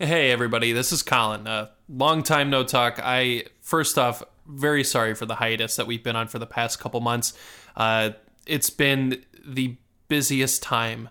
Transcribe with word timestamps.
Hey, 0.00 0.30
everybody, 0.30 0.70
this 0.70 0.92
is 0.92 1.02
Colin. 1.02 1.48
Uh, 1.48 1.70
long 1.88 2.22
time 2.22 2.50
no 2.50 2.62
talk. 2.62 3.00
I, 3.02 3.46
first 3.60 3.98
off, 3.98 4.22
very 4.46 4.84
sorry 4.84 5.12
for 5.12 5.26
the 5.26 5.34
hiatus 5.34 5.74
that 5.74 5.88
we've 5.88 6.04
been 6.04 6.14
on 6.14 6.28
for 6.28 6.38
the 6.38 6.46
past 6.46 6.78
couple 6.78 7.00
months. 7.00 7.32
Uh, 7.76 8.10
it's 8.46 8.70
been 8.70 9.24
the 9.44 9.76
busiest 10.06 10.62
time 10.62 11.08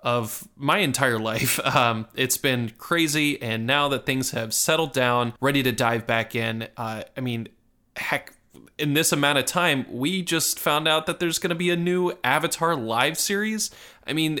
of 0.00 0.48
my 0.56 0.78
entire 0.78 1.18
life. 1.20 1.60
Um, 1.64 2.08
it's 2.16 2.36
been 2.36 2.72
crazy, 2.78 3.40
and 3.40 3.64
now 3.64 3.86
that 3.90 4.06
things 4.06 4.32
have 4.32 4.52
settled 4.52 4.92
down, 4.92 5.34
ready 5.40 5.62
to 5.62 5.70
dive 5.70 6.04
back 6.04 6.34
in, 6.34 6.66
uh, 6.76 7.04
I 7.16 7.20
mean, 7.20 7.46
heck, 7.94 8.32
in 8.76 8.94
this 8.94 9.12
amount 9.12 9.38
of 9.38 9.44
time, 9.44 9.86
we 9.88 10.20
just 10.22 10.58
found 10.58 10.88
out 10.88 11.06
that 11.06 11.20
there's 11.20 11.38
going 11.38 11.50
to 11.50 11.54
be 11.54 11.70
a 11.70 11.76
new 11.76 12.12
Avatar 12.24 12.74
live 12.74 13.18
series. 13.18 13.70
I 14.04 14.14
mean, 14.14 14.40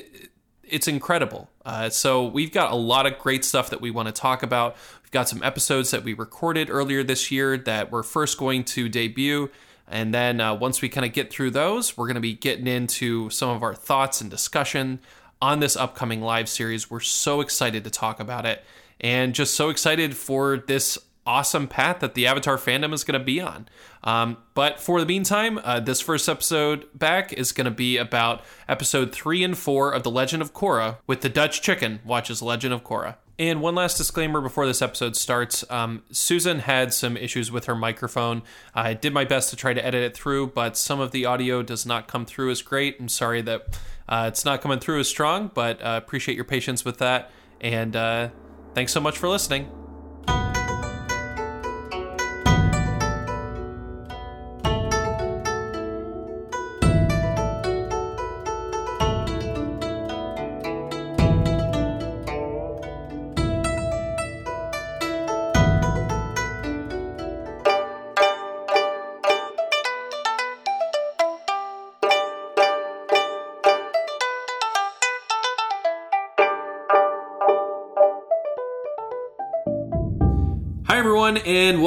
it's 0.64 0.88
incredible. 0.88 1.50
Uh, 1.66 1.90
so 1.90 2.24
we've 2.24 2.52
got 2.52 2.70
a 2.70 2.76
lot 2.76 3.06
of 3.06 3.18
great 3.18 3.44
stuff 3.44 3.70
that 3.70 3.80
we 3.80 3.90
want 3.90 4.06
to 4.06 4.12
talk 4.12 4.44
about. 4.44 4.76
We've 5.02 5.10
got 5.10 5.28
some 5.28 5.42
episodes 5.42 5.90
that 5.90 6.04
we 6.04 6.14
recorded 6.14 6.70
earlier 6.70 7.02
this 7.02 7.32
year 7.32 7.58
that 7.58 7.90
we're 7.90 8.04
first 8.04 8.38
going 8.38 8.62
to 8.64 8.88
debut. 8.88 9.50
And 9.88 10.14
then 10.14 10.40
uh, 10.40 10.54
once 10.54 10.80
we 10.80 10.88
kind 10.88 11.04
of 11.04 11.12
get 11.12 11.28
through 11.28 11.50
those, 11.50 11.96
we're 11.96 12.06
going 12.06 12.14
to 12.14 12.20
be 12.20 12.34
getting 12.34 12.68
into 12.68 13.30
some 13.30 13.50
of 13.50 13.64
our 13.64 13.74
thoughts 13.74 14.20
and 14.20 14.30
discussion 14.30 15.00
on 15.42 15.58
this 15.58 15.76
upcoming 15.76 16.22
live 16.22 16.48
series. 16.48 16.88
We're 16.88 17.00
so 17.00 17.40
excited 17.40 17.82
to 17.82 17.90
talk 17.90 18.20
about 18.20 18.46
it 18.46 18.64
and 19.00 19.34
just 19.34 19.54
so 19.54 19.68
excited 19.68 20.16
for 20.16 20.58
this 20.58 20.98
awesome 21.26 21.66
path 21.66 22.00
that 22.00 22.14
the 22.14 22.26
Avatar 22.26 22.56
fandom 22.56 22.92
is 22.92 23.04
going 23.04 23.18
to 23.18 23.24
be 23.24 23.40
on. 23.40 23.68
Um, 24.04 24.36
but 24.54 24.80
for 24.80 25.00
the 25.00 25.06
meantime, 25.06 25.58
uh, 25.62 25.80
this 25.80 26.00
first 26.00 26.28
episode 26.28 26.86
back 26.94 27.32
is 27.32 27.52
going 27.52 27.64
to 27.64 27.70
be 27.70 27.96
about 27.96 28.44
episode 28.68 29.12
three 29.12 29.42
and 29.42 29.58
four 29.58 29.92
of 29.92 30.02
The 30.02 30.10
Legend 30.10 30.42
of 30.42 30.54
Korra 30.54 30.98
with 31.06 31.22
the 31.22 31.28
Dutch 31.28 31.60
Chicken 31.60 32.00
watches 32.04 32.40
Legend 32.40 32.72
of 32.72 32.84
Korra. 32.84 33.16
And 33.38 33.60
one 33.60 33.74
last 33.74 33.98
disclaimer 33.98 34.40
before 34.40 34.66
this 34.66 34.80
episode 34.80 35.14
starts 35.14 35.62
um, 35.70 36.04
Susan 36.10 36.60
had 36.60 36.94
some 36.94 37.18
issues 37.18 37.50
with 37.52 37.66
her 37.66 37.74
microphone. 37.74 38.42
I 38.74 38.94
did 38.94 39.12
my 39.12 39.24
best 39.24 39.50
to 39.50 39.56
try 39.56 39.74
to 39.74 39.84
edit 39.84 40.02
it 40.02 40.16
through, 40.16 40.48
but 40.48 40.76
some 40.76 41.00
of 41.00 41.10
the 41.10 41.26
audio 41.26 41.62
does 41.62 41.84
not 41.84 42.08
come 42.08 42.24
through 42.24 42.50
as 42.50 42.62
great. 42.62 42.96
I'm 42.98 43.10
sorry 43.10 43.42
that 43.42 43.78
uh, 44.08 44.24
it's 44.28 44.46
not 44.46 44.62
coming 44.62 44.78
through 44.78 45.00
as 45.00 45.08
strong, 45.08 45.50
but 45.52 45.82
uh, 45.82 46.00
appreciate 46.02 46.34
your 46.34 46.44
patience 46.46 46.84
with 46.84 46.98
that. 46.98 47.30
And 47.60 47.94
uh, 47.94 48.30
thanks 48.74 48.92
so 48.92 49.00
much 49.00 49.18
for 49.18 49.28
listening. 49.28 49.70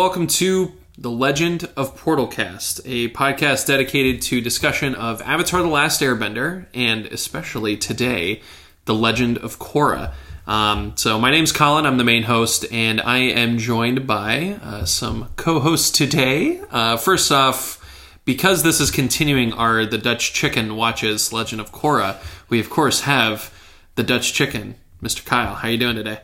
Welcome 0.09 0.25
to 0.25 0.73
The 0.97 1.11
Legend 1.11 1.69
of 1.77 1.95
Portalcast, 1.95 2.81
a 2.83 3.09
podcast 3.09 3.67
dedicated 3.67 4.23
to 4.23 4.41
discussion 4.41 4.95
of 4.95 5.21
Avatar 5.21 5.61
The 5.61 5.67
Last 5.67 6.01
Airbender, 6.01 6.65
and 6.73 7.05
especially 7.05 7.77
today, 7.77 8.41
The 8.85 8.95
Legend 8.95 9.37
of 9.37 9.59
Korra. 9.59 10.13
Um, 10.47 10.93
so, 10.97 11.19
my 11.19 11.29
name's 11.29 11.51
Colin, 11.51 11.85
I'm 11.85 11.99
the 11.99 12.03
main 12.03 12.23
host, 12.23 12.65
and 12.71 12.99
I 12.99 13.17
am 13.19 13.59
joined 13.59 14.07
by 14.07 14.57
uh, 14.63 14.85
some 14.85 15.29
co 15.35 15.59
hosts 15.59 15.91
today. 15.91 16.59
Uh, 16.71 16.97
first 16.97 17.31
off, 17.31 17.77
because 18.25 18.63
this 18.63 18.79
is 18.79 18.89
continuing 18.89 19.53
our 19.53 19.85
The 19.85 19.99
Dutch 19.99 20.33
Chicken 20.33 20.75
Watches 20.75 21.31
Legend 21.31 21.61
of 21.61 21.71
Korra, 21.71 22.17
we 22.49 22.59
of 22.59 22.71
course 22.71 23.01
have 23.01 23.53
the 23.93 24.01
Dutch 24.01 24.33
Chicken. 24.33 24.73
Mr. 25.03 25.23
Kyle, 25.23 25.53
how 25.53 25.67
are 25.67 25.71
you 25.71 25.77
doing 25.77 25.97
today? 25.97 26.21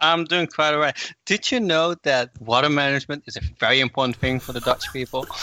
I'm 0.00 0.24
doing 0.24 0.46
quite 0.46 0.74
all 0.74 0.80
right. 0.80 0.96
Did 1.26 1.50
you 1.50 1.60
know 1.60 1.94
that 2.02 2.30
water 2.40 2.68
management 2.68 3.24
is 3.26 3.36
a 3.36 3.40
very 3.58 3.80
important 3.80 4.16
thing 4.16 4.40
for 4.40 4.52
the 4.52 4.60
Dutch 4.60 4.92
people? 4.92 5.26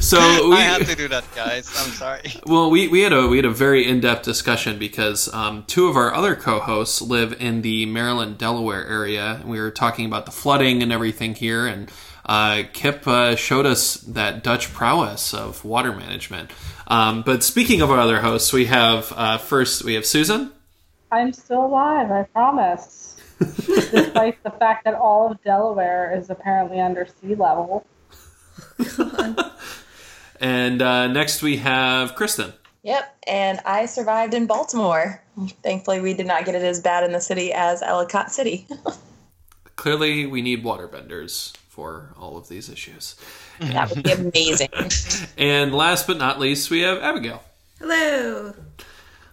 so 0.00 0.18
we, 0.48 0.56
I 0.56 0.60
have 0.60 0.86
to 0.88 0.94
do 0.94 1.08
that, 1.08 1.24
guys. 1.34 1.68
I'm 1.78 1.90
sorry. 1.92 2.22
Well, 2.46 2.70
we, 2.70 2.88
we 2.88 3.02
had 3.02 3.12
a 3.12 3.26
we 3.26 3.36
had 3.36 3.44
a 3.44 3.50
very 3.50 3.86
in 3.86 4.00
depth 4.00 4.24
discussion 4.24 4.78
because 4.78 5.32
um, 5.32 5.64
two 5.66 5.88
of 5.88 5.96
our 5.96 6.12
other 6.12 6.34
co-hosts 6.34 7.00
live 7.00 7.40
in 7.40 7.62
the 7.62 7.86
Maryland 7.86 8.38
Delaware 8.38 8.86
area, 8.86 9.36
and 9.40 9.48
we 9.48 9.60
were 9.60 9.70
talking 9.70 10.06
about 10.06 10.26
the 10.26 10.32
flooding 10.32 10.82
and 10.82 10.92
everything 10.92 11.34
here, 11.34 11.66
and 11.66 11.90
uh, 12.26 12.64
Kip 12.72 13.06
uh, 13.06 13.36
showed 13.36 13.66
us 13.66 13.94
that 13.94 14.42
Dutch 14.42 14.72
prowess 14.72 15.32
of 15.32 15.64
water 15.64 15.92
management. 15.92 16.50
Um, 16.88 17.22
but 17.22 17.42
speaking 17.42 17.82
of 17.82 17.90
our 17.90 17.98
other 17.98 18.20
hosts, 18.20 18.52
we 18.52 18.66
have 18.66 19.12
uh, 19.16 19.38
first 19.38 19.84
we 19.84 19.94
have 19.94 20.06
Susan. 20.06 20.52
I'm 21.12 21.32
still 21.32 21.66
alive, 21.66 22.10
I 22.10 22.24
promise. 22.24 23.16
Despite 23.38 24.42
the 24.42 24.50
fact 24.50 24.84
that 24.84 24.94
all 24.94 25.30
of 25.30 25.42
Delaware 25.42 26.16
is 26.16 26.30
apparently 26.30 26.80
under 26.80 27.06
sea 27.06 27.34
level. 27.34 27.86
And 30.40 30.80
uh, 30.80 31.06
next 31.08 31.42
we 31.42 31.58
have 31.58 32.14
Kristen. 32.14 32.54
Yep, 32.82 33.14
and 33.26 33.60
I 33.66 33.84
survived 33.84 34.32
in 34.32 34.46
Baltimore. 34.46 35.22
Thankfully, 35.62 36.00
we 36.00 36.14
did 36.14 36.26
not 36.26 36.46
get 36.46 36.54
it 36.54 36.62
as 36.62 36.80
bad 36.80 37.04
in 37.04 37.12
the 37.12 37.20
city 37.20 37.52
as 37.52 37.82
Ellicott 37.82 38.32
City. 38.32 38.66
Clearly, 39.76 40.24
we 40.26 40.40
need 40.40 40.64
waterbenders 40.64 41.54
for 41.68 42.14
all 42.18 42.38
of 42.38 42.48
these 42.48 42.70
issues. 42.70 43.16
that 43.60 43.90
would 43.90 44.02
be 44.02 44.12
amazing. 44.12 44.70
And 45.36 45.74
last 45.74 46.06
but 46.06 46.16
not 46.16 46.40
least, 46.40 46.70
we 46.70 46.80
have 46.80 46.98
Abigail. 46.98 47.42
Hello. 47.78 48.54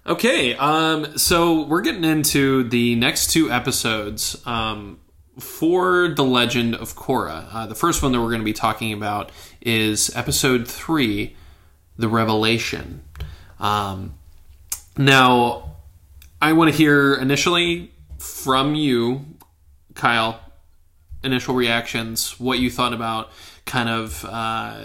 Okay, 0.07 0.55
um, 0.55 1.17
so 1.17 1.63
we're 1.63 1.81
getting 1.81 2.05
into 2.05 2.63
the 2.63 2.95
next 2.95 3.29
two 3.29 3.51
episodes 3.51 4.41
um, 4.47 5.01
for 5.37 6.07
The 6.07 6.23
Legend 6.23 6.75
of 6.75 6.95
Korra. 6.95 7.45
Uh, 7.51 7.65
the 7.67 7.75
first 7.75 8.01
one 8.01 8.13
that 8.13 8.21
we're 8.21 8.29
going 8.29 8.39
to 8.39 8.45
be 8.45 8.53
talking 8.53 8.93
about 8.93 9.33
is 9.59 10.09
episode 10.15 10.65
three, 10.65 11.35
The 11.97 12.07
Revelation. 12.07 13.03
Um, 13.59 14.13
now, 14.97 15.75
I 16.41 16.53
want 16.53 16.71
to 16.71 16.77
hear 16.77 17.13
initially 17.13 17.91
from 18.17 18.75
you, 18.75 19.25
Kyle, 19.93 20.39
initial 21.21 21.53
reactions, 21.53 22.39
what 22.39 22.59
you 22.59 22.71
thought 22.71 22.93
about 22.93 23.29
kind 23.65 23.89
of 23.89 24.23
uh, 24.23 24.79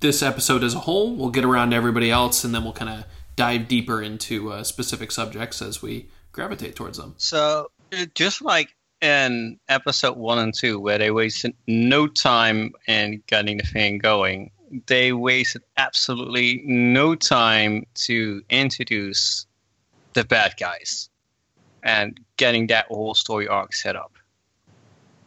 this 0.00 0.20
episode 0.20 0.64
as 0.64 0.74
a 0.74 0.80
whole. 0.80 1.14
We'll 1.14 1.30
get 1.30 1.44
around 1.44 1.70
to 1.70 1.76
everybody 1.76 2.10
else, 2.10 2.42
and 2.42 2.52
then 2.52 2.64
we'll 2.64 2.72
kind 2.72 2.90
of 2.90 3.04
dive 3.36 3.68
deeper 3.68 4.02
into 4.02 4.52
uh, 4.52 4.64
specific 4.64 5.12
subjects 5.12 5.62
as 5.62 5.82
we 5.82 6.08
gravitate 6.32 6.74
towards 6.74 6.98
them. 6.98 7.14
So, 7.18 7.70
just 8.14 8.42
like 8.42 8.74
in 9.00 9.58
episode 9.68 10.16
one 10.16 10.38
and 10.38 10.54
two, 10.54 10.80
where 10.80 10.98
they 10.98 11.10
wasted 11.10 11.54
no 11.66 12.06
time 12.06 12.72
in 12.88 13.22
getting 13.26 13.58
the 13.58 13.64
thing 13.64 13.98
going, 13.98 14.50
they 14.86 15.12
wasted 15.12 15.62
absolutely 15.76 16.62
no 16.64 17.14
time 17.14 17.86
to 17.94 18.42
introduce 18.50 19.46
the 20.14 20.24
bad 20.24 20.54
guys 20.58 21.08
and 21.82 22.18
getting 22.36 22.66
that 22.68 22.86
whole 22.86 23.14
story 23.14 23.46
arc 23.46 23.74
set 23.74 23.96
up. 23.96 24.12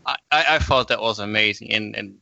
I, 0.05 0.17
I, 0.31 0.45
I 0.55 0.59
thought 0.59 0.87
that 0.89 0.99
was 0.99 1.19
amazing. 1.19 1.67
In, 1.69 1.95
in 1.95 2.17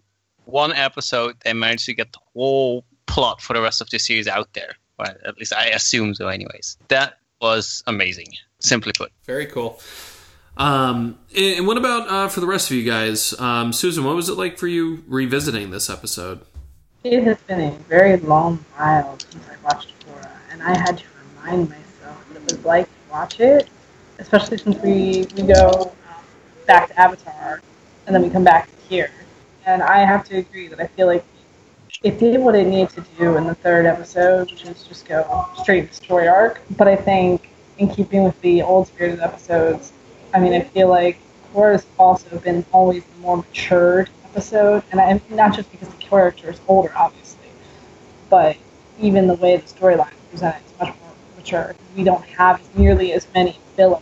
one 0.46 0.74
episode, 0.74 1.38
they 1.44 1.54
managed 1.54 1.86
to 1.86 1.94
get 1.94 2.12
the 2.12 2.20
whole 2.34 2.86
plot 3.06 3.42
for 3.42 3.54
the 3.54 3.62
rest 3.62 3.82
of 3.82 3.90
the 3.90 3.98
series 3.98 4.28
out 4.28 4.54
there. 4.54 4.76
Well, 4.98 5.14
at 5.26 5.38
least 5.38 5.54
I 5.54 5.68
assume 5.68 6.16
so, 6.16 6.28
anyways. 6.28 6.78
That 6.88 7.20
was 7.42 7.84
amazing, 7.88 8.28
simply 8.60 8.94
put. 8.94 9.12
Very 9.26 9.46
cool. 9.46 9.80
Um, 10.58 11.20
and 11.36 11.68
what 11.68 11.78
about 11.78 12.10
uh, 12.10 12.28
for 12.30 12.40
the 12.40 12.48
rest 12.48 12.72
of 12.72 12.78
you 12.78 12.84
guys? 12.84 13.40
Um, 13.40 13.72
Susan, 13.72 14.04
what 14.04 14.16
was 14.16 14.28
it 14.28 14.38
like 14.38 14.58
for 14.58 14.68
you 14.68 15.04
revisiting 15.08 15.70
this 15.70 15.90
episode? 15.90 16.42
It 17.04 17.24
has 17.24 17.38
been 17.42 17.62
a 17.62 17.72
very 17.88 18.18
long 18.18 18.66
while 18.76 19.18
since 19.20 19.46
I 19.48 19.56
watched 19.64 19.94
Korra, 20.00 20.32
and 20.52 20.64
I 20.64 20.76
had 20.76 20.98
to 20.98 21.04
remind 21.36 21.70
myself 21.70 22.18
what 22.28 22.38
it 22.38 22.44
was 22.44 22.66
like 22.66 22.86
to 22.86 23.12
watch 23.12 23.40
it, 23.40 23.70
especially 24.18 24.58
since 24.58 24.78
we, 24.80 25.28
we 25.36 25.44
go 25.44 25.94
um, 26.10 26.24
back 26.66 26.90
to 26.90 27.00
Avatar, 27.00 27.62
and 28.08 28.16
then 28.16 28.24
we 28.24 28.30
come 28.30 28.44
back 28.44 28.68
to 28.68 28.88
here. 28.90 29.12
And 29.68 29.84
I 29.84 30.00
have 30.00 30.24
to 30.30 30.38
agree 30.38 30.68
that 30.70 30.80
I 30.80 30.88
feel 30.88 31.06
like 31.06 31.24
it 32.04 32.20
did 32.20 32.40
what 32.40 32.56
it 32.56 32.68
needed 32.68 32.90
to 32.90 33.02
do 33.18 33.38
in 33.38 33.46
the 33.46 33.56
third 33.56 33.86
episode, 33.86 34.52
which 34.52 34.66
is 34.66 34.84
just 34.84 35.06
go 35.08 35.48
straight 35.62 35.90
to 35.90 35.94
story 35.94 36.28
arc. 36.28 36.62
But 36.78 36.88
I 36.88 36.96
think, 36.96 37.50
in 37.78 37.90
keeping 37.90 38.24
with 38.24 38.40
the 38.42 38.62
old 38.62 38.88
spirited 38.88 39.20
episodes, 39.20 39.94
I 40.34 40.40
mean, 40.40 40.54
I 40.54 40.62
feel 40.62 40.90
like 40.90 41.18
Korra's 41.54 41.86
also 41.98 42.38
been 42.40 42.66
always 42.72 43.04
the 43.04 43.20
more 43.20 43.38
matured 43.38 44.10
episode, 44.26 44.84
and 44.92 45.00
I, 45.00 45.20
not 45.30 45.56
just 45.56 45.72
because 45.72 45.90
the 45.90 45.98
character 45.98 46.52
is 46.52 46.60
older, 46.68 46.92
obviously, 46.96 47.50
but 48.30 48.58
even 49.00 49.28
the 49.28 49.36
way 49.36 49.58
the 49.58 49.64
storyline 49.64 50.12
is 50.12 50.20
presented 50.30 50.66
is 50.66 50.74
much 50.80 50.96
more 51.00 51.14
mature. 51.36 51.76
We 51.96 52.04
don't 52.04 52.24
have 52.26 52.62
nearly 52.78 53.14
as 53.14 53.28
many 53.34 53.58
filler 53.76 54.00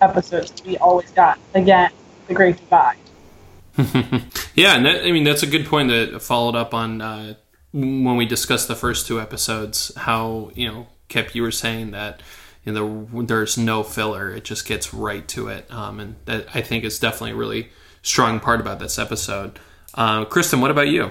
episodes 0.00 0.50
that 0.50 0.66
we 0.66 0.78
always 0.78 1.10
got. 1.10 1.38
Again, 1.54 1.90
the 2.26 2.34
Great 2.34 2.56
Divide. 2.56 2.96
yeah, 4.54 4.76
and 4.76 4.86
that, 4.86 5.04
I 5.04 5.12
mean 5.12 5.24
that's 5.24 5.42
a 5.42 5.46
good 5.46 5.66
point 5.66 5.88
that 5.88 6.20
followed 6.22 6.56
up 6.56 6.74
on 6.74 7.00
uh, 7.00 7.34
when 7.72 8.16
we 8.16 8.26
discussed 8.26 8.68
the 8.68 8.74
first 8.74 9.06
two 9.06 9.20
episodes. 9.20 9.92
How 9.96 10.50
you 10.54 10.68
know, 10.68 10.86
Kip, 11.08 11.34
you 11.34 11.42
were 11.42 11.50
saying 11.50 11.92
that 11.92 12.22
you 12.64 12.72
know 12.72 13.08
there's 13.22 13.56
no 13.56 13.82
filler; 13.82 14.30
it 14.30 14.44
just 14.44 14.66
gets 14.66 14.92
right 14.92 15.26
to 15.28 15.48
it, 15.48 15.70
um, 15.72 16.00
and 16.00 16.16
that 16.26 16.46
I 16.54 16.60
think 16.60 16.84
is 16.84 16.98
definitely 16.98 17.32
a 17.32 17.36
really 17.36 17.70
strong 18.02 18.40
part 18.40 18.60
about 18.60 18.78
this 18.78 18.98
episode. 18.98 19.58
Uh, 19.94 20.24
Kristen, 20.24 20.60
what 20.60 20.70
about 20.70 20.88
you? 20.88 21.10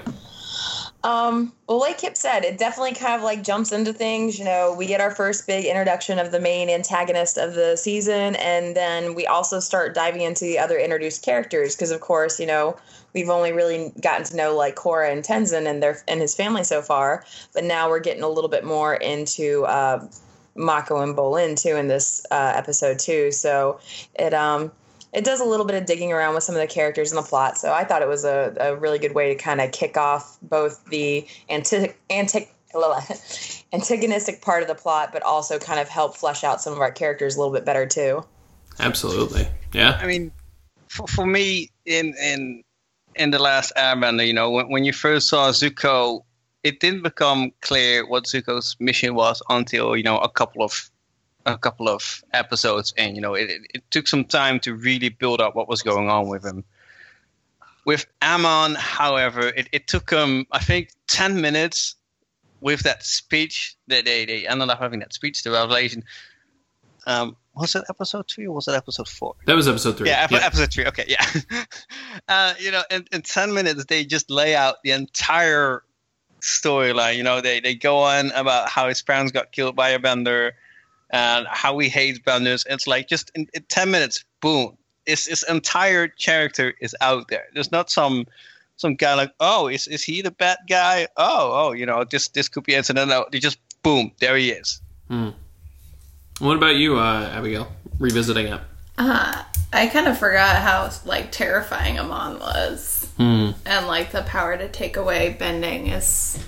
Um, 1.02 1.52
well, 1.66 1.80
like 1.80 1.98
Kip 1.98 2.16
said, 2.16 2.44
it 2.44 2.58
definitely 2.58 2.92
kind 2.92 3.14
of 3.14 3.22
like 3.22 3.42
jumps 3.42 3.72
into 3.72 3.92
things. 3.92 4.38
You 4.38 4.44
know, 4.44 4.74
we 4.76 4.86
get 4.86 5.00
our 5.00 5.10
first 5.10 5.46
big 5.46 5.64
introduction 5.64 6.18
of 6.18 6.30
the 6.30 6.40
main 6.40 6.68
antagonist 6.68 7.38
of 7.38 7.54
the 7.54 7.76
season, 7.76 8.36
and 8.36 8.76
then 8.76 9.14
we 9.14 9.26
also 9.26 9.60
start 9.60 9.94
diving 9.94 10.20
into 10.20 10.44
the 10.44 10.58
other 10.58 10.78
introduced 10.78 11.24
characters 11.24 11.74
because, 11.74 11.90
of 11.90 12.00
course, 12.00 12.38
you 12.38 12.46
know, 12.46 12.76
we've 13.14 13.30
only 13.30 13.52
really 13.52 13.92
gotten 14.02 14.24
to 14.26 14.36
know 14.36 14.54
like 14.54 14.76
Korra 14.76 15.10
and 15.10 15.24
Tenzin 15.24 15.66
and 15.66 15.82
their 15.82 16.02
and 16.06 16.20
his 16.20 16.34
family 16.34 16.64
so 16.64 16.82
far, 16.82 17.24
but 17.54 17.64
now 17.64 17.88
we're 17.88 18.00
getting 18.00 18.22
a 18.22 18.28
little 18.28 18.50
bit 18.50 18.64
more 18.64 18.94
into 18.94 19.64
uh, 19.64 20.06
Mako 20.54 21.00
and 21.00 21.16
Bolin 21.16 21.60
too 21.60 21.76
in 21.76 21.88
this 21.88 22.26
uh, 22.30 22.52
episode 22.54 22.98
too. 22.98 23.32
So 23.32 23.80
it 24.18 24.34
um 24.34 24.70
it 25.12 25.24
does 25.24 25.40
a 25.40 25.44
little 25.44 25.66
bit 25.66 25.76
of 25.76 25.86
digging 25.86 26.12
around 26.12 26.34
with 26.34 26.44
some 26.44 26.54
of 26.54 26.60
the 26.60 26.66
characters 26.66 27.10
in 27.10 27.16
the 27.16 27.22
plot. 27.22 27.58
So 27.58 27.72
I 27.72 27.84
thought 27.84 28.02
it 28.02 28.08
was 28.08 28.24
a, 28.24 28.54
a 28.60 28.76
really 28.76 28.98
good 28.98 29.14
way 29.14 29.34
to 29.34 29.34
kind 29.34 29.60
of 29.60 29.72
kick 29.72 29.96
off 29.96 30.38
both 30.42 30.84
the 30.86 31.26
anti- 31.48 31.92
anti- 32.08 32.48
antagonistic 33.72 34.42
part 34.42 34.62
of 34.62 34.68
the 34.68 34.74
plot, 34.74 35.10
but 35.12 35.22
also 35.22 35.58
kind 35.58 35.80
of 35.80 35.88
help 35.88 36.16
flesh 36.16 36.44
out 36.44 36.60
some 36.60 36.72
of 36.72 36.80
our 36.80 36.92
characters 36.92 37.36
a 37.36 37.38
little 37.38 37.52
bit 37.52 37.64
better 37.64 37.86
too. 37.86 38.24
Absolutely, 38.78 39.48
yeah. 39.72 39.98
I 40.00 40.06
mean, 40.06 40.30
for, 40.88 41.06
for 41.06 41.26
me, 41.26 41.70
in 41.84 42.14
in 42.20 42.62
in 43.16 43.30
the 43.30 43.38
last 43.38 43.72
Airbender, 43.76 44.26
you 44.26 44.32
know, 44.32 44.50
when, 44.50 44.68
when 44.68 44.84
you 44.84 44.92
first 44.92 45.28
saw 45.28 45.50
Zuko, 45.50 46.22
it 46.62 46.80
didn't 46.80 47.02
become 47.02 47.50
clear 47.60 48.06
what 48.06 48.24
Zuko's 48.24 48.76
mission 48.78 49.14
was 49.14 49.42
until 49.48 49.96
you 49.96 50.02
know 50.02 50.18
a 50.18 50.28
couple 50.28 50.62
of 50.62 50.89
a 51.54 51.58
couple 51.58 51.88
of 51.88 52.22
episodes 52.32 52.94
and 52.96 53.16
you 53.16 53.22
know 53.22 53.34
it, 53.34 53.50
it, 53.50 53.62
it, 53.74 53.90
took 53.90 54.06
some 54.06 54.24
time 54.24 54.60
to 54.60 54.74
really 54.74 55.08
build 55.08 55.40
up 55.40 55.54
what 55.54 55.68
was 55.68 55.82
going 55.82 56.08
on 56.08 56.28
with 56.28 56.44
him 56.44 56.64
with 57.84 58.06
Amon 58.22 58.74
however 58.74 59.40
it, 59.40 59.68
it 59.72 59.86
took 59.86 60.10
him 60.10 60.46
I 60.52 60.60
think 60.60 60.90
10 61.08 61.40
minutes 61.40 61.96
with 62.60 62.80
that 62.80 63.04
speech 63.04 63.76
that 63.88 64.04
they, 64.04 64.24
they 64.24 64.46
ended 64.46 64.68
up 64.68 64.78
having 64.78 65.00
that 65.00 65.12
speech 65.12 65.42
the 65.42 65.50
revelation 65.50 66.04
um, 67.06 67.36
was 67.54 67.74
it 67.74 67.84
episode 67.88 68.28
three 68.28 68.46
or 68.46 68.54
was 68.54 68.68
it 68.68 68.74
episode 68.74 69.08
four? 69.08 69.34
That 69.46 69.56
was 69.56 69.68
episode 69.68 69.96
three. 69.96 70.08
Yeah, 70.08 70.26
yeah. 70.30 70.38
episode 70.38 70.72
three. 70.72 70.86
Okay, 70.86 71.04
yeah. 71.08 71.24
uh, 72.28 72.54
you 72.58 72.70
know, 72.70 72.82
in, 72.90 73.06
in 73.12 73.22
10 73.22 73.52
minutes, 73.52 73.84
they 73.86 74.04
just 74.04 74.30
lay 74.30 74.54
out 74.54 74.76
the 74.84 74.92
entire 74.92 75.82
storyline. 76.40 77.16
You 77.16 77.22
know, 77.22 77.40
they, 77.40 77.60
they 77.60 77.74
go 77.74 77.98
on 77.98 78.30
about 78.32 78.68
how 78.68 78.88
his 78.88 79.02
parents 79.02 79.32
got 79.32 79.52
killed 79.52 79.76
by 79.76 79.90
a 79.90 79.98
bender, 79.98 80.54
and 81.10 81.46
how 81.48 81.78
he 81.78 81.88
hates 81.88 82.18
benders. 82.18 82.64
It's 82.68 82.86
like 82.86 83.08
just 83.08 83.30
in, 83.34 83.46
in 83.54 83.62
10 83.64 83.90
minutes, 83.90 84.24
boom. 84.40 84.76
His, 85.06 85.26
his 85.26 85.42
entire 85.48 86.08
character 86.08 86.74
is 86.80 86.94
out 87.00 87.28
there. 87.28 87.46
There's 87.54 87.72
not 87.72 87.90
some 87.90 88.26
some 88.76 88.94
guy 88.94 89.14
like, 89.14 89.32
oh, 89.40 89.68
is, 89.68 89.86
is 89.86 90.02
he 90.02 90.22
the 90.22 90.30
bad 90.30 90.56
guy? 90.68 91.06
Oh, 91.16 91.52
oh, 91.52 91.72
you 91.72 91.84
know, 91.84 92.04
this 92.04 92.28
this 92.28 92.48
could 92.48 92.64
be 92.64 92.74
it. 92.74 92.92
No, 92.94 93.04
no, 93.04 93.26
they 93.30 93.38
just 93.38 93.58
boom, 93.82 94.12
there 94.20 94.36
he 94.36 94.50
is. 94.50 94.80
Hmm. 95.08 95.30
What 96.38 96.56
about 96.56 96.76
you, 96.76 96.98
uh, 96.98 97.30
Abigail? 97.34 97.70
Revisiting 97.98 98.46
it. 98.46 98.60
Uh, 98.96 99.42
I 99.72 99.86
kind 99.88 100.08
of 100.08 100.18
forgot 100.18 100.56
how 100.56 100.90
like 101.04 101.30
terrifying 101.30 101.98
Amon 101.98 102.38
was, 102.38 103.08
hmm. 103.16 103.50
and 103.66 103.86
like 103.86 104.12
the 104.12 104.22
power 104.22 104.56
to 104.56 104.68
take 104.68 104.96
away 104.96 105.36
bending 105.38 105.88
is 105.88 106.42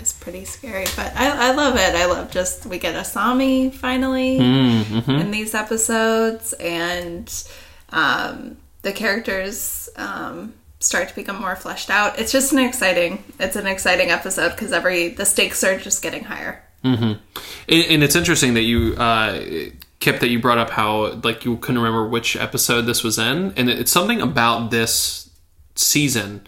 is 0.00 0.12
pretty 0.12 0.44
scary. 0.44 0.86
But 0.96 1.14
I, 1.16 1.50
I 1.50 1.52
love 1.52 1.76
it. 1.76 1.94
I 1.94 2.06
love 2.06 2.30
just 2.30 2.66
we 2.66 2.78
get 2.78 2.94
Asami 2.94 3.72
finally 3.72 4.38
mm-hmm. 4.38 5.10
in 5.10 5.30
these 5.30 5.54
episodes, 5.54 6.52
and 6.54 7.32
um, 7.90 8.56
the 8.82 8.92
characters 8.92 9.88
um, 9.96 10.54
start 10.80 11.08
to 11.08 11.14
become 11.14 11.40
more 11.40 11.56
fleshed 11.56 11.90
out. 11.90 12.18
It's 12.18 12.32
just 12.32 12.52
an 12.52 12.58
exciting. 12.58 13.24
It's 13.38 13.56
an 13.56 13.66
exciting 13.66 14.10
episode 14.10 14.50
because 14.50 14.72
every 14.72 15.08
the 15.08 15.24
stakes 15.24 15.62
are 15.64 15.78
just 15.78 16.02
getting 16.02 16.24
higher. 16.24 16.62
Mm-hmm. 16.84 17.20
And, 17.68 17.84
and, 17.90 18.02
it's 18.02 18.16
interesting 18.16 18.54
that 18.54 18.62
you. 18.62 18.94
Uh, 18.96 19.42
Kip, 19.98 20.20
that 20.20 20.30
you 20.30 20.40
brought 20.40 20.56
up 20.56 20.70
how 20.70 21.12
like 21.22 21.44
you 21.44 21.58
couldn't 21.58 21.82
remember 21.82 22.08
which 22.08 22.34
episode 22.34 22.82
this 22.82 23.04
was 23.04 23.18
in, 23.18 23.52
and 23.58 23.68
it's 23.68 23.92
something 23.92 24.22
about 24.22 24.70
this 24.70 25.28
season 25.74 26.46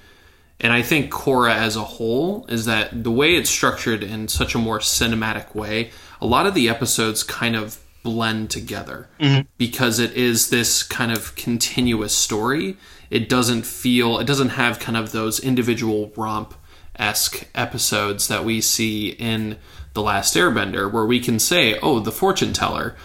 and 0.63 0.73
I 0.73 0.83
think 0.83 1.13
Korra 1.13 1.53
as 1.53 1.75
a 1.75 1.83
whole 1.83 2.47
is 2.49 2.65
that 2.67 3.03
the 3.03 3.11
way 3.11 3.35
it's 3.35 3.51
structured 3.51 4.05
in 4.05 4.29
such 4.29 4.55
a 4.55 4.59
more 4.59 4.79
cinematic 4.79 5.55
way, 5.55 5.91
a 6.21 6.27
lot 6.27 6.47
of 6.47 6.55
the 6.55 6.69
episodes 6.69 7.25
kind 7.25 7.57
of 7.57 7.79
blend 8.05 8.51
together 8.51 9.09
mm-hmm. 9.21 9.43
because 9.59 9.99
it 9.99 10.13
is 10.13 10.51
this 10.51 10.85
kind 10.85 11.11
of 11.11 11.35
continuous 11.35 12.17
story. 12.17 12.77
It 13.11 13.29
doesn't 13.29 13.67
feel, 13.67 14.19
it 14.21 14.27
doesn't 14.27 14.51
have 14.51 14.79
kind 14.79 14.97
of 14.97 15.11
those 15.11 15.41
individual 15.41 16.13
romp 16.17 16.55
esque 16.97 17.49
episodes 17.55 18.29
that 18.29 18.45
we 18.45 18.61
see 18.61 19.11
in 19.11 19.59
The 19.95 20.03
Last 20.03 20.35
Airbender, 20.37 20.91
where 20.91 21.07
we 21.07 21.19
can 21.21 21.39
say, 21.39 21.79
oh, 21.81 21.99
the 21.99 22.13
fortune 22.13 22.53
teller 22.53 22.97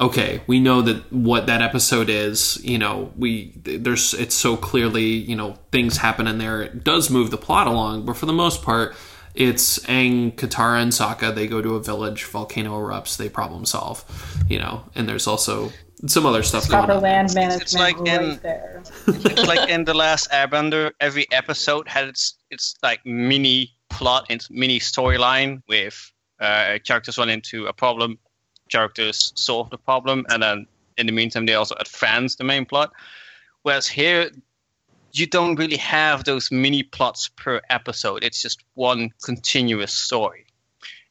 okay, 0.00 0.40
we 0.46 0.60
know 0.60 0.82
that 0.82 1.12
what 1.12 1.46
that 1.46 1.62
episode 1.62 2.08
is. 2.08 2.58
You 2.64 2.78
know, 2.78 3.12
we 3.16 3.52
there's 3.62 4.14
it's 4.14 4.34
so 4.34 4.56
clearly 4.56 5.04
you 5.04 5.36
know 5.36 5.56
things 5.70 5.98
happen 5.98 6.26
in 6.26 6.38
there. 6.38 6.62
It 6.62 6.84
does 6.84 7.10
move 7.10 7.30
the 7.30 7.38
plot 7.38 7.66
along, 7.66 8.06
but 8.06 8.16
for 8.16 8.26
the 8.26 8.32
most 8.32 8.62
part, 8.62 8.94
it's 9.34 9.78
Aang, 9.80 10.34
Katara, 10.34 10.82
and 10.82 10.92
Sokka. 10.92 11.34
They 11.34 11.46
go 11.46 11.62
to 11.62 11.76
a 11.76 11.82
village, 11.82 12.24
volcano 12.24 12.72
erupts, 12.78 13.16
they 13.16 13.28
problem 13.28 13.64
solve. 13.64 14.04
You 14.48 14.58
know, 14.58 14.84
and 14.94 15.08
there's 15.08 15.26
also 15.26 15.70
some 16.06 16.24
other 16.24 16.42
stuff 16.42 16.66
Proper 16.68 16.86
going 16.86 16.96
on. 16.96 17.02
land 17.02 17.34
management 17.34 17.62
It's 17.62 17.74
like 17.74 17.98
right 17.98 18.22
in- 18.22 18.40
there. 18.42 18.82
it's 19.06 19.46
like 19.46 19.68
in 19.68 19.84
the 19.84 19.94
last 19.94 20.30
Airbender, 20.30 20.92
every 21.00 21.26
episode 21.30 21.86
had 21.88 22.08
its 22.08 22.36
its 22.50 22.74
like 22.82 23.04
mini 23.04 23.72
plot 23.90 24.26
and 24.30 24.46
mini 24.50 24.78
storyline 24.80 25.62
with 25.68 26.10
uh, 26.40 26.78
characters 26.86 27.18
run 27.18 27.28
into 27.28 27.66
a 27.66 27.72
problem, 27.72 28.18
characters 28.70 29.32
solve 29.34 29.70
the 29.70 29.78
problem, 29.78 30.24
and 30.28 30.42
then 30.42 30.66
in 30.96 31.06
the 31.06 31.12
meantime 31.12 31.46
they 31.46 31.54
also 31.54 31.74
advance 31.78 32.36
the 32.36 32.44
main 32.44 32.64
plot. 32.64 32.92
Whereas 33.62 33.86
here, 33.86 34.30
you 35.12 35.26
don't 35.26 35.56
really 35.56 35.76
have 35.76 36.24
those 36.24 36.50
mini 36.50 36.82
plots 36.82 37.28
per 37.28 37.60
episode. 37.68 38.24
It's 38.24 38.42
just 38.42 38.64
one 38.74 39.10
continuous 39.24 39.92
story. 39.92 40.46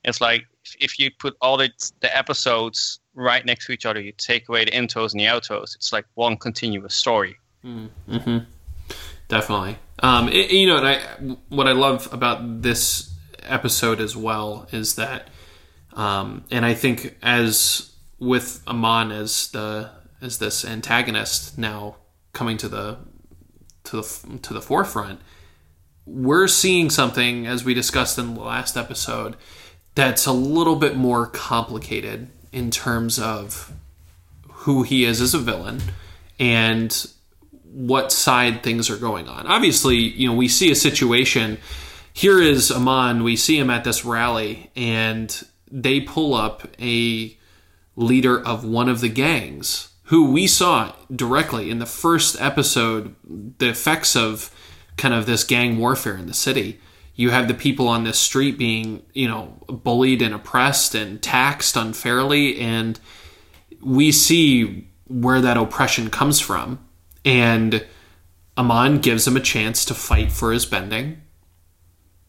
It's 0.04 0.22
like 0.22 0.46
if 0.80 0.98
you 1.00 1.12
put 1.20 1.36
all 1.42 1.58
the, 1.58 1.70
the 2.00 2.16
episodes 2.18 3.00
right 3.14 3.46
next 3.46 3.66
to 3.66 3.74
each 3.74 3.86
other, 3.86 4.00
you 4.00 4.14
take 4.14 4.48
away 4.48 4.66
the 4.66 4.72
intros 4.72 5.12
and 5.12 5.20
the 5.20 5.26
outros. 5.26 5.76
It's 5.76 5.92
like 5.92 6.06
one 6.16 6.38
continuous 6.38 6.96
story. 6.96 7.36
Mm-hmm. 7.66 8.38
Definitely. 9.28 9.78
Um, 10.02 10.30
it, 10.30 10.52
you 10.52 10.68
know, 10.68 10.78
and 10.78 10.88
I 10.88 11.00
what 11.50 11.68
I 11.68 11.74
love 11.74 12.08
about 12.14 12.62
this 12.62 13.14
episode 13.44 14.00
as 14.00 14.16
well 14.16 14.68
is 14.72 14.96
that, 14.96 15.28
um, 15.94 16.46
and 16.52 16.66
I 16.66 16.74
think 16.74 17.18
as 17.22 17.94
with 18.20 18.62
Amon 18.68 19.12
as 19.12 19.50
the 19.52 19.92
as 20.22 20.40
this 20.40 20.66
antagonist 20.66 21.58
now 21.58 21.96
coming 22.34 22.58
to 22.58 22.68
the 22.68 22.98
to 23.86 23.98
the 23.98 24.40
to 24.42 24.54
the 24.54 24.62
forefront, 24.62 25.22
we're 26.06 26.48
seeing 26.48 26.90
something 26.90 27.48
as 27.48 27.64
we 27.64 27.74
discussed 27.74 28.18
in 28.18 28.36
the 28.36 28.42
last 28.42 28.76
episode 28.78 29.36
that's 29.96 30.26
a 30.26 30.32
little 30.32 30.76
bit 30.76 30.96
more 30.96 31.28
complicated 31.28 32.30
in 32.52 32.72
terms 32.72 33.20
of 33.20 33.74
who 34.50 34.84
he 34.84 35.06
is 35.06 35.22
as 35.22 35.34
a 35.34 35.38
villain 35.38 35.82
and 36.40 37.10
what 37.64 38.12
side 38.12 38.64
things 38.64 38.90
are 38.90 38.98
going 38.98 39.28
on. 39.28 39.46
Obviously, 39.46 39.98
you 39.98 40.28
know, 40.28 40.36
we 40.36 40.48
see 40.48 40.72
a 40.72 40.76
situation. 40.76 41.58
Here 42.14 42.42
is 42.42 42.72
Amon. 42.72 43.24
We 43.24 43.36
see 43.36 43.58
him 43.58 43.70
at 43.70 43.84
this 43.84 44.04
rally, 44.04 44.72
and 44.76 45.46
they 45.72 46.00
pull 46.00 46.34
up 46.34 46.68
a 46.80 47.38
leader 47.96 48.42
of 48.46 48.64
one 48.64 48.90
of 48.90 49.02
the 49.02 49.10
gangs 49.10 49.90
who 50.04 50.32
we 50.32 50.48
saw 50.48 50.94
directly 51.16 51.70
in 51.70 51.80
the 51.80 51.86
first 51.86 52.40
episode 52.42 53.16
the 53.60 53.70
effects 53.70 54.16
of 54.16 54.54
kind 54.98 55.14
of 55.14 55.26
this 55.26 55.44
gang 55.44 55.78
warfare 55.78 56.18
in 56.18 56.26
the 56.26 56.34
city. 56.34 56.80
You 57.16 57.30
have 57.30 57.48
the 57.48 57.54
people 57.54 57.88
on 57.88 58.06
this 58.06 58.18
street 58.18 58.58
being, 58.58 59.04
you 59.14 59.28
know, 59.28 59.62
bullied 59.68 60.22
and 60.22 60.34
oppressed 60.34 60.96
and 60.96 61.22
taxed 61.22 61.76
unfairly, 61.76 62.60
and 62.60 63.00
we 63.82 64.12
see 64.12 64.88
where 65.06 65.42
that 65.42 65.58
oppression 65.58 66.10
comes 66.10 66.40
from 66.40 66.80
and 67.26 67.86
Amon 68.58 69.00
gives 69.00 69.28
him 69.28 69.38
a 69.38 69.42
chance 69.42 69.86
to 69.86 69.94
fight 69.94 70.32
for 70.32 70.52
his 70.52 70.66
bending, 70.66 71.22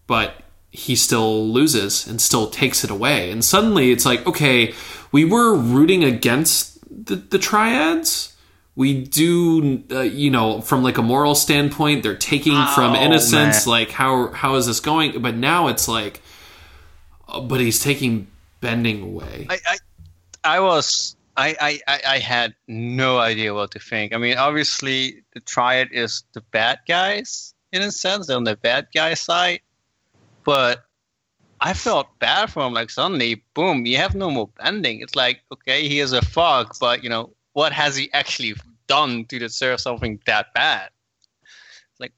but 0.07 0.35
he 0.73 0.95
still 0.97 1.49
loses 1.49 2.07
and 2.07 2.21
still 2.21 2.49
takes 2.49 2.85
it 2.85 2.91
away. 2.91 3.31
And 3.31 3.45
suddenly 3.45 3.91
it's 3.91 4.07
like, 4.07 4.27
okay, 4.27 4.73
we 5.13 5.25
were 5.25 5.55
rooting 5.55 6.05
against 6.05 6.79
the 7.07 7.17
the 7.17 7.39
triads. 7.39 8.29
We 8.77 9.03
do, 9.05 9.83
uh, 9.91 10.01
you 10.03 10.31
know, 10.31 10.61
from 10.61 10.83
like 10.83 10.97
a 10.97 11.03
moral 11.03 11.35
standpoint, 11.35 12.03
they're 12.03 12.15
taking 12.17 12.55
from 12.75 12.93
Oh, 12.93 13.03
innocence. 13.03 13.67
man. 13.67 13.71
Like 13.71 13.91
how 13.91 14.29
how 14.29 14.55
is 14.55 14.67
this 14.67 14.81
going? 14.81 15.21
But 15.21 15.35
now 15.35 15.67
it's 15.69 15.89
like, 15.89 16.23
uh, 17.29 17.41
but 17.41 17.61
he's 17.61 17.83
taking 17.83 18.29
bending 18.61 19.03
away. 19.03 19.47
I, 19.51 19.59
I, 19.67 19.77
I 20.57 20.61
was, 20.61 21.17
I, 21.37 21.57
I, 21.61 21.81
I, 21.89 22.01
I 22.15 22.19
had 22.19 22.55
no 22.69 23.19
idea 23.19 23.53
what 23.55 23.73
to 23.73 23.79
think. 23.79 24.15
I 24.15 24.19
mean, 24.19 24.37
obviously, 24.39 25.25
the 25.35 25.41
Triad 25.41 25.89
is 25.93 26.25
the 26.33 26.41
bad 26.53 26.79
guys 26.89 27.55
in 27.73 27.83
a 27.83 27.91
sense. 27.91 28.29
They're 28.29 28.37
on 28.37 28.45
the 28.45 28.57
bad 28.57 28.87
guy 28.95 29.15
side, 29.15 29.61
but 30.51 30.87
I 31.61 31.75
felt 31.75 32.09
bad 32.19 32.51
for 32.51 32.67
him. 32.67 32.73
Like 32.73 32.91
suddenly, 32.91 33.45
boom, 33.55 33.87
you 33.87 33.97
have 33.99 34.17
no 34.17 34.33
more 34.33 34.49
bending. 34.59 35.01
It's 35.01 35.15
like, 35.15 35.43
okay, 35.53 35.87
he 35.87 36.01
is 36.01 36.13
a 36.13 36.23
fuck, 36.23 36.77
but 36.81 37.05
you 37.05 37.09
know, 37.09 37.31
what 37.53 37.73
has 37.73 37.95
he 37.95 38.13
actually 38.13 38.57
done 38.89 39.27
to 39.27 39.39
deserve 39.39 39.81
something 39.81 40.19
that 40.27 40.53
bad? 40.53 40.91
It's 41.93 42.01
like, 42.01 42.13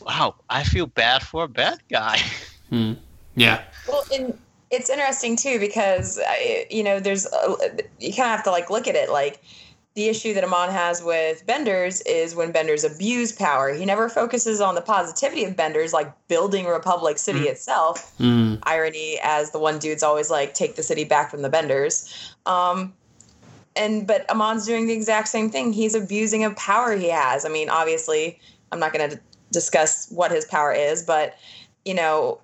wow, 0.00 0.34
I 0.50 0.64
feel 0.64 0.88
bad 0.88 1.22
for 1.22 1.44
a 1.44 1.48
bad 1.48 1.78
guy. 1.88 2.18
Hmm. 2.68 2.92
Yeah. 3.34 3.62
Well, 3.88 4.04
and 4.12 4.38
it's 4.70 4.90
interesting 4.90 5.36
too 5.36 5.58
because 5.58 6.20
I, 6.22 6.66
you 6.68 6.82
know, 6.82 7.00
there's 7.00 7.24
a, 7.24 7.56
you 7.98 8.12
kind 8.12 8.28
of 8.28 8.36
have 8.36 8.42
to 8.42 8.50
like 8.50 8.68
look 8.68 8.86
at 8.86 8.94
it 8.94 9.08
like 9.08 9.40
the 9.98 10.08
issue 10.08 10.32
that 10.32 10.44
Amon 10.44 10.70
has 10.70 11.02
with 11.02 11.44
Benders 11.44 12.02
is 12.02 12.36
when 12.36 12.52
Benders 12.52 12.84
abuse 12.84 13.32
power. 13.32 13.74
He 13.74 13.84
never 13.84 14.08
focuses 14.08 14.60
on 14.60 14.76
the 14.76 14.80
positivity 14.80 15.42
of 15.44 15.56
Benders, 15.56 15.92
like 15.92 16.08
building 16.28 16.66
Republic 16.66 17.18
City 17.18 17.48
itself. 17.48 18.16
Mm. 18.20 18.60
Irony, 18.62 19.18
as 19.24 19.50
the 19.50 19.58
one 19.58 19.80
dude's 19.80 20.04
always 20.04 20.30
like, 20.30 20.54
take 20.54 20.76
the 20.76 20.84
city 20.84 21.02
back 21.02 21.32
from 21.32 21.42
the 21.42 21.48
Benders. 21.48 22.32
Um, 22.46 22.94
and 23.74 24.06
but 24.06 24.24
Amon's 24.30 24.66
doing 24.66 24.86
the 24.86 24.92
exact 24.92 25.26
same 25.26 25.50
thing. 25.50 25.72
He's 25.72 25.96
abusing 25.96 26.44
a 26.44 26.52
power 26.52 26.94
he 26.94 27.08
has. 27.08 27.44
I 27.44 27.48
mean, 27.48 27.68
obviously, 27.68 28.38
I'm 28.70 28.78
not 28.78 28.92
going 28.92 29.10
to 29.10 29.20
discuss 29.50 30.08
what 30.12 30.30
his 30.30 30.44
power 30.44 30.72
is, 30.72 31.02
but 31.02 31.36
you 31.84 31.94
know, 31.94 32.40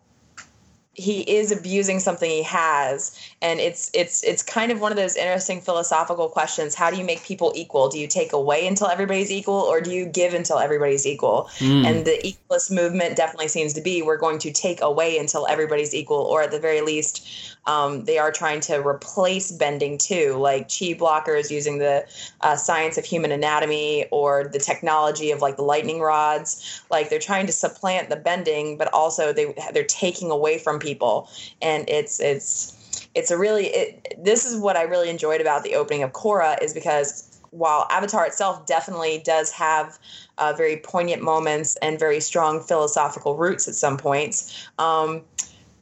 he 0.94 1.20
is 1.22 1.50
abusing 1.50 2.00
something 2.00 2.30
he 2.30 2.42
has. 2.42 3.18
And 3.42 3.60
it's 3.60 3.90
it's 3.94 4.22
it's 4.22 4.42
kind 4.42 4.70
of 4.72 4.80
one 4.80 4.92
of 4.92 4.96
those 4.96 5.16
interesting 5.16 5.60
philosophical 5.60 6.28
questions. 6.28 6.74
How 6.74 6.90
do 6.90 6.96
you 6.96 7.04
make 7.04 7.22
people 7.24 7.52
equal? 7.54 7.88
Do 7.88 7.98
you 7.98 8.06
take 8.06 8.32
away 8.32 8.66
until 8.66 8.88
everybody's 8.88 9.30
equal 9.30 9.54
or 9.54 9.80
do 9.80 9.90
you 9.90 10.06
give 10.06 10.34
until 10.34 10.58
everybody's 10.58 11.06
equal? 11.06 11.50
Mm. 11.58 11.86
and 11.86 12.04
the 12.04 12.18
equalist 12.26 12.70
movement 12.70 13.16
definitely 13.16 13.48
seems 13.48 13.72
to 13.74 13.80
be 13.80 14.02
we're 14.02 14.16
going 14.16 14.38
to 14.40 14.52
take 14.52 14.80
away 14.80 15.18
until 15.18 15.46
everybody's 15.46 15.94
equal 15.94 16.18
or 16.18 16.42
at 16.42 16.50
the 16.50 16.58
very 16.58 16.80
least 16.80 17.26
um, 17.66 18.04
they 18.04 18.18
are 18.18 18.30
trying 18.30 18.60
to 18.60 18.86
replace 18.86 19.50
bending 19.50 19.96
too 19.98 20.36
like 20.38 20.62
chi 20.68 20.92
blockers 20.94 21.50
using 21.50 21.78
the 21.78 22.06
uh, 22.42 22.56
science 22.56 22.98
of 22.98 23.04
human 23.04 23.32
anatomy 23.32 24.06
or 24.10 24.44
the 24.44 24.58
technology 24.58 25.30
of 25.30 25.40
like 25.40 25.56
the 25.56 25.62
lightning 25.62 26.00
rods. 26.00 26.82
Like 26.90 27.08
they're 27.08 27.18
trying 27.18 27.46
to 27.46 27.52
supplant 27.52 28.10
the 28.10 28.16
bending 28.16 28.76
but 28.76 28.92
also 28.92 29.32
they 29.32 29.54
they're 29.72 29.84
taking 29.84 30.30
away 30.30 30.58
from 30.58 30.78
people. 30.84 31.28
And 31.60 31.88
it's 31.88 32.20
it's 32.20 32.74
it's 33.14 33.30
a 33.30 33.38
really 33.38 33.66
it, 33.66 34.16
this 34.22 34.44
is 34.44 34.58
what 34.58 34.76
i 34.76 34.82
really 34.82 35.08
enjoyed 35.08 35.40
about 35.40 35.62
the 35.62 35.74
opening 35.74 36.02
of 36.02 36.12
Korra 36.12 36.60
is 36.62 36.74
because 36.74 37.30
while 37.50 37.86
avatar 37.90 38.26
itself 38.26 38.66
definitely 38.66 39.22
does 39.24 39.50
have 39.52 39.98
uh, 40.38 40.52
very 40.56 40.76
poignant 40.76 41.22
moments 41.22 41.76
and 41.76 41.98
very 41.98 42.20
strong 42.20 42.60
philosophical 42.60 43.36
roots 43.36 43.68
at 43.68 43.74
some 43.74 43.96
points 43.96 44.68
um, 44.78 45.22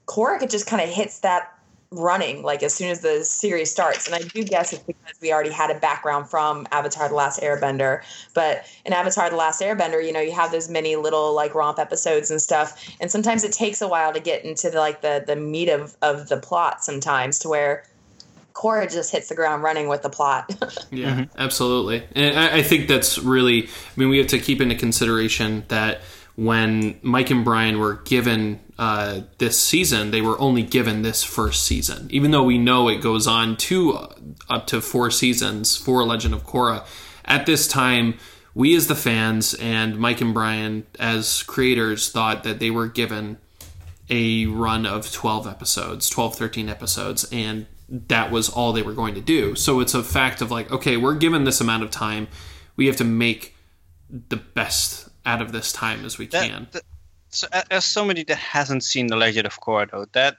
Korra 0.06 0.48
just 0.50 0.66
kind 0.66 0.82
of 0.82 0.88
hits 0.88 1.20
that 1.20 1.51
running 1.92 2.42
like 2.42 2.62
as 2.62 2.74
soon 2.74 2.88
as 2.88 3.00
the 3.00 3.24
series 3.24 3.70
starts 3.70 4.06
and 4.06 4.14
i 4.14 4.18
do 4.18 4.42
guess 4.42 4.72
it's 4.72 4.82
because 4.82 5.20
we 5.20 5.32
already 5.32 5.50
had 5.50 5.70
a 5.70 5.78
background 5.78 6.28
from 6.28 6.66
avatar 6.72 7.08
the 7.08 7.14
last 7.14 7.40
airbender 7.40 8.02
but 8.34 8.64
in 8.84 8.92
avatar 8.92 9.28
the 9.28 9.36
last 9.36 9.60
airbender 9.60 10.04
you 10.04 10.12
know 10.12 10.20
you 10.20 10.32
have 10.32 10.50
those 10.50 10.68
many 10.68 10.96
little 10.96 11.34
like 11.34 11.54
romp 11.54 11.78
episodes 11.78 12.30
and 12.30 12.40
stuff 12.40 12.82
and 13.00 13.10
sometimes 13.10 13.44
it 13.44 13.52
takes 13.52 13.82
a 13.82 13.88
while 13.88 14.12
to 14.12 14.20
get 14.20 14.44
into 14.44 14.70
the, 14.70 14.78
like 14.78 15.02
the 15.02 15.22
the 15.26 15.36
meat 15.36 15.68
of 15.68 15.96
of 16.02 16.28
the 16.28 16.36
plot 16.36 16.82
sometimes 16.82 17.38
to 17.38 17.48
where 17.48 17.84
Korra 18.54 18.90
just 18.90 19.10
hits 19.10 19.28
the 19.28 19.34
ground 19.34 19.62
running 19.62 19.88
with 19.88 20.02
the 20.02 20.10
plot. 20.10 20.54
Yeah, 20.90 21.14
mm-hmm. 21.14 21.38
absolutely. 21.38 22.02
And 22.14 22.38
I, 22.38 22.58
I 22.58 22.62
think 22.62 22.86
that's 22.86 23.18
really, 23.18 23.64
I 23.64 23.68
mean, 23.96 24.10
we 24.10 24.18
have 24.18 24.26
to 24.26 24.38
keep 24.38 24.60
into 24.60 24.74
consideration 24.74 25.64
that 25.68 26.02
when 26.34 26.98
Mike 27.02 27.30
and 27.30 27.44
Brian 27.44 27.78
were 27.78 27.96
given 28.04 28.60
uh, 28.78 29.20
this 29.38 29.60
season, 29.60 30.10
they 30.10 30.22
were 30.22 30.38
only 30.40 30.62
given 30.62 31.02
this 31.02 31.22
first 31.22 31.64
season. 31.64 32.08
Even 32.10 32.30
though 32.30 32.42
we 32.42 32.58
know 32.58 32.88
it 32.88 33.02
goes 33.02 33.26
on 33.26 33.56
to 33.56 33.92
uh, 33.92 34.14
up 34.48 34.66
to 34.68 34.80
four 34.80 35.10
seasons 35.10 35.76
for 35.76 36.02
Legend 36.04 36.34
of 36.34 36.46
Korra, 36.46 36.86
at 37.24 37.46
this 37.46 37.68
time, 37.68 38.14
we 38.54 38.74
as 38.74 38.86
the 38.86 38.94
fans 38.94 39.54
and 39.54 39.98
Mike 39.98 40.20
and 40.20 40.34
Brian 40.34 40.86
as 40.98 41.42
creators 41.42 42.10
thought 42.10 42.44
that 42.44 42.58
they 42.58 42.70
were 42.70 42.88
given 42.88 43.38
a 44.10 44.46
run 44.46 44.84
of 44.84 45.10
12 45.10 45.46
episodes 45.46 46.10
12 46.10 46.34
13 46.34 46.68
episodes 46.68 47.26
and 47.32 47.66
that 47.88 48.30
was 48.30 48.48
all 48.48 48.72
they 48.72 48.82
were 48.82 48.92
going 48.92 49.14
to 49.14 49.20
do 49.20 49.54
so 49.54 49.80
it's 49.80 49.94
a 49.94 50.02
fact 50.02 50.42
of 50.42 50.50
like 50.50 50.70
okay 50.72 50.96
we're 50.96 51.14
given 51.14 51.44
this 51.44 51.60
amount 51.60 51.82
of 51.82 51.90
time 51.90 52.26
we 52.76 52.86
have 52.86 52.96
to 52.96 53.04
make 53.04 53.54
the 54.10 54.36
best 54.36 55.08
out 55.24 55.40
of 55.40 55.52
this 55.52 55.72
time 55.72 56.04
as 56.04 56.18
we 56.18 56.26
That- 56.26 56.48
can 56.48 56.68
that- 56.72 56.82
so, 57.30 57.48
as 57.70 57.84
somebody 57.86 58.24
that 58.24 58.36
hasn't 58.36 58.84
seen 58.84 59.06
the 59.06 59.16
Legend 59.16 59.46
of 59.46 59.58
Korra, 59.58 60.06
that 60.12 60.36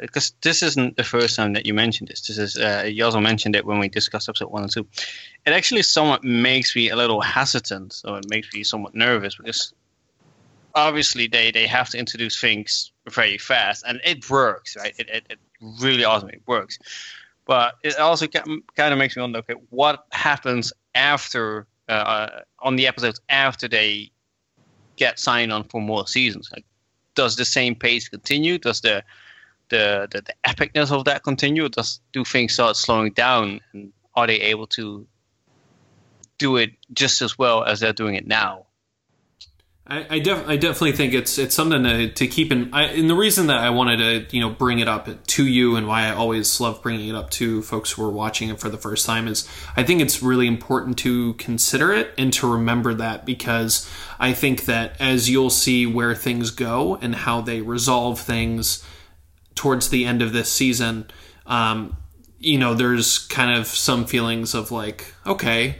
because 0.00 0.32
this 0.40 0.62
isn't 0.62 0.96
the 0.96 1.04
first 1.04 1.36
time 1.36 1.52
that 1.52 1.66
you 1.66 1.74
mentioned 1.74 2.08
this. 2.08 2.22
This 2.22 2.38
is 2.38 2.56
uh, 2.56 2.84
you 2.90 3.04
also 3.04 3.20
mentioned 3.20 3.54
it 3.54 3.66
when 3.66 3.78
we 3.78 3.88
discussed 3.88 4.28
episode 4.28 4.50
one 4.50 4.62
and 4.62 4.72
two. 4.72 4.86
It 5.44 5.50
actually 5.52 5.82
somewhat 5.82 6.24
makes 6.24 6.74
me 6.74 6.88
a 6.88 6.96
little 6.96 7.20
hesitant, 7.20 7.92
so 7.92 8.14
it 8.14 8.24
makes 8.30 8.52
me 8.54 8.64
somewhat 8.64 8.94
nervous 8.94 9.34
because 9.34 9.74
obviously 10.74 11.26
they, 11.26 11.50
they 11.50 11.66
have 11.66 11.90
to 11.90 11.98
introduce 11.98 12.40
things 12.40 12.92
very 13.10 13.36
fast, 13.36 13.84
and 13.86 14.00
it 14.04 14.28
works, 14.30 14.76
right? 14.76 14.94
It, 14.98 15.08
it, 15.10 15.26
it 15.28 15.38
really 15.80 16.04
awesome, 16.04 16.30
it 16.30 16.42
works. 16.46 16.78
But 17.46 17.74
it 17.82 17.98
also 17.98 18.26
kind 18.26 18.92
of 18.92 18.98
makes 18.98 19.16
me 19.16 19.22
wonder, 19.22 19.38
okay, 19.40 19.54
what 19.70 20.04
happens 20.12 20.72
after 20.94 21.66
uh, 21.88 22.40
on 22.60 22.76
the 22.76 22.86
episodes 22.86 23.20
after 23.28 23.68
they 23.68 24.10
get 24.96 25.18
signed 25.18 25.52
on 25.52 25.64
for 25.64 25.80
more 25.80 26.06
seasons? 26.06 26.50
Like, 26.52 26.64
does 27.14 27.36
the 27.36 27.44
same 27.44 27.74
pace 27.74 28.08
continue? 28.08 28.58
Does 28.58 28.80
the 28.80 29.04
the, 29.68 30.06
the, 30.10 30.20
the 30.20 30.34
epicness 30.46 30.92
of 30.92 31.04
that 31.06 31.24
continue? 31.24 31.68
Does 31.68 32.00
do 32.12 32.24
things 32.24 32.54
start 32.54 32.76
slowing 32.76 33.12
down? 33.12 33.60
And 33.72 33.92
are 34.14 34.26
they 34.26 34.40
able 34.40 34.66
to 34.68 35.06
do 36.38 36.56
it 36.56 36.72
just 36.92 37.22
as 37.22 37.38
well 37.38 37.64
as 37.64 37.80
they're 37.80 37.92
doing 37.92 38.14
it 38.14 38.26
now? 38.26 38.65
I, 39.88 40.18
def- 40.18 40.48
I 40.48 40.56
definitely 40.56 40.92
think 40.92 41.14
it's 41.14 41.38
it's 41.38 41.54
something 41.54 41.84
to, 41.84 42.10
to 42.10 42.26
keep 42.26 42.50
in. 42.50 42.70
I, 42.72 42.84
and 42.84 43.08
the 43.08 43.14
reason 43.14 43.46
that 43.46 43.58
I 43.58 43.70
wanted 43.70 44.28
to 44.28 44.36
you 44.36 44.42
know 44.42 44.50
bring 44.50 44.80
it 44.80 44.88
up 44.88 45.08
to 45.24 45.46
you 45.46 45.76
and 45.76 45.86
why 45.86 46.06
I 46.06 46.10
always 46.12 46.60
love 46.60 46.82
bringing 46.82 47.08
it 47.08 47.14
up 47.14 47.30
to 47.30 47.62
folks 47.62 47.92
who 47.92 48.04
are 48.04 48.10
watching 48.10 48.48
it 48.48 48.58
for 48.58 48.68
the 48.68 48.78
first 48.78 49.06
time 49.06 49.28
is 49.28 49.48
I 49.76 49.84
think 49.84 50.00
it's 50.00 50.22
really 50.24 50.48
important 50.48 50.98
to 50.98 51.34
consider 51.34 51.92
it 51.92 52.12
and 52.18 52.32
to 52.32 52.52
remember 52.52 52.94
that 52.94 53.24
because 53.24 53.88
I 54.18 54.32
think 54.32 54.64
that 54.64 55.00
as 55.00 55.30
you'll 55.30 55.50
see 55.50 55.86
where 55.86 56.16
things 56.16 56.50
go 56.50 56.96
and 56.96 57.14
how 57.14 57.40
they 57.40 57.60
resolve 57.60 58.20
things 58.20 58.84
towards 59.54 59.90
the 59.90 60.04
end 60.04 60.20
of 60.20 60.32
this 60.32 60.50
season, 60.50 61.06
um, 61.46 61.96
you 62.40 62.58
know, 62.58 62.74
there's 62.74 63.18
kind 63.18 63.56
of 63.56 63.68
some 63.68 64.04
feelings 64.04 64.52
of 64.52 64.72
like, 64.72 65.14
okay, 65.24 65.76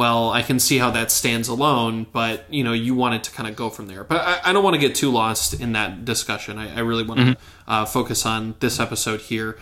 well, 0.00 0.30
I 0.30 0.40
can 0.40 0.58
see 0.58 0.78
how 0.78 0.90
that 0.92 1.10
stands 1.10 1.46
alone, 1.46 2.06
but 2.10 2.50
you 2.50 2.64
know, 2.64 2.72
you 2.72 2.94
want 2.94 3.16
it 3.16 3.24
to 3.24 3.30
kind 3.32 3.46
of 3.46 3.54
go 3.54 3.68
from 3.68 3.86
there. 3.86 4.02
But 4.02 4.22
I, 4.22 4.40
I 4.48 4.52
don't 4.54 4.64
want 4.64 4.72
to 4.72 4.80
get 4.80 4.94
too 4.94 5.10
lost 5.10 5.60
in 5.60 5.72
that 5.72 6.06
discussion. 6.06 6.56
I, 6.56 6.74
I 6.74 6.80
really 6.80 7.02
want 7.02 7.20
to 7.20 7.36
uh, 7.68 7.84
focus 7.84 8.24
on 8.24 8.54
this 8.60 8.80
episode 8.80 9.20
here. 9.20 9.58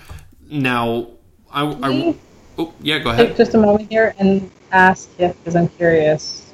Now, 0.49 1.09
I, 1.50 1.66
I 1.66 2.14
oh 2.57 2.73
yeah, 2.80 2.99
go 3.00 3.11
take 3.16 3.21
ahead. 3.30 3.37
just 3.37 3.54
a 3.54 3.59
moment 3.59 3.90
here 3.90 4.14
and 4.21 4.49
ask 4.71 5.11
Kip 5.16 5.37
because 5.38 5.57
I'm 5.57 5.68
curious. 5.71 6.52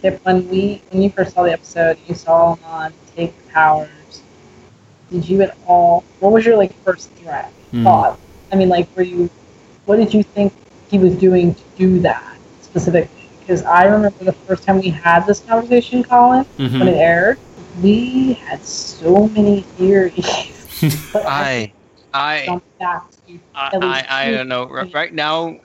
Kip, 0.00 0.24
when 0.24 0.48
we 0.48 0.80
when 0.90 1.02
you 1.02 1.10
first 1.10 1.34
saw 1.34 1.42
the 1.42 1.52
episode, 1.52 1.98
you 2.06 2.14
saw 2.14 2.52
Amon 2.52 2.92
take 3.16 3.34
powers. 3.48 4.22
Did 5.10 5.28
you 5.28 5.42
at 5.42 5.56
all? 5.66 6.04
What 6.20 6.30
was 6.32 6.46
your 6.46 6.56
like 6.56 6.72
first 6.84 7.10
threat 7.14 7.50
Hmm. 7.72 7.82
thought? 7.82 8.20
I 8.52 8.54
mean, 8.54 8.68
like, 8.68 8.86
were 8.94 9.02
you? 9.02 9.28
What 9.86 9.96
did 9.96 10.14
you 10.14 10.22
think 10.22 10.52
he 10.88 10.98
was 11.00 11.16
doing 11.16 11.56
to 11.56 11.62
do 11.76 11.98
that 12.06 12.36
specifically? 12.62 13.23
Because 13.46 13.62
I 13.64 13.84
remember 13.84 14.24
the 14.24 14.32
first 14.32 14.64
time 14.64 14.80
we 14.80 14.88
had 14.88 15.26
this 15.26 15.40
conversation, 15.40 16.02
Colin, 16.02 16.46
Mhm. 16.58 16.78
when 16.80 16.88
it 16.88 16.96
aired, 16.96 17.38
we 17.82 18.34
had 18.34 18.64
so 18.64 19.28
many 19.28 19.62
theories. 19.76 20.22
but 21.12 21.26
I 21.26 21.72
I 22.14 22.44
jumped 22.46 22.78
back 22.78 23.02
I, 23.54 23.70
I, 24.08 24.28
I 24.28 24.30
don't 24.30 24.48
know. 24.48 24.68
R- 24.68 24.86
Right 24.92 25.12
now, 25.12 25.58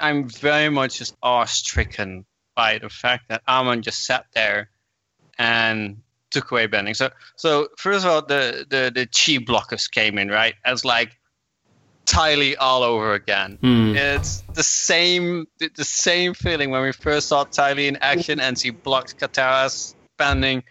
I'm 0.00 0.28
very 0.28 0.70
much 0.70 0.98
just 0.98 1.14
awe-stricken 1.22 2.24
by 2.54 2.78
the 2.78 2.88
fact 2.88 3.28
that 3.28 3.42
Amon 3.46 3.82
just 3.82 4.04
sat 4.04 4.26
there 4.34 4.70
and 5.38 5.98
took 6.30 6.50
away 6.50 6.66
bending. 6.66 6.94
So, 6.94 7.10
so 7.36 7.68
first 7.78 8.04
of 8.04 8.10
all, 8.10 8.22
the 8.22 8.66
the 8.68 8.90
the 8.94 9.06
chi 9.06 9.42
blockers 9.44 9.90
came 9.90 10.18
in 10.18 10.28
right 10.28 10.54
as 10.64 10.84
like 10.84 11.17
Ty 12.08 12.36
Lee 12.36 12.56
all 12.56 12.82
over 12.82 13.12
again. 13.12 13.58
Hmm. 13.60 13.94
It's 13.94 14.40
the 14.54 14.62
same 14.62 15.46
the 15.58 15.68
the 15.76 15.84
same 15.84 16.32
feeling 16.34 16.70
when 16.70 16.82
we 16.82 16.92
first 16.92 17.28
saw 17.28 17.44
Ty 17.44 17.74
Lee 17.74 17.86
in 17.86 17.96
action 18.00 18.40
and 18.40 18.58
she 18.58 18.70
blocked 18.70 19.18
Katara's 19.20 19.94
bending. 20.16 20.62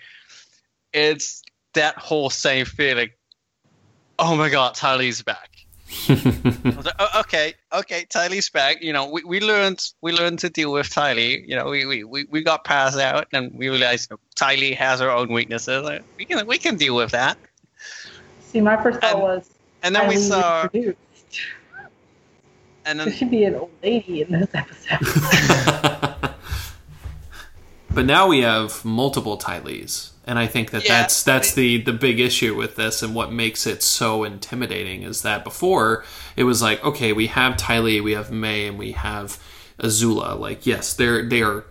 It's 0.94 1.44
that 1.74 1.96
whole 1.98 2.30
same 2.32 2.66
feeling. 2.66 3.10
Oh 4.18 4.36
my 4.36 4.50
god, 4.50 4.74
Ty 4.74 4.96
Lee's 4.96 5.22
back. 5.22 5.52
Like, 6.10 6.96
oh, 7.00 7.20
okay, 7.22 7.54
okay, 7.72 8.06
Ty 8.10 8.28
Lee's 8.28 8.50
back. 8.50 8.82
You 8.82 8.92
know, 8.94 9.08
we, 9.10 9.24
we 9.24 9.40
learned 9.40 9.80
we 10.02 10.12
learned 10.12 10.40
to 10.40 10.50
deal 10.50 10.72
with 10.72 10.90
Ty 10.90 11.14
Lee. 11.14 11.44
You 11.48 11.56
know, 11.56 11.66
we, 11.70 11.86
we, 11.86 12.04
we, 12.04 12.26
we 12.30 12.42
got 12.44 12.64
past 12.66 12.98
out 13.00 13.28
and 13.32 13.52
we 13.58 13.70
realized 13.70 14.12
Ty 14.36 14.56
Lee 14.56 14.74
has 14.74 15.00
her 15.00 15.12
own 15.12 15.32
weaknesses. 15.32 15.84
Like, 15.84 16.04
we 16.18 16.26
can 16.26 16.46
we 16.48 16.58
can 16.58 16.76
deal 16.78 16.96
with 16.96 17.12
that. 17.12 17.38
See, 18.42 18.60
my 18.62 18.82
first 18.82 19.00
thought 19.02 19.14
And- 19.14 19.22
was 19.22 19.50
And 19.84 19.96
then 19.96 20.08
we 20.10 20.18
saw 20.18 20.64
reproduced. 20.64 20.98
And 22.86 23.00
There 23.02 23.12
should 23.12 23.30
be 23.32 23.44
an 23.44 23.56
old 23.56 23.72
lady 23.84 24.22
in 24.22 24.32
this 24.32 24.50
episode. 24.54 25.00
but 27.94 28.06
now 28.06 28.28
we 28.28 28.42
have 28.42 28.84
multiple 28.86 29.38
Ty 29.38 29.60
Lees. 29.60 30.12
And 30.26 30.38
I 30.38 30.46
think 30.48 30.72
that 30.72 30.84
Yeah, 30.84 31.02
that's 31.02 31.24
that's 31.24 31.54
I- 31.54 31.56
the 31.56 31.82
the 31.84 31.94
big 31.94 32.20
issue 32.20 32.56
with 32.56 32.76
this 32.76 33.02
and 33.02 33.16
what 33.16 33.32
makes 33.32 33.66
it 33.66 33.82
so 33.82 34.24
intimidating 34.24 35.04
is 35.04 35.22
that 35.22 35.44
before 35.44 36.04
it 36.36 36.44
was 36.44 36.62
like 36.62 36.84
okay 36.84 37.14
we 37.14 37.28
have 37.28 37.56
Ty 37.58 37.80
Lee 37.80 38.02
we 38.02 38.12
have 38.14 38.30
Mai 38.32 38.66
and 38.68 38.78
we 38.78 38.92
have 38.92 39.42
Azula 39.80 40.38
like 40.38 40.66
yes 40.66 40.94
they're 40.94 41.24
they 41.24 41.42
are 41.42 41.64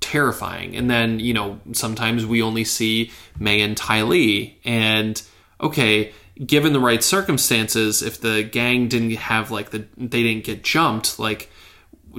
terrifying 0.00 0.74
and 0.74 0.88
then 0.90 1.20
you 1.20 1.34
know 1.34 1.60
sometimes 1.72 2.24
we 2.24 2.40
only 2.40 2.64
see 2.64 3.10
Mai 3.38 3.52
and 3.52 3.76
Ty 3.76 4.02
Lee 4.02 4.58
and 4.64 5.20
okay 5.60 6.12
given 6.44 6.72
the 6.72 6.80
right 6.80 7.02
circumstances 7.02 8.02
if 8.02 8.20
the 8.20 8.42
gang 8.42 8.88
didn't 8.88 9.10
have 9.12 9.50
like 9.50 9.70
the 9.70 9.86
they 9.96 10.22
didn't 10.22 10.44
get 10.44 10.62
jumped 10.62 11.18
like 11.18 11.50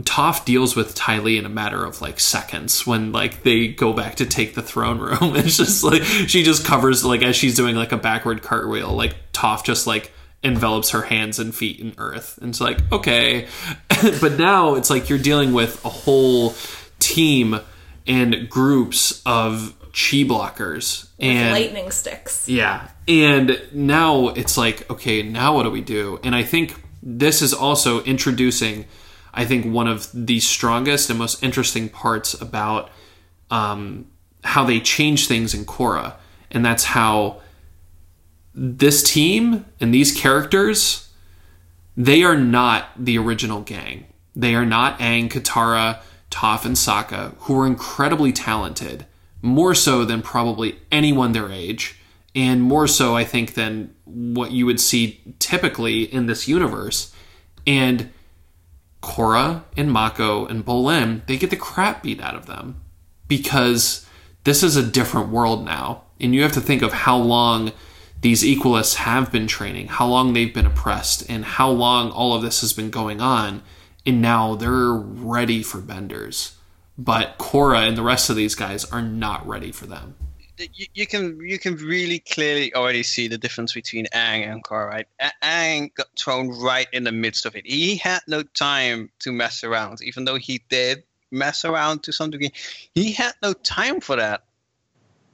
Toph 0.01 0.45
deals 0.45 0.75
with 0.75 0.93
Ty 0.95 1.19
Lee 1.19 1.37
in 1.37 1.45
a 1.45 1.49
matter 1.49 1.83
of 1.83 2.01
like 2.01 2.19
seconds 2.19 2.85
when 2.85 3.11
like 3.11 3.43
they 3.43 3.67
go 3.67 3.91
back 3.91 4.15
to 4.15 4.25
take 4.25 4.53
the 4.53 4.61
throne 4.61 4.99
room. 4.99 5.17
It's 5.35 5.57
just 5.57 5.83
like 5.83 6.03
she 6.03 6.43
just 6.43 6.65
covers 6.65 7.03
like 7.03 7.23
as 7.23 7.35
she's 7.35 7.55
doing 7.55 7.75
like 7.75 7.91
a 7.91 7.97
backward 7.97 8.41
cartwheel, 8.41 8.93
like 8.93 9.15
Toph 9.33 9.63
just 9.63 9.87
like 9.87 10.11
envelops 10.43 10.91
her 10.91 11.01
hands 11.01 11.39
and 11.39 11.53
feet 11.53 11.79
in 11.79 11.93
earth. 11.97 12.37
And 12.41 12.49
it's 12.49 12.61
like, 12.61 12.79
okay. 12.91 13.47
but 14.21 14.37
now 14.37 14.75
it's 14.75 14.89
like 14.89 15.09
you're 15.09 15.19
dealing 15.19 15.53
with 15.53 15.83
a 15.83 15.89
whole 15.89 16.53
team 16.99 17.59
and 18.07 18.49
groups 18.49 19.21
of 19.25 19.75
chi 19.99 20.23
blockers 20.23 21.09
and 21.19 21.51
lightning 21.51 21.91
sticks. 21.91 22.47
yeah. 22.47 22.87
And 23.07 23.59
now 23.73 24.29
it's 24.29 24.57
like, 24.57 24.89
okay, 24.89 25.23
now 25.23 25.55
what 25.55 25.63
do 25.63 25.71
we 25.71 25.81
do? 25.81 26.19
And 26.23 26.33
I 26.33 26.43
think 26.43 26.81
this 27.03 27.41
is 27.41 27.53
also 27.53 28.01
introducing, 28.03 28.85
I 29.33 29.45
think, 29.45 29.65
one 29.65 29.87
of 29.87 30.09
the 30.13 30.39
strongest 30.39 31.09
and 31.09 31.19
most 31.19 31.43
interesting 31.43 31.89
parts 31.89 32.39
about 32.39 32.91
um, 33.51 34.07
how 34.43 34.63
they 34.63 34.79
change 34.79 35.27
things 35.27 35.53
in 35.53 35.65
Korra. 35.65 36.13
And 36.51 36.63
that's 36.63 36.85
how 36.85 37.41
this 38.53 39.03
team 39.03 39.65
and 39.81 39.93
these 39.93 40.15
characters, 40.15 41.09
they 41.97 42.23
are 42.23 42.37
not 42.37 42.89
the 42.97 43.17
original 43.17 43.61
gang. 43.61 44.05
They 44.35 44.55
are 44.55 44.65
not 44.65 44.99
Aang, 44.99 45.29
Katara, 45.29 45.99
Toph, 46.31 46.63
and 46.63 46.75
Sokka, 46.75 47.33
who 47.39 47.59
are 47.59 47.67
incredibly 47.67 48.31
talented, 48.31 49.05
more 49.41 49.73
so 49.73 50.05
than 50.05 50.21
probably 50.21 50.79
anyone 50.91 51.31
their 51.31 51.51
age, 51.51 51.99
and 52.35 52.61
more 52.61 52.87
so, 52.87 53.15
I 53.15 53.23
think, 53.23 53.53
than 53.53 53.95
what 54.05 54.51
you 54.51 54.65
would 54.65 54.79
see 54.79 55.21
typically 55.39 56.03
in 56.03 56.27
this 56.27 56.47
universe. 56.47 57.13
And 57.65 58.11
Korra 59.01 59.63
and 59.77 59.91
Mako 59.91 60.45
and 60.45 60.65
Bolin, 60.65 61.25
they 61.25 61.37
get 61.37 61.49
the 61.49 61.55
crap 61.55 62.03
beat 62.03 62.21
out 62.21 62.35
of 62.35 62.45
them 62.45 62.81
because 63.27 64.05
this 64.43 64.63
is 64.63 64.75
a 64.75 64.85
different 64.85 65.29
world 65.29 65.65
now. 65.65 66.03
And 66.19 66.35
you 66.35 66.41
have 66.43 66.51
to 66.53 66.61
think 66.61 66.81
of 66.81 66.91
how 66.91 67.17
long 67.17 67.71
these 68.21 68.43
equalists 68.43 68.95
have 68.95 69.31
been 69.31 69.47
training, 69.47 69.87
how 69.87 70.07
long 70.07 70.33
they've 70.33 70.53
been 70.53 70.65
oppressed, 70.65 71.29
and 71.29 71.45
how 71.45 71.69
long 71.69 72.11
all 72.11 72.33
of 72.33 72.41
this 72.41 72.61
has 72.61 72.73
been 72.73 72.89
going 72.89 73.21
on. 73.21 73.63
And 74.05 74.21
now 74.21 74.55
they're 74.55 74.91
ready 74.91 75.63
for 75.63 75.79
benders. 75.79 76.57
But 76.99 77.37
Korra 77.37 77.87
and 77.87 77.97
the 77.97 78.01
rest 78.03 78.29
of 78.29 78.35
these 78.35 78.55
guys 78.55 78.83
are 78.91 79.01
not 79.01 79.47
ready 79.47 79.71
for 79.71 79.85
them. 79.85 80.15
you, 80.57 80.85
you 80.93 81.07
can 81.07 81.39
you 81.39 81.57
can 81.57 81.77
really 81.77 82.19
clearly 82.19 82.73
already 82.75 83.03
see 83.03 83.29
the 83.29 83.37
difference 83.37 83.71
between 83.73 84.05
Aang 84.07 84.45
and 84.51 84.61
Korra. 84.61 84.87
Right? 84.89 85.07
A- 85.21 85.31
Aang 85.41 85.95
got 85.95 86.07
thrown 86.19 86.49
right 86.49 86.87
in 86.91 87.05
the 87.05 87.13
midst 87.13 87.45
of 87.45 87.55
it. 87.55 87.65
He 87.65 87.95
had 87.95 88.19
no 88.27 88.43
time 88.43 89.09
to 89.19 89.31
mess 89.31 89.63
around, 89.63 90.01
even 90.01 90.25
though 90.25 90.35
he 90.35 90.61
did 90.67 91.03
mess 91.31 91.63
around 91.63 92.03
to 92.03 92.11
some 92.11 92.31
degree. 92.31 92.51
He 92.95 93.13
had 93.13 93.31
no 93.41 93.53
time 93.53 94.01
for 94.01 94.17
that 94.17 94.43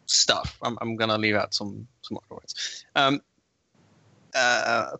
stuff. 0.05 0.59
I'm, 0.61 0.77
I'm 0.81 0.95
gonna 0.97 1.17
leave 1.17 1.33
out 1.35 1.55
some 1.55 1.87
some 2.03 2.17
other 2.17 2.35
words. 2.35 2.85
Um, 2.95 3.21
uh, 4.35 4.91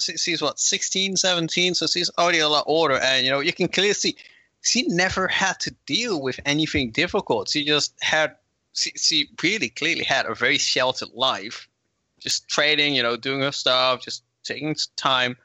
she- 0.00 0.16
she's 0.16 0.40
what 0.40 0.58
16, 0.58 1.16
17, 1.16 1.74
so 1.74 1.86
she's 1.86 2.10
already 2.16 2.38
a 2.38 2.48
lot 2.48 2.64
older, 2.66 2.98
and 2.98 3.22
you 3.26 3.30
know 3.30 3.40
you 3.40 3.52
can 3.52 3.68
clearly 3.68 3.92
see 3.92 4.16
she 4.62 4.82
never 4.88 5.28
had 5.28 5.58
to 5.60 5.74
deal 5.86 6.20
with 6.20 6.38
anything 6.44 6.90
difficult. 6.90 7.48
She 7.48 7.64
just 7.64 7.94
had 8.00 8.36
she, 8.72 8.90
she 8.96 9.28
really 9.42 9.68
clearly 9.68 10.04
had 10.04 10.26
a 10.26 10.34
very 10.34 10.58
sheltered 10.58 11.10
life, 11.14 11.68
just 12.18 12.48
trading, 12.48 12.94
you 12.94 13.02
know, 13.02 13.16
doing 13.16 13.40
her 13.40 13.52
stuff, 13.52 14.02
just 14.02 14.22
taking 14.44 14.76
time. 14.96 15.36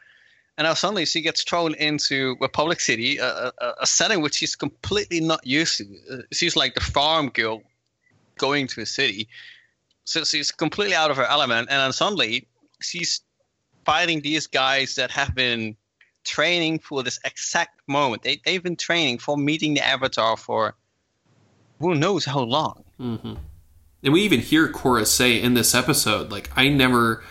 And 0.57 0.65
now 0.65 0.73
suddenly 0.73 1.05
she 1.05 1.21
gets 1.21 1.43
thrown 1.43 1.73
into 1.75 2.37
Republic 2.39 2.79
City, 2.79 3.17
a, 3.17 3.51
a, 3.59 3.73
a 3.81 3.87
setting 3.87 4.21
which 4.21 4.35
she's 4.35 4.55
completely 4.55 5.19
not 5.19 5.45
used 5.45 5.77
to. 5.77 5.85
Uh, 6.11 6.17
She's 6.31 6.55
like 6.55 6.75
the 6.75 6.81
farm 6.81 7.29
girl 7.29 7.61
going 8.37 8.67
to 8.67 8.81
a 8.81 8.85
city. 8.85 9.27
So 10.05 10.23
she's 10.23 10.51
completely 10.51 10.95
out 10.95 11.11
of 11.11 11.17
her 11.17 11.25
element. 11.25 11.67
And 11.69 11.79
then 11.79 11.91
suddenly 11.91 12.47
she's 12.81 13.21
fighting 13.85 14.21
these 14.21 14.47
guys 14.47 14.95
that 14.95 15.11
have 15.11 15.35
been 15.35 15.75
training 16.25 16.79
for 16.79 17.03
this 17.03 17.19
exact 17.23 17.79
moment. 17.87 18.23
They, 18.23 18.41
they've 18.43 18.61
been 18.63 18.75
training 18.75 19.19
for 19.19 19.37
meeting 19.37 19.75
the 19.75 19.85
Avatar 19.85 20.35
for 20.35 20.75
who 21.79 21.95
knows 21.95 22.25
how 22.25 22.41
long. 22.41 22.83
hmm 22.97 23.35
And 24.03 24.13
we 24.13 24.21
even 24.21 24.39
hear 24.39 24.67
Korra 24.67 25.05
say 25.05 25.41
in 25.41 25.53
this 25.53 25.73
episode, 25.73 26.31
like, 26.31 26.49
I 26.55 26.67
never, 26.69 27.23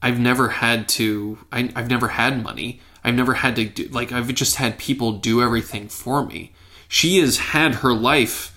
I've 0.00 0.18
never 0.18 0.48
had 0.48 0.88
to, 0.90 1.38
I, 1.52 1.70
I've 1.74 1.90
never 1.90 2.08
had 2.08 2.42
money. 2.42 2.80
I've 3.04 3.14
never 3.14 3.34
had 3.34 3.54
to 3.56 3.64
do, 3.66 3.88
like, 3.88 4.10
I've 4.10 4.34
just 4.34 4.56
had 4.56 4.78
people 4.78 5.12
do 5.12 5.40
everything 5.40 5.88
for 5.88 6.26
me. 6.26 6.52
She 6.88 7.18
has 7.18 7.38
had 7.38 7.76
her 7.76 7.94
life, 7.94 8.52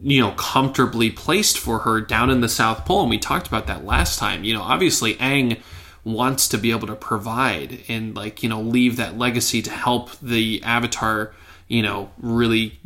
you 0.00 0.20
know, 0.20 0.32
comfortably 0.32 1.10
placed 1.10 1.58
for 1.58 1.80
her 1.80 2.00
down 2.00 2.28
in 2.28 2.42
the 2.42 2.48
South 2.48 2.84
Pole. 2.84 3.02
And 3.02 3.10
we 3.10 3.18
talked 3.18 3.46
about 3.46 3.66
that 3.66 3.84
last 3.84 4.18
time. 4.18 4.44
You 4.44 4.54
know, 4.54 4.62
obviously, 4.62 5.14
Aang 5.14 5.60
wants 6.04 6.48
to 6.48 6.58
be 6.58 6.70
able 6.70 6.86
to 6.86 6.94
provide 6.94 7.80
and, 7.88 8.14
like, 8.14 8.42
you 8.42 8.48
know, 8.48 8.60
leave 8.60 8.96
that 8.96 9.18
legacy 9.18 9.62
to 9.62 9.70
help 9.70 10.10
the 10.20 10.62
Avatar, 10.62 11.34
you 11.66 11.82
know, 11.82 12.10
really, 12.18 12.78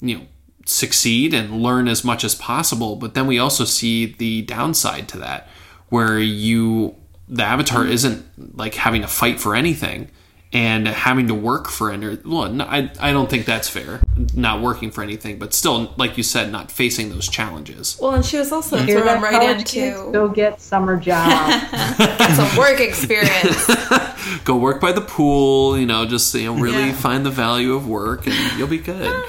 you 0.00 0.18
know, 0.18 0.26
succeed 0.66 1.32
and 1.34 1.62
learn 1.62 1.88
as 1.88 2.04
much 2.04 2.24
as 2.24 2.34
possible. 2.34 2.96
But 2.96 3.14
then 3.14 3.26
we 3.26 3.38
also 3.38 3.64
see 3.64 4.06
the 4.06 4.42
downside 4.42 5.08
to 5.08 5.18
that 5.18 5.48
where 5.88 6.18
you 6.18 6.96
the 7.28 7.44
avatar 7.44 7.86
isn't 7.86 8.56
like 8.56 8.74
having 8.74 9.02
to 9.02 9.06
fight 9.06 9.40
for 9.40 9.54
anything 9.54 10.10
and 10.52 10.88
having 10.88 11.28
to 11.28 11.34
work 11.34 11.68
for 11.68 11.92
any 11.92 12.18
well 12.24 12.50
no, 12.50 12.64
I, 12.64 12.90
I 12.98 13.12
don't 13.12 13.30
think 13.30 13.46
that's 13.46 13.68
fair 13.68 14.00
not 14.34 14.60
working 14.60 14.90
for 14.90 15.02
anything 15.02 15.38
but 15.38 15.54
still 15.54 15.94
like 15.96 16.16
you 16.16 16.24
said 16.24 16.50
not 16.50 16.72
facing 16.72 17.10
those 17.10 17.28
challenges 17.28 17.96
Well, 18.00 18.14
and 18.14 18.24
she 18.24 18.36
was 18.36 18.50
also 18.50 18.78
Hear 18.78 19.00
thrown 19.02 19.22
right 19.22 19.56
into 19.56 20.10
Go 20.12 20.28
get 20.28 20.60
summer 20.60 20.96
jobs. 20.98 21.68
get 21.98 22.34
some 22.34 22.58
work 22.58 22.80
experience. 22.80 23.70
go 24.44 24.56
work 24.56 24.80
by 24.80 24.90
the 24.92 25.00
pool 25.00 25.78
you 25.78 25.86
know 25.86 26.04
just 26.04 26.34
you 26.34 26.46
know 26.46 26.60
really 26.60 26.86
Yeah. 26.86 26.92
find 26.94 27.24
the 27.24 27.30
value 27.30 27.74
of 27.74 27.86
work 27.88 28.26
and 28.26 28.58
you'll 28.58 28.66
be 28.66 28.78
good 28.92 29.24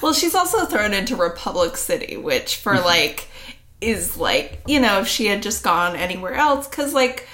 Well, 0.00 0.12
she's 0.14 0.34
also 0.34 0.64
thrown 0.64 0.94
into 0.94 1.16
Republic 1.16 1.76
City, 1.76 2.16
which 2.16 2.56
for 2.56 2.74
mm-hmm. 2.74 2.84
like 2.84 3.28
is 3.80 4.16
like 4.16 4.62
you 4.66 4.80
know 4.80 5.00
if 5.00 5.08
she 5.08 5.26
had 5.26 5.42
just 5.42 5.62
gone 5.62 5.96
anywhere 5.96 6.34
else, 6.34 6.66
because 6.68 6.94
like 6.94 7.28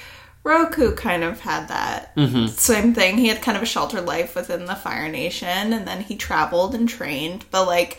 Roku 0.49 0.95
kind 0.95 1.23
of 1.23 1.41
had 1.41 1.69
that 1.69 2.17
mm-hmm. 2.17 2.47
same 2.47 2.95
thing. 2.95 3.19
He 3.19 3.29
had 3.29 3.43
kind 3.43 3.57
of 3.57 3.63
a 3.63 3.67
sheltered 3.67 4.07
life 4.07 4.35
within 4.35 4.65
the 4.65 4.75
Fire 4.75 5.09
Nation, 5.09 5.73
and 5.73 5.87
then 5.87 6.03
he 6.03 6.17
traveled 6.17 6.75
and 6.75 6.89
trained, 6.89 7.45
but 7.51 7.67
like. 7.67 7.99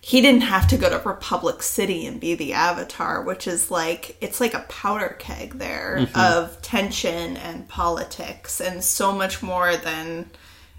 He 0.00 0.22
didn't 0.22 0.42
have 0.42 0.68
to 0.68 0.78
go 0.78 0.88
to 0.88 1.06
Republic 1.06 1.62
City 1.62 2.06
and 2.06 2.18
be 2.18 2.34
the 2.34 2.54
Avatar, 2.54 3.20
which 3.20 3.46
is 3.46 3.70
like 3.70 4.16
it's 4.22 4.40
like 4.40 4.54
a 4.54 4.60
powder 4.60 5.14
keg 5.18 5.58
there 5.58 5.98
mm-hmm. 6.00 6.18
of 6.18 6.62
tension 6.62 7.36
and 7.36 7.68
politics 7.68 8.58
and 8.58 8.82
so 8.82 9.12
much 9.12 9.42
more 9.42 9.76
than 9.76 10.30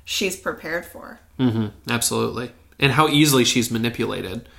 she's 0.03 0.35
prepared 0.35 0.83
for. 0.83 1.19
Mm-hmm. 1.39 1.67
Absolutely. 1.87 2.51
And 2.79 2.91
how 2.91 3.07
easily 3.07 3.45
she's 3.45 3.69
manipulated 3.69 4.49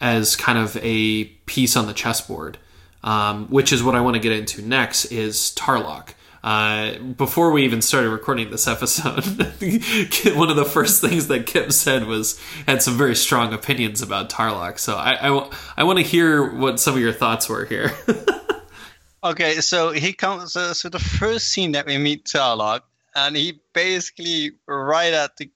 as 0.00 0.34
kind 0.34 0.58
of 0.58 0.76
a 0.78 1.24
piece 1.46 1.76
on 1.76 1.86
the 1.86 1.92
chessboard, 1.92 2.58
um, 3.04 3.46
which 3.48 3.72
is 3.72 3.82
what 3.82 3.94
I 3.94 4.00
want 4.00 4.14
to 4.14 4.20
get 4.20 4.32
into 4.32 4.62
next 4.62 5.06
is 5.06 5.52
Tarlok. 5.56 6.10
uh, 6.42 6.98
before 6.98 7.50
we 7.50 7.64
even 7.64 7.82
started 7.82 8.10
recording 8.10 8.50
this 8.50 8.66
episode, 8.66 9.24
one 10.36 10.50
of 10.50 10.56
the 10.56 10.68
first 10.68 11.00
things 11.00 11.28
that 11.28 11.46
Kip 11.46 11.72
said 11.72 12.06
was 12.06 12.40
had 12.66 12.82
some 12.82 12.96
very 12.96 13.16
strong 13.16 13.52
opinions 13.52 14.02
about 14.02 14.30
Tarlok. 14.30 14.78
So 14.78 14.96
I, 14.96 15.28
I, 15.28 15.50
I 15.78 15.84
want 15.84 15.98
to 15.98 16.04
hear 16.04 16.54
what 16.54 16.80
some 16.80 16.94
of 16.94 17.00
your 17.00 17.12
thoughts 17.12 17.48
were 17.48 17.64
here. 17.64 17.92
okay, 19.24 19.54
so 19.56 19.90
he 19.90 20.12
comes. 20.12 20.54
Uh, 20.56 20.74
so 20.74 20.88
the 20.88 20.98
first 20.98 21.48
scene 21.48 21.72
that 21.72 21.86
we 21.86 21.98
meet 21.98 22.24
Tarlok, 22.24 22.82
and 23.14 23.36
he 23.36 23.60
basically 23.72 24.52
right 24.66 25.12
at 25.12 25.36
the 25.36 25.50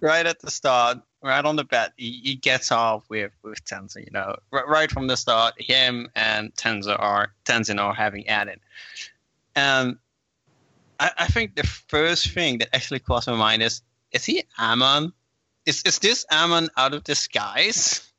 right 0.00 0.26
at 0.26 0.40
the 0.40 0.50
start, 0.50 0.98
right 1.24 1.44
on 1.44 1.56
the 1.56 1.64
bat, 1.64 1.92
he, 1.96 2.20
he 2.22 2.34
gets 2.34 2.70
off 2.70 3.08
with 3.08 3.32
with 3.42 3.64
Tenzin. 3.64 4.04
You 4.04 4.12
know, 4.12 4.36
right, 4.50 4.68
right 4.68 4.90
from 4.90 5.06
the 5.06 5.16
start, 5.16 5.54
him 5.60 6.08
and 6.14 6.54
Tenzin 6.54 6.96
are 6.98 7.32
Tenzin 7.44 7.80
are 7.80 7.94
having 7.94 8.28
at 8.28 8.48
it, 8.48 8.60
and 9.56 9.96
I, 11.00 11.10
I 11.18 11.26
think 11.26 11.56
the 11.56 11.66
first 11.66 12.30
thing 12.30 12.58
that 12.58 12.74
actually 12.74 13.00
crossed 13.00 13.26
my 13.26 13.34
mind 13.34 13.62
is: 13.62 13.82
Is 14.12 14.24
he 14.24 14.44
Amon? 14.58 15.12
Is 15.66 15.82
is 15.84 15.98
this 15.98 16.26
Amon 16.30 16.68
out 16.76 16.94
of 16.94 17.04
disguise? 17.04 18.00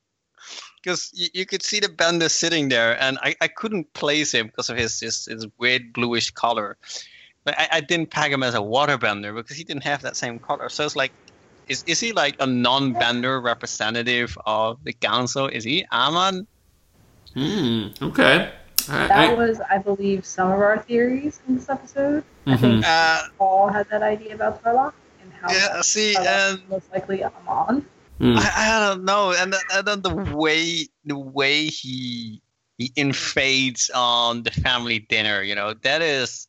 Because 0.83 1.09
you, 1.15 1.29
you, 1.33 1.45
could 1.47 1.63
see 1.63 1.79
the 1.79 1.89
bender 1.89 2.29
sitting 2.29 2.69
there, 2.69 3.01
and 3.01 3.17
I, 3.23 3.35
I 3.41 3.47
couldn't 3.47 3.91
place 3.93 4.31
him 4.31 4.45
because 4.45 4.69
of 4.69 4.77
his, 4.77 4.99
his 4.99 5.25
his 5.25 5.47
weird 5.57 5.93
bluish 5.93 6.29
color. 6.29 6.77
But 7.43 7.57
I, 7.57 7.67
I 7.71 7.81
didn't 7.81 8.11
peg 8.11 8.31
him 8.31 8.43
as 8.43 8.53
a 8.53 8.59
waterbender 8.59 9.33
because 9.33 9.57
he 9.57 9.63
didn't 9.63 9.83
have 9.83 10.03
that 10.03 10.15
same 10.15 10.37
color. 10.37 10.69
So 10.69 10.85
it's 10.85 10.95
like, 10.95 11.11
is 11.67 11.83
is 11.87 11.99
he 11.99 12.11
like 12.11 12.35
a 12.39 12.45
non-bender 12.47 13.41
representative 13.41 14.37
of 14.45 14.83
the 14.83 14.93
council? 14.93 15.47
Is 15.47 15.63
he 15.63 15.85
Amon? 15.91 16.47
Hmm. 17.33 17.87
Okay. 18.01 18.51
Right. 18.87 19.07
That 19.07 19.29
I, 19.31 19.33
was, 19.33 19.61
I 19.69 19.79
believe, 19.79 20.25
some 20.25 20.51
of 20.51 20.59
our 20.59 20.77
theories 20.79 21.41
in 21.47 21.55
this 21.55 21.69
episode. 21.69 22.23
Mm-hmm. 22.45 22.49
I 22.51 22.57
think 22.57 22.85
uh, 22.85 23.21
Paul 23.37 23.69
had 23.69 23.89
that 23.89 24.03
idea 24.03 24.35
about 24.35 24.63
Tarlok 24.63 24.93
and 25.21 25.33
how 25.33 25.51
yeah, 25.51 25.81
see, 25.81 26.15
and 26.15 26.61
most 26.69 26.91
likely 26.93 27.23
Amon. 27.23 27.85
Mm. 28.19 28.37
I, 28.37 28.51
I, 28.55 28.87
don't 28.87 29.03
know, 29.03 29.33
and, 29.37 29.55
and 29.73 29.87
then 29.87 30.01
the 30.01 30.15
way 30.35 30.87
the 31.03 31.17
way 31.17 31.65
he 31.65 32.41
he 32.77 32.91
invades 32.95 33.89
on 33.93 34.43
the 34.43 34.51
family 34.51 34.99
dinner, 34.99 35.41
you 35.41 35.55
know, 35.55 35.73
that 35.81 36.01
is. 36.01 36.47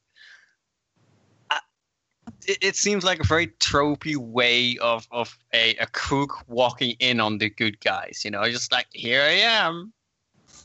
It, 2.48 2.59
it 2.61 2.76
seems 2.76 3.04
like 3.04 3.20
a 3.20 3.26
very 3.26 3.48
tropey 3.48 4.16
way 4.16 4.76
of, 4.78 5.06
of 5.11 5.38
a, 5.52 5.74
a 5.76 5.87
cook 5.92 6.44
walking 6.48 6.96
in 6.98 7.20
on 7.20 7.38
the 7.38 7.50
good 7.50 7.80
guys, 7.80 8.22
you 8.24 8.30
know, 8.30 8.48
just 8.50 8.72
like 8.72 8.87
here 8.92 9.22
I 9.22 9.32
am, 9.32 9.92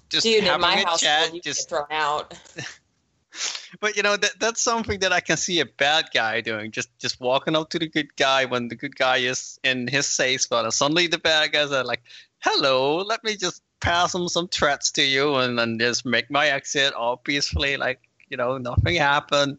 just 0.09 0.25
Dude, 0.25 0.43
having 0.43 0.55
in 0.55 0.61
my 0.61 0.81
a 0.81 0.85
house, 0.85 1.01
chat, 1.01 1.31
just 1.43 1.69
thrown 1.69 1.85
out. 1.89 2.33
but 3.79 3.95
you 3.95 4.03
know 4.03 4.17
that 4.17 4.39
that's 4.39 4.61
something 4.61 4.99
that 4.99 5.13
I 5.13 5.19
can 5.19 5.37
see 5.37 5.59
a 5.59 5.65
bad 5.65 6.09
guy 6.13 6.41
doing. 6.41 6.71
Just 6.71 6.89
just 6.99 7.19
walking 7.21 7.55
up 7.55 7.69
to 7.69 7.79
the 7.79 7.87
good 7.87 8.15
guy 8.17 8.45
when 8.45 8.67
the 8.67 8.75
good 8.75 8.95
guy 8.95 9.17
is 9.17 9.59
in 9.63 9.87
his 9.87 10.05
safe 10.05 10.41
spot, 10.41 10.65
and 10.65 10.73
suddenly 10.73 11.07
the 11.07 11.17
bad 11.17 11.53
guys 11.53 11.71
are 11.71 11.83
like, 11.83 12.01
"Hello, 12.39 12.97
let 12.97 13.23
me 13.23 13.37
just 13.37 13.63
pass 13.79 14.13
him 14.13 14.27
some 14.27 14.47
threats 14.49 14.91
to 14.91 15.03
you, 15.03 15.35
and 15.35 15.57
then 15.57 15.79
just 15.79 16.05
make 16.05 16.29
my 16.29 16.47
exit 16.47 16.93
all 16.93 17.17
peacefully, 17.17 17.77
like 17.77 18.01
you 18.29 18.37
know 18.37 18.57
nothing 18.57 18.95
happened." 18.95 19.57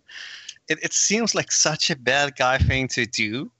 It 0.68 0.78
it 0.82 0.92
seems 0.92 1.34
like 1.34 1.50
such 1.52 1.90
a 1.90 1.96
bad 1.96 2.36
guy 2.36 2.58
thing 2.58 2.88
to 2.88 3.06
do, 3.06 3.50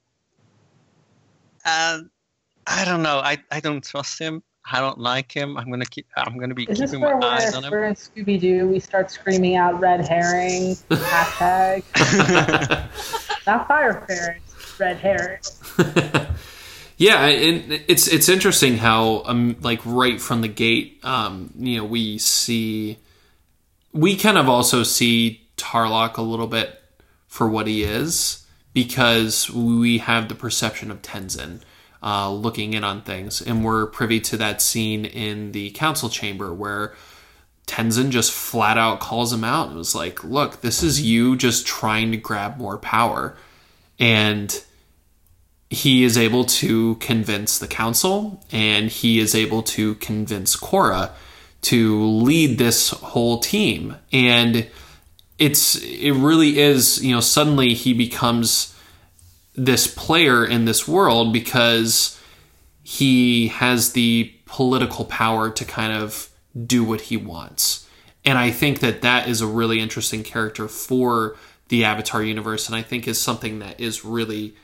and 1.64 2.08
I 2.66 2.84
don't 2.84 3.02
know. 3.02 3.18
I 3.18 3.38
I 3.50 3.60
don't 3.60 3.84
trust 3.84 4.18
him. 4.18 4.42
I 4.70 4.80
don't 4.80 4.98
like 4.98 5.32
him. 5.32 5.56
I'm 5.56 5.70
gonna 5.70 5.84
keep. 5.84 6.06
I'm 6.16 6.38
gonna 6.38 6.54
be 6.54 6.64
Is 6.64 6.78
keeping 6.78 7.00
my 7.00 7.18
eyes 7.22 7.54
on 7.54 7.64
him. 7.64 7.70
We're 7.70 7.84
in 7.84 7.94
Scooby 7.94 8.40
Doo. 8.40 8.68
We 8.68 8.78
start 8.78 9.10
screaming 9.10 9.56
out 9.56 9.80
red 9.80 10.06
herring 10.06 10.76
hashtag. 10.88 11.82
Not 13.46 13.66
fire 13.66 14.04
parents, 14.06 14.78
red 14.78 14.98
herring. 14.98 15.40
yeah, 16.96 17.26
it, 17.26 17.84
it's 17.88 18.06
it's 18.06 18.28
interesting 18.28 18.78
how 18.78 19.24
um 19.24 19.56
like 19.60 19.80
right 19.84 20.20
from 20.20 20.42
the 20.42 20.48
gate, 20.48 21.00
um 21.02 21.52
you 21.58 21.78
know 21.78 21.84
we 21.84 22.18
see 22.18 22.98
we 23.92 24.16
kind 24.16 24.38
of 24.38 24.48
also 24.48 24.84
see 24.84 25.48
Tarlok 25.56 26.18
a 26.18 26.22
little 26.22 26.46
bit 26.46 26.81
for 27.32 27.48
what 27.48 27.66
he 27.66 27.82
is 27.82 28.44
because 28.74 29.48
we 29.48 29.96
have 29.96 30.28
the 30.28 30.34
perception 30.34 30.90
of 30.90 31.00
Tenzin 31.00 31.62
uh, 32.02 32.30
looking 32.30 32.74
in 32.74 32.84
on 32.84 33.00
things. 33.00 33.40
And 33.40 33.64
we're 33.64 33.86
privy 33.86 34.20
to 34.20 34.36
that 34.36 34.60
scene 34.60 35.06
in 35.06 35.52
the 35.52 35.70
council 35.70 36.10
chamber 36.10 36.52
where 36.52 36.94
Tenzin 37.66 38.10
just 38.10 38.32
flat 38.32 38.76
out 38.76 39.00
calls 39.00 39.32
him 39.32 39.44
out 39.44 39.68
and 39.68 39.78
was 39.78 39.94
like, 39.94 40.22
Look, 40.22 40.60
this 40.60 40.82
is 40.82 41.00
you 41.00 41.34
just 41.34 41.66
trying 41.66 42.10
to 42.10 42.18
grab 42.18 42.58
more 42.58 42.76
power. 42.76 43.34
And 43.98 44.62
he 45.70 46.04
is 46.04 46.18
able 46.18 46.44
to 46.44 46.96
convince 46.96 47.58
the 47.58 47.66
council 47.66 48.44
and 48.52 48.90
he 48.90 49.20
is 49.20 49.34
able 49.34 49.62
to 49.62 49.94
convince 49.94 50.54
Korra 50.54 51.12
to 51.62 52.04
lead 52.04 52.58
this 52.58 52.90
whole 52.90 53.38
team. 53.38 53.96
And 54.12 54.68
it's 55.42 55.74
it 55.74 56.12
really 56.12 56.60
is, 56.60 57.02
you 57.04 57.12
know, 57.12 57.20
suddenly 57.20 57.74
he 57.74 57.92
becomes 57.92 58.78
this 59.56 59.92
player 59.92 60.46
in 60.46 60.66
this 60.66 60.86
world 60.86 61.32
because 61.32 62.16
he 62.84 63.48
has 63.48 63.92
the 63.92 64.32
political 64.46 65.04
power 65.04 65.50
to 65.50 65.64
kind 65.64 65.92
of 65.92 66.30
do 66.66 66.84
what 66.84 67.02
he 67.02 67.16
wants. 67.16 67.88
And 68.24 68.38
I 68.38 68.52
think 68.52 68.78
that 68.80 69.02
that 69.02 69.28
is 69.28 69.40
a 69.40 69.46
really 69.48 69.80
interesting 69.80 70.22
character 70.22 70.68
for 70.68 71.36
the 71.68 71.84
Avatar 71.84 72.22
universe, 72.22 72.68
and 72.68 72.76
I 72.76 72.82
think 72.82 73.08
is 73.08 73.20
something 73.20 73.58
that 73.58 73.80
is 73.80 74.04
really 74.04 74.54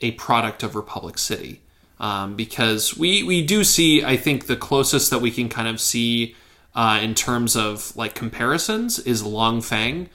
a 0.00 0.12
product 0.12 0.62
of 0.62 0.74
Republic 0.74 1.18
City. 1.18 1.60
Um, 1.98 2.36
because 2.36 2.96
we, 2.96 3.22
we 3.22 3.44
do 3.44 3.64
see, 3.64 4.04
I 4.04 4.16
think, 4.16 4.46
the 4.46 4.56
closest 4.56 5.10
that 5.10 5.20
we 5.20 5.30
can 5.30 5.48
kind 5.48 5.68
of 5.68 5.80
see 5.80 6.36
uh, 6.76 7.00
in 7.02 7.14
terms 7.14 7.56
of 7.56 7.96
like 7.96 8.14
comparisons 8.14 8.98
is 9.00 9.24
Long 9.24 9.62
Feng, 9.62 10.10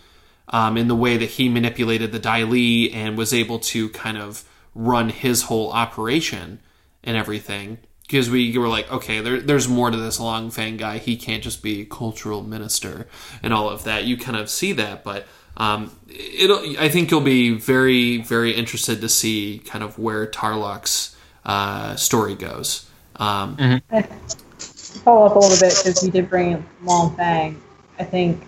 um, 0.50 0.78
in 0.78 0.88
the 0.88 0.96
way 0.96 1.18
that 1.18 1.32
he 1.32 1.50
manipulated 1.50 2.12
the 2.12 2.20
Dai 2.20 2.44
Li 2.44 2.92
and 2.94 3.18
was 3.18 3.34
able 3.34 3.58
to 3.60 3.90
kind 3.90 4.18
of 4.18 4.48
run 4.76 5.10
his 5.10 5.44
whole 5.44 5.72
operation 5.72 6.60
and 7.04 7.18
everything. 7.18 7.80
Because 8.04 8.30
we 8.30 8.56
were 8.58 8.68
like, 8.68 8.92
okay, 8.92 9.22
there, 9.22 9.40
there's 9.40 9.68
more 9.68 9.90
to 9.90 9.98
this 9.98 10.20
Long 10.20 10.52
Feng 10.52 10.78
guy. 10.78 10.98
He 10.98 11.16
can't 11.16 11.42
just 11.42 11.64
be 11.64 11.86
cultural 11.86 12.44
minister 12.44 13.08
and 13.42 13.54
all 13.54 13.70
of 13.70 13.86
that. 13.86 14.04
You 14.04 14.18
kind 14.18 14.38
of 14.38 14.50
see 14.50 14.74
that, 14.74 15.04
but 15.04 15.26
um, 15.58 15.98
it'll. 16.10 16.60
I 16.78 16.90
think 16.90 17.10
you'll 17.10 17.22
be 17.22 17.52
very, 17.52 18.18
very 18.18 18.52
interested 18.52 19.02
to 19.02 19.10
see 19.10 19.60
kind 19.66 19.84
of 19.84 19.98
where 19.98 20.28
Tarlok's 20.28 21.16
uh, 21.46 21.96
story 21.96 22.36
goes. 22.36 22.90
Um, 23.16 23.58
mm-hmm. 23.58 24.51
Follow 25.00 25.26
up 25.26 25.36
a 25.36 25.40
little 25.40 25.60
bit 25.60 25.76
because 25.78 26.04
you 26.04 26.12
did 26.12 26.30
bring 26.30 26.64
Long 26.84 27.16
Feng. 27.16 27.62
I 28.00 28.04
think 28.04 28.44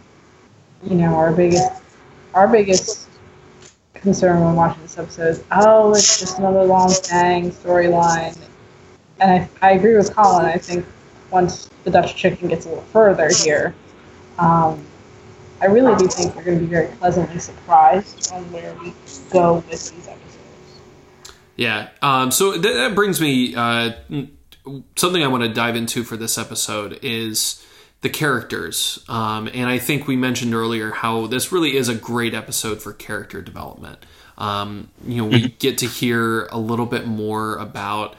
you 0.83 0.95
know 0.95 1.15
our 1.15 1.33
biggest 1.33 1.81
our 2.33 2.47
biggest 2.47 3.09
concern 3.93 4.43
when 4.43 4.55
watching 4.55 4.81
this 4.83 4.97
episode 4.97 5.29
is, 5.29 5.43
oh, 5.51 5.91
it's 5.93 6.19
just 6.19 6.37
another 6.37 6.63
Long 6.63 6.91
Fang 6.91 7.51
storyline. 7.51 8.37
And 9.19 9.47
I, 9.61 9.69
I 9.69 9.71
agree 9.73 9.95
with 9.95 10.13
Colin. 10.13 10.45
I 10.45 10.57
think 10.57 10.85
once 11.31 11.69
the 11.83 11.91
Dutch 11.91 12.15
chicken 12.15 12.49
gets 12.49 12.65
a 12.65 12.69
little 12.69 12.83
further 12.85 13.29
here, 13.29 13.73
um, 14.37 14.85
I 15.61 15.67
really 15.67 15.95
do 15.95 16.07
think 16.07 16.35
we're 16.35 16.43
going 16.43 16.59
to 16.59 16.65
be 16.65 16.69
very 16.69 16.87
pleasantly 16.97 17.39
surprised 17.39 18.31
on 18.33 18.43
where 18.51 18.73
we 18.75 18.93
go 19.31 19.55
with 19.55 19.69
these 19.69 20.07
episodes. 20.07 20.19
Yeah. 21.55 21.89
Um, 22.01 22.31
so 22.31 22.53
th- 22.53 22.63
that 22.63 22.95
brings 22.95 23.21
me 23.21 23.55
uh, 23.55 23.93
something 24.95 25.23
I 25.23 25.27
want 25.27 25.43
to 25.43 25.49
dive 25.49 25.75
into 25.75 26.03
for 26.03 26.17
this 26.17 26.37
episode 26.37 26.99
is 27.01 27.65
the 28.01 28.09
characters. 28.09 29.03
Um, 29.07 29.49
and 29.53 29.69
I 29.69 29.79
think 29.79 30.07
we 30.07 30.15
mentioned 30.15 30.53
earlier 30.53 30.91
how 30.91 31.27
this 31.27 31.51
really 31.51 31.75
is 31.75 31.89
a 31.89 31.95
great 31.95 32.33
episode 32.33 32.81
for 32.81 32.93
character 32.93 33.41
development. 33.41 34.05
Um, 34.37 34.89
you 35.05 35.17
know, 35.17 35.25
we 35.25 35.49
get 35.49 35.77
to 35.79 35.85
hear 35.85 36.45
a 36.47 36.57
little 36.57 36.85
bit 36.85 37.07
more 37.07 37.55
about 37.57 38.15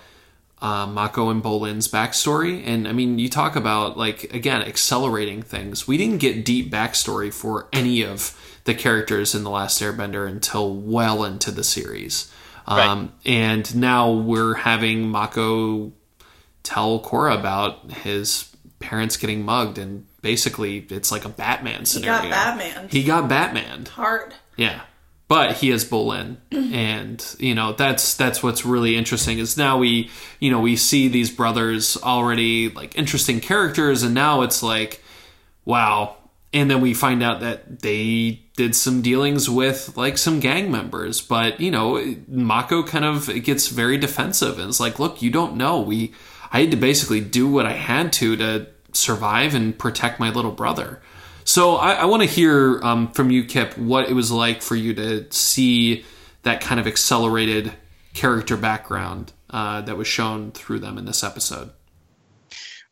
uh, 0.62 0.86
Mako 0.86 1.28
and 1.28 1.42
Bolin's 1.42 1.88
backstory. 1.88 2.62
And 2.66 2.88
I 2.88 2.92
mean, 2.92 3.18
you 3.18 3.28
talk 3.28 3.56
about, 3.56 3.98
like, 3.98 4.32
again, 4.32 4.62
accelerating 4.62 5.42
things. 5.42 5.86
We 5.86 5.98
didn't 5.98 6.18
get 6.18 6.44
deep 6.44 6.70
backstory 6.70 7.32
for 7.32 7.68
any 7.72 8.02
of 8.02 8.40
the 8.64 8.74
characters 8.74 9.34
in 9.34 9.44
The 9.44 9.50
Last 9.50 9.82
Airbender 9.82 10.26
until 10.26 10.74
well 10.74 11.24
into 11.24 11.50
the 11.50 11.64
series. 11.64 12.32
Um, 12.66 12.78
right. 12.78 13.10
And 13.26 13.76
now 13.76 14.10
we're 14.10 14.54
having 14.54 15.08
Mako 15.08 15.92
tell 16.64 16.98
Korra 16.98 17.38
about 17.38 17.92
his 17.92 18.50
parents 18.80 19.16
getting 19.16 19.44
mugged, 19.44 19.78
and 19.78 20.06
basically 20.20 20.78
it's 20.90 21.12
like 21.12 21.24
a 21.24 21.28
Batman 21.28 21.84
scenario. 21.84 22.22
He 22.22 22.28
got 22.30 22.58
Batman. 22.58 22.88
He 22.88 23.04
got 23.04 23.28
Batman. 23.28 23.86
Hard. 23.86 24.34
Yeah. 24.56 24.80
But 25.28 25.56
he 25.56 25.70
is 25.70 25.84
Bolin, 25.84 26.36
and 26.50 27.36
you 27.38 27.54
know 27.54 27.72
that's 27.72 28.14
that's 28.14 28.42
what's 28.42 28.66
really 28.66 28.96
interesting 28.96 29.38
is 29.38 29.56
now 29.56 29.78
we 29.78 30.10
you 30.38 30.50
know 30.50 30.60
we 30.60 30.76
see 30.76 31.08
these 31.08 31.30
brothers 31.30 31.96
already 32.02 32.68
like 32.70 32.98
interesting 32.98 33.40
characters, 33.40 34.02
and 34.02 34.14
now 34.14 34.42
it's 34.42 34.62
like, 34.62 35.02
wow, 35.64 36.16
and 36.54 36.70
then 36.70 36.80
we 36.80 36.94
find 36.94 37.22
out 37.22 37.40
that 37.40 37.80
they 37.80 38.40
did 38.56 38.76
some 38.76 39.02
dealings 39.02 39.50
with 39.50 39.96
like 39.96 40.16
some 40.16 40.38
gang 40.38 40.70
members 40.70 41.20
but 41.20 41.60
you 41.60 41.70
know 41.70 42.14
mako 42.28 42.84
kind 42.84 43.04
of 43.04 43.28
gets 43.42 43.66
very 43.66 43.98
defensive 43.98 44.58
and 44.58 44.68
it's 44.68 44.80
like 44.80 45.00
look 45.00 45.20
you 45.20 45.30
don't 45.30 45.56
know 45.56 45.80
we 45.80 46.14
i 46.54 46.60
had 46.60 46.70
to 46.70 46.76
basically 46.78 47.20
do 47.20 47.46
what 47.46 47.66
i 47.66 47.72
had 47.72 48.10
to 48.12 48.36
to 48.36 48.66
survive 48.92 49.54
and 49.54 49.78
protect 49.78 50.18
my 50.18 50.30
little 50.30 50.52
brother 50.52 51.02
so 51.44 51.76
i, 51.76 51.92
I 51.92 52.04
want 52.06 52.22
to 52.22 52.28
hear 52.28 52.80
um, 52.82 53.12
from 53.12 53.30
you 53.30 53.44
kip 53.44 53.76
what 53.76 54.08
it 54.08 54.14
was 54.14 54.30
like 54.30 54.62
for 54.62 54.76
you 54.76 54.94
to 54.94 55.30
see 55.30 56.04
that 56.44 56.62
kind 56.62 56.80
of 56.80 56.86
accelerated 56.86 57.72
character 58.14 58.56
background 58.56 59.32
uh, 59.50 59.82
that 59.82 59.98
was 59.98 60.06
shown 60.08 60.52
through 60.52 60.78
them 60.78 60.96
in 60.96 61.04
this 61.04 61.22
episode 61.22 61.70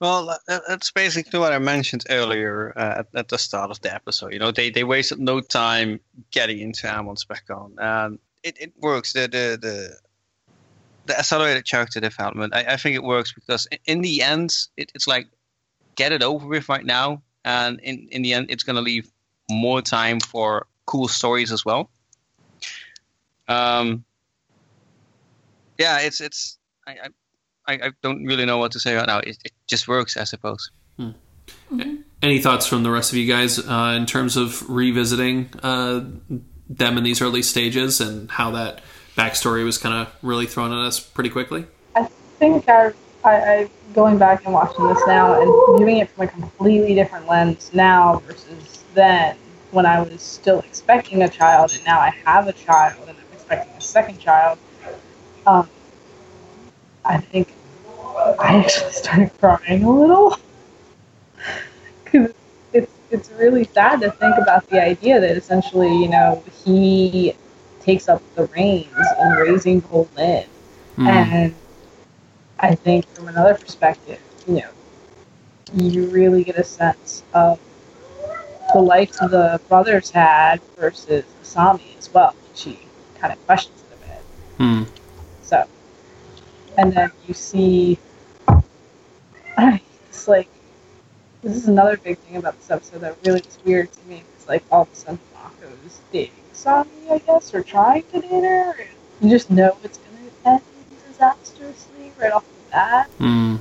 Well, 0.02 0.36
that's 0.48 0.90
basically 0.90 1.38
what 1.38 1.52
I 1.52 1.60
mentioned 1.60 2.04
earlier 2.10 2.72
uh, 2.76 2.98
at, 2.98 3.06
at 3.14 3.28
the 3.28 3.38
start 3.38 3.70
of 3.70 3.80
the 3.82 3.94
episode. 3.94 4.32
You 4.32 4.40
know, 4.40 4.50
they, 4.50 4.68
they 4.68 4.82
wasted 4.82 5.20
no 5.20 5.40
time 5.40 6.00
getting 6.32 6.58
into 6.58 6.92
Amon's 6.92 7.24
background, 7.24 7.78
and 7.80 8.18
it, 8.42 8.56
it 8.60 8.72
works. 8.78 9.12
The 9.12 9.28
the 9.28 9.58
the 9.62 9.96
the 11.06 11.18
accelerated 11.18 11.66
character 11.66 12.00
development. 12.00 12.54
I, 12.54 12.64
I 12.74 12.76
think 12.76 12.96
it 12.96 13.02
works 13.02 13.32
because 13.32 13.66
in 13.86 14.02
the 14.02 14.22
end, 14.22 14.54
it, 14.76 14.92
it's 14.94 15.06
like 15.06 15.26
get 15.94 16.12
it 16.12 16.22
over 16.22 16.46
with 16.46 16.68
right 16.68 16.84
now, 16.84 17.22
and 17.44 17.80
in 17.80 18.08
in 18.10 18.22
the 18.22 18.34
end, 18.34 18.46
it's 18.50 18.62
gonna 18.62 18.80
leave 18.80 19.10
more 19.50 19.82
time 19.82 20.20
for 20.20 20.66
cool 20.86 21.08
stories 21.08 21.52
as 21.52 21.64
well. 21.64 21.90
Um. 23.48 24.04
Yeah, 25.78 26.00
it's 26.00 26.20
it's 26.20 26.58
I, 26.86 26.92
I 26.92 27.08
I, 27.66 27.74
I 27.74 27.90
don't 28.02 28.24
really 28.24 28.44
know 28.44 28.58
what 28.58 28.72
to 28.72 28.80
say 28.80 28.94
right 28.94 29.06
now. 29.06 29.18
It, 29.18 29.38
it 29.44 29.52
just 29.66 29.88
works, 29.88 30.16
I 30.16 30.24
suppose. 30.24 30.70
Any 32.22 32.38
thoughts 32.40 32.66
from 32.66 32.82
the 32.82 32.90
rest 32.90 33.12
of 33.12 33.18
you 33.18 33.26
guys 33.26 33.58
uh, 33.58 33.94
in 33.96 34.06
terms 34.06 34.36
of 34.36 34.68
revisiting 34.68 35.50
uh, 35.62 36.04
them 36.68 36.98
in 36.98 37.04
these 37.04 37.20
early 37.20 37.42
stages 37.42 38.00
and 38.00 38.30
how 38.30 38.52
that 38.52 38.80
backstory 39.16 39.64
was 39.64 39.78
kind 39.78 39.94
of 39.94 40.12
really 40.22 40.46
thrown 40.46 40.72
at 40.72 40.78
us 40.78 41.00
pretty 41.00 41.30
quickly? 41.30 41.66
I 41.94 42.04
think 42.38 42.68
I, 42.68 42.92
I, 43.24 43.34
I 43.34 43.70
going 43.94 44.18
back 44.18 44.44
and 44.44 44.54
watching 44.54 44.86
this 44.88 45.02
now 45.06 45.40
and 45.40 45.78
viewing 45.78 45.98
it 45.98 46.10
from 46.10 46.24
a 46.24 46.28
completely 46.28 46.94
different 46.94 47.28
lens 47.28 47.70
now 47.74 48.22
versus 48.26 48.84
then 48.94 49.36
when 49.70 49.86
I 49.86 50.02
was 50.02 50.20
still 50.20 50.60
expecting 50.60 51.22
a 51.22 51.28
child 51.28 51.72
and 51.72 51.84
now 51.84 51.98
I 51.98 52.10
have 52.24 52.48
a 52.48 52.52
child 52.52 52.94
and 53.08 53.16
I'm 53.16 53.24
expecting 53.32 53.74
a 53.74 53.80
second 53.80 54.18
child. 54.18 54.58
Um, 55.46 55.68
I 57.04 57.18
think 57.18 57.52
I 58.38 58.56
actually 58.56 58.92
started 58.92 59.30
crying 59.38 59.84
a 59.84 59.90
little 59.90 60.38
because 62.04 62.32
it's 62.72 62.92
it's 63.10 63.30
really 63.32 63.64
sad 63.64 64.00
to 64.00 64.10
think 64.12 64.36
about 64.38 64.68
the 64.68 64.82
idea 64.82 65.20
that 65.20 65.36
essentially 65.36 66.02
you 66.02 66.08
know 66.08 66.42
he 66.64 67.34
takes 67.82 68.08
up 68.08 68.22
the 68.36 68.46
reins 68.46 68.88
in 69.20 69.30
raising 69.32 69.82
Bolin 69.82 70.46
Hmm. 70.96 71.08
and 71.08 71.54
I 72.58 72.74
think 72.74 73.06
from 73.14 73.28
another 73.28 73.54
perspective, 73.54 74.20
you 74.46 74.56
know, 74.56 74.70
you 75.74 76.06
really 76.06 76.44
get 76.44 76.56
a 76.56 76.64
sense 76.64 77.22
of 77.34 77.58
the 78.72 78.80
life 78.80 79.12
the 79.12 79.60
brothers 79.68 80.10
had 80.10 80.60
versus 80.78 81.24
Asami 81.42 81.96
as 81.98 82.12
well. 82.12 82.34
She 82.54 82.78
kind 83.18 83.32
of 83.32 83.44
questions 83.46 83.82
it 83.90 83.94
a 83.94 84.06
bit. 84.08 84.22
Hmm. 84.58 84.82
So, 85.42 85.64
and 86.78 86.92
then 86.92 87.10
you 87.26 87.34
see, 87.34 87.98
it's 89.58 90.28
like, 90.28 90.48
this 91.42 91.56
is 91.56 91.68
another 91.68 91.96
big 91.96 92.18
thing 92.18 92.36
about 92.36 92.56
this 92.58 92.70
episode 92.70 93.00
that 93.00 93.16
really 93.24 93.40
is 93.40 93.58
weird 93.64 93.92
to 93.92 94.00
me. 94.08 94.22
It's 94.36 94.48
like 94.48 94.62
all 94.70 94.82
of 94.82 94.92
a 94.92 94.94
sudden 94.94 95.18
Mako's 95.34 96.00
dating 96.12 96.41
Asami, 96.62 97.10
I 97.10 97.18
guess, 97.18 97.54
or 97.54 97.62
trying 97.62 98.04
to 98.12 98.20
date 98.20 98.30
her. 98.30 98.74
You 99.20 99.30
just 99.30 99.50
know 99.50 99.76
it's 99.82 99.98
going 99.98 100.30
to 100.44 100.48
end 100.48 100.62
disastrously 101.08 102.12
right 102.20 102.32
off 102.32 102.44
the 102.44 102.70
bat. 102.70 103.10
Hmm. 103.18 103.56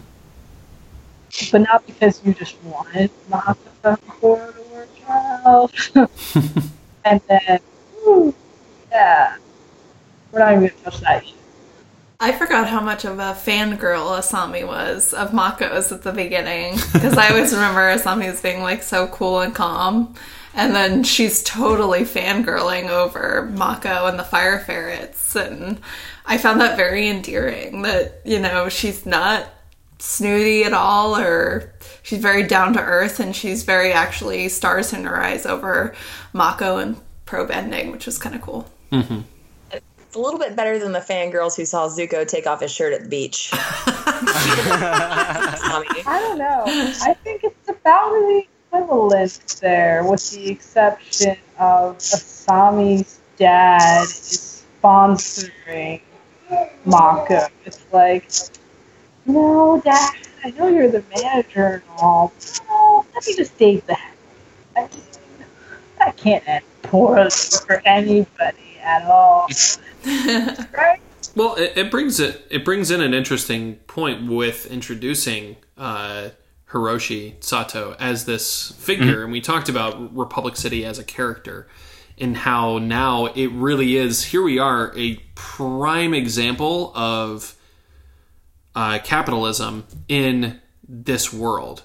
But 1.51 1.61
not 1.61 1.85
because 1.87 2.21
you 2.23 2.33
just 2.33 2.61
wanted 2.63 3.09
Mako 3.29 3.95
for 4.19 4.37
to 4.37 4.61
work 4.71 4.89
out. 5.09 5.89
and 7.05 7.21
then, 7.27 7.59
ooh, 8.05 8.33
yeah. 8.91 9.37
We're 10.31 10.39
not 10.39 10.51
even 10.53 10.59
going 10.61 10.71
to 10.71 10.83
touch 10.83 10.99
that 11.01 11.25
yet. 11.25 11.35
I 12.19 12.31
forgot 12.33 12.69
how 12.69 12.81
much 12.81 13.03
of 13.03 13.17
a 13.17 13.33
fangirl 13.33 14.19
Asami 14.19 14.65
was 14.65 15.11
of 15.11 15.33
Mako's 15.33 15.91
at 15.91 16.03
the 16.03 16.11
beginning 16.11 16.75
because 16.93 17.17
I 17.17 17.29
always 17.29 17.51
remember 17.53 17.81
Asami 17.81 18.25
as 18.25 18.41
being 18.41 18.61
like 18.61 18.83
so 18.83 19.07
cool 19.07 19.39
and 19.39 19.55
calm, 19.55 20.13
and 20.53 20.75
then 20.75 21.03
she's 21.03 21.43
totally 21.43 22.01
fangirling 22.01 22.89
over 22.89 23.49
Mako 23.53 24.07
and 24.07 24.19
the 24.19 24.23
fire 24.23 24.59
ferrets, 24.59 25.35
and 25.35 25.79
I 26.25 26.37
found 26.37 26.61
that 26.61 26.77
very 26.77 27.07
endearing. 27.07 27.83
That 27.83 28.21
you 28.25 28.39
know 28.39 28.69
she's 28.69 29.05
not 29.05 29.47
snooty 29.99 30.63
at 30.63 30.73
all, 30.73 31.17
or 31.17 31.73
she's 32.03 32.19
very 32.19 32.43
down 32.43 32.73
to 32.73 32.81
earth, 32.81 33.19
and 33.19 33.35
she's 33.35 33.63
very 33.63 33.91
actually 33.93 34.49
stars 34.49 34.93
in 34.93 35.05
her 35.05 35.21
eyes 35.21 35.45
over 35.45 35.95
Mako 36.33 36.77
and 36.77 36.97
pro 37.25 37.45
bending, 37.45 37.91
which 37.91 38.05
was 38.05 38.17
kind 38.17 38.35
of 38.35 38.41
cool. 38.41 38.69
Mm-hmm. 38.91 39.21
It's 39.71 40.17
a 40.17 40.19
little 40.19 40.39
bit 40.39 40.57
better 40.57 40.77
than 40.77 40.91
the 40.91 40.99
fangirls 40.99 41.55
who 41.55 41.65
saw 41.65 41.87
Zuko 41.87 42.27
take 42.27 42.45
off 42.45 42.59
his 42.59 42.71
shirt 42.71 42.91
at 42.91 43.03
the 43.03 43.09
beach. 43.09 43.51
I 46.03 46.19
don't 46.27 46.37
know. 46.37 46.63
I 46.67 47.13
think 47.23 47.45
it's 47.45 47.69
about 47.69 48.09
the 48.09 48.43
equivalent 48.71 49.57
there, 49.61 50.03
with 50.03 50.31
the 50.31 50.49
exception 50.49 51.35
of 51.59 51.97
Asami's 51.97 53.19
dad 53.37 54.03
is 54.03 54.63
sponsoring 54.81 56.01
Mako. 56.85 57.47
It's 57.65 57.85
like, 57.91 58.29
no, 59.25 59.81
dad, 59.83 60.15
I 60.43 60.51
know 60.51 60.67
you're 60.67 60.89
the 60.89 61.03
manager 61.15 61.73
and 61.75 61.83
all. 61.97 62.33
but 62.35 62.61
No, 62.69 63.05
let 63.13 63.27
me 63.27 63.35
just 63.35 63.57
date 63.57 63.85
that. 63.87 64.13
I 64.75 64.81
mean, 64.81 64.89
that 65.99 66.17
can't 66.17 66.47
end 66.47 66.63
poorly 66.81 67.29
for 67.65 67.81
anybody 67.85 68.77
at 68.81 69.03
all. 69.03 69.47
right? 70.05 70.99
Well, 71.35 71.55
it, 71.55 71.73
it 71.77 71.91
brings 71.91 72.19
it 72.19 72.45
it 72.49 72.65
brings 72.65 72.91
in 72.91 72.99
an 73.01 73.13
interesting 73.13 73.75
point 73.87 74.29
with 74.29 74.65
introducing 74.65 75.57
uh, 75.77 76.29
Hiroshi 76.71 77.43
Sato 77.43 77.95
as 77.99 78.25
this 78.25 78.71
figure, 78.73 79.23
and 79.23 79.31
we 79.31 79.41
talked 79.41 79.69
about 79.69 80.15
Republic 80.15 80.55
City 80.55 80.85
as 80.85 80.99
a 80.99 81.03
character, 81.03 81.67
and 82.17 82.37
how 82.37 82.77
now 82.77 83.27
it 83.27 83.47
really 83.47 83.97
is. 83.97 84.25
Here 84.25 84.41
we 84.41 84.59
are, 84.59 84.93
a 84.95 85.15
prime 85.35 86.13
example 86.13 86.91
of 86.95 87.55
uh, 88.75 88.99
capitalism 89.03 89.85
in 90.07 90.61
this 90.87 91.33
world, 91.33 91.83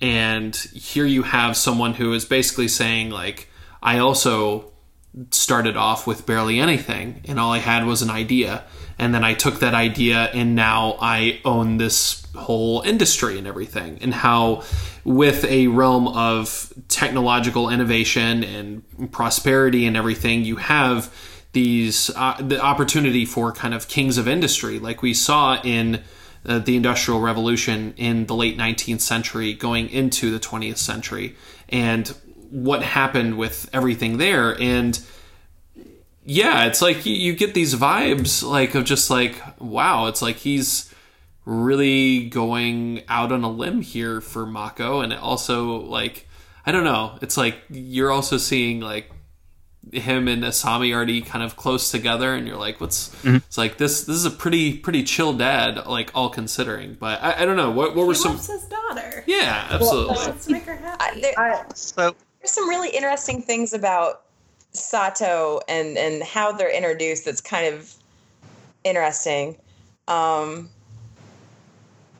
and 0.00 0.54
here 0.56 1.06
you 1.06 1.22
have 1.22 1.56
someone 1.56 1.94
who 1.94 2.12
is 2.12 2.24
basically 2.24 2.68
saying 2.68 3.10
like, 3.10 3.48
I 3.82 3.98
also 3.98 4.72
started 5.30 5.76
off 5.76 6.06
with 6.06 6.26
barely 6.26 6.60
anything 6.60 7.22
and 7.24 7.40
all 7.40 7.52
I 7.52 7.58
had 7.58 7.86
was 7.86 8.02
an 8.02 8.10
idea 8.10 8.64
and 8.98 9.14
then 9.14 9.24
I 9.24 9.34
took 9.34 9.60
that 9.60 9.74
idea 9.74 10.24
and 10.32 10.54
now 10.54 10.96
I 11.00 11.40
own 11.44 11.76
this 11.76 12.26
whole 12.34 12.82
industry 12.82 13.38
and 13.38 13.46
everything. 13.46 13.98
And 14.00 14.14
how 14.14 14.62
with 15.04 15.44
a 15.44 15.66
realm 15.68 16.08
of 16.08 16.72
technological 16.88 17.70
innovation 17.70 18.42
and 18.42 19.12
prosperity 19.12 19.86
and 19.86 19.96
everything 19.96 20.44
you 20.44 20.56
have 20.56 21.14
these 21.52 22.10
uh, 22.16 22.36
the 22.40 22.60
opportunity 22.60 23.24
for 23.24 23.52
kind 23.52 23.72
of 23.72 23.88
kings 23.88 24.18
of 24.18 24.28
industry 24.28 24.78
like 24.78 25.00
we 25.00 25.14
saw 25.14 25.58
in 25.62 26.02
uh, 26.44 26.58
the 26.58 26.76
industrial 26.76 27.20
revolution 27.20 27.94
in 27.96 28.26
the 28.26 28.34
late 28.34 28.58
19th 28.58 29.00
century 29.00 29.54
going 29.54 29.88
into 29.88 30.30
the 30.30 30.38
20th 30.38 30.76
century 30.76 31.34
and 31.68 32.14
what 32.50 32.82
happened 32.82 33.36
with 33.36 33.68
everything 33.72 34.18
there. 34.18 34.60
And 34.60 34.98
yeah 36.26 36.66
it's 36.66 36.82
like 36.82 37.06
you, 37.06 37.14
you 37.14 37.32
get 37.34 37.54
these 37.54 37.74
vibes 37.74 38.42
like 38.42 38.74
of 38.74 38.84
just 38.84 39.10
like 39.10 39.40
wow 39.60 40.06
it's 40.06 40.20
like 40.20 40.36
he's 40.36 40.92
really 41.44 42.26
going 42.28 43.02
out 43.08 43.30
on 43.30 43.44
a 43.44 43.50
limb 43.50 43.80
here 43.80 44.20
for 44.20 44.44
mako 44.44 45.00
and 45.00 45.12
it 45.12 45.18
also 45.20 45.76
like 45.82 46.28
i 46.66 46.72
don't 46.72 46.84
know 46.84 47.16
it's 47.22 47.36
like 47.36 47.56
you're 47.70 48.10
also 48.10 48.36
seeing 48.36 48.80
like 48.80 49.10
him 49.92 50.26
and 50.26 50.42
asami 50.42 50.92
already 50.92 51.22
kind 51.22 51.44
of 51.44 51.54
close 51.54 51.92
together 51.92 52.34
and 52.34 52.48
you're 52.48 52.56
like 52.56 52.80
what's 52.80 53.10
mm-hmm. 53.22 53.36
it's 53.36 53.56
like 53.56 53.78
this 53.78 54.02
this 54.02 54.16
is 54.16 54.24
a 54.24 54.30
pretty 54.30 54.76
pretty 54.76 55.04
chill 55.04 55.32
dad 55.32 55.86
like 55.86 56.10
all 56.12 56.28
considering 56.28 56.96
but 56.98 57.22
i, 57.22 57.42
I 57.42 57.44
don't 57.44 57.56
know 57.56 57.70
what 57.70 57.94
what 57.94 58.04
were 58.04 58.14
He 58.14 58.18
some 58.18 58.36
his 58.36 58.66
daughter. 58.66 59.22
yeah 59.26 59.68
absolutely 59.70 60.16
Let's 60.16 60.48
make 60.48 60.64
her 60.64 60.76
happy. 60.76 60.98
I, 61.00 61.20
there, 61.20 61.38
I, 61.38 61.64
So 61.74 62.14
there's 62.40 62.50
some 62.50 62.68
really 62.68 62.90
interesting 62.90 63.42
things 63.42 63.72
about 63.72 64.22
Sato 64.78 65.60
and 65.68 65.96
and 65.96 66.22
how 66.22 66.52
they're 66.52 66.74
introduced 66.74 67.24
that's 67.24 67.40
kind 67.40 67.74
of 67.74 67.94
interesting. 68.84 69.56
Um, 70.08 70.70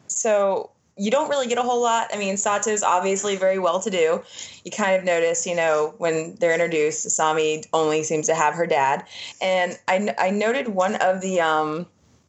so 0.07 0.71
you 0.99 1.11
don't 1.11 1.29
really 1.29 1.47
get 1.47 1.59
a 1.59 1.63
whole 1.63 1.83
lot. 1.83 2.09
I 2.13 2.17
mean, 2.17 2.37
Sato 2.37 2.71
is 2.71 2.83
obviously 2.83 3.37
very 3.37 3.59
well 3.59 3.81
to 3.81 3.91
do. 3.91 4.23
You 4.65 4.71
kind 4.71 4.97
of 4.97 5.05
notice, 5.05 5.47
you 5.47 5.55
know, 5.55 5.95
when 5.99 6.35
they're 6.37 6.55
introduced, 6.55 7.07
Asami 7.07 7.67
only 7.73 8.03
seems 8.03 8.27
to 8.27 8.35
have 8.35 8.55
her 8.55 8.67
dad. 8.67 9.05
And 9.43 9.79
I, 9.89 10.15
I 10.19 10.31
noted 10.31 10.69
one 10.69 10.97
of 10.97 11.21
the 11.21 11.41
um, 11.41 11.87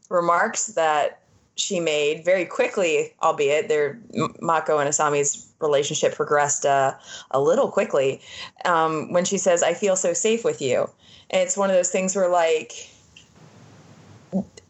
remarks 0.09 0.67
that 0.67 1.21
she 1.55 1.79
made 1.79 2.25
very 2.25 2.45
quickly, 2.45 3.13
albeit 3.23 3.69
their 3.69 3.99
Mako 4.41 4.79
and 4.79 4.89
Asami's 4.89 5.46
relationship 5.59 6.15
progressed 6.15 6.65
uh, 6.65 6.93
a 7.31 7.41
little 7.41 7.69
quickly. 7.69 8.21
Um, 8.65 9.11
when 9.11 9.25
she 9.25 9.37
says, 9.37 9.63
"I 9.63 9.73
feel 9.73 9.95
so 9.95 10.13
safe 10.13 10.43
with 10.43 10.61
you," 10.61 10.89
and 11.29 11.41
it's 11.41 11.57
one 11.57 11.69
of 11.69 11.75
those 11.75 11.89
things 11.89 12.15
where 12.15 12.29
like 12.29 12.89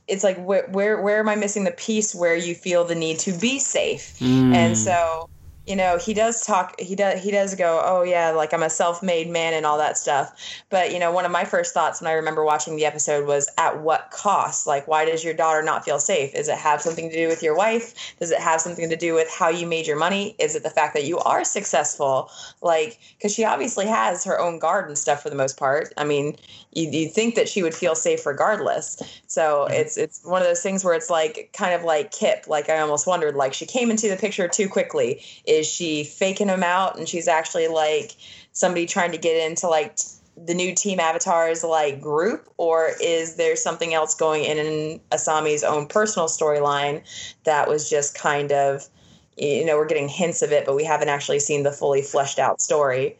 it's 0.07 0.23
like 0.23 0.37
where 0.37 0.67
where 0.67 1.01
where 1.01 1.19
am 1.19 1.29
I 1.29 1.35
missing 1.35 1.63
the 1.63 1.71
piece 1.71 2.15
where 2.15 2.35
you 2.35 2.55
feel 2.55 2.85
the 2.85 2.95
need 2.95 3.19
to 3.19 3.37
be 3.37 3.59
safe? 3.59 4.17
Mm. 4.19 4.53
And 4.53 4.77
so 4.77 5.29
you 5.67 5.75
know 5.75 5.97
he 5.97 6.13
does 6.13 6.45
talk 6.45 6.79
he 6.79 6.95
does 6.95 7.21
he 7.21 7.29
does 7.29 7.53
go 7.53 7.81
oh 7.83 8.01
yeah 8.01 8.31
like 8.31 8.53
i'm 8.53 8.63
a 8.63 8.69
self-made 8.69 9.29
man 9.29 9.53
and 9.53 9.65
all 9.65 9.77
that 9.77 9.97
stuff. 9.97 10.33
But 10.69 10.93
you 10.93 10.99
know 10.99 11.11
one 11.11 11.25
of 11.25 11.31
my 11.31 11.43
first 11.43 11.73
thoughts 11.73 12.01
when 12.01 12.09
i 12.09 12.13
remember 12.13 12.43
watching 12.43 12.77
the 12.77 12.85
episode 12.85 13.27
was 13.27 13.49
at 13.57 13.81
what 13.81 14.09
cost? 14.11 14.65
Like 14.65 14.87
why 14.87 15.05
does 15.05 15.23
your 15.23 15.33
daughter 15.33 15.61
not 15.61 15.83
feel 15.83 15.99
safe? 15.99 16.33
Does 16.33 16.47
it 16.47 16.57
have 16.57 16.81
something 16.81 17.09
to 17.09 17.15
do 17.15 17.27
with 17.27 17.43
your 17.43 17.55
wife? 17.55 18.15
Does 18.17 18.31
it 18.31 18.39
have 18.39 18.61
something 18.61 18.89
to 18.89 18.95
do 18.95 19.13
with 19.13 19.29
how 19.29 19.49
you 19.49 19.67
made 19.67 19.85
your 19.85 19.97
money? 19.97 20.35
Is 20.39 20.55
it 20.55 20.63
the 20.63 20.69
fact 20.69 20.93
that 20.93 21.03
you 21.03 21.19
are 21.19 21.43
successful? 21.43 22.31
Like 22.61 22.99
because 23.17 23.33
she 23.33 23.43
obviously 23.43 23.87
has 23.87 24.23
her 24.23 24.39
own 24.39 24.59
garden 24.59 24.95
stuff 24.95 25.21
for 25.21 25.29
the 25.29 25.35
most 25.35 25.57
part. 25.57 25.93
I 25.97 26.05
mean 26.05 26.37
you, 26.77 26.89
you'd 26.91 27.11
think 27.11 27.35
that 27.35 27.49
she 27.49 27.63
would 27.63 27.73
feel 27.73 27.95
safe 27.95 28.25
regardless. 28.25 29.01
So 29.27 29.65
mm-hmm. 29.65 29.73
it's 29.73 29.97
it's 29.97 30.23
one 30.23 30.41
of 30.41 30.47
those 30.47 30.61
things 30.61 30.85
where 30.85 30.93
it's 30.93 31.09
like 31.09 31.49
kind 31.53 31.73
of 31.73 31.83
like 31.83 32.11
kip. 32.11 32.45
Like 32.47 32.69
i 32.69 32.79
almost 32.79 33.07
wondered 33.07 33.35
like 33.35 33.53
she 33.53 33.65
came 33.65 33.89
into 33.89 34.07
the 34.09 34.15
picture 34.15 34.47
too 34.47 34.69
quickly. 34.69 35.23
Is 35.45 35.67
she 35.67 36.03
faking 36.03 36.49
him 36.49 36.63
out? 36.63 36.97
And 36.97 37.09
she's 37.09 37.27
actually 37.27 37.67
like 37.67 38.15
somebody 38.53 38.85
trying 38.85 39.11
to 39.11 39.17
get 39.17 39.49
into 39.49 39.67
like 39.67 39.97
the 40.37 40.53
new 40.53 40.75
team 40.75 40.99
avatars 40.99 41.63
like 41.63 41.99
group? 41.99 42.47
Or 42.57 42.91
is 43.01 43.35
there 43.35 43.55
something 43.55 43.93
else 43.93 44.13
going 44.13 44.43
in 44.43 44.57
in 44.59 45.01
asami's 45.11 45.63
own 45.63 45.87
personal 45.87 46.27
storyline 46.27 47.01
that 47.43 47.67
was 47.67 47.89
just 47.89 48.15
kind 48.15 48.51
of 48.51 48.87
you 49.35 49.65
know 49.65 49.77
we're 49.77 49.87
getting 49.87 50.09
hints 50.09 50.41
of 50.41 50.51
it 50.51 50.65
but 50.65 50.75
we 50.75 50.83
haven't 50.83 51.09
actually 51.09 51.39
seen 51.39 51.61
the 51.63 51.71
fully 51.71 52.03
fleshed 52.03 52.37
out 52.37 52.61
story. 52.61 53.17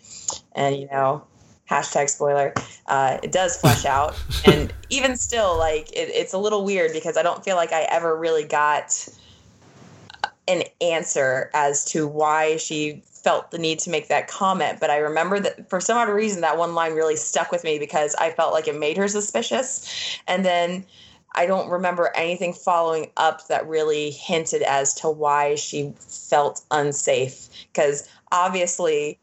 And 0.53 0.75
you 0.75 0.87
know 0.91 1.23
hashtag 1.69 2.09
spoiler. 2.09 2.53
Uh, 2.87 3.17
it 3.23 3.31
does 3.31 3.57
flesh 3.57 3.85
out. 3.97 4.15
And 4.45 4.73
even 4.89 5.17
still 5.17 5.57
like 5.57 5.91
it, 5.91 6.09
it's 6.09 6.33
a 6.33 6.37
little 6.37 6.63
weird 6.63 6.93
because 6.93 7.17
i 7.17 7.23
don't 7.23 7.43
feel 7.43 7.55
like 7.55 7.71
i 7.71 7.81
ever 7.83 8.15
really 8.15 8.43
got 8.43 9.07
an 10.47 10.63
answer 10.79 11.51
as 11.53 11.83
to 11.85 12.07
why 12.07 12.55
she 12.57 13.03
felt 13.05 13.51
the 13.51 13.57
need 13.57 13.79
to 13.79 13.89
make 13.89 14.07
that 14.07 14.27
comment. 14.27 14.79
But 14.79 14.89
i 14.89 14.97
remember 14.97 15.39
that 15.39 15.69
for 15.69 15.81
some 15.81 15.97
odd 15.97 16.09
reason 16.09 16.41
that 16.41 16.57
one 16.57 16.75
line 16.75 16.93
really 16.93 17.17
stuck 17.17 17.51
with 17.51 17.63
me 17.63 17.79
because 17.79 18.15
i 18.15 18.31
felt 18.31 18.53
like 18.53 18.67
it 18.67 18.79
made 18.79 18.97
her 18.97 19.07
suspicious. 19.07 20.19
And 20.27 20.45
then 20.45 20.85
i 21.33 21.45
don't 21.45 21.69
remember 21.69 22.11
anything 22.15 22.53
following 22.53 23.11
up 23.17 23.47
that 23.47 23.67
really 23.67 24.11
hinted 24.11 24.61
as 24.61 24.93
to 24.95 25.09
why 25.09 25.55
she 25.55 25.93
felt 25.99 26.61
unsafe. 26.71 27.49
Because 27.73 28.07
obviously 28.31 29.19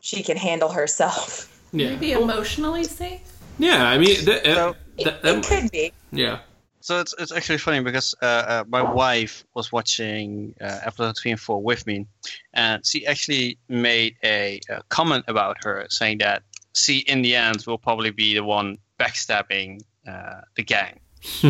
she 0.00 0.22
can 0.22 0.36
handle 0.36 0.70
herself 0.70 1.54
Yeah. 1.72 1.90
Maybe 1.90 2.12
emotionally 2.12 2.84
safe. 2.84 3.20
Yeah, 3.58 3.84
I 3.84 3.98
mean, 3.98 4.16
th- 4.16 4.46
uh, 4.46 4.54
So- 4.54 4.76
th- 4.96 5.06
it 5.08 5.22
that- 5.22 5.44
could 5.44 5.70
be 5.70 5.92
yeah. 6.12 6.38
So 6.80 7.00
it's 7.00 7.14
it's 7.18 7.32
actually 7.32 7.58
funny 7.58 7.80
because 7.80 8.14
uh, 8.22 8.26
uh, 8.26 8.64
my 8.68 8.80
wife 8.80 9.44
was 9.54 9.70
watching 9.72 10.54
uh, 10.60 10.78
episode 10.84 11.16
three 11.18 11.32
and 11.32 11.40
four 11.40 11.60
with 11.60 11.86
me, 11.86 12.06
and 12.54 12.86
she 12.86 13.04
actually 13.06 13.58
made 13.68 14.14
a, 14.24 14.60
a 14.70 14.82
comment 14.88 15.24
about 15.28 15.56
her, 15.64 15.86
saying 15.90 16.18
that 16.18 16.44
she 16.74 16.98
in 17.00 17.20
the 17.22 17.34
end 17.34 17.64
will 17.66 17.78
probably 17.78 18.10
be 18.10 18.32
the 18.34 18.44
one 18.44 18.78
backstabbing 18.98 19.82
uh, 20.06 20.40
the 20.56 20.62
gang. 20.62 21.00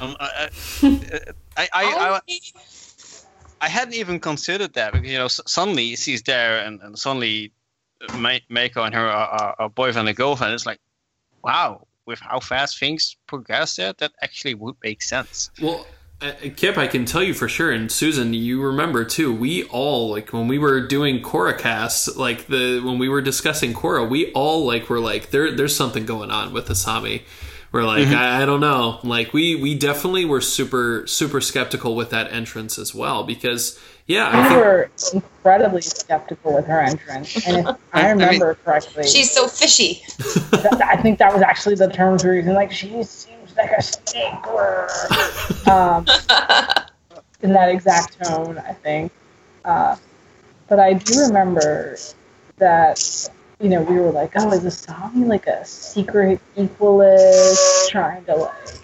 um, 0.00 0.16
I, 0.20 0.48
I, 0.80 0.88
I, 1.58 1.68
I, 1.74 2.20
I 3.60 3.68
hadn't 3.68 3.94
even 3.94 4.20
considered 4.20 4.72
that 4.74 4.92
because 4.92 5.10
you 5.10 5.18
know 5.18 5.28
suddenly 5.28 5.96
she's 5.96 6.22
there 6.22 6.58
and, 6.64 6.80
and 6.80 6.96
suddenly 6.98 7.50
Ma- 7.50 7.57
Mako 8.48 8.84
and 8.84 8.94
her 8.94 9.06
are, 9.06 9.54
are, 9.58 9.68
boyfriend 9.68 10.08
and 10.08 10.16
girlfriend. 10.16 10.54
It's 10.54 10.66
like, 10.66 10.80
wow, 11.42 11.86
with 12.06 12.20
how 12.20 12.40
fast 12.40 12.78
things 12.78 13.16
progress 13.26 13.76
there, 13.76 13.92
that 13.94 14.12
actually 14.22 14.54
would 14.54 14.76
make 14.82 15.02
sense. 15.02 15.50
Well, 15.60 15.86
uh, 16.20 16.32
Kip, 16.56 16.76
I 16.76 16.88
can 16.88 17.04
tell 17.04 17.22
you 17.22 17.32
for 17.32 17.48
sure, 17.48 17.70
and 17.70 17.92
Susan, 17.92 18.34
you 18.34 18.60
remember 18.60 19.04
too. 19.04 19.32
We 19.32 19.64
all 19.64 20.10
like 20.10 20.32
when 20.32 20.48
we 20.48 20.58
were 20.58 20.84
doing 20.84 21.22
Korra 21.22 21.56
cast, 21.56 22.16
like 22.16 22.48
the 22.48 22.80
when 22.80 22.98
we 22.98 23.08
were 23.08 23.20
discussing 23.20 23.72
Korra, 23.72 24.08
we 24.08 24.32
all 24.32 24.66
like 24.66 24.88
were 24.88 24.98
like 24.98 25.30
there. 25.30 25.52
There's 25.52 25.76
something 25.76 26.06
going 26.06 26.32
on 26.32 26.52
with 26.52 26.68
Asami. 26.68 27.22
We're 27.70 27.84
like, 27.84 28.08
I, 28.08 28.42
I 28.42 28.46
don't 28.46 28.60
know. 28.60 28.98
Like 29.04 29.32
we 29.32 29.54
we 29.54 29.74
definitely 29.74 30.24
were 30.24 30.40
super 30.40 31.06
super 31.06 31.40
skeptical 31.40 31.94
with 31.94 32.10
that 32.10 32.32
entrance 32.32 32.78
as 32.78 32.94
well 32.94 33.24
because 33.24 33.78
yeah, 34.06 34.30
I 34.32 34.42
We 34.42 34.48
think 34.48 34.60
were 34.60 34.90
incredibly 35.12 35.82
skeptical 35.82 36.54
with 36.54 36.66
her 36.66 36.80
entrance, 36.80 37.46
and 37.46 37.68
if 37.68 37.76
I 37.92 38.08
remember 38.08 38.54
correctly, 38.54 39.06
she's 39.06 39.30
so 39.30 39.46
fishy 39.46 40.02
that, 40.50 40.80
I 40.82 40.96
think 40.96 41.18
that 41.18 41.30
was 41.32 41.42
actually 41.42 41.74
the 41.74 41.88
terms 41.88 42.24
we 42.24 42.30
were 42.30 42.36
using. 42.36 42.54
Like 42.54 42.72
she 42.72 42.88
seems 43.04 43.54
like 43.54 43.70
a 43.72 43.82
stinkler, 43.82 44.88
um, 45.68 46.06
in 47.42 47.52
that 47.52 47.68
exact 47.68 48.24
tone. 48.24 48.56
I 48.56 48.72
think, 48.72 49.12
uh, 49.66 49.96
but 50.68 50.80
I 50.80 50.94
do 50.94 51.20
remember 51.20 51.98
that 52.56 53.28
you 53.60 53.68
know 53.68 53.82
we 53.82 53.98
were 53.98 54.10
like, 54.10 54.32
oh, 54.36 54.52
is 54.52 54.62
Asami 54.62 55.26
like 55.26 55.46
a 55.46 55.64
secret 55.64 56.40
equalist 56.56 57.88
trying 57.90 58.24
to 58.26 58.34
like 58.34 58.80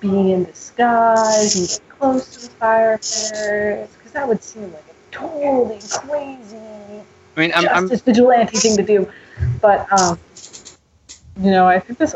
be 0.00 0.32
in 0.32 0.44
disguise 0.44 1.56
and 1.56 1.68
get 1.68 1.98
close 1.98 2.28
to 2.36 2.42
the 2.42 2.54
fire 2.54 2.98
firefighters? 2.98 3.88
Because 3.96 4.12
that 4.12 4.28
would 4.28 4.42
seem 4.42 4.72
like 4.72 4.84
a 4.88 5.14
totally 5.14 5.78
crazy 5.90 6.56
I 7.36 7.40
mean, 7.40 7.52
I'm, 7.54 7.68
I'm 7.68 7.88
justice 7.88 8.02
vigilante 8.02 8.58
thing 8.58 8.76
to 8.76 8.82
do. 8.82 9.10
But 9.60 9.90
um, 9.92 10.18
you 11.40 11.50
know, 11.50 11.66
I 11.66 11.78
think 11.78 11.98
this 11.98 12.14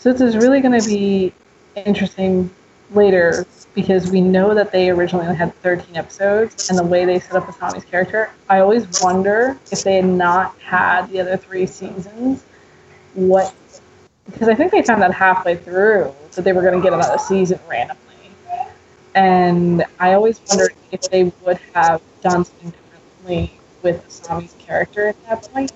so 0.00 0.12
this 0.12 0.20
is 0.20 0.36
really 0.36 0.60
going 0.60 0.78
to 0.78 0.86
be 0.86 1.32
interesting 1.76 2.50
later 2.90 3.46
because 3.74 4.10
we 4.10 4.20
know 4.20 4.54
that 4.54 4.70
they 4.70 4.90
originally 4.90 5.34
had 5.34 5.54
13 5.56 5.96
episodes, 5.96 6.68
and 6.68 6.78
the 6.78 6.84
way 6.84 7.04
they 7.04 7.18
set 7.18 7.34
up 7.34 7.46
Asami's 7.46 7.84
character, 7.84 8.30
I 8.48 8.60
always 8.60 8.86
wonder 9.02 9.58
if 9.72 9.82
they 9.82 9.96
had 9.96 10.04
not 10.04 10.58
had 10.60 11.06
the 11.10 11.20
other 11.20 11.36
three 11.36 11.66
seasons, 11.66 12.44
what 13.14 13.54
because 14.26 14.48
I 14.48 14.54
think 14.54 14.72
they 14.72 14.82
found 14.82 15.02
out 15.02 15.12
halfway 15.12 15.56
through 15.56 16.12
that 16.32 16.42
they 16.42 16.52
were 16.52 16.62
going 16.62 16.74
to 16.74 16.82
get 16.82 16.92
another 16.92 17.18
season 17.18 17.60
randomly. 17.68 18.00
And 19.14 19.84
I 20.00 20.14
always 20.14 20.40
wondered 20.48 20.72
if 20.90 21.02
they 21.02 21.24
would 21.44 21.58
have 21.74 22.00
done 22.22 22.44
something 22.44 22.70
differently 22.70 23.52
with 23.82 24.06
Asami's 24.08 24.54
character 24.58 25.08
at 25.08 25.26
that 25.26 25.52
point. 25.52 25.72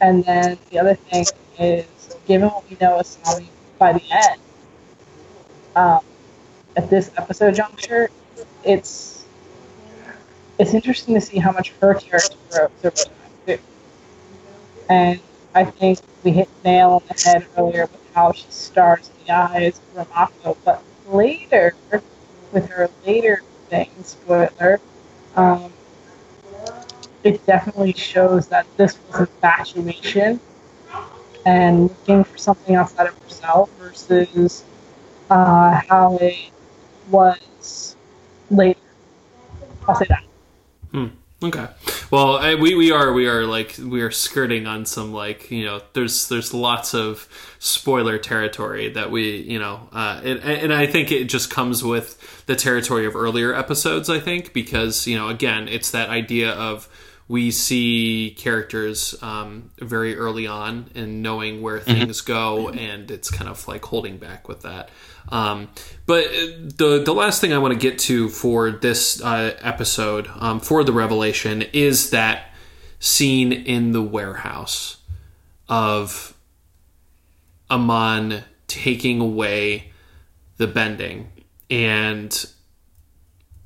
And 0.00 0.24
then 0.24 0.58
the 0.70 0.78
other 0.78 0.94
thing 0.94 1.24
is, 1.58 1.86
given 2.26 2.48
what 2.48 2.68
we 2.70 2.76
know 2.80 3.00
Asami 3.00 3.46
by 3.78 3.94
the 3.94 4.02
end, 4.10 4.40
um, 5.74 6.00
at 6.78 6.88
this 6.88 7.10
episode 7.16 7.56
juncture, 7.56 8.08
it's 8.64 9.26
it's 10.58 10.74
interesting 10.74 11.14
to 11.14 11.20
see 11.20 11.38
how 11.38 11.50
much 11.50 11.72
her 11.80 11.94
character 11.94 12.36
grows 12.50 12.70
over 12.84 12.90
time 12.90 13.32
too. 13.46 13.58
And 14.88 15.20
I 15.54 15.64
think 15.64 15.98
we 16.22 16.30
hit 16.30 16.48
nail 16.64 16.90
on 16.90 17.02
the 17.08 17.14
head 17.24 17.46
earlier 17.56 17.86
with 17.86 18.14
how 18.14 18.32
she 18.32 18.46
stars 18.50 19.10
in 19.10 19.26
the 19.26 19.32
eyes 19.34 19.80
of 19.96 20.08
Ramako, 20.08 20.56
but 20.64 20.82
later, 21.08 21.74
with 22.52 22.68
her 22.68 22.88
later 23.04 23.42
things, 23.68 24.06
spoiler, 24.06 24.80
um, 25.34 25.72
it 27.24 27.44
definitely 27.44 27.92
shows 27.92 28.46
that 28.48 28.66
this 28.76 28.98
was 29.08 29.20
infatuation 29.28 30.40
and 31.44 31.82
looking 31.82 32.22
for 32.22 32.38
something 32.38 32.76
outside 32.76 33.08
of 33.08 33.18
herself 33.24 33.68
versus 33.78 34.64
uh, 35.30 35.80
how 35.88 36.16
it 36.20 36.52
was 37.10 37.96
later. 38.50 38.78
I'll 39.86 39.94
say 39.94 40.06
that. 40.08 40.24
Hmm. 40.92 41.06
Okay. 41.42 41.68
Well, 42.10 42.36
I, 42.36 42.56
we 42.56 42.74
we 42.74 42.90
are 42.90 43.12
we 43.12 43.28
are 43.28 43.44
like 43.44 43.76
we 43.78 44.00
are 44.00 44.10
skirting 44.10 44.66
on 44.66 44.86
some 44.86 45.12
like 45.12 45.50
you 45.50 45.64
know 45.64 45.80
there's 45.92 46.28
there's 46.28 46.52
lots 46.52 46.94
of 46.94 47.28
spoiler 47.60 48.18
territory 48.18 48.88
that 48.90 49.10
we 49.10 49.36
you 49.42 49.58
know 49.58 49.88
uh, 49.92 50.20
and 50.24 50.40
and 50.40 50.72
I 50.72 50.86
think 50.86 51.12
it 51.12 51.24
just 51.24 51.50
comes 51.50 51.84
with 51.84 52.44
the 52.46 52.56
territory 52.56 53.06
of 53.06 53.14
earlier 53.14 53.54
episodes. 53.54 54.10
I 54.10 54.18
think 54.18 54.52
because 54.52 55.06
you 55.06 55.16
know 55.16 55.28
again 55.28 55.68
it's 55.68 55.92
that 55.92 56.08
idea 56.08 56.50
of 56.52 56.88
we 57.28 57.50
see 57.50 58.34
characters 58.38 59.14
um, 59.22 59.70
very 59.78 60.16
early 60.16 60.46
on 60.46 60.90
and 60.94 61.22
knowing 61.22 61.60
where 61.60 61.78
things 61.78 62.22
go, 62.22 62.70
and 62.70 63.10
it's 63.10 63.30
kind 63.30 63.50
of 63.50 63.68
like 63.68 63.84
holding 63.84 64.16
back 64.16 64.48
with 64.48 64.62
that. 64.62 64.88
Um, 65.30 65.68
but 66.06 66.24
uh, 66.26 66.46
the 66.76 67.02
the 67.04 67.12
last 67.12 67.40
thing 67.40 67.52
I 67.52 67.58
want 67.58 67.74
to 67.74 67.78
get 67.78 67.98
to 68.00 68.28
for 68.28 68.70
this 68.70 69.22
uh, 69.22 69.56
episode 69.60 70.28
um, 70.36 70.60
for 70.60 70.84
the 70.84 70.92
revelation 70.92 71.62
is 71.72 72.10
that 72.10 72.52
scene 72.98 73.52
in 73.52 73.92
the 73.92 74.02
warehouse 74.02 74.96
of 75.68 76.34
Amon 77.70 78.44
taking 78.66 79.20
away 79.20 79.92
the 80.56 80.66
bending. 80.66 81.30
And 81.70 82.46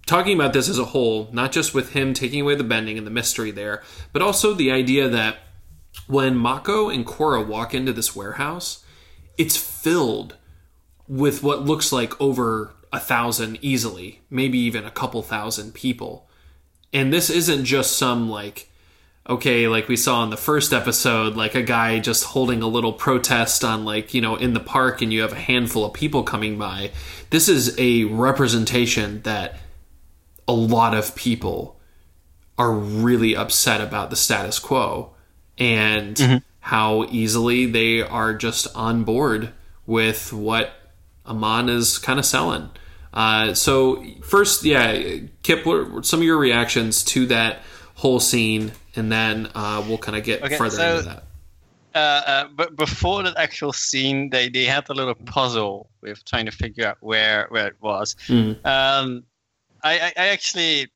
talking 0.07 0.35
about 0.35 0.53
this 0.53 0.69
as 0.69 0.79
a 0.79 0.87
whole, 0.87 1.29
not 1.33 1.53
just 1.53 1.75
with 1.75 1.93
him 1.93 2.15
taking 2.15 2.41
away 2.41 2.55
the 2.55 2.65
bending 2.65 2.99
and 2.99 3.07
the 3.07 3.11
mystery 3.11 3.51
there, 3.51 3.83
but 4.13 4.23
also 4.23 4.55
the 4.55 4.71
idea 4.73 5.09
that 5.09 5.39
when 6.07 6.35
Mako 6.35 6.89
and 6.89 7.07
Korra 7.07 7.47
walk 7.47 7.75
into 7.75 7.93
this 7.93 8.17
warehouse, 8.17 8.85
it's 9.39 9.57
filled 9.57 10.37
with 11.09 11.43
what 11.43 11.65
looks 11.65 11.93
like 11.93 12.21
over 12.21 12.73
a 12.93 13.01
thousand 13.01 13.59
easily, 13.63 14.21
maybe 14.31 14.59
even 14.59 14.85
a 14.85 14.91
couple 14.91 15.23
thousand 15.23 15.73
people. 15.75 16.29
And 16.93 17.13
this 17.13 17.31
isn't 17.31 17.65
just 17.65 17.97
some 17.97 18.29
like 18.29 18.69
okay, 19.29 19.69
like 19.69 19.89
we 19.89 19.97
saw 19.97 20.25
in 20.25 20.31
the 20.31 20.37
first 20.37 20.73
episode, 20.73 21.37
like 21.37 21.55
a 21.55 21.63
guy 21.63 21.99
just 22.01 22.25
holding 22.25 22.63
a 22.63 22.67
little 22.67 22.93
protest 22.93 23.63
on 23.63 23.85
like, 23.85 24.15
you 24.15 24.21
know, 24.21 24.37
in 24.37 24.53
the 24.53 24.61
park 24.61 25.01
and 25.01 25.13
you 25.13 25.23
have 25.23 25.33
a 25.33 25.37
handful 25.37 25.85
of 25.85 25.93
people 25.93 26.23
coming 26.23 26.59
by. 26.59 26.91
This 27.31 27.49
is 27.49 27.77
a 27.79 28.05
representation 28.05 29.23
that 29.23 29.59
a 30.49 30.53
lot 30.53 30.95
of 30.95 31.15
people 31.15 31.79
are 32.59 32.73
really 32.73 33.37
upset 33.37 33.81
about 33.81 34.11
the 34.11 34.17
status 34.17 34.59
quo 34.59 35.15
and 35.57 36.17
mm-hmm. 36.17 36.37
how 36.61 37.05
easily 37.05 37.67
they 37.67 38.03
are 38.03 38.35
just 38.35 38.67
on 38.75 39.05
board 39.05 39.53
with 39.87 40.33
what 40.33 40.73
Amon 41.27 41.69
is 41.69 41.99
kind 41.99 42.19
of 42.19 42.25
selling. 42.25 42.71
Uh, 43.15 43.53
so 43.55 44.03
first, 44.23 44.65
yeah, 44.65 45.19
Kip, 45.43 45.67
what 45.67 46.05
some 46.07 46.21
of 46.21 46.25
your 46.27 46.39
reactions 46.39 47.05
to 47.05 47.27
that 47.27 47.61
whole 47.95 48.21
scene, 48.21 48.73
and 48.97 49.13
then 49.13 49.49
uh, 49.55 49.85
we'll 49.87 49.99
kind 49.99 50.17
of 50.17 50.25
get 50.25 50.43
Okay, 50.43 50.57
further 50.57 50.77
so- 50.77 50.97
into 50.99 51.09
that. 51.11 51.25
uh, 51.95 51.99
uh, 51.99 52.49
but 52.57 52.75
before 52.77 53.23
that 53.23 53.37
actual 53.37 53.73
scene, 53.73 54.31
they, 54.31 54.49
they 54.49 54.65
had 54.65 54.89
a 54.89 54.95
little 54.95 55.15
puzzle 55.15 55.91
with 56.01 56.25
trying 56.25 56.47
to 56.47 56.53
figure 56.53 56.87
out 56.87 56.97
where 57.01 57.47
where 57.51 57.67
it 57.69 57.77
was. 57.83 58.17
Mhm. 58.29 58.65
Um, 58.65 59.25
I, 59.85 59.99
I, 60.01 60.13
I 60.17 60.27
actually 60.29 60.89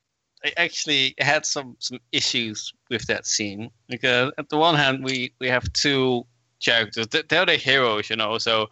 I 0.45 0.53
actually 0.57 1.15
had 1.19 1.45
some 1.45 1.77
some 1.81 1.99
issues 2.13 2.73
with 2.89 3.07
that 3.09 3.27
scene 3.27 3.71
because 3.89 4.33
at 4.39 4.49
the 4.49 4.57
one 4.57 4.75
hand 4.75 5.05
we 5.05 5.33
we 5.39 5.49
have 5.49 5.71
two 5.75 6.25
characters 6.65 7.07
they're 7.09 7.45
the 7.47 7.57
heroes, 7.57 8.09
you 8.09 8.17
know, 8.17 8.39
so 8.39 8.69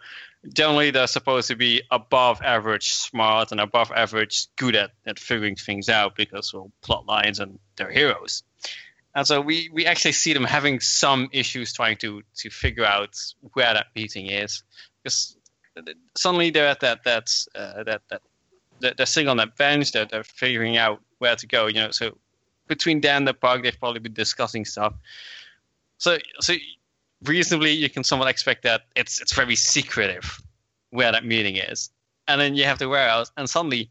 generally 0.53 0.91
they're 0.91 1.07
supposed 1.07 1.49
to 1.49 1.57
be 1.57 1.83
above 1.91 2.43
average 2.43 2.93
smart 2.93 3.51
and 3.51 3.61
above 3.61 3.91
average 3.93 4.47
good 4.57 4.77
at, 4.77 4.91
at 5.07 5.19
figuring 5.19 5.57
things 5.57 5.89
out 5.89 6.17
because 6.17 6.53
well 6.53 6.71
plot 6.83 7.07
lines 7.07 7.41
and 7.41 7.59
they're 7.77 7.91
heroes. 7.91 8.43
And 9.15 9.27
so 9.27 9.41
we, 9.41 9.71
we 9.73 9.87
actually 9.87 10.13
see 10.13 10.33
them 10.33 10.45
having 10.45 10.81
some 10.81 11.29
issues 11.33 11.73
trying 11.73 11.97
to, 11.99 12.23
to 12.37 12.51
figure 12.51 12.85
out 12.85 13.17
where 13.53 13.73
that 13.73 13.87
meeting 13.95 14.27
is, 14.27 14.65
because 15.03 15.37
suddenly 16.17 16.51
they're 16.51 16.67
at 16.67 16.81
that 16.81 17.05
that 17.05 17.31
uh, 17.55 17.85
that 17.85 18.03
that 18.81 18.97
they're, 18.97 19.07
sitting 19.07 19.29
on 19.29 19.37
that 19.37 19.57
bench, 19.57 19.93
they're, 19.93 20.05
they're 20.05 20.25
figuring 20.25 20.77
out 20.77 21.01
where 21.19 21.37
to 21.37 21.47
go. 21.47 21.67
You 21.67 21.75
know, 21.75 21.91
so 21.93 22.19
between 22.67 23.01
them 23.01 23.19
and 23.19 23.29
the 23.29 23.35
park, 23.35 23.63
they've 23.63 23.79
probably 23.79 24.01
been 24.01 24.15
discussing 24.15 24.65
stuff. 24.65 24.95
So 25.99 26.19
so 26.41 26.55
reasonably, 27.25 27.73
you 27.73 27.91
can 27.91 28.05
somewhat 28.05 28.29
expect 28.29 28.63
that 28.63 28.83
it's 28.95 29.21
it's 29.21 29.35
very 29.35 29.57
secretive 29.57 30.41
where 30.91 31.13
that 31.13 31.25
meeting 31.25 31.57
is, 31.57 31.91
and 32.29 32.41
then 32.41 32.55
you 32.55 32.65
have 32.65 32.79
the 32.79 32.89
warehouse, 32.89 33.33
and 33.37 33.49
suddenly 33.49 33.91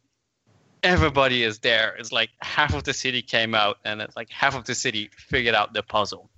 everybody 0.84 1.44
is 1.44 1.60
there. 1.60 1.96
It's 1.98 2.12
like 2.12 2.30
half 2.42 2.74
of 2.74 2.84
the 2.84 2.94
city 2.94 3.22
came 3.22 3.56
out, 3.56 3.78
and 3.86 4.02
it's 4.02 4.16
like 4.16 4.30
half 4.30 4.56
of 4.56 4.66
the 4.66 4.76
city 4.76 5.10
figured 5.16 5.56
out 5.56 5.74
the 5.74 5.84
puzzle. 5.84 6.30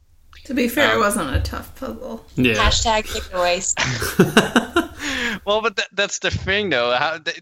To 0.45 0.53
be 0.53 0.67
fair, 0.67 0.91
Um, 0.91 0.97
it 0.97 0.99
wasn't 0.99 1.35
a 1.35 1.39
tough 1.39 1.75
puzzle. 1.75 2.25
Yeah. 2.35 2.53
Hashtag 2.53 3.05
takeaways. 3.07 3.73
well, 5.45 5.61
but 5.61 5.75
that, 5.77 5.87
that's 5.93 6.19
the 6.19 6.29
thing, 6.29 6.69
though. 6.69 6.93
How 6.95 7.17
they, 7.17 7.33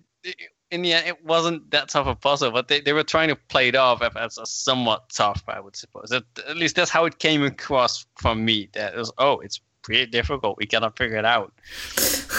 in 0.74 0.82
the 0.82 0.92
end, 0.92 1.08
it 1.08 1.24
wasn't 1.24 1.70
that 1.70 1.90
tough 1.90 2.08
a 2.08 2.16
puzzle, 2.16 2.50
but 2.50 2.68
they, 2.68 2.82
they 2.82 2.94
were 2.94 3.04
trying 3.04 3.28
to 3.30 3.36
play 3.36 3.68
it 3.68 3.76
off 3.76 4.02
as 4.02 4.40
a 4.40 4.46
somewhat 4.48 5.08
tough, 5.14 5.44
I 5.48 5.60
would 5.60 5.76
suppose. 5.76 6.12
At, 6.12 6.24
at 6.50 6.58
least 6.58 6.76
that's 6.76 6.90
how 6.90 7.06
it 7.06 7.20
came 7.20 7.44
across 7.44 8.08
from 8.16 8.44
me. 8.44 8.70
That 8.74 8.96
it 8.96 8.98
was, 8.98 9.12
oh, 9.20 9.40
it's 9.40 9.62
pretty 9.84 10.08
difficult. 10.08 10.58
We 10.58 10.66
cannot 10.66 10.98
figure 10.98 11.18
it 11.18 11.26
out. 11.26 11.54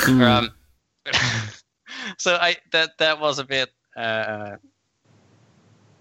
Um, 0.08 0.50
so 2.18 2.34
I 2.34 2.56
that 2.72 2.98
that 2.98 3.20
was 3.20 3.38
a 3.38 3.44
bit. 3.44 3.70
Uh, 3.96 4.56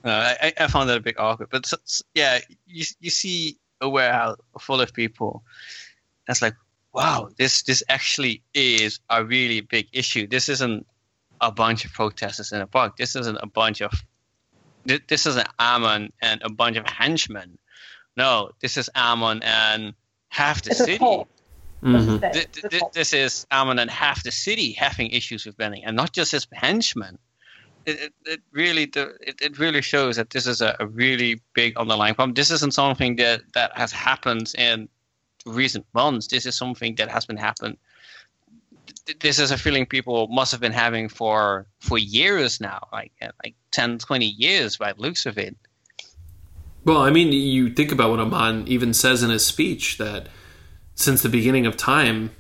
uh, 0.04 0.36
I, 0.42 0.54
I 0.60 0.68
found 0.68 0.90
that 0.90 0.98
a 0.98 1.02
bit 1.02 1.20
awkward, 1.20 1.50
but 1.52 1.66
s- 1.66 1.74
s- 1.74 2.04
yeah, 2.16 2.40
you 2.66 2.84
you 3.00 3.12
see 3.12 3.60
a 3.80 3.88
warehouse 3.88 4.38
full 4.60 4.82
of 4.82 4.92
people. 4.92 5.44
It's 6.28 6.42
like, 6.42 6.56
wow, 6.94 7.30
this 7.38 7.62
this 7.62 7.84
actually 7.90 8.42
is 8.56 9.00
a 9.12 9.24
really 9.24 9.62
big 9.62 9.88
issue. 9.94 10.26
This 10.26 10.50
isn't 10.50 10.88
a 11.48 11.52
bunch 11.52 11.86
of 11.86 11.94
protesters 11.94 12.52
in 12.52 12.62
a 12.62 12.68
park. 12.68 12.98
This 12.98 13.16
isn't 13.16 13.38
a 13.42 13.48
bunch 13.48 13.82
of 13.82 13.92
thi- 14.88 15.02
this 15.08 15.26
isn't 15.26 15.48
Amon 15.60 16.12
and 16.22 16.42
a 16.44 16.50
bunch 16.50 16.78
of 16.78 16.86
henchmen. 16.88 17.58
No, 18.18 18.52
this 18.62 18.78
is 18.78 18.90
Amon 18.96 19.42
and 19.44 19.94
half 20.30 20.62
the 20.62 20.72
It's 20.72 20.80
city. 20.80 20.98
cult. 20.98 21.28
let's 21.82 22.06
Mhm. 22.06 22.20
say. 22.22 22.32
Th- 22.32 22.46
It's 22.46 22.58
a 22.64 22.70
th- 22.70 22.80
cult. 22.82 22.94
this 22.94 23.14
is 23.14 23.46
Amon 23.52 23.78
and 23.80 23.90
half 23.92 24.24
the 24.24 24.32
city 24.32 24.72
having 24.74 25.10
issues 25.12 25.46
with 25.46 25.58
bending, 25.58 25.84
and 25.86 25.96
not 25.96 26.14
just 26.14 26.32
his 26.32 26.48
henchmen. 26.54 27.18
It, 27.86 28.00
it, 28.00 28.14
it 28.26 28.42
really 28.54 28.86
the, 28.86 29.18
it, 29.20 29.42
it 29.42 29.60
really 29.60 29.82
shows 29.82 30.16
that 30.16 30.30
this 30.30 30.48
is 30.48 30.62
a, 30.62 30.76
a 30.80 30.88
really 30.88 31.42
big 31.54 31.76
underlying 31.76 32.16
problem. 32.16 32.34
This 32.34 32.50
isn't 32.52 32.74
something 32.74 33.18
that, 33.18 33.42
that 33.54 33.76
has 33.78 33.92
happened 33.92 34.54
in 34.58 34.88
recent 35.46 35.86
months. 35.94 36.28
This 36.28 36.46
is 36.46 36.56
something 36.56 36.96
that 36.96 37.10
has 37.10 37.26
been 37.26 37.36
happened. 37.36 37.78
Th- 39.06 39.20
This 39.20 39.40
is 39.40 39.52
a 39.52 39.58
feeling 39.58 39.86
people 39.86 40.28
must 40.28 40.52
have 40.52 40.62
been 40.62 40.72
having 40.72 41.10
for 41.10 41.68
for 41.80 41.98
years 41.98 42.60
now, 42.60 42.88
like 42.92 43.12
uh, 43.22 43.30
like 43.44 43.56
10, 43.72 44.00
20 44.00 44.26
years 44.26 44.78
by 44.78 44.94
the 44.94 45.02
looks 45.02 45.26
of 45.26 45.38
it. 45.38 45.56
Well, 46.86 46.98
I 46.98 47.12
mean, 47.12 47.32
you 47.32 47.74
think 47.74 47.92
about 47.92 48.10
what 48.10 48.20
Amon 48.20 48.68
even 48.68 48.94
says 48.94 49.24
in 49.24 49.30
his 49.30 49.46
speech 49.46 49.98
that 49.98 50.28
since 50.96 51.22
the 51.22 51.30
beginning 51.30 51.66
of 51.66 51.78
time, 51.78 52.32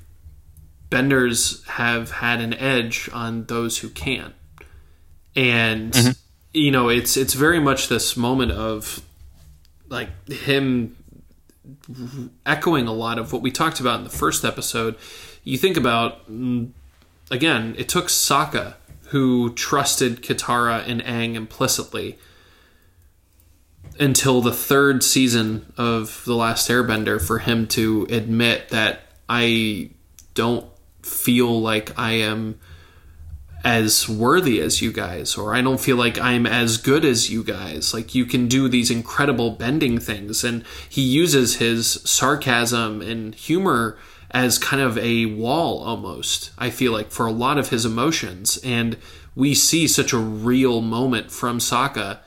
benders 0.90 1.64
have 1.66 2.12
had 2.12 2.42
an 2.42 2.54
edge 2.54 3.10
on 3.14 3.46
those 3.46 3.80
who 3.80 3.90
can't. 3.90 4.36
And 5.36 6.16
you 6.54 6.72
know, 6.72 6.90
it's 6.90 7.18
it's 7.18 7.34
very 7.34 7.60
much 7.60 7.88
this 7.88 8.16
moment 8.16 8.52
of 8.52 9.02
like 9.90 10.30
him 10.30 10.96
echoing 12.46 12.88
a 12.88 12.94
lot 12.94 13.18
of 13.18 13.34
what 13.34 13.42
we 13.42 13.52
talked 13.52 13.80
about 13.80 14.00
in 14.00 14.04
the 14.04 14.10
first 14.10 14.44
episode. 14.44 14.96
You 15.44 15.58
think 15.58 15.78
about 15.78 16.30
mm, 16.30 16.72
again, 17.30 17.76
it 17.78 17.90
took 17.90 18.08
Sokka 18.08 18.76
who 19.08 19.54
trusted 19.54 20.24
Katara 20.24 20.88
and 20.88 21.04
Aang 21.04 21.36
implicitly 21.36 22.18
until 24.00 24.42
the 24.42 24.54
third 24.54 25.04
season 25.04 25.72
of 25.78 26.24
The 26.26 26.34
Last 26.34 26.70
Airbender 26.70 27.22
for 27.22 27.40
him 27.40 27.68
to 27.68 28.08
admit 28.10 28.70
that 28.70 29.02
I 29.30 29.92
don't 30.34 30.66
feel 31.04 31.62
like 31.62 31.98
I 31.98 32.14
am 32.14 32.60
as 33.64 34.10
worthy 34.10 34.60
as 34.60 34.82
you 34.82 34.92
guys, 34.92 35.38
or 35.38 35.56
I 35.56 35.62
don't 35.62 35.80
feel 35.80 35.96
like 35.96 36.20
I'm 36.20 36.46
as 36.46 36.78
good 36.78 37.06
as 37.06 37.30
you 37.30 37.44
guys. 37.44 37.94
Like, 37.94 38.14
you 38.14 38.26
can 38.26 38.48
do 38.48 38.68
these 38.68 38.92
incredible 38.92 39.52
bending 39.52 40.00
things. 40.00 40.44
And 40.44 40.66
he 40.90 41.02
uses 41.02 41.58
his 41.58 41.88
sarcasm 42.04 43.02
and 43.02 43.34
humor 43.36 43.98
as 44.34 44.58
kind 44.58 44.82
of 44.82 44.98
a 44.98 45.28
wall 45.28 45.84
almost, 45.84 46.52
I 46.58 46.70
feel 46.70 46.92
like, 46.92 47.12
for 47.12 47.26
a 47.26 47.32
lot 47.32 47.58
of 47.58 47.70
his 47.70 47.86
emotions. 47.86 48.58
And 48.64 48.98
we 49.36 49.54
see 49.54 49.88
such 49.88 50.12
a 50.12 50.18
real 50.18 50.82
moment 50.82 51.32
from 51.32 51.60
Sokka 51.60 52.20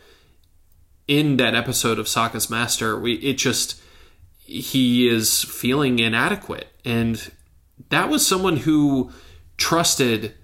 in 1.08 1.36
that 1.36 1.54
episode 1.54 1.98
of 1.98 2.06
Sokka's 2.06 2.50
Master, 2.50 2.98
we 2.98 3.14
it 3.14 3.38
just 3.38 3.80
he 4.38 5.08
is 5.08 5.44
feeling 5.44 5.98
inadequate, 5.98 6.68
and 6.84 7.30
that 7.90 8.08
was 8.08 8.26
someone 8.26 8.58
who 8.58 9.10
trusted 9.56 10.34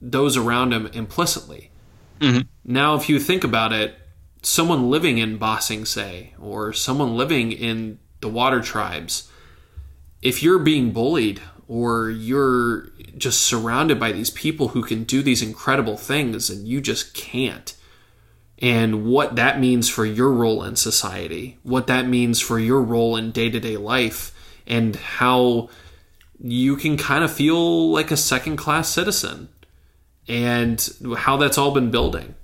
those 0.00 0.36
around 0.36 0.72
him 0.72 0.86
implicitly. 0.88 1.70
Mm-hmm. 2.20 2.42
Now, 2.64 2.96
if 2.96 3.08
you 3.08 3.18
think 3.18 3.44
about 3.44 3.72
it, 3.72 3.94
someone 4.42 4.90
living 4.90 5.18
in 5.18 5.38
Ba 5.38 5.60
Sing 5.60 5.84
Se, 5.84 6.34
or 6.40 6.72
someone 6.72 7.16
living 7.16 7.52
in 7.52 7.98
the 8.20 8.28
Water 8.28 8.60
Tribes, 8.60 9.27
if 10.22 10.42
you're 10.42 10.58
being 10.58 10.92
bullied 10.92 11.40
or 11.66 12.10
you're 12.10 12.88
just 13.16 13.40
surrounded 13.40 14.00
by 14.00 14.12
these 14.12 14.30
people 14.30 14.68
who 14.68 14.82
can 14.82 15.04
do 15.04 15.22
these 15.22 15.42
incredible 15.42 15.96
things 15.96 16.50
and 16.50 16.66
you 16.66 16.80
just 16.80 17.14
can't, 17.14 17.74
and 18.60 19.04
what 19.04 19.36
that 19.36 19.60
means 19.60 19.88
for 19.88 20.04
your 20.04 20.32
role 20.32 20.64
in 20.64 20.76
society, 20.76 21.58
what 21.62 21.86
that 21.86 22.06
means 22.06 22.40
for 22.40 22.58
your 22.58 22.82
role 22.82 23.16
in 23.16 23.30
day 23.30 23.50
to 23.50 23.60
day 23.60 23.76
life, 23.76 24.34
and 24.66 24.96
how 24.96 25.68
you 26.40 26.76
can 26.76 26.96
kind 26.96 27.24
of 27.24 27.32
feel 27.32 27.90
like 27.90 28.10
a 28.10 28.16
second 28.16 28.56
class 28.56 28.88
citizen, 28.88 29.48
and 30.26 30.88
how 31.16 31.36
that's 31.36 31.58
all 31.58 31.72
been 31.72 31.90
building. 31.90 32.34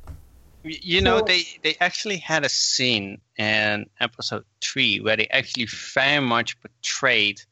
You 0.62 1.02
know, 1.02 1.20
they, 1.20 1.42
they 1.62 1.76
actually 1.80 2.16
had 2.16 2.44
a 2.44 2.48
scene 2.48 3.20
in 3.36 3.86
episode 4.00 4.44
three 4.62 4.98
where 4.98 5.16
they 5.16 5.28
actually 5.28 5.66
very 5.66 6.20
much 6.20 6.58
portrayed 6.60 7.42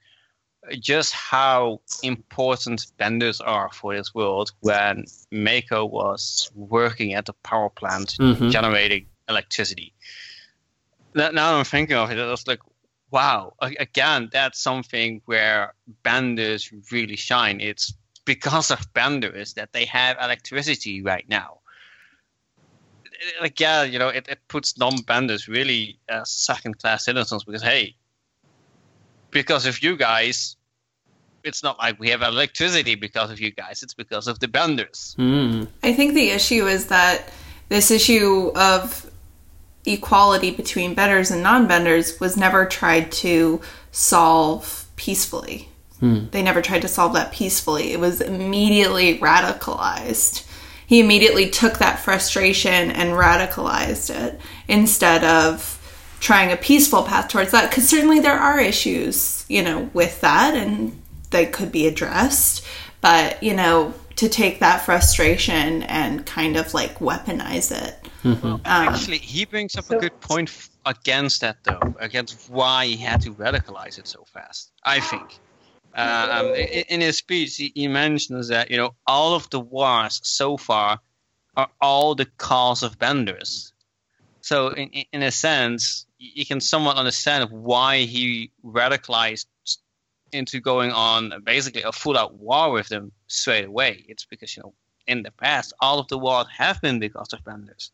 just 0.78 1.12
how 1.12 1.80
important 2.02 2.86
benders 2.96 3.40
are 3.40 3.70
for 3.72 3.96
this 3.96 4.14
world 4.14 4.52
when 4.60 5.04
Mako 5.30 5.84
was 5.84 6.50
working 6.54 7.14
at 7.14 7.26
the 7.26 7.32
power 7.42 7.68
plant 7.68 8.16
Mhm. 8.18 8.50
generating 8.50 9.06
electricity. 9.28 9.92
Now, 11.14 11.30
now 11.30 11.58
I'm 11.58 11.64
thinking 11.64 11.96
of 11.96 12.10
it, 12.10 12.18
I 12.18 12.30
was 12.30 12.46
like, 12.46 12.60
wow, 13.10 13.54
again, 13.60 14.30
that's 14.32 14.60
something 14.60 15.20
where 15.26 15.74
benders 16.02 16.72
really 16.90 17.16
shine. 17.16 17.60
It's 17.60 17.92
because 18.24 18.70
of 18.70 18.92
benders 18.94 19.54
that 19.54 19.72
they 19.72 19.84
have 19.86 20.16
electricity 20.18 21.02
right 21.02 21.28
now. 21.28 21.58
Like, 23.40 23.60
yeah, 23.60 23.82
you 23.82 23.98
know, 23.98 24.08
it, 24.08 24.26
it 24.28 24.40
puts 24.48 24.78
non-benders 24.78 25.48
really 25.48 25.98
as 26.08 26.30
second-class 26.30 27.04
citizens 27.04 27.44
because, 27.44 27.62
hey, 27.62 27.96
because 29.32 29.66
of 29.66 29.82
you 29.82 29.96
guys, 29.96 30.56
it's 31.42 31.62
not 31.62 31.78
like 31.78 31.98
we 31.98 32.10
have 32.10 32.22
electricity 32.22 32.94
because 32.94 33.30
of 33.30 33.40
you 33.40 33.50
guys. 33.50 33.82
It's 33.82 33.94
because 33.94 34.28
of 34.28 34.38
the 34.38 34.46
benders. 34.48 35.16
Mm. 35.18 35.66
I 35.82 35.92
think 35.92 36.14
the 36.14 36.30
issue 36.30 36.66
is 36.66 36.86
that 36.86 37.32
this 37.68 37.90
issue 37.90 38.52
of 38.54 39.10
equality 39.84 40.52
between 40.52 40.94
benders 40.94 41.32
and 41.32 41.42
non-benders 41.42 42.20
was 42.20 42.36
never 42.36 42.66
tried 42.66 43.10
to 43.10 43.60
solve 43.90 44.86
peacefully. 44.94 45.68
They 46.02 46.42
never 46.42 46.60
tried 46.60 46.82
to 46.82 46.88
solve 46.88 47.12
that 47.12 47.32
peacefully. 47.32 47.92
It 47.92 48.00
was 48.00 48.20
immediately 48.20 49.18
radicalized. 49.18 50.44
He 50.84 50.98
immediately 50.98 51.48
took 51.48 51.78
that 51.78 52.00
frustration 52.00 52.90
and 52.90 53.12
radicalized 53.12 54.10
it 54.12 54.40
instead 54.66 55.22
of 55.22 55.78
trying 56.22 56.52
a 56.52 56.56
peaceful 56.56 57.02
path 57.02 57.26
towards 57.28 57.50
that 57.50 57.68
because 57.68 57.88
certainly 57.88 58.20
there 58.20 58.38
are 58.38 58.58
issues, 58.60 59.44
you 59.48 59.60
know, 59.62 59.90
with 59.92 60.20
that 60.20 60.54
and 60.54 60.96
they 61.30 61.44
could 61.44 61.72
be 61.72 61.86
addressed, 61.86 62.64
but 63.00 63.42
you 63.42 63.52
know, 63.54 63.92
to 64.16 64.28
take 64.28 64.60
that 64.60 64.84
frustration 64.84 65.82
and 65.84 66.24
kind 66.24 66.56
of 66.56 66.72
like 66.74 66.98
weaponize 67.00 67.70
it. 67.72 67.94
Um, 68.24 68.60
Actually, 68.64 69.18
he 69.18 69.44
brings 69.44 69.74
up 69.76 69.90
a 69.90 69.98
good 69.98 70.20
point 70.20 70.48
f- 70.48 70.70
against 70.86 71.40
that, 71.40 71.56
though, 71.64 71.80
against 71.98 72.48
why 72.48 72.86
he 72.86 72.96
had 72.96 73.20
to 73.22 73.34
radicalize 73.34 73.98
it 73.98 74.06
so 74.06 74.22
fast. 74.32 74.70
I 74.84 75.00
think. 75.00 75.38
Uh, 75.94 76.28
um, 76.30 76.46
i- 76.52 76.84
in 76.88 77.00
his 77.00 77.16
speech, 77.18 77.56
he, 77.56 77.72
he 77.74 77.88
mentions 77.88 78.46
that 78.48 78.70
you 78.70 78.76
know 78.76 78.94
all 79.08 79.34
of 79.34 79.50
the 79.50 79.58
wars 79.60 80.20
so 80.22 80.56
far 80.56 81.00
are 81.56 81.68
all 81.80 82.14
the 82.14 82.26
cause 82.38 82.84
of 82.84 82.96
benders. 82.98 83.72
So, 84.40 84.68
in, 84.68 84.88
in- 84.90 85.06
in 85.12 85.22
a 85.22 85.30
sense, 85.32 86.06
y- 86.11 86.11
you 86.22 86.46
can 86.46 86.60
somewhat 86.60 86.96
understand 86.96 87.50
why 87.50 87.98
he 87.98 88.52
radicalized 88.64 89.46
into 90.32 90.60
going 90.60 90.92
on 90.92 91.32
basically 91.44 91.82
a 91.82 91.92
full-out 91.92 92.34
war 92.34 92.70
with 92.70 92.88
them 92.88 93.12
straight 93.26 93.66
away. 93.66 94.04
It's 94.08 94.24
because 94.24 94.56
you 94.56 94.62
know 94.62 94.72
in 95.06 95.24
the 95.24 95.32
past 95.32 95.72
all 95.80 95.98
of 95.98 96.08
the 96.08 96.16
wars 96.16 96.46
have 96.56 96.80
been 96.80 96.98
because 97.00 97.32
of 97.32 97.44
benders. 97.44 97.90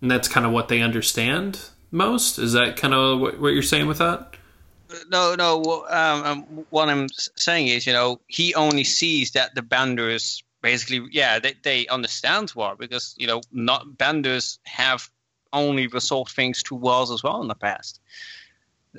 And 0.00 0.10
that's 0.10 0.26
kind 0.26 0.46
of 0.46 0.52
what 0.52 0.68
they 0.68 0.80
understand 0.80 1.60
most. 1.90 2.38
Is 2.38 2.54
that 2.54 2.76
kind 2.76 2.94
of 2.94 3.20
what, 3.20 3.38
what 3.38 3.48
you're 3.48 3.62
saying 3.62 3.86
with 3.86 3.98
that? 3.98 4.36
No, 5.10 5.34
no. 5.34 5.86
Um, 5.88 6.24
um, 6.24 6.66
what 6.70 6.88
I'm 6.88 7.08
saying 7.36 7.68
is, 7.68 7.86
you 7.86 7.92
know, 7.92 8.20
he 8.26 8.54
only 8.54 8.84
sees 8.84 9.32
that 9.32 9.54
the 9.54 9.62
benders 9.62 10.42
basically, 10.62 11.06
yeah, 11.10 11.38
they, 11.38 11.54
they 11.62 11.86
understand 11.88 12.52
war 12.54 12.74
because 12.76 13.14
you 13.18 13.26
know, 13.26 13.42
not 13.52 13.98
benders 13.98 14.58
have 14.64 15.10
only 15.54 15.86
resolved 15.86 16.32
things 16.32 16.62
through 16.62 16.78
wars 16.78 17.10
as 17.10 17.22
well 17.22 17.40
in 17.42 17.48
the 17.48 17.54
past. 17.54 18.00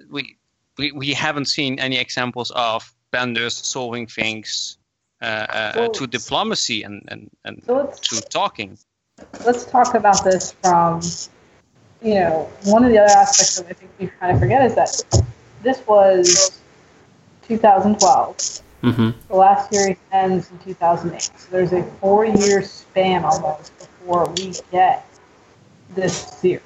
We 0.10 0.38
we, 0.78 0.92
we 0.92 1.14
haven't 1.14 1.46
seen 1.46 1.80
any 1.80 1.98
examples 1.98 2.52
of 2.56 2.94
benders 3.12 3.56
solving 3.56 4.08
things 4.08 4.78
uh, 5.22 5.26
uh, 5.26 5.72
Well- 5.76 5.92
to 5.92 6.08
diplomacy 6.08 6.84
and 6.84 7.02
and, 7.08 7.30
and 7.46 7.64
So 7.66 7.94
to 8.02 8.22
talking. 8.22 8.78
let's 9.46 9.66
talk 9.66 9.94
about 9.96 10.24
this 10.24 10.52
from, 10.62 11.02
you 12.02 12.16
know, 12.16 12.50
one 12.66 12.84
of 12.84 12.92
the 12.92 12.98
other 13.00 13.14
aspects 13.14 13.56
that 13.58 13.68
I 13.70 13.74
think 13.74 13.92
we 14.00 14.08
kind 14.20 14.34
of 14.34 14.40
forget 14.40 14.62
is 14.66 14.76
that 14.76 15.24
this 15.64 15.82
was 15.88 16.60
2012. 17.48 18.62
Mm-hmm. 18.84 19.10
The 19.30 19.36
last 19.36 19.72
series 19.72 19.98
ends 20.12 20.52
in 20.52 20.60
2008. 20.60 21.22
So 21.22 21.32
there's 21.52 21.74
a 21.74 21.84
four-year 22.02 22.62
span 22.62 23.24
almost 23.24 23.72
before 23.80 24.26
we 24.38 24.54
get 24.72 25.08
this 25.96 26.16
series. 26.16 26.62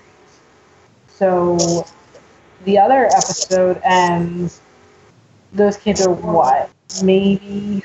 So 1.07 1.85
the 2.65 2.77
other 2.79 3.05
episode 3.07 3.79
ends. 3.83 4.61
Those 5.53 5.77
kids 5.77 6.01
are 6.01 6.11
what? 6.13 6.69
Maybe 7.03 7.83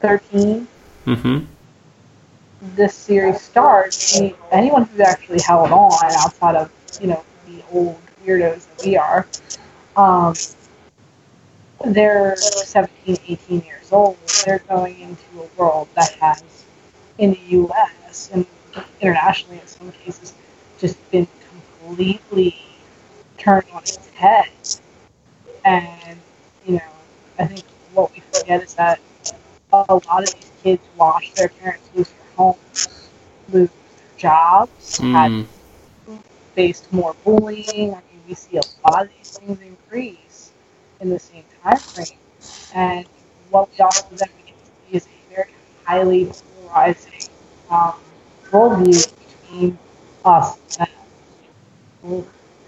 13 0.00 0.68
Mm-hmm. 1.06 1.44
this 2.74 2.94
series 2.94 3.40
starts, 3.40 4.20
anyone 4.50 4.84
who's 4.84 5.00
actually 5.00 5.40
held 5.40 5.70
on 5.70 5.92
outside 6.04 6.56
of, 6.56 6.70
you 7.00 7.08
know, 7.08 7.22
the 7.46 7.62
old 7.72 8.00
weirdos 8.24 8.66
that 8.76 8.84
we 8.86 8.96
are, 8.96 9.26
um, 9.96 10.34
they're 11.86 12.36
17, 12.36 13.16
18 13.28 13.60
years 13.62 13.92
old. 13.92 14.16
They're 14.44 14.58
going 14.60 14.98
into 15.00 15.24
a 15.40 15.46
world 15.56 15.88
that 15.94 16.10
has, 16.20 16.42
in 17.18 17.30
the 17.32 17.40
U.S. 17.50 18.30
and 18.32 18.46
internationally 19.00 19.60
in 19.60 19.66
some 19.66 19.92
cases, 19.92 20.34
just 20.78 20.98
been 21.10 21.26
completely 21.80 22.56
turned 23.38 23.64
on 23.72 23.82
its 23.82 24.08
head. 24.10 24.48
And, 25.64 26.20
you 26.66 26.74
know, 26.74 26.92
I 27.38 27.46
think 27.46 27.64
what 27.92 28.12
we 28.14 28.20
forget 28.32 28.62
is 28.62 28.74
that 28.74 29.00
a 29.72 29.76
lot 29.94 30.22
of 30.22 30.32
these 30.34 30.50
kids 30.62 30.82
watch 30.96 31.32
their 31.34 31.48
parents 31.48 31.88
lose 31.94 32.08
their 32.10 32.26
homes, 32.36 33.10
lose 33.48 33.70
their 33.70 34.18
jobs, 34.18 34.98
had 35.10 35.32
Mm. 36.08 36.20
faced 36.54 36.92
more 36.92 37.14
bullying. 37.24 37.92
I 37.92 38.00
mean, 38.10 38.22
we 38.28 38.34
see 38.34 38.56
a 38.56 38.62
lot 38.90 39.02
of 39.04 39.10
these 39.16 39.38
things 39.38 39.58
increase 39.60 40.52
in 41.00 41.10
the 41.10 41.18
same 41.18 41.44
time 41.62 41.78
frame. 41.78 42.18
And 42.74 43.06
what 43.50 43.68
we 43.72 43.80
also 43.84 44.06
then 44.12 44.28
begin 44.36 44.54
to 44.54 44.66
see 44.90 44.96
is 44.96 45.06
a 45.06 45.34
very 45.34 45.50
highly 45.84 46.26
polarizing 46.26 47.28
um, 47.70 47.94
worldview 48.50 49.06
between 49.18 49.78
us 50.26 50.58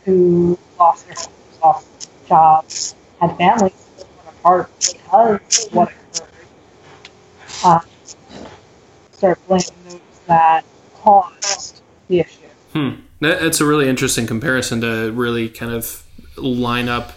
who 0.04 0.58
lost 0.78 1.06
their 1.06 1.16
homes, 1.16 1.58
lost 1.62 2.10
jobs, 2.26 2.94
had 3.20 3.36
families 3.36 3.72
that 3.96 4.06
went 4.24 4.36
apart 4.38 4.70
because 4.78 5.66
of 5.66 5.74
what 5.74 5.92
occurred. 5.92 6.24
Um, 7.64 7.80
start 9.12 9.46
blaming 9.46 9.64
those 9.88 10.00
that 10.26 10.64
caused 11.02 11.82
the 12.08 12.20
issue. 12.20 12.46
Hmm. 12.72 12.90
That, 13.20 13.40
that's 13.40 13.60
a 13.60 13.66
really 13.66 13.88
interesting 13.88 14.26
comparison 14.26 14.80
to 14.82 15.10
really 15.12 15.48
kind 15.48 15.72
of 15.72 16.04
line 16.36 16.88
up 16.88 17.12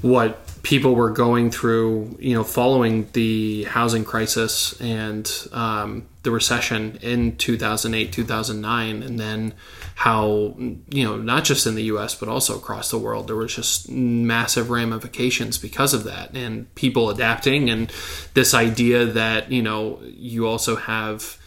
what 0.00 0.38
people 0.62 0.94
were 0.94 1.10
going 1.10 1.50
through, 1.50 2.16
you 2.18 2.34
know, 2.34 2.44
following 2.44 3.08
the 3.12 3.64
housing 3.64 4.04
crisis 4.04 4.80
and 4.80 5.30
um, 5.52 6.06
the 6.22 6.30
recession 6.30 6.98
in 7.02 7.36
2008, 7.36 8.12
2009, 8.12 9.02
and 9.02 9.18
then 9.18 9.54
how, 9.96 10.54
you 10.58 11.04
know, 11.04 11.16
not 11.16 11.44
just 11.44 11.66
in 11.66 11.74
the 11.74 11.84
US, 11.84 12.14
but 12.14 12.28
also 12.28 12.56
across 12.56 12.90
the 12.90 12.98
world, 12.98 13.26
there 13.26 13.36
was 13.36 13.54
just 13.54 13.90
massive 13.90 14.70
ramifications 14.70 15.58
because 15.58 15.92
of 15.92 16.04
that 16.04 16.34
and 16.34 16.72
people 16.74 17.10
adapting 17.10 17.68
and 17.70 17.92
this 18.34 18.54
idea 18.54 19.04
that, 19.04 19.50
you 19.50 19.62
know, 19.62 20.00
you 20.04 20.46
also 20.46 20.76
have, 20.76 21.38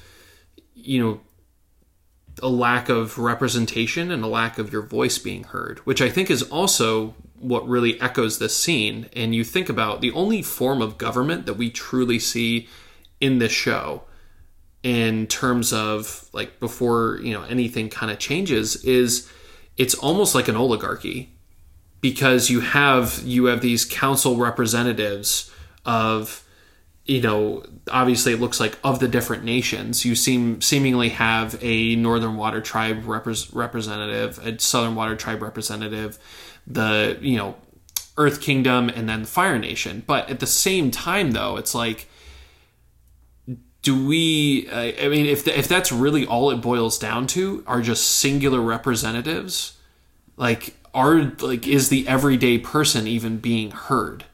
you 0.73 1.01
know, 1.01 1.21
a 2.43 2.49
lack 2.49 2.89
of 2.89 3.17
representation 3.17 4.11
and 4.11 4.23
a 4.23 4.27
lack 4.27 4.57
of 4.57 4.73
your 4.73 4.81
voice 4.81 5.17
being 5.17 5.45
heard, 5.45 5.79
which 5.79 6.01
I 6.01 6.09
think 6.09 6.29
is 6.29 6.43
also 6.43 7.15
what 7.39 7.65
really 7.67 7.99
echoes 8.01 8.39
this 8.39 8.57
scene. 8.57 9.09
And 9.13 9.33
you 9.33 9.45
think 9.45 9.69
about 9.69 10.01
the 10.01 10.11
only 10.11 10.41
form 10.41 10.81
of 10.81 10.97
government 10.97 11.45
that 11.45 11.53
we 11.53 11.69
truly 11.69 12.19
see 12.19 12.67
in 13.21 13.39
this 13.39 13.53
show 13.53 14.03
in 14.85 15.25
terms 15.25 15.73
of 15.73 16.29
like 16.31 16.59
before, 16.59 17.19
you 17.23 17.33
know, 17.33 17.41
anything 17.45 17.89
kind 17.89 18.11
of 18.11 18.19
changes 18.19 18.75
is 18.85 19.27
it's 19.77 19.95
almost 19.95 20.35
like 20.35 20.47
an 20.47 20.55
oligarchy 20.55 21.35
because 22.01 22.51
you 22.51 22.59
have 22.59 23.19
you 23.25 23.45
have 23.45 23.61
these 23.61 23.83
council 23.83 24.37
representatives 24.37 25.51
of 25.87 26.43
you 27.05 27.19
know, 27.19 27.63
obviously 27.89 28.33
it 28.33 28.39
looks 28.39 28.59
like 28.59 28.77
of 28.83 28.99
the 28.99 29.07
different 29.07 29.43
nations, 29.43 30.05
you 30.05 30.13
seem 30.13 30.61
seemingly 30.61 31.09
have 31.09 31.57
a 31.63 31.95
Northern 31.95 32.37
Water 32.37 32.61
Tribe 32.61 33.05
repres 33.05 33.49
representative, 33.55 34.37
a 34.45 34.59
Southern 34.59 34.93
Water 34.93 35.15
Tribe 35.15 35.41
representative, 35.41 36.19
the 36.67 37.17
you 37.21 37.37
know 37.37 37.55
Earth 38.17 38.39
Kingdom, 38.39 38.89
and 38.89 39.09
then 39.09 39.23
the 39.23 39.27
Fire 39.27 39.57
Nation. 39.57 40.03
But 40.05 40.29
at 40.29 40.39
the 40.39 40.47
same 40.47 40.91
time, 40.91 41.31
though, 41.31 41.57
it's 41.57 41.73
like, 41.73 42.07
do 43.85 44.07
we? 44.07 44.67
Uh, 44.69 45.05
I 45.05 45.07
mean, 45.09 45.27
if 45.27 45.45
the, 45.45 45.57
if 45.57 45.67
that's 45.67 45.91
really 45.91 46.25
all 46.25 46.49
it 46.49 46.57
boils 46.57 46.97
down 46.97 47.27
to, 47.27 47.63
are 47.67 47.81
just 47.81 48.09
singular 48.09 48.59
representatives, 48.59 49.77
like 50.35 50.75
are 50.93 51.31
like 51.39 51.67
is 51.67 51.89
the 51.89 52.07
everyday 52.07 52.57
person 52.57 53.07
even 53.07 53.37
being 53.37 53.71
heard? 53.71 54.25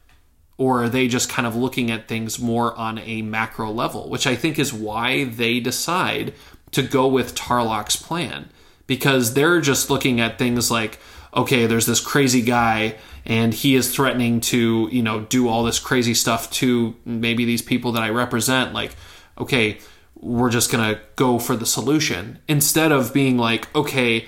or 0.58 0.84
are 0.84 0.88
they 0.88 1.08
just 1.08 1.28
kind 1.28 1.44
of 1.44 1.56
looking 1.56 1.90
at 1.90 2.06
things 2.06 2.38
more 2.38 2.72
on 2.76 2.96
a 2.98 3.20
macro 3.22 3.68
level, 3.72 4.08
which 4.08 4.28
I 4.28 4.36
think 4.36 4.60
is 4.60 4.72
why 4.72 5.24
they 5.24 5.58
decide 5.58 6.34
to 6.70 6.82
go 6.82 7.08
with 7.08 7.34
Tarlok's 7.34 7.96
plan 7.96 8.48
because 8.86 9.34
they're 9.34 9.60
just 9.60 9.90
looking 9.90 10.20
at 10.20 10.38
things 10.38 10.70
like 10.70 11.00
okay, 11.34 11.66
there's 11.66 11.86
this 11.86 11.98
crazy 11.98 12.42
guy 12.42 12.94
and 13.24 13.54
he 13.54 13.74
is 13.74 13.92
threatening 13.92 14.38
to, 14.38 14.88
you 14.92 15.02
know, 15.02 15.20
do 15.20 15.48
all 15.48 15.64
this 15.64 15.78
crazy 15.78 16.12
stuff 16.12 16.50
to 16.50 16.94
maybe 17.06 17.46
these 17.46 17.62
people 17.62 17.92
that 17.92 18.02
I 18.02 18.10
represent 18.10 18.74
like 18.74 18.94
okay, 19.38 19.78
we're 20.14 20.50
just 20.50 20.70
going 20.70 20.94
to 20.94 21.00
go 21.16 21.38
for 21.38 21.56
the 21.56 21.66
solution 21.66 22.38
instead 22.48 22.92
of 22.92 23.12
being 23.12 23.36
like 23.38 23.74
okay, 23.74 24.26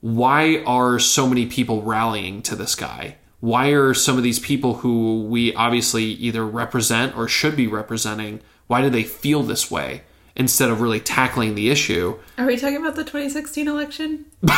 why 0.00 0.62
are 0.66 0.98
so 0.98 1.26
many 1.26 1.46
people 1.46 1.82
rallying 1.82 2.42
to 2.42 2.56
this 2.56 2.74
guy? 2.74 3.16
why 3.40 3.68
are 3.68 3.94
some 3.94 4.18
of 4.18 4.22
these 4.22 4.38
people 4.38 4.74
who 4.74 5.22
we 5.22 5.52
obviously 5.54 6.04
either 6.04 6.46
represent 6.46 7.16
or 7.16 7.26
should 7.26 7.56
be 7.56 7.66
representing 7.66 8.40
why 8.66 8.80
do 8.80 8.90
they 8.90 9.02
feel 9.02 9.42
this 9.42 9.70
way 9.70 10.02
instead 10.40 10.70
of 10.70 10.80
really 10.80 10.98
tackling 10.98 11.54
the 11.54 11.70
issue 11.70 12.18
are 12.38 12.46
we 12.46 12.56
talking 12.56 12.78
about 12.78 12.96
the 12.96 13.04
2016 13.04 13.68
election 13.68 14.24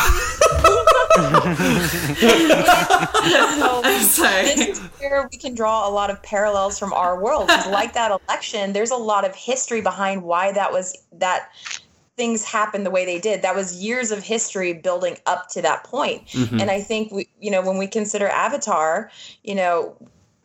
I'm 1.15 1.45
sorry. 4.01 4.45
This 4.45 4.69
is 4.69 4.79
where 4.99 5.27
we 5.31 5.37
can 5.37 5.53
draw 5.53 5.87
a 5.87 5.91
lot 5.91 6.09
of 6.09 6.21
parallels 6.23 6.79
from 6.79 6.93
our 6.93 7.21
world. 7.21 7.49
Like 7.69 7.93
that 7.93 8.11
election, 8.11 8.73
there's 8.73 8.91
a 8.91 8.95
lot 8.95 9.25
of 9.25 9.35
history 9.35 9.81
behind 9.81 10.23
why 10.23 10.51
that 10.53 10.71
was 10.71 10.95
that 11.13 11.49
things 12.15 12.43
happened 12.43 12.85
the 12.85 12.91
way 12.91 13.05
they 13.05 13.19
did. 13.19 13.41
That 13.41 13.55
was 13.55 13.83
years 13.83 14.11
of 14.11 14.23
history 14.23 14.73
building 14.73 15.17
up 15.25 15.49
to 15.49 15.61
that 15.61 15.83
point. 15.83 16.27
Mm-hmm. 16.27 16.59
And 16.59 16.71
I 16.71 16.81
think 16.81 17.11
we, 17.11 17.27
you 17.39 17.51
know, 17.51 17.61
when 17.61 17.77
we 17.77 17.87
consider 17.87 18.27
Avatar, 18.27 19.11
you 19.43 19.55
know, 19.55 19.95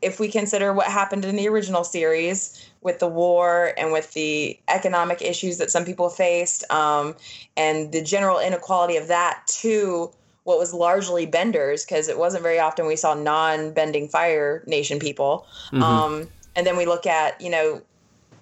if 0.00 0.20
we 0.20 0.28
consider 0.28 0.72
what 0.72 0.86
happened 0.86 1.24
in 1.24 1.36
the 1.36 1.48
original 1.48 1.84
series 1.84 2.67
with 2.80 2.98
the 3.00 3.08
war 3.08 3.72
and 3.76 3.92
with 3.92 4.12
the 4.12 4.58
economic 4.68 5.20
issues 5.20 5.58
that 5.58 5.70
some 5.70 5.84
people 5.84 6.08
faced, 6.08 6.64
um, 6.70 7.14
and 7.56 7.92
the 7.92 8.02
general 8.02 8.38
inequality 8.38 8.96
of 8.96 9.08
that 9.08 9.42
to 9.46 10.10
what 10.44 10.58
was 10.58 10.72
largely 10.72 11.26
benders, 11.26 11.84
because 11.84 12.08
it 12.08 12.18
wasn't 12.18 12.42
very 12.42 12.58
often 12.58 12.86
we 12.86 12.96
saw 12.96 13.14
non-bending 13.14 14.08
Fire 14.08 14.62
Nation 14.66 14.98
people. 14.98 15.46
Mm-hmm. 15.72 15.82
Um, 15.82 16.28
and 16.56 16.66
then 16.66 16.76
we 16.76 16.86
look 16.86 17.06
at, 17.06 17.38
you 17.40 17.50
know, 17.50 17.82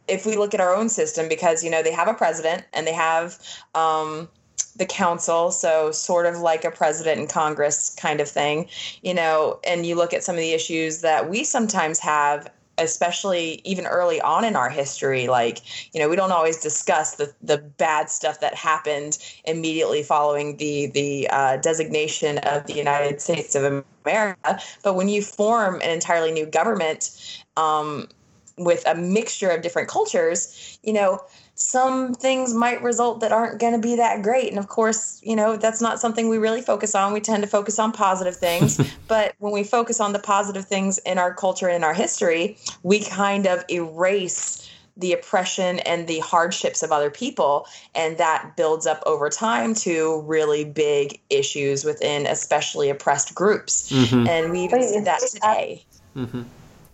if 0.07 0.25
we 0.25 0.37
look 0.37 0.55
at 0.55 0.61
our 0.61 0.73
own 0.73 0.89
system, 0.89 1.29
because 1.29 1.65
you 1.65 1.71
know 1.71 1.83
they 1.83 1.91
have 1.91 2.07
a 2.07 2.15
president 2.15 2.63
and 2.73 2.87
they 2.87 2.93
have 2.93 3.39
um, 3.75 4.29
the 4.77 4.87
council, 4.87 5.51
so 5.51 5.91
sort 5.91 6.27
of 6.27 6.39
like 6.39 6.65
a 6.65 6.71
president 6.71 7.19
and 7.19 7.29
Congress 7.29 7.93
kind 7.97 8.21
of 8.21 8.29
thing, 8.29 8.69
you 9.03 9.13
know, 9.13 9.59
and 9.67 9.85
you 9.85 9.97
look 9.97 10.15
at 10.15 10.23
some 10.23 10.37
of 10.37 10.41
the 10.41 10.53
issues 10.53 11.01
that 11.01 11.29
we 11.29 11.43
sometimes 11.43 11.99
have 11.99 12.49
especially 12.79 13.61
even 13.65 13.87
early 13.87 14.21
on 14.21 14.45
in 14.45 14.57
our 14.57 14.69
history 14.69 15.29
like 15.29 15.61
you 15.95 16.01
know 16.01 16.09
we 16.09 16.17
don't 16.17 16.33
always 16.33 16.59
discuss 16.59 17.17
the 17.17 17.33
the 17.43 17.59
bad 17.59 18.11
stuff 18.11 18.41
that 18.41 18.55
happened 18.55 19.19
immediately 19.45 20.03
following 20.03 20.57
the 20.57 20.87
the 20.89 21.29
uh, 21.31 21.57
designation 21.59 22.39
of 22.39 22.67
the 22.67 22.75
United 22.75 23.21
States 23.21 23.55
of 23.55 23.85
America. 24.05 24.61
But 24.83 24.95
when 24.95 25.09
you 25.09 25.23
form 25.23 25.77
an 25.77 25.91
entirely 25.91 26.33
new 26.33 26.47
government 26.47 27.11
um, 27.57 28.09
with 28.59 28.87
a 28.87 28.95
mixture 28.95 29.51
of 29.51 29.63
different 29.63 29.89
cultures, 29.89 30.79
you 30.83 30.93
know, 30.93 31.21
some 31.57 32.13
things 32.13 32.53
might 32.53 32.83
result 32.83 33.21
that 33.21 33.33
aren't 33.33 33.59
going 33.59 33.73
to 33.73 33.79
be 33.79 33.97
that 33.97 34.23
great. 34.23 34.51
And 34.51 34.59
of 34.59 34.69
course, 34.69 35.21
you 35.25 35.35
know, 35.35 35.57
that's 35.57 35.81
not 35.81 35.99
something 35.99 36.29
we 36.29 36.37
really 36.37 36.61
focus 36.61 36.95
on. 36.95 37.15
We 37.15 37.21
tend 37.21 37.43
to 37.43 37.49
focus 37.49 37.79
on 37.79 37.93
positive 37.93 38.37
things. 38.37 38.79
but 39.09 39.35
when 39.39 39.53
we 39.53 39.65
focus 39.65 39.99
on 39.99 40.13
the 40.13 40.19
positive 40.19 40.67
things 40.67 40.99
in 40.99 41.17
our 41.17 41.33
culture 41.33 41.67
and 41.67 41.77
in 41.77 41.85
our 41.85 41.95
history, 41.95 42.59
we 42.83 43.03
kind 43.03 43.47
of 43.47 43.65
erase 43.71 44.71
the 44.99 45.15
oppression 45.15 45.79
and 45.81 46.07
the 46.07 46.19
hardships 46.21 46.83
of 46.83 46.93
other 46.93 47.11
people. 47.11 47.67
And 47.95 48.19
that 48.19 48.55
builds 48.57 48.87
up 48.87 49.03
over 49.07 49.31
time 49.31 49.75
to 49.77 50.21
really 50.27 50.65
big 50.65 51.21
issues 51.31 51.85
within 51.85 52.27
especially 52.27 52.91
oppressed 52.91 53.35
groups. 53.35 53.91
Mm-hmm. 53.91 54.29
And 54.29 54.53
we 54.53 54.61
even 54.61 54.83
see 54.83 55.01
that 55.01 55.21
today. 55.21 55.85
Mm-hmm. 56.15 56.43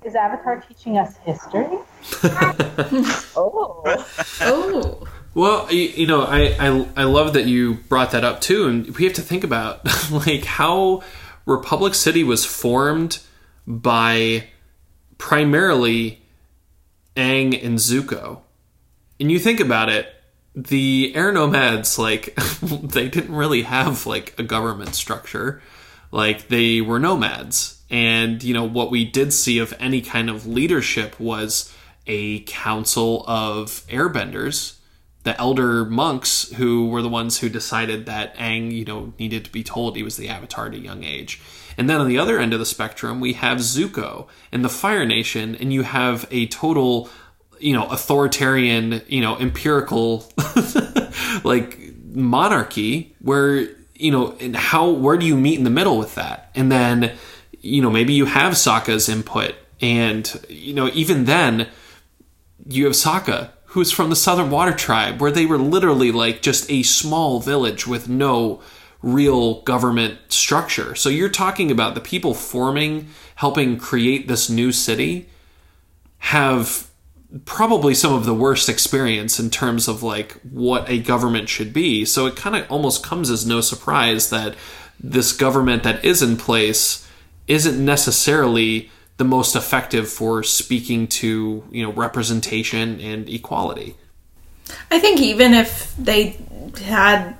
Is 0.04 0.16
Avatar 0.16 0.60
teaching 0.60 0.98
us 0.98 1.16
history? 1.18 1.78
oh. 3.36 4.06
Oh. 4.40 5.06
Well, 5.34 5.72
you, 5.72 5.80
you 5.80 6.06
know, 6.06 6.22
I, 6.22 6.56
I 6.58 6.86
I 6.96 7.04
love 7.04 7.34
that 7.34 7.46
you 7.46 7.74
brought 7.88 8.10
that 8.10 8.24
up 8.24 8.40
too, 8.40 8.66
and 8.66 8.96
we 8.96 9.04
have 9.04 9.14
to 9.14 9.22
think 9.22 9.44
about 9.44 9.80
like 10.10 10.44
how 10.44 11.02
Republic 11.46 11.94
City 11.94 12.24
was 12.24 12.44
formed 12.44 13.20
by 13.66 14.48
primarily 15.18 16.22
Aang 17.16 17.64
and 17.64 17.78
Zuko. 17.78 18.40
And 19.20 19.30
you 19.30 19.38
think 19.38 19.60
about 19.60 19.88
it, 19.88 20.12
the 20.54 21.12
air 21.14 21.32
nomads 21.32 21.98
like 21.98 22.34
they 22.62 23.08
didn't 23.08 23.34
really 23.34 23.62
have 23.62 24.04
like 24.04 24.34
a 24.38 24.42
government 24.42 24.96
structure. 24.96 25.62
Like 26.10 26.48
they 26.48 26.80
were 26.80 26.98
nomads 26.98 27.81
and, 27.92 28.42
you 28.42 28.54
know, 28.54 28.64
what 28.64 28.90
we 28.90 29.04
did 29.04 29.34
see 29.34 29.58
of 29.58 29.74
any 29.78 30.00
kind 30.00 30.30
of 30.30 30.46
leadership 30.46 31.20
was 31.20 31.72
a 32.06 32.40
council 32.40 33.22
of 33.28 33.86
airbenders, 33.88 34.78
the 35.24 35.38
elder 35.38 35.84
monks 35.84 36.50
who 36.54 36.88
were 36.88 37.02
the 37.02 37.08
ones 37.10 37.38
who 37.38 37.50
decided 37.50 38.06
that 38.06 38.34
Aang, 38.36 38.72
you 38.72 38.86
know, 38.86 39.12
needed 39.18 39.44
to 39.44 39.52
be 39.52 39.62
told 39.62 39.94
he 39.94 40.02
was 40.02 40.16
the 40.16 40.30
avatar 40.30 40.68
at 40.68 40.74
a 40.74 40.78
young 40.78 41.04
age. 41.04 41.42
And 41.76 41.88
then 41.88 42.00
on 42.00 42.08
the 42.08 42.18
other 42.18 42.38
end 42.38 42.54
of 42.54 42.58
the 42.58 42.66
spectrum, 42.66 43.20
we 43.20 43.34
have 43.34 43.58
Zuko 43.58 44.26
and 44.50 44.64
the 44.64 44.70
Fire 44.70 45.04
Nation, 45.04 45.54
and 45.54 45.70
you 45.70 45.82
have 45.82 46.26
a 46.30 46.46
total, 46.46 47.10
you 47.60 47.74
know, 47.74 47.86
authoritarian, 47.88 49.02
you 49.06 49.20
know, 49.20 49.36
empirical, 49.36 50.32
like 51.44 51.78
monarchy 52.06 53.14
where, 53.20 53.68
you 53.94 54.10
know, 54.10 54.34
and 54.40 54.56
how, 54.56 54.90
where 54.90 55.18
do 55.18 55.26
you 55.26 55.36
meet 55.36 55.58
in 55.58 55.64
the 55.64 55.70
middle 55.70 55.98
with 55.98 56.14
that? 56.14 56.50
And 56.54 56.72
then, 56.72 57.12
you 57.62 57.80
know, 57.80 57.90
maybe 57.90 58.12
you 58.12 58.26
have 58.26 58.54
Sokka's 58.54 59.08
input. 59.08 59.54
And, 59.80 60.44
you 60.48 60.74
know, 60.74 60.90
even 60.92 61.24
then, 61.24 61.68
you 62.68 62.84
have 62.84 62.92
Sokka, 62.92 63.50
who's 63.66 63.90
from 63.90 64.10
the 64.10 64.16
Southern 64.16 64.50
Water 64.50 64.72
Tribe, 64.72 65.20
where 65.20 65.30
they 65.30 65.46
were 65.46 65.58
literally 65.58 66.12
like 66.12 66.42
just 66.42 66.70
a 66.70 66.82
small 66.82 67.40
village 67.40 67.86
with 67.86 68.08
no 68.08 68.60
real 69.00 69.62
government 69.62 70.18
structure. 70.28 70.94
So 70.94 71.08
you're 71.08 71.28
talking 71.28 71.70
about 71.70 71.94
the 71.94 72.00
people 72.00 72.34
forming, 72.34 73.08
helping 73.36 73.78
create 73.78 74.28
this 74.28 74.48
new 74.48 74.70
city, 74.70 75.28
have 76.18 76.88
probably 77.44 77.94
some 77.94 78.12
of 78.12 78.26
the 78.26 78.34
worst 78.34 78.68
experience 78.68 79.40
in 79.40 79.50
terms 79.50 79.88
of 79.88 80.02
like 80.02 80.32
what 80.42 80.88
a 80.88 80.98
government 80.98 81.48
should 81.48 81.72
be. 81.72 82.04
So 82.04 82.26
it 82.26 82.36
kind 82.36 82.54
of 82.54 82.70
almost 82.70 83.02
comes 83.02 83.30
as 83.30 83.46
no 83.46 83.60
surprise 83.60 84.30
that 84.30 84.54
this 85.00 85.32
government 85.32 85.82
that 85.82 86.04
is 86.04 86.22
in 86.22 86.36
place 86.36 87.08
isn't 87.48 87.82
necessarily 87.84 88.90
the 89.16 89.24
most 89.24 89.54
effective 89.54 90.08
for 90.08 90.42
speaking 90.42 91.06
to 91.06 91.64
you 91.70 91.82
know 91.82 91.92
representation 91.92 93.00
and 93.00 93.28
equality. 93.28 93.94
I 94.90 94.98
think 94.98 95.20
even 95.20 95.54
if 95.54 95.94
they 95.96 96.38
had 96.84 97.36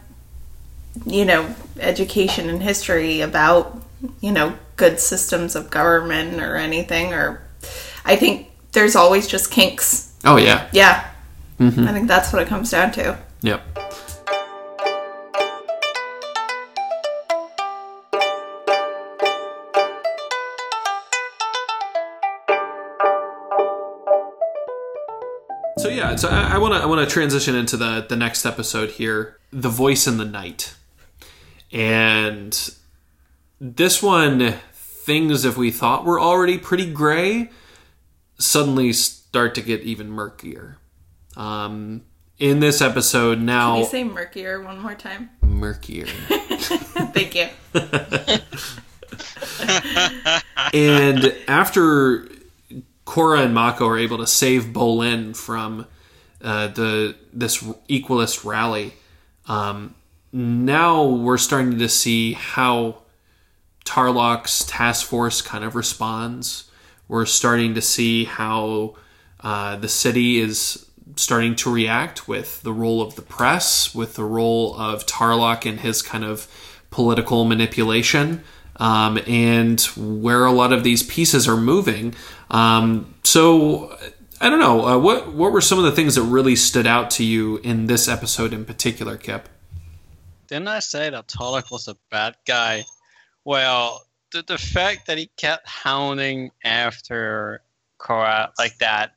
you 1.06 1.24
know 1.24 1.54
education 1.80 2.48
and 2.48 2.62
history 2.62 3.20
about 3.20 3.80
you 4.20 4.32
know 4.32 4.56
good 4.76 5.00
systems 5.00 5.56
of 5.56 5.70
government 5.70 6.40
or 6.40 6.56
anything 6.56 7.12
or 7.12 7.42
I 8.04 8.16
think 8.16 8.50
there's 8.72 8.96
always 8.96 9.26
just 9.26 9.50
kinks. 9.50 10.12
Oh 10.24 10.36
yeah. 10.36 10.68
Yeah. 10.72 11.08
Mm-hmm. 11.58 11.86
I 11.86 11.92
think 11.92 12.08
that's 12.08 12.32
what 12.32 12.42
it 12.42 12.48
comes 12.48 12.70
down 12.70 12.92
to. 12.92 13.18
Yep. 13.42 13.71
So 26.16 26.28
I 26.28 26.58
want 26.58 26.74
to 26.74 26.80
I 26.80 26.86
want 26.86 27.06
to 27.06 27.12
transition 27.12 27.54
into 27.54 27.76
the 27.76 28.04
the 28.08 28.16
next 28.16 28.44
episode 28.46 28.90
here, 28.90 29.38
the 29.50 29.68
voice 29.68 30.06
in 30.06 30.18
the 30.18 30.24
night, 30.24 30.74
and 31.72 32.56
this 33.60 34.02
one 34.02 34.54
things 34.72 35.44
if 35.44 35.56
we 35.56 35.70
thought 35.70 36.04
were 36.04 36.20
already 36.20 36.58
pretty 36.58 36.90
gray 36.92 37.50
suddenly 38.38 38.92
start 38.92 39.54
to 39.56 39.62
get 39.62 39.80
even 39.82 40.10
murkier. 40.10 40.76
Um, 41.36 42.02
in 42.38 42.60
this 42.60 42.80
episode 42.82 43.40
now, 43.40 43.72
Can 43.74 43.80
you 43.82 43.88
say 43.88 44.04
murkier 44.04 44.60
one 44.62 44.78
more 44.80 44.94
time? 44.94 45.30
murkier. 45.40 46.06
Thank 46.36 47.34
you. 47.34 47.48
and 50.74 51.34
after 51.48 52.28
Korra 53.06 53.44
and 53.44 53.54
Mako 53.54 53.86
are 53.88 53.98
able 53.98 54.18
to 54.18 54.26
save 54.26 54.66
Bolin 54.66 55.34
from 55.36 55.86
uh, 56.42 56.68
the 56.68 57.14
this 57.32 57.62
equalist 57.88 58.44
rally, 58.44 58.94
um, 59.46 59.94
now 60.32 61.04
we're 61.04 61.38
starting 61.38 61.78
to 61.78 61.88
see 61.88 62.32
how 62.32 62.98
Tarlok's 63.84 64.64
task 64.64 65.06
force 65.06 65.42
kind 65.42 65.64
of 65.64 65.74
responds. 65.74 66.70
We're 67.08 67.26
starting 67.26 67.74
to 67.74 67.82
see 67.82 68.24
how 68.24 68.96
uh, 69.40 69.76
the 69.76 69.88
city 69.88 70.38
is 70.38 70.86
starting 71.16 71.54
to 71.56 71.72
react 71.72 72.26
with 72.26 72.62
the 72.62 72.72
role 72.72 73.02
of 73.02 73.16
the 73.16 73.22
press, 73.22 73.94
with 73.94 74.14
the 74.14 74.24
role 74.24 74.74
of 74.80 75.04
Tarlok 75.04 75.68
and 75.68 75.80
his 75.80 76.00
kind 76.00 76.24
of 76.24 76.48
political 76.90 77.44
manipulation, 77.44 78.42
um, 78.76 79.18
and 79.26 79.80
where 79.96 80.44
a 80.44 80.52
lot 80.52 80.72
of 80.72 80.84
these 80.84 81.02
pieces 81.02 81.46
are 81.46 81.56
moving. 81.56 82.14
Um, 82.50 83.14
so 83.22 83.96
I 84.42 84.50
don't 84.50 84.58
know. 84.58 84.84
Uh, 84.84 84.98
what 84.98 85.32
what 85.32 85.52
were 85.52 85.60
some 85.60 85.78
of 85.78 85.84
the 85.84 85.92
things 85.92 86.16
that 86.16 86.22
really 86.22 86.56
stood 86.56 86.84
out 86.84 87.10
to 87.12 87.24
you 87.24 87.58
in 87.58 87.86
this 87.86 88.08
episode 88.08 88.52
in 88.52 88.64
particular, 88.64 89.16
Kip? 89.16 89.48
Didn't 90.48 90.66
I 90.66 90.80
say 90.80 91.10
that 91.10 91.28
Tarlok 91.28 91.70
was 91.70 91.86
a 91.86 91.96
bad 92.10 92.34
guy? 92.44 92.84
Well, 93.44 94.04
the, 94.32 94.42
the 94.42 94.58
fact 94.58 95.06
that 95.06 95.16
he 95.16 95.30
kept 95.36 95.68
hounding 95.68 96.50
after 96.64 97.62
Korra 98.00 98.50
like 98.58 98.76
that, 98.78 99.12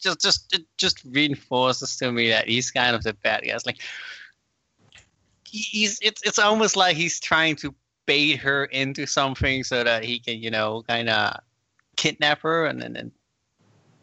just 0.00 0.20
just 0.20 0.52
it 0.52 0.66
just 0.78 1.04
reinforces 1.04 1.96
to 1.98 2.10
me 2.10 2.30
that 2.30 2.48
he's 2.48 2.72
kind 2.72 2.96
of 2.96 3.04
the 3.04 3.14
bad 3.14 3.42
guy. 3.42 3.54
It's 3.54 3.66
like 3.66 3.78
he's 5.44 6.00
it's 6.02 6.22
it's 6.24 6.40
almost 6.40 6.74
like 6.76 6.96
he's 6.96 7.20
trying 7.20 7.54
to 7.56 7.72
bait 8.06 8.40
her 8.40 8.64
into 8.64 9.06
something 9.06 9.62
so 9.62 9.84
that 9.84 10.02
he 10.02 10.18
can 10.18 10.42
you 10.42 10.50
know 10.50 10.82
kind 10.88 11.08
of 11.08 11.38
kidnap 11.94 12.40
her 12.40 12.66
and 12.66 12.82
then 12.82 13.12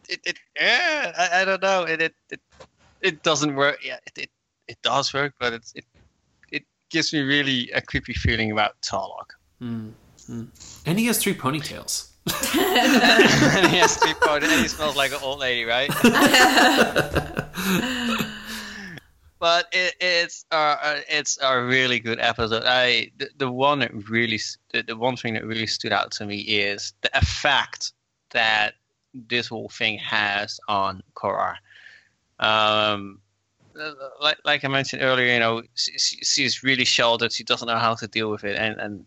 it, 0.09 0.19
it 0.25 0.37
yeah 0.59 1.11
I, 1.17 1.41
I 1.41 1.45
don't 1.45 1.61
know 1.61 1.83
it 1.83 2.01
it, 2.01 2.15
it 2.29 2.41
it 3.01 3.23
doesn't 3.23 3.55
work 3.55 3.79
yeah 3.83 3.97
it, 4.07 4.17
it 4.17 4.29
it 4.67 4.77
does 4.81 5.13
work 5.13 5.33
but 5.39 5.53
it's 5.53 5.73
it 5.75 5.85
it 6.51 6.63
gives 6.89 7.13
me 7.13 7.21
really 7.21 7.69
a 7.71 7.81
creepy 7.81 8.13
feeling 8.13 8.51
about 8.51 8.79
Tarlok. 8.81 9.31
And 10.85 10.99
he 10.99 11.05
has 11.07 11.21
three 11.21 11.33
ponytails. 11.33 12.09
and 12.25 13.67
he 13.71 13.77
has 13.77 13.97
three 13.97 14.13
powder 14.13 14.45
and 14.45 14.61
he 14.61 14.67
smells 14.69 14.95
like 14.95 15.11
an 15.11 15.19
old 15.21 15.39
lady, 15.39 15.65
right? 15.65 15.89
but 19.39 19.67
it, 19.73 19.93
it's 19.99 20.45
uh, 20.51 20.77
uh, 20.81 20.99
it's 21.09 21.37
a 21.41 21.61
really 21.61 21.99
good 21.99 22.19
episode. 22.21 22.63
I 22.65 23.11
the, 23.17 23.29
the 23.37 23.51
one 23.51 23.79
that 23.79 23.91
really 24.09 24.39
the, 24.71 24.83
the 24.83 24.95
one 24.95 25.17
thing 25.17 25.33
that 25.33 25.45
really 25.45 25.67
stood 25.67 25.91
out 25.91 26.11
to 26.13 26.25
me 26.25 26.37
is 26.37 26.93
the 27.01 27.17
effect 27.17 27.91
that 28.31 28.75
this 29.13 29.47
whole 29.47 29.69
thing 29.69 29.97
has 29.99 30.59
on 30.67 31.03
Korra. 31.15 31.55
Um, 32.39 33.19
like 34.21 34.37
like 34.45 34.63
I 34.63 34.67
mentioned 34.67 35.01
earlier, 35.01 35.33
you 35.33 35.39
know, 35.39 35.61
she, 35.75 35.97
she- 35.97 36.23
she's 36.23 36.63
really 36.63 36.85
sheltered. 36.85 37.31
She 37.31 37.43
doesn't 37.43 37.67
know 37.67 37.77
how 37.77 37.95
to 37.95 38.07
deal 38.07 38.29
with 38.29 38.43
it, 38.43 38.57
and 38.57 38.79
and 38.79 39.05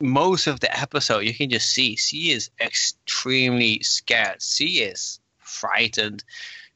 most 0.00 0.46
of 0.46 0.60
the 0.60 0.78
episode, 0.78 1.20
you 1.20 1.34
can 1.34 1.50
just 1.50 1.70
see 1.70 1.96
she 1.96 2.30
is 2.32 2.50
extremely 2.60 3.80
scared. 3.82 4.42
She 4.42 4.80
is 4.82 5.20
frightened. 5.38 6.24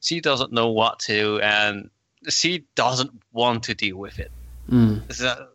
She 0.01 0.21
doesn't 0.21 0.53
know 0.53 0.69
what 0.69 0.99
to 1.01 1.13
do, 1.13 1.39
and 1.39 1.89
she 2.29 2.63
doesn't 2.75 3.11
want 3.33 3.63
to 3.63 3.73
deal 3.75 3.97
with 3.97 4.19
it. 4.19 4.31
Mm. 4.69 5.11
So, 5.13 5.47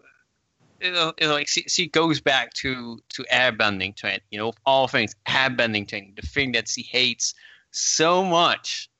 you 0.85 0.93
know, 0.93 1.12
it's 1.16 1.30
like 1.30 1.49
she, 1.49 1.62
she 1.62 1.89
goes 1.89 2.20
back 2.20 2.53
to 2.55 2.99
to 3.11 3.24
airbending 3.32 3.97
training. 3.97 4.20
You 4.30 4.39
know, 4.39 4.49
of 4.49 4.57
all 4.66 4.87
things, 4.87 5.14
airbending 5.26 5.89
training, 5.89 6.12
the 6.16 6.26
thing 6.26 6.53
that 6.53 6.68
she 6.68 6.82
hates 6.82 7.35
so 7.70 8.24
much, 8.24 8.91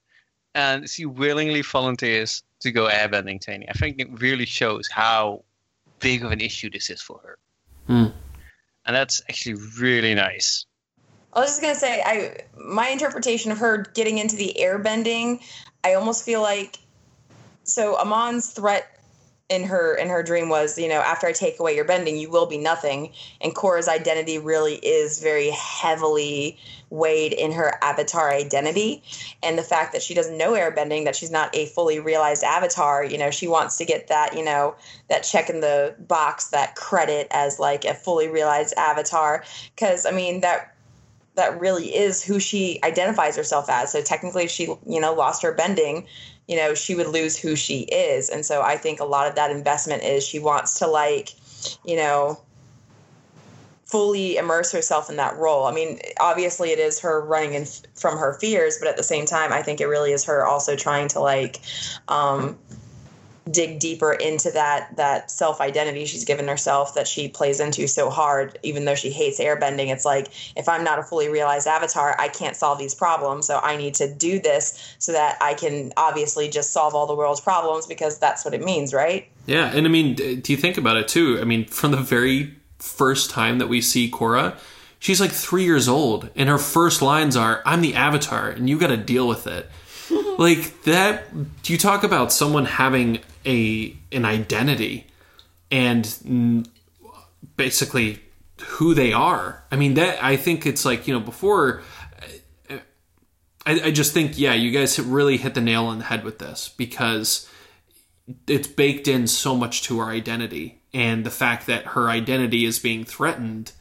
and 0.55 0.89
she 0.89 1.05
willingly 1.05 1.61
volunteers 1.63 2.43
to 2.61 2.73
go 2.73 2.89
airbending 2.89 3.41
training. 3.43 3.69
I 3.69 3.75
think 3.75 4.01
it 4.01 4.09
really 4.21 4.47
shows 4.47 4.89
how 4.91 5.45
big 6.01 6.25
of 6.25 6.33
an 6.33 6.41
issue 6.41 6.71
this 6.71 6.91
is 6.91 7.01
for 7.01 7.21
her 7.23 7.39
Hmm. 7.87 8.07
and 8.87 8.97
that's 8.97 9.23
actually 9.29 9.57
really 9.79 10.15
nice. 10.15 10.67
I 11.35 11.41
was 11.41 11.51
just 11.51 11.63
gonna 11.63 11.75
say, 11.75 12.03
I 12.05 12.37
my 12.59 12.89
interpretation 12.89 13.53
of 13.53 13.59
her 13.59 13.87
getting 13.95 14.19
into 14.19 14.37
the 14.37 14.57
airbending, 14.59 15.43
I 15.83 15.95
almost 15.95 16.25
feel 16.25 16.41
like 16.41 16.79
so 17.65 17.99
Amon's 17.99 18.51
threat 18.51 18.99
in 19.51 19.63
her 19.65 19.95
in 19.95 20.09
her 20.09 20.23
dream 20.23 20.49
was, 20.49 20.79
you 20.79 20.89
know, 20.89 21.01
after 21.01 21.27
I 21.27 21.33
take 21.33 21.61
away 21.61 21.77
your 21.77 21.85
bending, 21.85 22.17
you 22.17 22.31
will 22.31 22.47
be 22.47 22.57
nothing. 22.57 23.13
And 23.43 23.55
Korra's 23.55 23.89
identity 23.89 24.39
really 24.39 24.77
is 24.77 25.21
very 25.23 25.51
heavily 25.51 26.59
weighed 26.89 27.35
in 27.35 27.53
her 27.53 27.79
avatar 27.83 28.33
identity. 28.33 29.03
And 29.43 29.59
the 29.59 29.63
fact 29.63 29.93
that 29.93 30.03
she 30.03 30.15
doesn't 30.15 30.39
know 30.39 30.53
airbending, 30.53 31.05
that 31.05 31.15
she's 31.15 31.31
not 31.31 31.55
a 31.55 31.67
fully 31.67 32.01
realized 32.01 32.43
avatar, 32.43 33.05
you 33.05 33.19
know, 33.19 33.31
she 33.31 33.47
wants 33.47 33.77
to 33.79 33.85
get 33.85 34.09
that, 34.09 34.35
you 34.35 34.45
know, 34.45 34.77
that 35.09 35.21
check 35.21 35.51
in 35.51 35.61
the 35.61 35.95
box, 35.99 36.49
that 36.49 36.75
credit 36.75 37.27
as 37.31 37.59
like 37.59 37.85
a 37.85 37.93
fully 37.93 38.29
realized 38.29 38.73
avatar. 38.79 39.45
Cause 39.77 40.07
I 40.07 40.11
mean 40.11 40.41
that 40.41 40.75
that 41.35 41.59
really 41.61 41.95
is 41.95 42.23
who 42.23 42.39
she 42.39 42.79
identifies 42.85 43.37
herself 43.37 43.69
as. 43.69 43.91
So 43.93 44.01
technically, 44.01 44.47
she 44.47 44.67
you 44.87 45.01
know 45.01 45.15
lost 45.15 45.43
her 45.43 45.53
bending, 45.53 46.07
you 46.49 46.57
know 46.57 46.75
she 46.75 46.95
would 46.95 47.09
lose 47.09 47.37
who 47.37 47.57
she 47.57 47.81
is. 47.83 48.29
And 48.29 48.45
so 48.45 48.63
I 48.63 48.77
think 48.77 49.01
a 49.01 49.05
lot 49.05 49.27
of 49.27 49.35
that 49.37 49.51
investment 49.51 50.03
is 50.03 50.27
she 50.27 50.39
wants 50.39 50.79
to 50.79 50.87
like, 50.87 51.31
you 51.85 51.97
know, 51.97 52.41
fully 53.87 54.37
immerse 54.37 54.73
herself 54.73 55.09
in 55.09 55.17
that 55.17 55.37
role. 55.37 55.67
I 55.67 55.73
mean, 55.73 56.01
obviously 56.21 56.71
it 56.71 56.79
is 56.79 56.99
her 57.01 57.25
running 57.25 57.55
in 57.55 57.67
from 57.95 58.19
her 58.19 58.37
fears, 58.41 58.77
but 58.79 58.89
at 58.89 58.97
the 58.97 59.03
same 59.03 59.25
time, 59.25 59.53
I 59.53 59.63
think 59.63 59.81
it 59.81 59.87
really 59.87 60.13
is 60.13 60.25
her 60.25 60.47
also 60.47 60.77
trying 60.77 61.09
to 61.09 61.21
like. 61.21 61.61
Um, 62.09 62.59
dig 63.51 63.79
deeper 63.79 64.13
into 64.13 64.51
that 64.51 64.97
that 64.97 65.31
self 65.31 65.61
identity 65.61 66.07
she's 66.07 66.25
given 66.25 66.49
herself 66.49 66.95
that 66.95 67.07
she 67.07 67.29
plays 67.29 67.61
into 67.61 67.87
so 67.87 68.09
hard 68.09 68.59
even 68.63 68.85
though 68.87 68.95
she 68.95 69.11
hates 69.11 69.39
airbending 69.39 69.93
it's 69.93 70.05
like 70.05 70.29
if 70.57 70.69
i'm 70.69 70.83
not 70.83 70.99
a 70.99 71.03
fully 71.03 71.29
realized 71.29 71.67
avatar 71.67 72.17
i 72.19 72.29
can't 72.29 72.57
solve 72.57 72.79
these 72.79 72.95
problems 72.95 73.47
so 73.47 73.61
i 73.63 73.77
need 73.77 73.93
to 73.95 74.13
do 74.15 74.41
this 74.41 74.97
so 74.99 75.13
that 75.13 75.37
i 75.43 75.53
can 75.53 75.93
obviously 75.99 76.49
just 76.49 76.73
solve 76.73 76.95
all 76.95 77.07
the 77.07 77.15
world's 77.15 77.41
problems 77.41 77.87
because 77.87 78.19
that's 78.19 78.45
what 78.45 78.55
it 78.55 78.63
means 78.63 78.95
right 78.95 79.29
Yeah, 79.47 79.71
and 79.75 79.87
I 79.87 79.91
mean, 79.91 80.15
do 80.15 80.53
you 80.53 80.57
think 80.57 80.79
about 80.79 80.97
it 80.97 81.09
too? 81.09 81.39
I 81.41 81.45
mean, 81.45 81.67
from 81.67 81.91
the 81.91 81.99
very 81.99 82.55
first 82.79 83.31
time 83.31 83.59
that 83.59 83.69
we 83.69 83.81
see 83.81 84.11
Korra, 84.11 84.57
she's 84.99 85.21
like 85.21 85.33
three 85.33 85.65
years 85.65 85.89
old, 85.89 86.31
and 86.35 86.49
her 86.49 86.59
first 86.59 87.03
lines 87.03 87.37
are, 87.37 87.63
"I'm 87.67 87.83
the 87.83 87.95
Avatar, 87.95 88.49
and 88.49 88.69
you 88.69 88.79
got 88.79 88.89
to 88.89 88.97
deal 88.97 89.29
with 89.29 89.47
it." 89.47 89.71
like 90.39 90.83
that. 90.85 91.63
Do 91.63 91.73
you 91.73 91.79
talk 91.79 92.05
about 92.05 92.33
someone 92.33 92.65
having 92.65 93.21
a 93.47 93.97
an 94.13 94.25
identity, 94.25 95.07
and 95.71 96.69
basically 97.57 98.21
who 98.61 98.95
they 98.95 99.13
are. 99.13 99.65
I 99.71 99.77
mean, 99.77 99.95
that 99.95 100.23
I 100.23 100.37
think 100.37 100.67
it's 100.67 100.85
like 100.85 101.07
you 101.07 101.15
know 101.15 101.21
before. 101.21 101.83
I, 103.67 103.81
I 103.85 103.91
just 103.93 104.13
think, 104.13 104.39
yeah, 104.39 104.53
you 104.53 104.71
guys 104.71 105.01
really 105.01 105.39
hit 105.39 105.55
the 105.55 105.63
nail 105.63 105.87
on 105.87 105.97
the 105.97 106.05
head 106.05 106.23
with 106.23 106.39
this 106.39 106.69
because 106.77 107.49
it's 108.47 108.69
baked 108.69 109.09
in 109.09 109.27
so 109.27 109.57
much 109.57 109.83
to 109.85 110.01
her 110.01 110.07
identity 110.07 110.83
and 110.93 111.25
the 111.25 111.31
fact 111.31 111.67
that 111.67 111.87
her 111.89 112.09
identity 112.09 112.65
is 112.65 112.79
being 112.79 113.05
threatened 113.05 113.73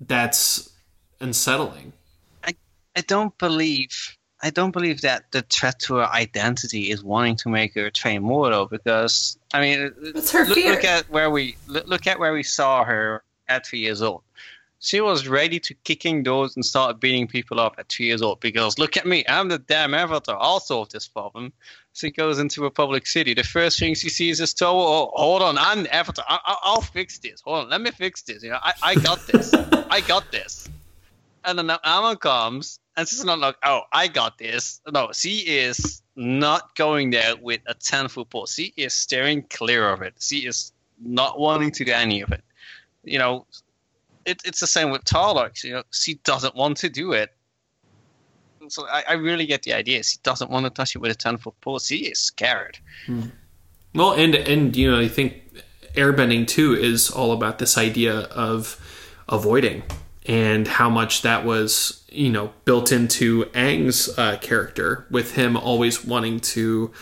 that's 0.00 0.70
unsettling 1.20 1.92
I, 2.44 2.54
I 2.94 3.00
don't 3.00 3.36
believe 3.38 4.15
I 4.42 4.50
don't 4.50 4.70
believe 4.70 5.00
that 5.00 5.32
the 5.32 5.42
threat 5.42 5.80
to 5.80 5.96
her 5.96 6.06
identity 6.06 6.90
is 6.90 7.02
wanting 7.02 7.36
to 7.36 7.48
make 7.48 7.74
her 7.74 7.90
train 7.90 8.22
more 8.22 8.50
though, 8.50 8.66
because 8.66 9.38
I 9.54 9.60
mean, 9.60 9.92
What's 10.12 10.30
her 10.32 10.44
look, 10.44 10.54
fear? 10.54 10.72
look 10.72 10.84
at 10.84 11.08
where 11.10 11.30
we 11.30 11.56
look, 11.66 11.86
look 11.86 12.06
at 12.06 12.18
where 12.18 12.32
we 12.32 12.42
saw 12.42 12.84
her 12.84 13.22
at 13.48 13.66
three 13.66 13.78
years 13.78 14.02
old. 14.02 14.22
She 14.78 15.00
was 15.00 15.26
ready 15.26 15.58
to 15.60 15.74
kicking 15.84 16.22
doors 16.22 16.54
and 16.54 16.64
start 16.64 17.00
beating 17.00 17.26
people 17.26 17.58
up 17.58 17.76
at 17.78 17.88
three 17.88 18.06
years 18.06 18.20
old 18.20 18.40
because 18.40 18.78
look 18.78 18.98
at 18.98 19.06
me, 19.06 19.24
I'm 19.26 19.48
the 19.48 19.58
damn 19.58 19.94
avatar. 19.94 20.36
I'll 20.38 20.60
solve 20.60 20.90
this 20.90 21.08
problem. 21.08 21.52
She 21.94 22.10
goes 22.10 22.38
into 22.38 22.66
a 22.66 22.70
public 22.70 23.06
city. 23.06 23.32
The 23.32 23.42
first 23.42 23.78
thing 23.78 23.94
she 23.94 24.10
sees 24.10 24.38
is 24.38 24.52
Toa. 24.52 24.70
Oh, 24.78 25.10
hold 25.14 25.40
on, 25.42 25.56
I'm 25.56 25.84
the 25.84 25.94
avatar. 25.94 26.26
I, 26.28 26.38
I, 26.44 26.56
I'll 26.62 26.82
fix 26.82 27.18
this. 27.18 27.40
Hold 27.40 27.64
on, 27.64 27.70
let 27.70 27.80
me 27.80 27.90
fix 27.90 28.20
this. 28.22 28.42
You 28.42 28.50
know, 28.50 28.58
I, 28.62 28.74
I 28.82 28.94
got 28.96 29.26
this. 29.26 29.54
I 29.90 30.02
got 30.02 30.30
this. 30.30 30.68
And 31.42 31.58
then 31.58 31.70
Amon 31.70 32.16
comes, 32.16 32.78
and 32.96 33.06
she's 33.06 33.24
not 33.24 33.38
like, 33.38 33.56
oh, 33.62 33.82
I 33.92 34.08
got 34.08 34.38
this. 34.38 34.80
No, 34.90 35.10
she 35.12 35.38
is 35.38 36.02
not 36.16 36.74
going 36.76 37.10
there 37.10 37.36
with 37.36 37.60
a 37.66 37.74
10 37.74 38.08
foot 38.08 38.30
pole. 38.30 38.46
She 38.46 38.72
is 38.76 38.94
steering 38.94 39.42
clear 39.50 39.88
of 39.88 40.02
it. 40.02 40.14
She 40.18 40.46
is 40.46 40.72
not 41.00 41.38
wanting 41.38 41.70
to 41.72 41.84
do 41.84 41.92
any 41.92 42.22
of 42.22 42.32
it. 42.32 42.42
You 43.04 43.18
know, 43.18 43.46
it, 44.24 44.40
it's 44.44 44.60
the 44.60 44.66
same 44.66 44.90
with 44.90 45.04
Tarlok. 45.04 45.62
You 45.62 45.74
know, 45.74 45.82
she 45.90 46.14
doesn't 46.24 46.54
want 46.54 46.78
to 46.78 46.88
do 46.88 47.12
it. 47.12 47.32
so 48.68 48.86
I, 48.88 49.04
I 49.10 49.12
really 49.14 49.46
get 49.46 49.62
the 49.62 49.74
idea. 49.74 50.02
She 50.02 50.18
doesn't 50.22 50.50
want 50.50 50.64
to 50.64 50.70
touch 50.70 50.96
it 50.96 50.98
with 50.98 51.12
a 51.12 51.14
ten 51.14 51.36
foot 51.36 51.54
pole. 51.60 51.78
She 51.78 52.06
is 52.06 52.18
scared. 52.18 52.78
Hmm. 53.06 53.26
Well, 53.94 54.12
and 54.12 54.34
and 54.34 54.74
you 54.74 54.90
know, 54.90 54.98
I 54.98 55.08
think 55.08 55.42
airbending 55.94 56.46
too 56.46 56.74
is 56.74 57.10
all 57.10 57.32
about 57.32 57.58
this 57.58 57.78
idea 57.78 58.20
of 58.20 58.80
avoiding 59.28 59.82
and 60.26 60.66
how 60.66 60.90
much 60.90 61.22
that 61.22 61.44
was 61.44 62.05
you 62.16 62.30
know 62.30 62.52
built 62.64 62.92
into 62.92 63.44
Aang's 63.46 64.16
uh, 64.18 64.38
character 64.38 65.06
with 65.10 65.34
him 65.34 65.56
always 65.56 66.04
wanting 66.04 66.40
to 66.40 66.92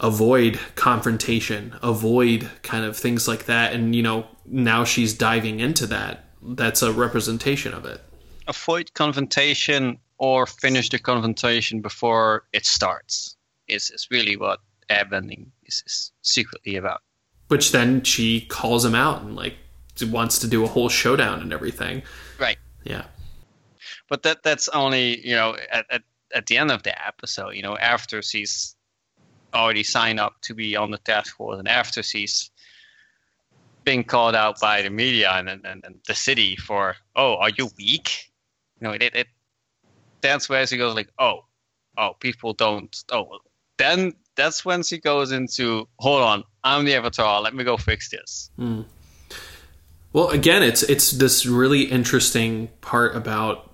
avoid 0.00 0.58
confrontation, 0.74 1.74
avoid 1.82 2.50
kind 2.62 2.84
of 2.84 2.96
things 2.96 3.26
like 3.26 3.46
that, 3.46 3.72
and 3.72 3.94
you 3.94 4.02
know 4.02 4.26
now 4.44 4.84
she's 4.84 5.14
diving 5.14 5.60
into 5.60 5.86
that. 5.86 6.24
That's 6.42 6.82
a 6.82 6.92
representation 6.92 7.74
of 7.74 7.84
it. 7.84 8.00
Avoid 8.46 8.92
confrontation 8.94 9.98
or 10.18 10.46
finish 10.46 10.88
the 10.88 10.98
confrontation 10.98 11.80
before 11.80 12.44
it 12.52 12.66
starts. 12.66 13.36
Is 13.68 13.90
is 13.90 14.08
really 14.10 14.36
what 14.36 14.60
airbending 14.90 15.46
is, 15.64 15.82
is 15.86 16.12
secretly 16.22 16.76
about. 16.76 17.02
Which 17.48 17.72
then 17.72 18.02
she 18.02 18.42
calls 18.42 18.84
him 18.84 18.94
out 18.94 19.22
and 19.22 19.36
like 19.36 19.54
wants 20.04 20.38
to 20.40 20.46
do 20.46 20.64
a 20.64 20.66
whole 20.66 20.88
showdown 20.88 21.40
and 21.40 21.52
everything. 21.52 22.02
Right. 22.38 22.58
Yeah. 22.84 23.04
But 24.08 24.22
that 24.22 24.42
that's 24.42 24.68
only 24.68 25.26
you 25.26 25.34
know 25.34 25.56
at, 25.70 25.86
at 25.90 26.02
at 26.34 26.46
the 26.46 26.58
end 26.58 26.70
of 26.70 26.82
the 26.82 27.06
episode. 27.06 27.50
You 27.50 27.62
know 27.62 27.76
after 27.76 28.22
she's 28.22 28.76
already 29.54 29.82
signed 29.82 30.20
up 30.20 30.34
to 30.42 30.54
be 30.54 30.76
on 30.76 30.90
the 30.90 30.98
task 30.98 31.36
force, 31.36 31.58
and 31.58 31.68
after 31.68 32.02
she's 32.02 32.50
been 33.86 34.04
called 34.04 34.34
out 34.34 34.60
by 34.60 34.82
the 34.82 34.90
media 34.90 35.30
and, 35.30 35.48
and, 35.48 35.64
and 35.64 36.00
the 36.06 36.14
city 36.14 36.56
for, 36.56 36.96
oh, 37.14 37.36
are 37.36 37.50
you 37.56 37.70
weak? 37.78 38.32
You 38.80 38.88
know, 38.88 38.92
it, 38.92 39.02
it 39.14 39.28
that's 40.20 40.48
where 40.48 40.66
she 40.66 40.76
goes 40.76 40.94
like, 40.94 41.08
oh, 41.18 41.44
oh, 41.96 42.14
people 42.18 42.52
don't. 42.52 42.94
Oh, 43.10 43.38
then 43.78 44.12
that's 44.34 44.64
when 44.64 44.82
she 44.82 44.98
goes 44.98 45.32
into, 45.32 45.88
hold 45.98 46.22
on, 46.22 46.44
I'm 46.64 46.84
the 46.84 46.94
Avatar. 46.94 47.40
Let 47.40 47.54
me 47.54 47.64
go 47.64 47.76
fix 47.76 48.10
this. 48.10 48.50
Mm. 48.58 48.84
Well, 50.12 50.30
again, 50.30 50.62
it's 50.62 50.82
it's 50.82 51.12
this 51.12 51.46
really 51.46 51.82
interesting 51.82 52.68
part 52.80 53.14
about 53.14 53.65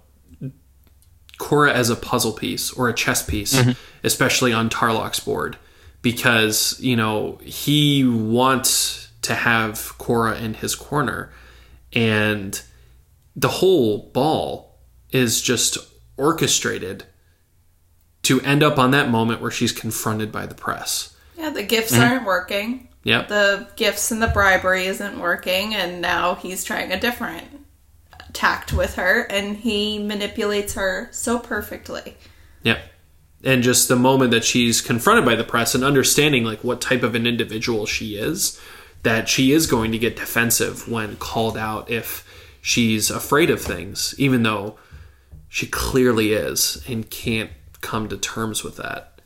Korra 1.42 1.72
as 1.72 1.90
a 1.90 1.96
puzzle 1.96 2.32
piece 2.32 2.72
or 2.72 2.88
a 2.88 2.94
chess 2.94 3.22
piece, 3.22 3.54
mm-hmm. 3.54 3.72
especially 4.04 4.52
on 4.52 4.70
Tarlok's 4.70 5.18
board, 5.18 5.56
because 6.00 6.78
you 6.80 6.94
know 6.94 7.38
he 7.42 8.06
wants 8.06 9.10
to 9.22 9.34
have 9.34 9.74
Korra 9.98 10.40
in 10.40 10.54
his 10.54 10.76
corner, 10.76 11.32
and 11.92 12.62
the 13.34 13.48
whole 13.48 14.10
ball 14.12 14.78
is 15.10 15.42
just 15.42 15.78
orchestrated 16.16 17.04
to 18.22 18.40
end 18.42 18.62
up 18.62 18.78
on 18.78 18.92
that 18.92 19.10
moment 19.10 19.40
where 19.40 19.50
she's 19.50 19.72
confronted 19.72 20.30
by 20.30 20.46
the 20.46 20.54
press. 20.54 21.16
Yeah, 21.36 21.50
the 21.50 21.64
gifts 21.64 21.92
mm-hmm. 21.92 22.02
aren't 22.02 22.24
working. 22.24 22.88
Yeah. 23.02 23.26
The 23.26 23.66
gifts 23.74 24.12
and 24.12 24.22
the 24.22 24.28
bribery 24.28 24.86
isn't 24.86 25.18
working, 25.18 25.74
and 25.74 26.00
now 26.00 26.36
he's 26.36 26.62
trying 26.62 26.92
a 26.92 27.00
different 27.00 27.61
tact 28.32 28.72
with 28.72 28.94
her, 28.94 29.22
and 29.30 29.56
he 29.56 29.98
manipulates 29.98 30.74
her 30.74 31.08
so 31.12 31.38
perfectly. 31.38 32.16
Yeah. 32.62 32.80
And 33.44 33.62
just 33.62 33.88
the 33.88 33.96
moment 33.96 34.30
that 34.30 34.44
she's 34.44 34.80
confronted 34.80 35.24
by 35.24 35.34
the 35.34 35.44
press 35.44 35.74
and 35.74 35.82
understanding 35.82 36.44
like 36.44 36.62
what 36.62 36.80
type 36.80 37.02
of 37.02 37.14
an 37.14 37.26
individual 37.26 37.86
she 37.86 38.16
is, 38.16 38.60
that 39.02 39.28
she 39.28 39.52
is 39.52 39.66
going 39.66 39.90
to 39.92 39.98
get 39.98 40.16
defensive 40.16 40.88
when 40.88 41.16
called 41.16 41.58
out 41.58 41.90
if 41.90 42.24
she's 42.60 43.10
afraid 43.10 43.50
of 43.50 43.60
things, 43.60 44.14
even 44.16 44.44
though 44.44 44.78
she 45.48 45.66
clearly 45.66 46.32
is 46.32 46.82
and 46.88 47.10
can't 47.10 47.50
come 47.80 48.08
to 48.08 48.16
terms 48.16 48.62
with 48.62 48.76
that. 48.76 49.20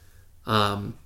Um, 0.47 0.97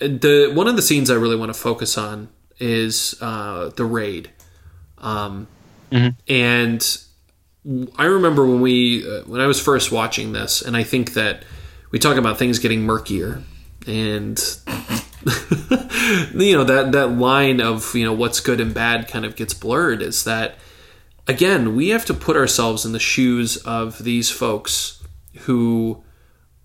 the 0.00 0.50
one 0.54 0.66
of 0.66 0.76
the 0.76 0.82
scenes 0.82 1.10
I 1.10 1.14
really 1.14 1.36
want 1.36 1.54
to 1.54 1.58
focus 1.58 1.96
on 1.98 2.30
is 2.58 3.16
uh, 3.20 3.70
the 3.76 3.84
raid, 3.84 4.30
um, 4.98 5.46
mm-hmm. 5.94 6.08
and 6.28 6.98
I 7.96 8.04
remember 8.04 8.46
when 8.46 8.60
we 8.60 9.08
uh, 9.08 9.22
when 9.22 9.40
I 9.40 9.46
was 9.46 9.60
first 9.60 9.90
watching 9.90 10.32
this, 10.32 10.60
and 10.60 10.76
I 10.76 10.82
think 10.82 11.14
that 11.14 11.44
we 11.90 11.98
talk 11.98 12.16
about 12.16 12.38
things 12.38 12.58
getting 12.58 12.82
murkier, 12.82 13.42
and 13.86 14.38
you 16.34 16.56
know 16.56 16.64
that 16.64 16.90
that 16.92 17.12
line 17.12 17.62
of 17.62 17.94
you 17.94 18.04
know 18.04 18.12
what's 18.12 18.40
good 18.40 18.60
and 18.60 18.74
bad 18.74 19.08
kind 19.08 19.24
of 19.24 19.34
gets 19.34 19.54
blurred. 19.54 20.02
Is 20.02 20.24
that 20.24 20.56
again 21.26 21.74
we 21.74 21.88
have 21.88 22.04
to 22.06 22.14
put 22.14 22.36
ourselves 22.36 22.84
in 22.84 22.92
the 22.92 22.98
shoes 22.98 23.56
of 23.58 24.04
these 24.04 24.30
folks 24.30 25.02
who 25.40 26.02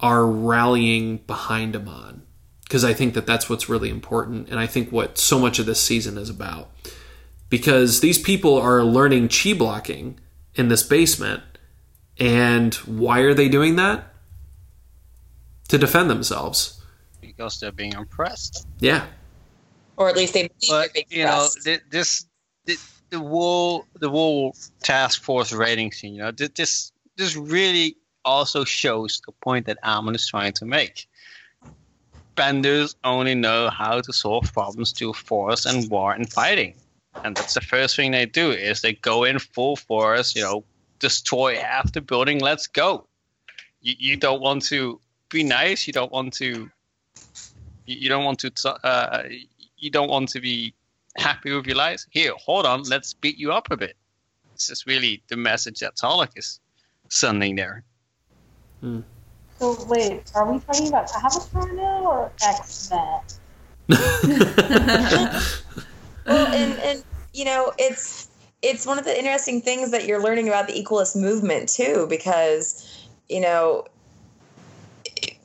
are 0.01 0.25
rallying 0.25 1.17
behind 1.27 1.75
Amon 1.75 2.23
because 2.63 2.83
I 2.83 2.93
think 2.93 3.13
that 3.13 3.25
that's 3.25 3.49
what's 3.49 3.69
really 3.69 3.89
important, 3.89 4.49
and 4.49 4.59
I 4.59 4.67
think 4.67 4.91
what 4.91 5.17
so 5.17 5.39
much 5.39 5.59
of 5.59 5.65
this 5.65 5.81
season 5.81 6.17
is 6.17 6.29
about. 6.29 6.69
Because 7.49 8.01
these 8.01 8.19
people 8.19 8.57
are 8.57 8.83
learning 8.83 9.29
chi 9.29 9.53
blocking 9.53 10.19
in 10.55 10.67
this 10.67 10.83
basement, 10.83 11.41
and 12.19 12.75
why 12.75 13.19
are 13.21 13.33
they 13.33 13.49
doing 13.49 13.75
that? 13.77 14.13
To 15.69 15.77
defend 15.77 16.09
themselves. 16.09 16.81
Because 17.21 17.59
they're 17.59 17.71
being 17.71 17.95
oppressed. 17.95 18.67
Yeah. 18.79 19.05
Or 19.97 20.09
at 20.09 20.15
least 20.15 20.33
they. 20.33 20.49
But 20.67 20.89
you 21.11 21.25
know, 21.25 21.47
this 21.89 22.25
the, 22.65 22.77
the 23.09 23.19
whole 23.19 23.85
the 23.99 24.09
whole 24.09 24.55
task 24.83 25.21
force 25.21 25.51
raiding 25.51 25.91
scene. 25.91 26.13
You 26.13 26.21
know, 26.21 26.31
this 26.31 26.91
this 27.17 27.35
really 27.35 27.97
also 28.25 28.63
shows 28.63 29.21
the 29.25 29.31
point 29.43 29.65
that 29.65 29.77
Amon 29.83 30.15
is 30.15 30.27
trying 30.27 30.53
to 30.53 30.65
make 30.65 31.07
benders 32.39 32.95
only 33.03 33.35
know 33.35 33.69
how 33.69 33.99
to 33.99 34.13
solve 34.13 34.53
problems 34.53 34.93
through 34.93 35.11
force 35.11 35.65
and 35.65 35.91
war 35.91 36.13
and 36.13 36.31
fighting. 36.31 36.73
And 37.23 37.35
that's 37.35 37.53
the 37.53 37.61
first 37.61 37.95
thing 37.95 38.11
they 38.11 38.25
do 38.25 38.51
is 38.51 38.81
they 38.81 38.93
go 38.93 39.23
in 39.23 39.39
full 39.39 39.75
force, 39.75 40.35
you 40.35 40.41
know, 40.41 40.63
destroy 40.99 41.57
half 41.57 41.91
the 41.91 42.01
building, 42.01 42.39
let's 42.39 42.67
go. 42.67 43.07
You, 43.81 43.95
you 43.97 44.17
don't 44.17 44.41
want 44.41 44.63
to 44.65 44.99
be 45.29 45.43
nice, 45.43 45.87
you 45.87 45.93
don't 45.93 46.11
want 46.11 46.33
to 46.33 46.69
you 47.85 48.09
don't 48.09 48.23
want 48.23 48.39
to 48.39 48.51
uh, 48.83 49.23
you 49.77 49.89
don't 49.89 50.09
want 50.09 50.29
to 50.29 50.39
be 50.39 50.73
happy 51.17 51.51
with 51.53 51.65
your 51.65 51.75
lives. 51.75 52.07
Here, 52.11 52.33
hold 52.37 52.65
on, 52.65 52.83
let's 52.83 53.13
beat 53.13 53.37
you 53.37 53.51
up 53.51 53.71
a 53.71 53.77
bit. 53.77 53.95
This 54.53 54.69
is 54.69 54.85
really 54.85 55.23
the 55.27 55.37
message 55.37 55.79
that 55.79 55.95
Tarlok 55.95 56.31
is 56.35 56.59
sending 57.09 57.55
there. 57.55 57.83
Hmm. 58.81 59.01
So 59.59 59.85
wait, 59.85 60.31
are 60.35 60.51
we 60.51 60.59
talking 60.59 60.87
about 60.87 61.11
Avatar 61.15 61.73
now 61.73 62.05
or 62.05 62.31
X 62.43 62.91
Men? 62.91 63.21
well, 66.25 66.47
and 66.47 66.79
and 66.79 67.03
you 67.33 67.45
know, 67.45 67.73
it's 67.77 68.27
it's 68.61 68.85
one 68.85 68.99
of 68.99 69.05
the 69.05 69.17
interesting 69.17 69.61
things 69.61 69.91
that 69.91 70.05
you're 70.05 70.21
learning 70.21 70.47
about 70.47 70.67
the 70.67 70.73
equalist 70.73 71.15
movement 71.15 71.69
too, 71.69 72.07
because 72.09 73.07
you 73.29 73.39
know, 73.39 73.85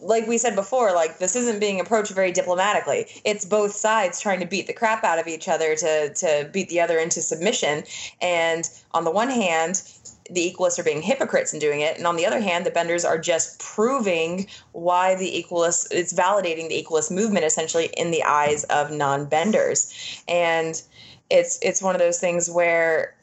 like 0.01 0.27
we 0.27 0.39
said 0.39 0.55
before, 0.55 0.93
like 0.93 1.19
this 1.19 1.37
isn't 1.37 1.61
being 1.61 1.81
approached 1.81 2.13
very 2.13 2.33
diplomatically. 2.33 3.07
It's 3.25 3.45
both 3.45 3.73
sides 3.73 4.21
trying 4.21 4.41
to 4.41 4.47
beat 4.47 4.67
the 4.67 4.73
crap 4.73 5.05
out 5.05 5.19
of 5.19 5.27
each 5.27 5.49
other 5.49 5.77
to 5.77 6.15
to 6.15 6.51
beat 6.53 6.69
the 6.69 6.81
other 6.81 6.99
into 6.99 7.23
submission. 7.23 7.85
And 8.21 8.69
on 8.93 9.05
the 9.05 9.11
one 9.11 9.31
hand, 9.31 9.83
the 10.31 10.51
equalists 10.51 10.79
are 10.79 10.85
being 10.85 11.03
hypocrites 11.03 11.53
in 11.53 11.59
doing 11.59 11.81
it 11.81 11.99
and 11.99 12.07
on 12.07 12.17
the 12.17 12.25
other 12.25 12.41
hand 12.41 12.65
the 12.65 12.71
benders 12.71 13.05
are 13.05 13.19
just 13.19 13.59
proving 13.59 14.47
why 14.73 15.15
the 15.15 15.45
equalists 15.45 15.87
it's 15.91 16.15
validating 16.15 16.69
the 16.69 16.83
equalist 16.83 17.11
movement 17.11 17.45
essentially 17.45 17.91
in 17.99 18.11
the 18.11 18.23
eyes 18.23 18.65
of 18.65 18.91
non-benders 18.91 20.23
and 20.27 20.83
it's 21.31 21.59
it's 21.63 21.83
one 21.83 21.95
of 21.95 22.01
those 22.01 22.19
things 22.19 22.51
where 22.51 23.15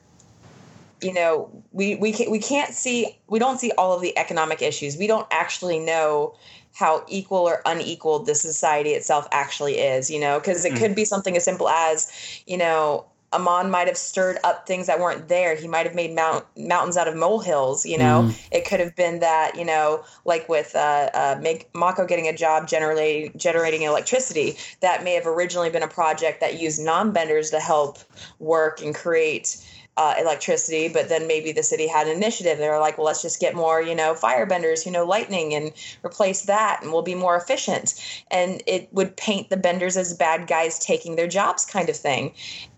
you 1.01 1.13
know 1.13 1.49
we 1.71 1.95
we 1.95 2.11
can't, 2.11 2.31
we 2.31 2.39
can't 2.39 2.73
see 2.73 3.17
we 3.27 3.39
don't 3.39 3.59
see 3.59 3.71
all 3.77 3.93
of 3.93 4.01
the 4.01 4.17
economic 4.17 4.61
issues 4.61 4.97
we 4.97 5.07
don't 5.07 5.27
actually 5.31 5.79
know 5.79 6.35
how 6.73 7.03
equal 7.07 7.39
or 7.39 7.61
unequal 7.65 8.19
the 8.19 8.35
society 8.35 8.91
itself 8.91 9.27
actually 9.31 9.77
is 9.77 10.09
you 10.09 10.19
know 10.19 10.39
because 10.39 10.63
it 10.65 10.73
mm. 10.73 10.77
could 10.77 10.95
be 10.95 11.05
something 11.05 11.35
as 11.35 11.43
simple 11.43 11.69
as 11.69 12.11
you 12.47 12.57
know 12.57 13.05
Amon 13.33 13.71
might 13.71 13.87
have 13.87 13.97
stirred 13.97 14.37
up 14.43 14.67
things 14.67 14.87
that 14.87 14.99
weren't 14.99 15.27
there. 15.27 15.55
He 15.55 15.67
might 15.67 15.85
have 15.85 15.95
made 15.95 16.13
mount, 16.13 16.45
mountains 16.57 16.97
out 16.97 17.07
of 17.07 17.15
molehills. 17.15 17.85
You 17.85 17.97
know, 17.97 18.23
mm. 18.27 18.47
it 18.51 18.65
could 18.65 18.79
have 18.79 18.95
been 18.95 19.19
that 19.19 19.55
you 19.55 19.65
know, 19.65 20.03
like 20.25 20.47
with 20.49 20.75
uh, 20.75 21.09
uh, 21.13 21.59
Mako 21.73 22.05
getting 22.05 22.27
a 22.27 22.35
job 22.35 22.67
generating 22.67 23.31
generating 23.37 23.83
electricity. 23.83 24.57
That 24.81 25.03
may 25.03 25.13
have 25.13 25.27
originally 25.27 25.69
been 25.69 25.83
a 25.83 25.87
project 25.87 26.41
that 26.41 26.59
used 26.59 26.81
non-benders 26.81 27.51
to 27.51 27.59
help 27.59 27.99
work 28.39 28.81
and 28.81 28.93
create. 28.93 29.57
Uh, 29.97 30.15
electricity, 30.17 30.87
but 30.87 31.09
then 31.09 31.27
maybe 31.27 31.51
the 31.51 31.61
city 31.61 31.85
had 31.85 32.07
an 32.07 32.15
initiative. 32.15 32.57
They 32.57 32.69
were 32.69 32.79
like, 32.79 32.97
well, 32.97 33.05
let's 33.05 33.21
just 33.21 33.41
get 33.41 33.55
more, 33.55 33.81
you 33.81 33.93
know, 33.93 34.13
firebenders, 34.13 34.85
you 34.85 34.91
know, 34.91 35.05
lightning 35.05 35.53
and 35.53 35.73
replace 36.03 36.43
that 36.43 36.79
and 36.81 36.93
we'll 36.93 37.01
be 37.01 37.13
more 37.13 37.35
efficient. 37.35 37.93
And 38.31 38.63
it 38.65 38.87
would 38.93 39.17
paint 39.17 39.49
the 39.49 39.57
benders 39.57 39.97
as 39.97 40.13
bad 40.13 40.47
guys 40.47 40.79
taking 40.79 41.17
their 41.17 41.27
jobs 41.27 41.65
kind 41.65 41.89
of 41.89 41.97
thing 41.97 42.33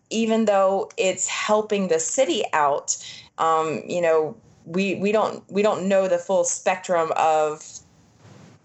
even 0.10 0.46
though 0.46 0.90
it's 0.98 1.28
helping 1.28 1.88
the 1.88 2.00
city 2.00 2.44
out, 2.54 2.98
um, 3.38 3.82
you 3.88 4.02
know, 4.02 4.36
we 4.66 4.96
we 4.96 5.12
don't 5.12 5.44
we 5.52 5.62
don't 5.62 5.88
know 5.88 6.08
the 6.08 6.18
full 6.18 6.44
spectrum 6.44 7.12
of 7.16 7.80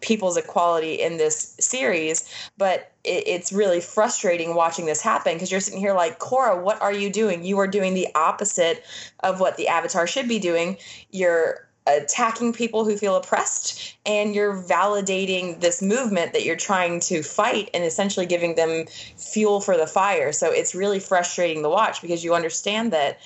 people's 0.00 0.36
equality 0.36 0.94
in 0.94 1.16
this 1.16 1.56
series 1.58 2.32
but 2.56 2.92
it, 3.04 3.26
it's 3.26 3.52
really 3.52 3.80
frustrating 3.80 4.54
watching 4.54 4.86
this 4.86 5.00
happen 5.00 5.34
because 5.34 5.50
you're 5.50 5.60
sitting 5.60 5.80
here 5.80 5.94
like 5.94 6.18
Korra, 6.18 6.60
what 6.60 6.80
are 6.80 6.92
you 6.92 7.10
doing? 7.10 7.44
You 7.44 7.58
are 7.58 7.66
doing 7.66 7.94
the 7.94 8.08
opposite 8.14 8.84
of 9.20 9.40
what 9.40 9.56
the 9.56 9.68
avatar 9.68 10.06
should 10.06 10.28
be 10.28 10.38
doing. 10.38 10.76
You're 11.10 11.67
attacking 11.96 12.52
people 12.52 12.84
who 12.84 12.96
feel 12.96 13.16
oppressed 13.16 13.96
and 14.06 14.34
you're 14.34 14.54
validating 14.62 15.60
this 15.60 15.82
movement 15.82 16.32
that 16.32 16.44
you're 16.44 16.56
trying 16.56 17.00
to 17.00 17.22
fight 17.22 17.70
and 17.74 17.84
essentially 17.84 18.26
giving 18.26 18.54
them 18.54 18.86
fuel 19.16 19.60
for 19.60 19.76
the 19.76 19.86
fire 19.86 20.32
so 20.32 20.50
it's 20.50 20.74
really 20.74 21.00
frustrating 21.00 21.62
to 21.62 21.68
watch 21.68 22.02
because 22.02 22.22
you 22.22 22.34
understand 22.34 22.92
that 22.92 23.18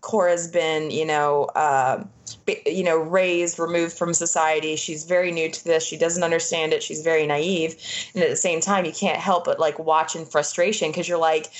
Korra's 0.00 0.46
been, 0.46 0.90
you 0.90 1.04
know, 1.04 1.44
uh, 1.56 2.04
you 2.66 2.84
know, 2.84 2.96
raised, 2.96 3.58
removed 3.58 3.96
from 3.96 4.14
society. 4.14 4.76
She's 4.76 5.04
very 5.04 5.32
new 5.32 5.50
to 5.50 5.64
this. 5.64 5.84
She 5.84 5.96
doesn't 5.96 6.22
understand 6.22 6.72
it. 6.72 6.82
She's 6.82 7.02
very 7.02 7.26
naive, 7.26 7.76
and 8.14 8.22
at 8.22 8.30
the 8.30 8.36
same 8.36 8.60
time, 8.60 8.84
you 8.84 8.92
can't 8.92 9.18
help 9.18 9.44
but 9.44 9.58
like 9.58 9.78
watch 9.78 10.14
in 10.14 10.24
frustration 10.24 10.90
because 10.90 11.08
you're 11.08 11.18
like, 11.18 11.50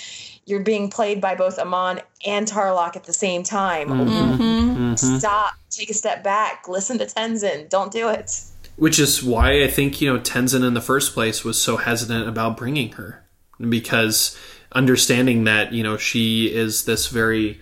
you're 0.49 0.61
being 0.61 0.89
played 0.89 1.21
by 1.21 1.35
both 1.35 1.59
Amon 1.59 2.01
and 2.27 2.47
Tarlok 2.47 2.97
at 2.97 3.05
the 3.05 3.13
same 3.13 3.43
time. 3.43 3.89
Mm-hmm. 3.89 4.43
Mm-hmm. 4.43 5.19
Stop. 5.19 5.55
Take 5.71 5.91
a 5.91 5.95
step 5.95 6.25
back. 6.25 6.67
Listen 6.67 6.99
to 6.99 7.05
Tenzin. 7.05 7.69
Don't 7.69 7.93
do 7.93 8.09
it. 8.09 8.43
Which 8.77 8.99
is 8.99 9.23
why 9.23 9.63
I 9.63 9.69
think 9.69 10.01
you 10.01 10.13
know 10.13 10.19
Tenzin 10.19 10.67
in 10.67 10.75
the 10.75 10.81
first 10.81 11.13
place 11.13 11.45
was 11.45 11.61
so 11.61 11.77
hesitant 11.77 12.29
about 12.29 12.57
bringing 12.57 12.93
her 12.93 13.25
because 13.69 14.39
understanding 14.73 15.45
that 15.45 15.73
you 15.73 15.83
know 15.83 15.97
she 15.97 16.47
is 16.47 16.85
this 16.85 17.09
very 17.09 17.61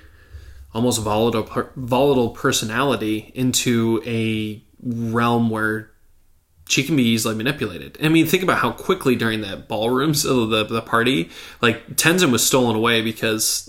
almost 0.73 1.01
volatile 1.01 1.71
volatile 1.75 2.31
personality 2.31 3.33
into 3.35 4.03
a 4.07 4.63
realm 4.83 5.51
where 5.51 5.91
she 6.69 6.83
can 6.83 6.97
be 6.97 7.05
easily 7.05 7.35
manipulated. 7.35 7.97
I 8.03 8.09
mean, 8.09 8.27
think 8.27 8.43
about 8.43 8.59
how 8.59 8.73
quickly 8.73 9.15
during 9.15 9.41
that 9.43 9.69
ballroom, 9.69 10.15
so 10.15 10.47
the 10.47 10.65
the 10.65 10.83
party, 10.83 11.31
like 11.63 11.97
Tenzin 11.97 12.33
was 12.33 12.45
stolen 12.45 12.77
away 12.77 13.03
because 13.03 13.67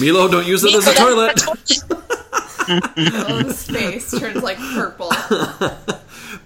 Milo 0.00 0.28
don't 0.28 0.46
use 0.46 0.64
it 0.64 0.74
as 0.74 0.86
a 0.86 0.94
toilet. 0.94 1.42
Milo's 2.96 3.66
face 3.66 4.18
turns 4.18 4.42
like 4.42 4.58
purple. 4.58 5.10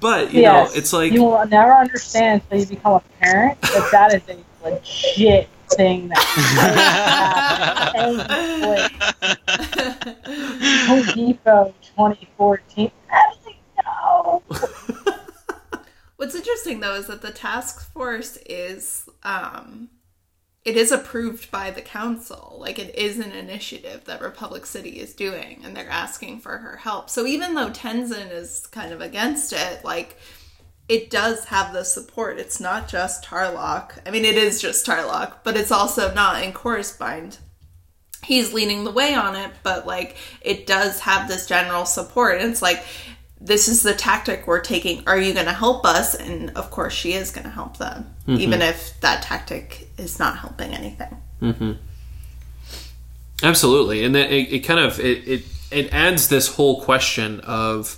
but 0.00 0.32
you 0.32 0.42
yes, 0.42 0.72
know, 0.72 0.78
it's 0.78 0.92
like 0.92 1.12
you 1.12 1.24
will 1.24 1.46
never 1.46 1.72
understand 1.72 2.42
until 2.42 2.60
you 2.60 2.66
become 2.76 2.92
a 2.94 3.00
parent 3.20 3.60
that 3.60 3.88
that 3.92 4.14
is 4.14 4.22
a 4.28 4.38
legit 4.64 5.48
thing 5.70 6.08
that 6.08 6.18
Home 10.86 11.02
Depot 11.14 11.74
2014. 11.96 12.90
No. 13.84 14.42
What's 16.20 16.34
interesting 16.34 16.80
though 16.80 16.96
is 16.96 17.06
that 17.06 17.22
the 17.22 17.30
task 17.30 17.90
force 17.94 18.36
is 18.44 19.08
um, 19.22 19.88
it 20.66 20.76
is 20.76 20.92
approved 20.92 21.50
by 21.50 21.70
the 21.70 21.80
council. 21.80 22.58
Like 22.60 22.78
it 22.78 22.94
is 22.94 23.18
an 23.18 23.32
initiative 23.32 24.04
that 24.04 24.20
Republic 24.20 24.66
City 24.66 25.00
is 25.00 25.14
doing, 25.14 25.62
and 25.64 25.74
they're 25.74 25.88
asking 25.88 26.40
for 26.40 26.58
her 26.58 26.76
help. 26.76 27.08
So 27.08 27.24
even 27.24 27.54
though 27.54 27.70
Tenzin 27.70 28.30
is 28.30 28.66
kind 28.66 28.92
of 28.92 29.00
against 29.00 29.54
it, 29.54 29.82
like 29.82 30.18
it 30.90 31.08
does 31.08 31.46
have 31.46 31.72
the 31.72 31.84
support. 31.84 32.38
It's 32.38 32.60
not 32.60 32.86
just 32.86 33.24
Tarlok. 33.24 34.06
I 34.06 34.10
mean, 34.10 34.26
it 34.26 34.36
is 34.36 34.60
just 34.60 34.86
Tarlok, 34.86 35.36
but 35.42 35.56
it's 35.56 35.72
also 35.72 36.12
not 36.12 36.44
in 36.44 36.52
correspond. 36.52 37.38
He's 38.22 38.52
leaning 38.52 38.84
the 38.84 38.90
way 38.90 39.14
on 39.14 39.36
it, 39.36 39.52
but 39.62 39.86
like 39.86 40.18
it 40.42 40.66
does 40.66 41.00
have 41.00 41.28
this 41.28 41.46
general 41.46 41.86
support. 41.86 42.42
And 42.42 42.50
it's 42.50 42.60
like, 42.60 42.84
this 43.40 43.68
is 43.68 43.82
the 43.82 43.94
tactic 43.94 44.46
we're 44.46 44.60
taking. 44.60 45.02
Are 45.06 45.18
you 45.18 45.32
going 45.32 45.46
to 45.46 45.52
help 45.52 45.84
us? 45.86 46.14
And 46.14 46.50
of 46.50 46.70
course, 46.70 46.92
she 46.92 47.14
is 47.14 47.30
going 47.30 47.44
to 47.44 47.50
help 47.50 47.78
them, 47.78 48.14
mm-hmm. 48.26 48.40
even 48.40 48.62
if 48.62 49.00
that 49.00 49.22
tactic 49.22 49.88
is 49.96 50.18
not 50.18 50.38
helping 50.38 50.74
anything. 50.74 51.16
Mm-hmm. 51.40 51.72
Absolutely, 53.42 54.04
and 54.04 54.14
it, 54.14 54.52
it 54.52 54.58
kind 54.60 54.80
of 54.80 55.00
it, 55.00 55.26
it 55.26 55.44
it 55.70 55.92
adds 55.94 56.28
this 56.28 56.54
whole 56.56 56.82
question 56.82 57.40
of, 57.40 57.96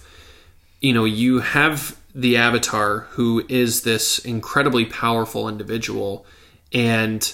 you 0.80 0.92
know, 0.92 1.04
you 1.04 1.40
have 1.40 1.96
the 2.14 2.36
Avatar, 2.36 3.00
who 3.10 3.44
is 3.48 3.82
this 3.82 4.18
incredibly 4.20 4.84
powerful 4.84 5.48
individual. 5.48 6.26
And 6.72 7.32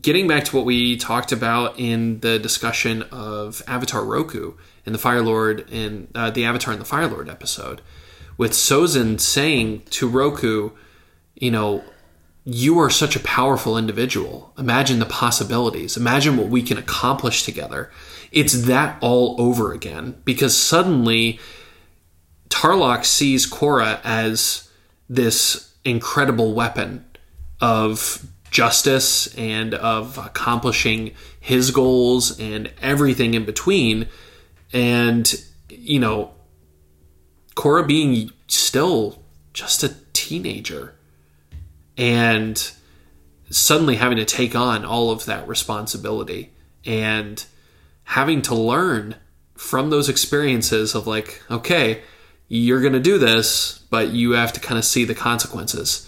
getting 0.00 0.28
back 0.28 0.44
to 0.44 0.56
what 0.56 0.64
we 0.64 0.96
talked 0.96 1.32
about 1.32 1.78
in 1.78 2.20
the 2.20 2.38
discussion 2.38 3.02
of 3.04 3.62
Avatar 3.66 4.04
Roku 4.04 4.54
and 4.84 4.94
the 4.94 4.98
Fire 4.98 5.22
Lord 5.22 5.68
and 5.70 6.08
uh, 6.14 6.30
the 6.30 6.44
Avatar 6.44 6.72
and 6.72 6.80
the 6.80 6.86
Fire 6.86 7.06
Lord 7.06 7.28
episode, 7.28 7.80
with 8.36 8.52
Sozin 8.52 9.20
saying 9.20 9.82
to 9.90 10.08
Roku, 10.08 10.70
you 11.34 11.50
know, 11.50 11.84
you 12.44 12.78
are 12.78 12.88
such 12.88 13.14
a 13.14 13.20
powerful 13.20 13.76
individual. 13.76 14.54
Imagine 14.56 15.00
the 15.00 15.06
possibilities. 15.06 15.96
Imagine 15.96 16.36
what 16.36 16.48
we 16.48 16.62
can 16.62 16.78
accomplish 16.78 17.42
together. 17.42 17.90
It's 18.32 18.62
that 18.62 18.96
all 19.00 19.36
over 19.38 19.72
again 19.72 20.20
because 20.24 20.56
suddenly 20.56 21.38
Tarlok 22.48 23.04
sees 23.04 23.50
Korra 23.50 24.00
as 24.02 24.70
this 25.08 25.74
incredible 25.84 26.54
weapon 26.54 27.04
of 27.60 28.26
justice 28.50 29.34
and 29.36 29.74
of 29.74 30.18
accomplishing 30.18 31.14
his 31.40 31.70
goals 31.70 32.38
and 32.38 32.72
everything 32.80 33.34
in 33.34 33.44
between. 33.44 34.08
And, 34.72 35.32
you 35.68 35.98
know, 35.98 36.32
Korra 37.54 37.86
being 37.86 38.30
still 38.46 39.22
just 39.52 39.82
a 39.82 39.94
teenager 40.12 40.94
and 41.96 42.70
suddenly 43.50 43.96
having 43.96 44.18
to 44.18 44.24
take 44.24 44.54
on 44.54 44.84
all 44.84 45.10
of 45.10 45.24
that 45.24 45.48
responsibility 45.48 46.52
and 46.84 47.44
having 48.04 48.42
to 48.42 48.54
learn 48.54 49.16
from 49.56 49.90
those 49.90 50.08
experiences 50.08 50.94
of 50.94 51.06
like, 51.06 51.42
okay, 51.50 52.02
you're 52.46 52.80
going 52.80 52.92
to 52.92 53.00
do 53.00 53.18
this, 53.18 53.80
but 53.90 54.08
you 54.08 54.32
have 54.32 54.52
to 54.52 54.60
kind 54.60 54.78
of 54.78 54.84
see 54.84 55.04
the 55.04 55.14
consequences. 55.14 56.07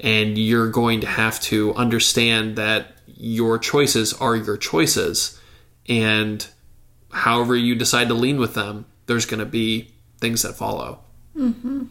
And 0.00 0.36
you're 0.36 0.70
going 0.70 1.00
to 1.00 1.06
have 1.06 1.40
to 1.42 1.74
understand 1.74 2.56
that 2.56 2.96
your 3.06 3.58
choices 3.58 4.12
are 4.14 4.36
your 4.36 4.56
choices. 4.56 5.40
And 5.88 6.46
however 7.10 7.56
you 7.56 7.74
decide 7.74 8.08
to 8.08 8.14
lean 8.14 8.38
with 8.38 8.54
them, 8.54 8.86
there's 9.06 9.24
going 9.24 9.40
to 9.40 9.46
be 9.46 9.94
things 10.18 10.42
that 10.42 10.54
follow. 10.54 11.00
Mm-hmm. 11.36 11.84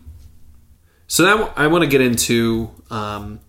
So 1.08 1.24
now 1.24 1.54
I 1.56 1.68
want 1.68 1.84
to 1.84 1.90
get 1.90 2.02
into 2.02 2.72
um, 2.90 3.40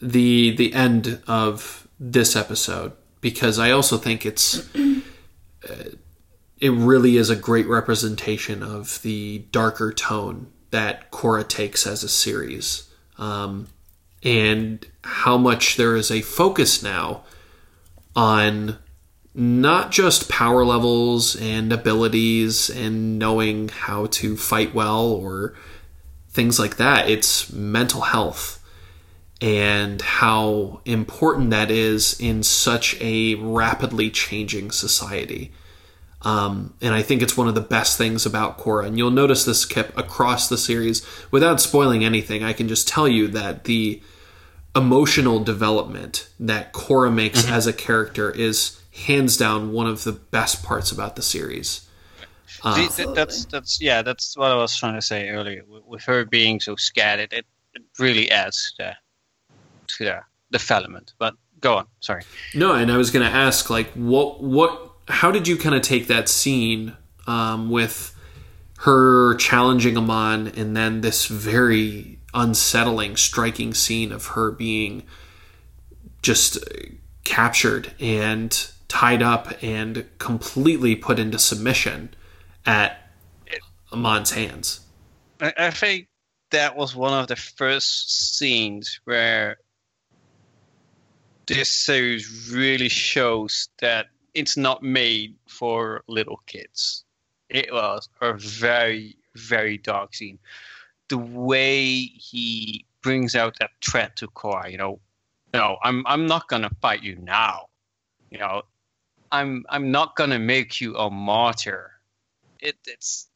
the 0.00 0.56
the 0.56 0.72
end 0.72 1.20
of 1.26 1.86
this 2.00 2.36
episode 2.36 2.92
because 3.20 3.58
I 3.58 3.70
also 3.70 3.98
think 3.98 4.24
it's 4.24 4.66
uh, 5.68 5.90
it 6.58 6.70
really 6.70 7.16
is 7.16 7.30
a 7.30 7.36
great 7.36 7.68
representation 7.68 8.62
of 8.62 9.00
the 9.02 9.44
darker 9.52 9.92
tone 9.92 10.50
that 10.70 11.10
Korra 11.10 11.46
takes 11.46 11.86
as 11.86 12.02
a 12.02 12.08
series. 12.08 12.87
Um, 13.18 13.68
and 14.22 14.84
how 15.04 15.36
much 15.36 15.76
there 15.76 15.96
is 15.96 16.10
a 16.10 16.22
focus 16.22 16.82
now 16.82 17.24
on 18.16 18.78
not 19.34 19.92
just 19.92 20.28
power 20.28 20.64
levels 20.64 21.36
and 21.36 21.72
abilities 21.72 22.70
and 22.70 23.18
knowing 23.18 23.68
how 23.68 24.06
to 24.06 24.36
fight 24.36 24.74
well 24.74 25.06
or 25.06 25.54
things 26.30 26.58
like 26.58 26.76
that. 26.76 27.08
It's 27.08 27.52
mental 27.52 28.00
health 28.00 28.58
and 29.40 30.02
how 30.02 30.80
important 30.84 31.50
that 31.50 31.70
is 31.70 32.18
in 32.20 32.42
such 32.42 33.00
a 33.00 33.36
rapidly 33.36 34.10
changing 34.10 34.72
society. 34.72 35.52
Um, 36.22 36.74
and 36.80 36.94
I 36.94 37.02
think 37.02 37.22
it's 37.22 37.36
one 37.36 37.48
of 37.48 37.54
the 37.54 37.60
best 37.60 37.96
things 37.96 38.26
about 38.26 38.58
Korra. 38.58 38.86
And 38.86 38.98
you'll 38.98 39.10
notice 39.10 39.44
this 39.44 39.64
Kip 39.64 39.96
across 39.96 40.48
the 40.48 40.58
series. 40.58 41.06
Without 41.30 41.60
spoiling 41.60 42.04
anything, 42.04 42.42
I 42.42 42.52
can 42.52 42.66
just 42.66 42.88
tell 42.88 43.06
you 43.06 43.28
that 43.28 43.64
the 43.64 44.02
emotional 44.74 45.42
development 45.42 46.28
that 46.40 46.72
Korra 46.72 47.12
makes 47.12 47.42
mm-hmm. 47.42 47.54
as 47.54 47.66
a 47.66 47.72
character 47.72 48.30
is 48.30 48.80
hands 49.06 49.36
down 49.36 49.72
one 49.72 49.86
of 49.86 50.04
the 50.04 50.12
best 50.12 50.64
parts 50.64 50.90
about 50.90 51.16
the 51.16 51.22
series. 51.22 51.88
Uh, 52.64 52.88
that's 53.14 53.44
that's 53.44 53.80
yeah, 53.80 54.02
that's 54.02 54.36
what 54.36 54.50
I 54.50 54.56
was 54.56 54.76
trying 54.76 54.94
to 54.94 55.02
say 55.02 55.28
earlier. 55.28 55.62
With 55.86 56.02
her 56.04 56.24
being 56.24 56.58
so 56.58 56.74
scattered, 56.74 57.32
it, 57.32 57.46
it 57.74 57.82
really 57.98 58.30
adds 58.30 58.74
to 58.78 58.96
the, 59.48 59.54
to 59.86 60.04
the 60.04 60.20
development. 60.50 61.12
But 61.18 61.34
go 61.60 61.76
on, 61.76 61.86
sorry. 62.00 62.24
No, 62.54 62.74
and 62.74 62.90
I 62.90 62.96
was 62.96 63.10
going 63.10 63.24
to 63.24 63.32
ask, 63.32 63.70
like, 63.70 63.90
what 63.92 64.42
what 64.42 64.87
how 65.08 65.30
did 65.30 65.48
you 65.48 65.56
kind 65.56 65.74
of 65.74 65.82
take 65.82 66.06
that 66.08 66.28
scene 66.28 66.96
um, 67.26 67.70
with 67.70 68.14
her 68.80 69.34
challenging 69.36 69.96
Amon 69.96 70.48
and 70.48 70.76
then 70.76 71.00
this 71.00 71.26
very 71.26 72.18
unsettling, 72.34 73.16
striking 73.16 73.74
scene 73.74 74.12
of 74.12 74.26
her 74.26 74.50
being 74.50 75.02
just 76.22 76.58
captured 77.24 77.92
and 77.98 78.70
tied 78.86 79.22
up 79.22 79.52
and 79.62 80.06
completely 80.18 80.94
put 80.94 81.18
into 81.18 81.38
submission 81.38 82.14
at 82.66 83.10
Amon's 83.92 84.30
hands. 84.32 84.80
I 85.40 85.70
think 85.70 86.08
that 86.50 86.76
was 86.76 86.94
one 86.96 87.12
of 87.12 87.28
the 87.28 87.36
first 87.36 88.36
scenes 88.36 89.00
where 89.04 89.58
this 91.46 91.70
series 91.70 92.50
really 92.52 92.88
shows 92.88 93.68
that 93.80 94.06
it's 94.34 94.56
not 94.56 94.82
made 94.82 95.34
for 95.46 96.02
little 96.08 96.40
kids. 96.46 97.04
It 97.48 97.72
was 97.72 98.08
a 98.20 98.34
very, 98.34 99.16
very 99.34 99.78
dark 99.78 100.14
scene. 100.14 100.38
The 101.08 101.18
way 101.18 101.92
he 101.94 102.84
brings 103.02 103.34
out 103.34 103.56
that 103.60 103.70
threat 103.82 104.16
to 104.16 104.28
Korra, 104.28 104.70
you 104.70 104.76
know, 104.76 105.00
no, 105.54 105.78
I'm 105.82 106.06
I'm 106.06 106.26
not 106.26 106.48
gonna 106.48 106.70
fight 106.82 107.02
you 107.02 107.16
now. 107.16 107.68
You 108.30 108.38
know, 108.38 108.62
I'm 109.32 109.64
I'm 109.70 109.90
not 109.90 110.14
gonna 110.16 110.38
make 110.38 110.80
you 110.80 110.94
a 110.96 111.10
martyr. 111.10 111.92
It, 112.60 112.76
it's 112.86 113.28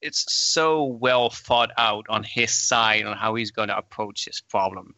it's 0.00 0.32
so 0.32 0.84
well 0.84 1.30
thought 1.30 1.70
out 1.78 2.06
on 2.08 2.22
his 2.22 2.52
side 2.52 3.04
on 3.04 3.16
how 3.16 3.34
he's 3.34 3.50
to 3.50 3.76
approach 3.76 4.24
this 4.24 4.40
problem. 4.40 4.94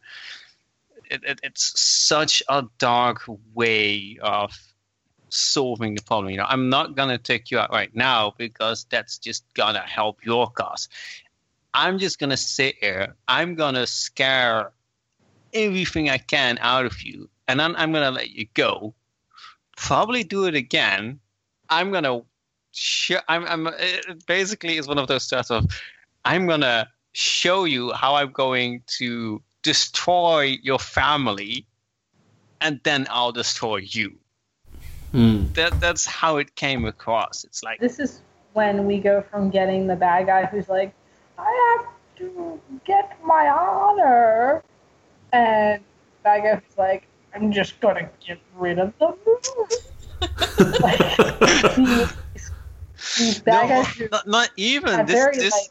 It, 1.09 1.23
it, 1.23 1.39
it's 1.43 1.79
such 1.79 2.41
a 2.49 2.63
dark 2.79 3.21
way 3.53 4.17
of 4.21 4.51
solving 5.35 5.95
the 5.95 6.01
problem. 6.01 6.31
You 6.31 6.37
know, 6.37 6.47
I'm 6.47 6.69
not 6.69 6.95
going 6.95 7.09
to 7.09 7.17
take 7.17 7.51
you 7.51 7.59
out 7.59 7.71
right 7.71 7.93
now 7.95 8.33
because 8.37 8.85
that's 8.89 9.17
just 9.17 9.43
going 9.53 9.75
to 9.75 9.81
help 9.81 10.25
your 10.25 10.49
cause. 10.49 10.89
I'm 11.73 11.99
just 11.99 12.19
going 12.19 12.29
to 12.29 12.37
sit 12.37 12.75
here. 12.79 13.15
I'm 13.27 13.55
going 13.55 13.75
to 13.75 13.85
scare 13.85 14.71
everything 15.53 16.09
I 16.09 16.17
can 16.17 16.57
out 16.61 16.85
of 16.85 17.01
you, 17.03 17.29
and 17.47 17.59
then 17.59 17.75
I'm 17.75 17.91
going 17.91 18.05
to 18.05 18.11
let 18.11 18.31
you 18.31 18.47
go. 18.53 18.93
Probably 19.75 20.23
do 20.23 20.45
it 20.45 20.55
again. 20.55 21.19
I'm 21.69 21.91
going 21.91 22.05
to 22.05 22.25
sure 22.75 23.21
I'm, 23.29 23.45
I'm 23.45 23.73
basically 24.27 24.77
is 24.77 24.87
one 24.87 24.97
of 24.97 25.07
those 25.07 25.27
stats 25.27 25.49
of 25.49 25.65
i'm 26.25 26.45
gonna 26.45 26.89
show 27.13 27.63
you 27.63 27.93
how 27.93 28.15
i'm 28.15 28.31
going 28.31 28.83
to 28.97 29.41
destroy 29.63 30.57
your 30.61 30.77
family 30.77 31.65
and 32.59 32.81
then 32.83 33.07
i'll 33.09 33.31
destroy 33.31 33.77
you 33.77 34.17
Hmm. 35.15 35.45
that 35.53 35.79
that's 35.79 36.05
how 36.05 36.35
it 36.37 36.55
came 36.55 36.83
across 36.83 37.45
it's 37.45 37.63
like 37.63 37.79
This 37.79 37.99
is 37.99 38.21
when 38.51 38.85
we 38.85 38.99
go 38.99 39.21
from 39.21 39.49
getting 39.49 39.87
the 39.87 39.95
bad 39.95 40.25
guy 40.27 40.45
who's 40.45 40.67
like, 40.67 40.93
I 41.37 41.77
have 41.77 41.85
to 42.17 42.59
get 42.85 43.17
my 43.23 43.47
honor, 43.49 44.61
and 45.31 45.81
bad 46.23 46.43
guy 46.43 46.55
who's 46.55 46.77
like, 46.77 47.07
I'm 47.33 47.51
just 47.51 47.79
gonna 47.79 48.09
get 48.25 48.39
rid 48.55 48.77
of 48.79 48.93
the 48.99 49.07
moon. 49.25 49.69
like, 50.81 51.75
these, 51.75 52.51
these 53.17 53.39
bad 53.39 53.69
no, 53.69 53.83
guys 53.83 54.09
not, 54.11 54.27
not 54.27 54.49
even 54.57 55.05
this 55.05 55.15
very 55.15 55.35
this, 55.37 55.53
like 55.53 55.69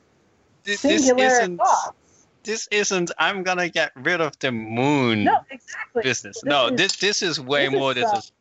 this, 0.65 0.83
this 0.83 1.07
singular 1.07 1.29
isn't 1.31 1.57
thoughts. 1.59 2.27
this 2.45 2.67
isn't 2.71 3.11
i'm 3.19 3.43
gonna 3.43 3.69
get 3.69 3.93
rid 3.97 4.21
of 4.21 4.39
the 4.39 4.53
moon 4.53 5.25
No, 5.25 5.39
exactly. 5.51 6.03
business 6.03 6.37
This 6.43 6.45
no 6.45 6.69
is- 6.69 6.77
this 6.77 6.97
this 6.97 7.23
is 7.23 7.41
way 7.41 7.67
this 7.67 7.75
is 7.75 7.81
more 7.81 7.95
this 7.95 8.13
is 8.13 8.33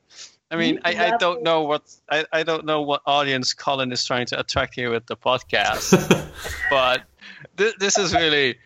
I 0.53 0.55
mean, 0.55 0.79
I, 0.85 1.13
I 1.13 1.17
don't 1.17 1.41
know 1.41 1.63
what 1.63 1.91
I, 2.11 2.25
I 2.31 2.43
don't 2.43 2.63
know 2.65 2.81
what 2.83 3.01
audience 3.07 3.53
Colin 3.53 3.91
is 3.91 4.05
trying 4.05 4.27
to 4.27 4.39
attract 4.39 4.75
here 4.75 4.91
with 4.91 5.07
the 5.07 5.17
podcast, 5.17 5.89
but 6.69 7.01
th- 7.57 7.73
this 7.79 7.97
is 7.97 8.13
really 8.13 8.57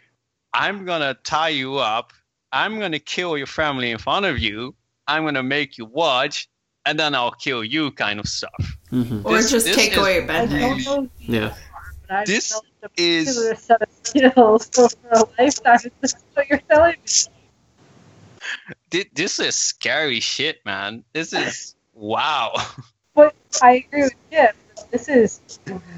I'm 0.53 0.83
gonna 0.85 1.15
tie 1.23 1.49
you 1.49 1.77
up, 1.77 2.11
I'm 2.51 2.77
gonna 2.79 2.99
kill 2.99 3.37
your 3.37 3.47
family 3.47 3.91
in 3.91 3.97
front 3.99 4.25
of 4.25 4.37
you, 4.37 4.75
I'm 5.07 5.23
gonna 5.23 5.43
make 5.43 5.77
you 5.77 5.85
watch, 5.85 6.49
and 6.85 6.99
then 6.99 7.15
I'll 7.15 7.31
kill 7.31 7.63
you, 7.63 7.91
kind 7.91 8.19
of 8.19 8.27
stuff. 8.27 8.77
Mhm. 8.91 9.23
Or 9.23 9.37
This- 9.37 9.51
just 9.51 9.65
this 9.67 9.75
take 9.77 9.91
is- 9.93 9.97
away 9.97 10.15
your 10.15 10.23
I 10.23 10.27
band 10.27 10.49
don't 10.49 10.59
know 10.59 10.95
who 10.95 11.01
you 11.19 11.39
Yeah. 11.39 11.45
are, 11.47 11.57
but 12.07 12.11
I 12.17 12.25
This 12.25 12.53
is- 12.97 13.25
particular 13.27 13.55
set 13.55 13.81
of 13.81 13.89
skills 14.03 14.69
over 14.77 14.93
a 15.11 15.23
lifetime. 15.41 15.79
This 16.01 16.13
is 16.15 16.23
what 16.33 16.49
you're 16.49 16.59
telling 16.69 16.95
me. 18.91 19.03
This 19.13 19.39
is 19.39 19.55
scary 19.55 20.19
shit, 20.19 20.65
man. 20.65 21.03
This 21.13 21.33
is 21.33 21.75
wow. 21.97 22.53
But 23.15 23.35
I 23.61 23.83
agree 23.87 24.03
with 24.03 24.15
Jim. 24.31 24.53
This 24.91 25.09
is 25.09 25.41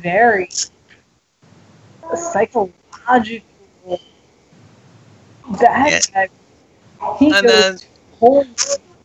very 0.01 0.49
psychological. 2.15 3.99
Bad 5.59 6.01
guy. 6.13 6.29
He 7.17 7.33
And 7.33 7.43
goes 7.43 7.43
then 7.43 7.77
whole 8.19 8.47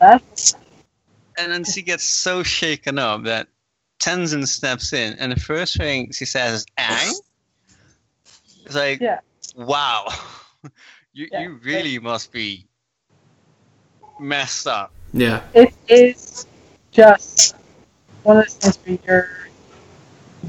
level. 0.01 0.27
and 1.37 1.51
then 1.51 1.63
she 1.65 1.81
gets 1.81 2.03
so 2.03 2.43
shaken 2.43 2.97
up 2.99 3.23
that 3.25 3.47
Tenzin 3.99 4.47
steps 4.47 4.93
in, 4.93 5.13
and 5.19 5.31
the 5.31 5.39
first 5.39 5.77
thing 5.77 6.11
she 6.11 6.25
says 6.25 6.59
is 6.61 6.65
"Aang." 6.77 7.13
It's 8.65 8.75
like, 8.75 8.99
Yeah. 9.01 9.19
wow, 9.55 10.07
you 11.13 11.27
Yeah. 11.31 11.41
you 11.41 11.59
really 11.63 11.99
must 11.99 12.31
be 12.31 12.67
messed 14.19 14.67
up. 14.67 14.91
Yeah. 15.13 15.41
It 15.53 15.73
is 15.87 16.45
just 16.95 17.55
one 18.23 18.37
of 18.37 18.45
those 18.45 18.55
things 18.55 18.77
where 18.85 18.99
you're 19.05 19.29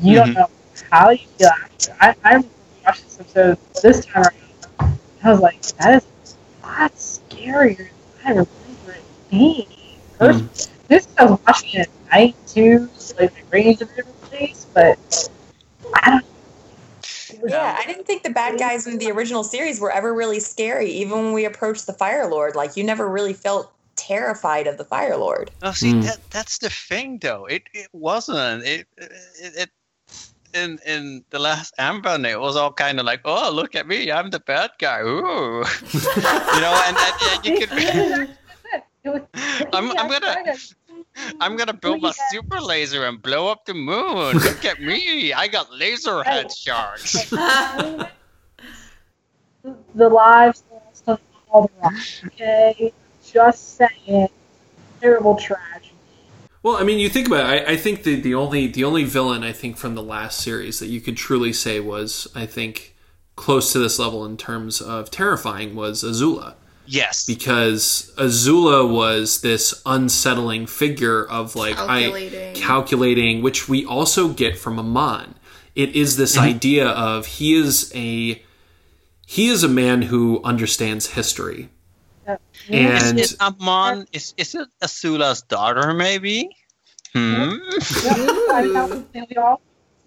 you 0.02 0.16
don't 0.16 0.32
Mhm. 0.32 0.34
know 0.34 0.46
how 0.90 1.10
you 1.10 1.18
feel 1.38 1.48
after. 1.48 1.96
I, 2.00 2.14
I 2.24 2.44
watched 2.84 3.04
this 3.04 3.20
episode 3.20 3.58
this 3.82 4.04
time 4.06 4.24
around. 4.24 4.98
I 5.24 5.30
was 5.30 5.40
like, 5.40 5.62
that 5.78 6.02
is 6.02 6.36
a 6.62 6.66
lot 6.66 6.92
scarier 6.94 7.76
than 7.78 7.88
I 8.26 8.30
remember 8.30 8.92
it 8.92 9.04
being. 9.30 9.66
First, 10.18 10.70
this 10.88 11.08
I 11.18 11.24
was 11.26 11.40
watching 11.46 11.80
it 11.80 11.88
at 11.88 12.12
night 12.12 12.36
too, 12.46 12.88
so 12.96 13.14
like 13.20 13.34
my 13.34 13.42
brain's 13.50 13.82
a 13.82 13.86
bit 13.86 13.98
of 14.00 14.08
a 14.08 14.26
place, 14.26 14.66
but 14.74 15.28
I 15.94 16.10
don't. 16.10 16.24
Yeah, 17.46 17.76
I 17.78 17.86
didn't 17.86 18.06
think 18.06 18.22
the 18.22 18.30
bad 18.30 18.58
guys 18.58 18.86
in 18.86 18.98
the 18.98 19.10
original 19.10 19.44
series 19.44 19.80
were 19.80 19.92
ever 19.92 20.14
really 20.14 20.40
scary. 20.40 20.90
Even 20.92 21.18
when 21.24 21.32
we 21.32 21.44
approached 21.44 21.86
the 21.86 21.92
Fire 21.92 22.28
Lord, 22.28 22.56
like 22.56 22.76
you 22.76 22.84
never 22.84 23.08
really 23.08 23.34
felt 23.34 23.72
terrified 24.06 24.66
of 24.66 24.78
the 24.78 24.84
Fire 24.84 25.16
Lord. 25.16 25.50
No, 25.62 25.72
see 25.72 25.92
Mm. 25.92 26.02
that 26.04 26.18
that's 26.30 26.58
the 26.58 26.70
thing 26.70 27.18
though. 27.20 27.46
It 27.46 27.62
it 27.72 27.88
wasn't. 27.92 28.64
It 28.64 28.86
it, 28.96 29.12
it 29.56 29.70
in 30.54 30.78
in 30.86 31.24
the 31.30 31.38
last 31.38 31.74
Airbender, 31.78 32.30
it 32.30 32.40
was 32.40 32.56
all 32.56 32.72
kind 32.72 32.98
of 33.00 33.06
like, 33.06 33.20
oh 33.24 33.50
look 33.52 33.74
at 33.74 33.86
me, 33.86 34.10
I'm 34.10 34.30
the 34.30 34.40
bad 34.40 34.70
guy. 34.78 35.00
Ooh, 35.02 35.64
you 35.92 36.60
know, 36.60 36.74
and, 36.86 36.96
and 36.96 37.14
yeah, 37.24 37.38
you 37.44 37.58
could. 37.58 37.70
it 37.76 38.24
was 38.24 38.28
actually 38.72 39.12
good. 39.12 39.26
It 39.60 39.66
was- 39.68 39.68
I'm 39.72 39.90
I'm 39.98 40.08
gonna. 40.08 40.36
I'm 41.40 41.56
gonna 41.56 41.72
build 41.72 42.02
my 42.02 42.12
super 42.30 42.60
laser 42.60 43.06
and 43.06 43.20
blow 43.20 43.48
up 43.48 43.64
the 43.64 43.72
moon. 43.74 44.36
Look 44.36 44.64
at 44.66 44.80
me! 44.80 45.32
I 45.32 45.48
got 45.48 45.72
laser 45.72 46.22
head 46.22 46.52
sharks. 46.52 47.30
the 49.94 50.08
lives 50.08 50.62
lost 50.70 51.08
on 51.08 51.18
all 51.50 51.62
the 51.62 51.70
rock. 51.82 51.94
Okay, 52.26 52.92
just 53.32 53.76
saying, 53.76 54.28
terrible 55.00 55.36
tragedy. 55.36 55.92
Well, 56.62 56.76
I 56.76 56.82
mean, 56.82 56.98
you 56.98 57.08
think 57.08 57.28
about 57.28 57.48
it. 57.48 57.68
I, 57.68 57.72
I 57.72 57.76
think 57.76 58.02
the, 58.02 58.20
the 58.20 58.34
only 58.34 58.66
the 58.66 58.82
only 58.82 59.04
villain 59.04 59.44
I 59.44 59.52
think 59.52 59.76
from 59.76 59.94
the 59.94 60.02
last 60.02 60.40
series 60.40 60.80
that 60.80 60.86
you 60.86 61.00
could 61.00 61.16
truly 61.16 61.52
say 61.52 61.78
was 61.78 62.26
I 62.34 62.44
think 62.46 62.96
close 63.36 63.72
to 63.72 63.78
this 63.78 63.98
level 63.98 64.24
in 64.24 64.36
terms 64.36 64.80
of 64.80 65.10
terrifying 65.10 65.76
was 65.76 66.02
Azula 66.02 66.54
Yes. 66.86 67.26
because 67.26 68.12
Azula 68.16 68.88
was 68.88 69.42
this 69.42 69.80
unsettling 69.84 70.66
figure 70.66 71.24
of 71.24 71.54
like 71.54 71.76
Calculating. 71.76 72.56
I 72.56 72.58
calculating, 72.58 73.42
which 73.42 73.68
we 73.68 73.84
also 73.84 74.28
get 74.28 74.56
from 74.58 74.78
Amon. 74.78 75.34
It 75.74 75.94
is 75.94 76.16
this 76.16 76.36
mm-hmm. 76.36 76.46
idea 76.46 76.88
of 76.88 77.26
he 77.26 77.54
is 77.54 77.92
a 77.94 78.42
he 79.26 79.48
is 79.48 79.62
a 79.62 79.68
man 79.68 80.02
who 80.02 80.40
understands 80.44 81.10
history. 81.10 81.68
Yeah. 82.68 82.98
And 83.08 83.18
Is 83.20 83.32
it 83.32 83.40
Amon? 83.40 84.06
Is 84.12 84.34
is 84.36 84.54
it 84.54 84.68
Azula's 84.82 85.42
daughter? 85.42 85.92
Maybe. 85.92 86.50
Hmm. 87.12 87.54
Yeah, 88.04 88.14
I 88.50 88.68
know. 88.72 89.04
And 89.14 89.26
we 89.30 89.36
all 89.36 89.60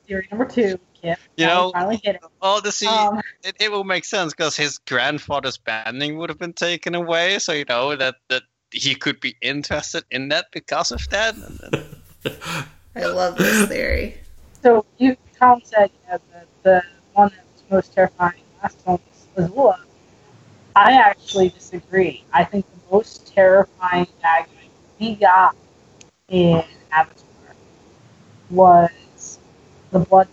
theory 0.08 0.28
number 0.32 0.46
two. 0.46 0.80
Kim. 1.02 1.16
You 1.38 1.46
know, 1.46 1.72
finally 1.72 2.02
hit. 2.04 2.18
Oh, 2.42 2.60
the 2.60 2.72
see, 2.72 2.88
Um, 2.88 3.22
it, 3.44 3.56
it 3.60 3.72
will 3.72 3.86
make 3.86 4.04
sense 4.04 4.34
because 4.34 4.58
his 4.58 4.78
grandfather's 4.80 5.58
bending 5.58 6.18
would 6.18 6.30
have 6.30 6.40
been 6.40 6.54
taken 6.54 6.94
away, 6.94 7.40
so 7.40 7.54
you 7.54 7.66
know 7.66 7.96
that 7.96 8.16
that 8.28 8.44
he 8.72 8.96
could 8.96 9.20
be 9.20 9.36
interested 9.42 10.04
in 10.12 10.30
that 10.30 10.48
because 10.52 10.92
of 10.92 11.08
that. 11.10 11.36
I 12.96 13.06
love 13.06 13.38
this 13.38 13.68
theory. 13.70 14.18
so 14.62 14.86
you, 14.98 15.16
Tom 15.40 15.62
said, 15.64 15.90
you 16.06 16.12
know, 16.12 16.20
the, 16.34 16.70
the 16.70 16.84
one 17.14 17.30
that 17.30 17.46
was 17.54 17.64
most 17.72 17.94
terrifying 17.94 18.42
last 18.62 18.80
one 18.86 19.00
was 19.36 19.50
Azula. 19.50 19.80
I 20.76 20.94
actually 20.94 21.50
disagree. 21.50 22.24
I 22.34 22.44
think 22.44 22.66
the 22.66 22.96
most 22.96 23.28
terrifying 23.34 24.08
bad 24.22 24.46
guy 24.46 24.68
we 25.00 25.16
got 25.16 25.56
in 26.28 26.64
Avatar 26.92 27.56
was 28.50 29.40
the 29.92 30.00
Bloodbender. 30.00 30.28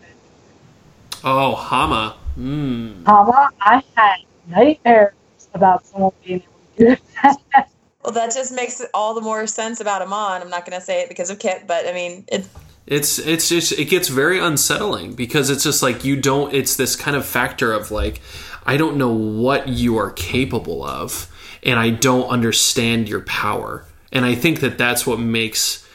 oh, 1.24 1.54
Hama. 1.54 2.16
Mm. 2.38 3.06
Hama, 3.06 3.50
I 3.60 3.82
had 3.96 4.16
nightmares 4.48 5.14
about 5.54 5.86
someone 5.86 6.12
being 6.24 6.42
able 6.42 6.52
to 6.76 6.96
do 6.96 7.02
that. 7.22 7.70
Well, 8.02 8.12
that 8.12 8.32
just 8.32 8.52
makes 8.52 8.80
it 8.80 8.88
all 8.94 9.14
the 9.14 9.20
more 9.20 9.48
sense 9.48 9.80
about 9.80 10.00
Amon. 10.00 10.40
I'm 10.40 10.48
not 10.48 10.64
going 10.64 10.78
to 10.78 10.84
say 10.84 11.02
it 11.02 11.08
because 11.08 11.28
of 11.28 11.40
Kit, 11.40 11.64
but 11.66 11.88
I 11.88 11.92
mean, 11.92 12.24
it 12.28 12.46
It's 12.86 13.18
it's 13.18 13.48
just 13.48 13.72
it 13.72 13.86
gets 13.86 14.06
very 14.06 14.38
unsettling 14.38 15.14
because 15.14 15.50
it's 15.50 15.64
just 15.64 15.82
like 15.82 16.04
you 16.04 16.14
don't. 16.20 16.54
It's 16.54 16.76
this 16.76 16.94
kind 16.94 17.16
of 17.16 17.26
factor 17.26 17.72
of 17.72 17.90
like 17.90 18.20
I 18.66 18.76
don't 18.76 18.96
know 18.96 19.12
what 19.12 19.68
you 19.68 19.96
are 19.96 20.10
capable 20.10 20.84
of, 20.84 21.32
and 21.62 21.78
I 21.78 21.90
don't 21.90 22.28
understand 22.28 23.08
your 23.08 23.20
power. 23.20 23.86
And 24.12 24.24
I 24.24 24.34
think 24.34 24.60
that 24.60 24.76
that's 24.76 25.06
what 25.06 25.20
makes 25.20 25.86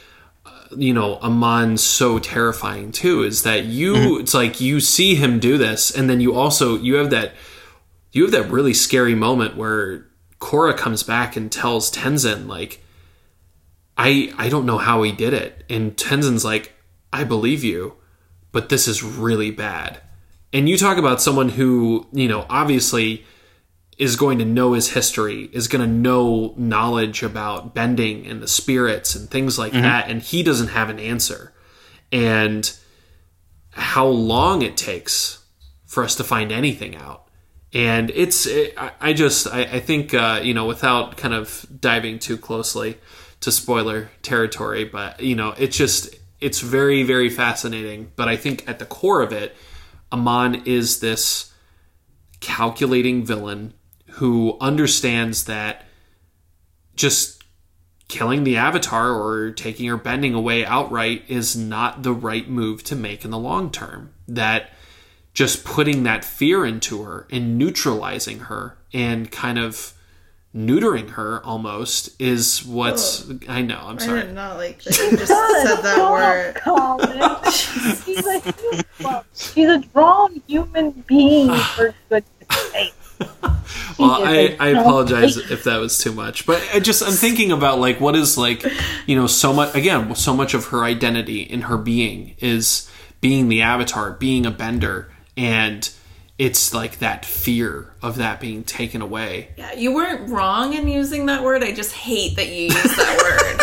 uh, 0.46 0.50
you 0.76 0.94
know 0.94 1.18
Amon 1.18 1.78
so 1.78 2.18
terrifying 2.18 2.92
too. 2.92 3.24
Is 3.24 3.44
that 3.44 3.66
you? 3.66 4.20
It's 4.20 4.34
like 4.34 4.62
you 4.62 4.80
see 4.80 5.16
him 5.16 5.40
do 5.40 5.58
this, 5.58 5.92
and 5.92 6.10
then 6.10 6.22
you 6.22 6.34
also 6.34 6.78
you 6.78 6.96
have 6.96 7.10
that 7.10 7.34
you 8.14 8.24
have 8.24 8.32
that 8.32 8.50
really 8.50 8.74
scary 8.74 9.16
moment 9.16 9.58
where 9.58 10.08
Korra 10.40 10.76
comes 10.76 11.04
back 11.04 11.36
and 11.36 11.52
tells 11.52 11.92
Tenzin 11.92 12.48
like 12.48 12.82
I 13.98 14.34
I 14.38 14.50
don't 14.50 14.66
know 14.66 14.78
how 14.78 15.04
he 15.04 15.12
did 15.12 15.34
it. 15.34 15.64
And 15.70 15.96
Tenzin's 15.96 16.46
like, 16.46 16.74
I 17.12 17.24
believe 17.24 17.64
you, 17.64 17.96
but 18.52 18.70
this 18.70 18.88
is 18.88 19.04
really 19.04 19.52
bad. 19.52 20.02
And 20.54 20.68
you 20.68 20.78
talk 20.78 20.98
about 20.98 21.22
someone 21.22 21.50
who, 21.50 22.08
you 22.12 22.28
know, 22.28 22.46
obviously 22.50 23.26
is 23.98 24.16
going 24.16 24.40
to 24.40 24.46
know 24.46 24.74
his 24.74 24.92
history, 24.92 25.50
is 25.54 25.68
going 25.68 25.82
to 25.82 25.92
know 25.92 26.54
knowledge 26.58 27.24
about 27.24 27.76
bending 27.76 28.26
and 28.26 28.42
the 28.42 28.48
spirits 28.48 29.16
and 29.16 29.30
things 29.30 29.60
like 29.60 29.74
that, 29.74 30.10
and 30.10 30.22
he 30.22 30.44
doesn't 30.44 30.70
have 30.70 30.90
an 30.90 31.00
answer. 31.00 31.54
And 32.12 32.72
how 33.72 34.08
long 34.08 34.62
it 34.62 34.76
takes 34.76 35.46
for 35.86 36.04
us 36.04 36.16
to 36.16 36.24
find 36.24 36.52
anything 36.52 36.96
out. 36.96 37.28
And 37.74 38.10
it's, 38.10 38.46
it, 38.46 38.74
I, 38.78 38.92
I 39.00 39.14
just, 39.14 39.48
I, 39.48 39.62
I 39.62 39.80
think, 39.80 40.14
uh, 40.14 40.42
you 40.44 40.54
know, 40.54 40.66
without 40.66 41.16
kind 41.16 41.34
of 41.34 41.66
diving 41.80 42.20
too 42.20 42.38
closely 42.38 42.98
to 43.40 43.52
spoiler 43.52 44.10
territory, 44.22 44.84
but, 44.84 45.22
you 45.22 45.36
know, 45.36 45.54
it's 45.58 45.78
just, 45.78 46.14
it's 46.42 46.60
very, 46.60 47.04
very 47.04 47.30
fascinating. 47.30 48.12
But 48.16 48.28
I 48.28 48.36
think 48.36 48.68
at 48.68 48.80
the 48.80 48.86
core 48.86 49.22
of 49.22 49.32
it, 49.32 49.56
Amon 50.12 50.64
is 50.66 51.00
this 51.00 51.54
calculating 52.40 53.26
villain 53.26 53.74
who 54.12 54.58
understands 54.60 55.46
that 55.46 55.86
just 56.96 57.44
killing 58.08 58.44
the 58.44 58.58
avatar 58.58 59.12
or 59.12 59.52
taking 59.52 59.90
or 59.90 59.96
bending 59.98 60.34
away 60.34 60.66
outright 60.66 61.24
is 61.30 61.56
not 61.56 62.04
the 62.04 62.12
right 62.12 62.50
move 62.50 62.84
to 62.84 62.96
make 62.96 63.24
in 63.24 63.32
the 63.32 63.38
long 63.38 63.72
term. 63.72 64.14
That 64.28 64.72
just 65.34 65.64
putting 65.64 66.04
that 66.04 66.26
fear 66.26 66.66
into 66.66 67.04
her 67.04 67.26
and 67.32 67.58
neutralizing 67.58 68.40
her 68.40 68.78
and 68.92 69.32
kind 69.32 69.58
of 69.58 69.94
neutering 70.56 71.12
her 71.12 71.44
almost 71.46 72.20
is 72.22 72.66
what's 72.66 73.30
I 73.48 73.62
know, 73.62 73.80
I'm 73.82 74.00
sorry. 74.00 74.20
I 74.20 74.22
sorry. 74.22 74.22
did 74.24 74.36
not 74.36 74.58
like 74.58 74.84
that 74.84 74.98
you 74.98 75.18
just 75.18 75.28
said 75.28 75.82
that 75.82 76.12
word. 76.12 76.56
Colin. 76.56 77.52
she's 77.52 78.26
a 78.26 78.40
human. 78.40 78.86
well, 79.02 79.26
she's 79.34 79.70
a 79.70 79.80
drawn 79.80 80.42
human 80.48 80.92
being 81.08 81.54
for 81.76 81.94
goodness 82.10 82.72
sake. 82.72 82.94
well 84.00 84.18
She 84.18 84.24
I, 84.24 84.32
is 84.32 84.50
a 84.60 84.64
I 84.64 84.72
drawn 84.74 84.84
apologize 84.84 85.38
if 85.38 85.64
that 85.66 85.78
was 85.78 86.00
too 86.00 86.12
much 86.12 86.48
but 86.48 86.68
i 86.74 86.80
just 86.80 87.04
i'm 87.04 87.14
thinking 87.14 87.52
about 87.52 87.80
like 87.80 88.00
what 88.02 88.16
is 88.16 88.36
like 88.36 88.66
you 89.06 89.16
know 89.16 89.28
so 89.28 89.54
much 89.54 89.76
again 89.76 90.16
so 90.16 90.36
much 90.36 90.56
of 90.56 90.66
her 90.68 90.84
identity 90.84 91.42
in 91.42 91.62
her 91.62 91.78
being 91.78 92.36
is 92.40 92.90
being 93.22 93.48
the 93.48 93.62
avatar 93.62 94.14
being 94.14 94.46
a 94.48 94.52
bender 94.52 95.12
and 95.38 95.92
it's 96.42 96.74
like 96.74 96.98
that 96.98 97.24
fear 97.24 97.94
of 98.02 98.16
that 98.16 98.40
being 98.40 98.64
taken 98.64 99.00
away 99.00 99.50
Yeah, 99.58 99.74
you 99.74 99.94
weren't 99.94 100.28
wrong 100.28 100.74
in 100.74 100.88
using 100.88 101.28
that 101.28 101.44
word. 101.44 101.64
I 101.64 101.72
just 101.72 101.94
hate 101.94 102.36
that 102.36 102.48
you 102.48 102.64
used 102.64 102.98
that 102.98 103.16
word. 103.22 103.60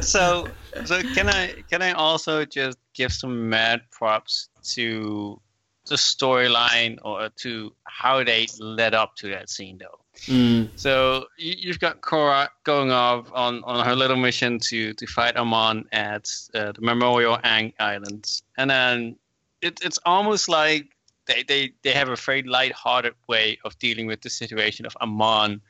so 0.04 0.46
so 0.84 1.00
can 1.14 1.30
I 1.30 1.54
can 1.70 1.80
I 1.80 1.92
also 1.92 2.44
just 2.44 2.76
give 2.92 3.10
some 3.10 3.48
mad 3.48 3.80
props 3.90 4.50
to 4.74 5.40
the 5.86 5.96
storyline 5.96 6.98
or 7.02 7.30
to 7.36 7.72
how 7.84 8.22
they 8.22 8.46
led 8.58 8.92
up 8.92 9.16
to 9.16 9.28
that 9.30 9.48
scene 9.48 9.78
though. 9.78 9.98
mm, 10.26 10.68
So 10.76 11.24
you, 11.38 11.54
you've 11.58 11.80
got 11.80 12.02
Korra 12.02 12.48
going 12.64 12.92
off 12.92 13.30
on, 13.32 13.64
on 13.64 13.84
her 13.86 13.96
little 13.96 14.16
mission 14.16 14.58
to, 14.68 14.92
to 14.92 15.06
fight 15.06 15.36
Amon 15.36 15.86
at 15.92 16.30
uh, 16.54 16.72
the 16.72 16.82
Memorial 16.82 17.38
Aang 17.38 17.72
Islands, 17.80 18.42
and 18.58 18.70
then 18.70 19.16
it, 19.62 19.80
it's 19.82 19.98
almost 20.04 20.48
like 20.48 20.96
they, 21.26 21.42
they, 21.42 21.72
they 21.82 21.92
have 21.92 22.08
a 22.08 22.16
very 22.16 22.42
light-hearted 22.42 23.14
way 23.28 23.58
of 23.64 23.78
dealing 23.78 24.06
with 24.06 24.22
the 24.22 24.30
situation 24.30 24.86
of 24.86 24.96
Amon 25.00 25.60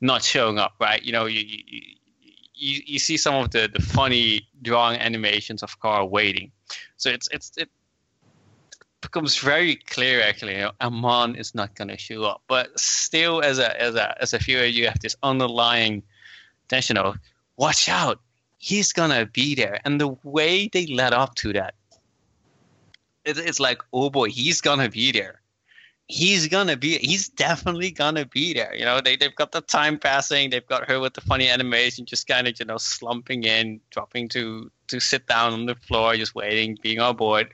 not 0.00 0.22
showing 0.22 0.58
up. 0.58 0.74
Right? 0.80 1.02
You 1.02 1.12
know, 1.12 1.26
you 1.26 1.40
you, 1.40 1.80
you, 2.54 2.82
you 2.86 2.98
see 2.98 3.16
some 3.16 3.34
of 3.34 3.50
the, 3.50 3.70
the 3.72 3.80
funny 3.80 4.46
drawing 4.62 5.00
animations 5.00 5.62
of 5.62 5.78
Korra 5.80 6.08
waiting. 6.08 6.50
So 6.96 7.10
it's 7.10 7.28
it's 7.32 7.52
it 7.56 7.68
becomes 9.00 9.38
very 9.38 9.76
clear 9.76 10.20
actually 10.20 10.54
you 10.54 10.62
know, 10.62 10.72
Amon 10.80 11.36
is 11.36 11.54
not 11.54 11.74
going 11.76 11.88
to 11.88 11.96
show 11.96 12.24
up 12.24 12.42
but 12.48 12.78
still 12.78 13.40
as 13.42 13.60
a 13.60 13.80
as 13.80 13.94
a 13.94 14.20
as 14.20 14.34
a 14.34 14.38
viewer 14.38 14.64
you 14.64 14.86
have 14.86 14.98
this 14.98 15.14
underlying 15.22 16.02
tension 16.68 16.96
of 16.98 17.16
watch 17.56 17.88
out 17.88 18.20
he's 18.58 18.92
going 18.92 19.10
to 19.10 19.24
be 19.26 19.54
there 19.54 19.80
and 19.84 20.00
the 20.00 20.08
way 20.24 20.68
they 20.72 20.86
led 20.86 21.12
up 21.12 21.36
to 21.36 21.52
that 21.52 21.74
it, 23.28 23.38
it's 23.38 23.60
like 23.60 23.82
oh 23.92 24.10
boy 24.10 24.28
he's 24.28 24.60
to 24.60 24.88
be 24.90 25.12
there. 25.12 25.40
He's 26.06 26.48
gonna 26.48 26.76
be 26.76 26.96
he's 26.98 27.28
definitely 27.28 27.90
gonna 27.90 28.24
be 28.24 28.54
there 28.54 28.74
you 28.74 28.84
know? 28.84 29.00
They, 29.02 29.16
they've 29.16 29.34
got 29.34 29.52
the 29.52 29.60
time 29.60 29.98
passing 29.98 30.48
they've 30.48 30.66
got 30.66 30.88
her 30.88 30.98
with 30.98 31.12
the 31.12 31.20
funny 31.20 31.48
animation 31.50 32.06
just 32.06 32.26
kind 32.26 32.48
of 32.48 32.58
you 32.58 32.64
know 32.64 32.78
slumping 32.78 33.44
in 33.44 33.80
dropping 33.90 34.30
to 34.30 34.70
to 34.86 35.00
sit 35.00 35.26
down 35.26 35.52
on 35.52 35.66
the 35.66 35.74
floor 35.74 36.16
just 36.16 36.34
waiting 36.34 36.78
being 36.82 36.98
on 37.00 37.16
board. 37.16 37.48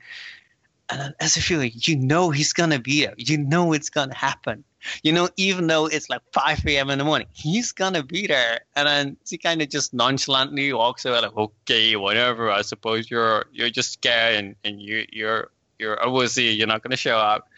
And 0.88 1.14
as 1.18 1.36
a 1.36 1.42
feeling 1.42 1.72
you 1.74 1.96
know 1.96 2.30
he's 2.30 2.52
gonna 2.52 2.78
be 2.78 3.04
there. 3.04 3.14
You 3.16 3.38
know 3.38 3.72
it's 3.72 3.90
gonna 3.90 4.14
happen. 4.14 4.62
You 5.02 5.12
know 5.12 5.28
even 5.36 5.66
though 5.66 5.86
it's 5.86 6.08
like 6.08 6.22
5 6.32 6.64
a.m 6.66 6.90
in 6.90 6.98
the 6.98 7.04
morning 7.04 7.26
he's 7.32 7.72
gonna 7.72 8.04
be 8.04 8.28
there. 8.28 8.60
And 8.76 8.86
then 8.86 9.16
she 9.24 9.36
kind 9.36 9.62
of 9.62 9.68
just 9.68 9.92
nonchalantly 9.92 10.72
walks 10.72 11.04
away 11.04 11.20
like 11.20 11.36
okay 11.36 11.96
whatever 11.96 12.50
i 12.50 12.62
suppose 12.62 13.10
you're 13.10 13.46
you're 13.52 13.70
just 13.70 13.92
scared 13.92 14.34
and, 14.36 14.56
and 14.64 14.80
you 14.80 15.06
you're 15.12 15.50
you're 15.78 15.94
a 15.94 16.06
wussy 16.06 16.56
you're 16.56 16.66
not 16.66 16.82
gonna 16.82 16.96
show 16.96 17.16
up. 17.16 17.48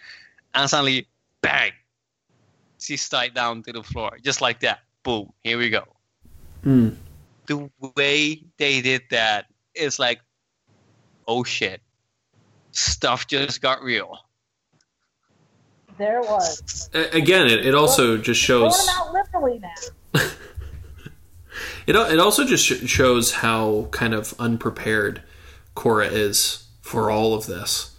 And 0.54 0.68
suddenly 0.68 1.06
bang! 1.42 1.72
She 2.78 2.96
slide 2.96 3.34
down 3.34 3.62
to 3.64 3.72
the 3.72 3.82
floor 3.82 4.18
just 4.22 4.40
like 4.40 4.60
that. 4.60 4.80
Boom 5.02 5.32
here 5.42 5.58
we 5.58 5.70
go. 5.70 5.84
Mm. 6.64 6.96
the 7.46 7.70
way 7.96 8.42
they 8.56 8.80
did 8.80 9.02
that 9.10 9.46
is 9.74 9.98
like 9.98 10.20
oh 11.28 11.44
shit. 11.44 11.80
Stuff 12.72 13.26
just 13.26 13.62
got 13.62 13.82
real. 13.82 14.18
There 15.96 16.20
was. 16.20 16.90
Again 16.92 17.46
it, 17.46 17.64
it 17.64 17.74
also 17.74 18.16
just 18.18 18.40
shows 18.40 18.76
Going 18.76 18.98
out 18.98 19.12
literally 19.12 19.58
now. 19.58 20.20
It, 21.86 21.94
it 21.94 22.18
also 22.18 22.44
just 22.44 22.64
shows 22.88 23.32
how 23.34 23.88
kind 23.92 24.12
of 24.12 24.34
unprepared 24.38 25.22
Korra 25.76 26.10
is 26.10 26.66
for 26.80 27.10
all 27.10 27.34
of 27.34 27.46
this 27.46 27.95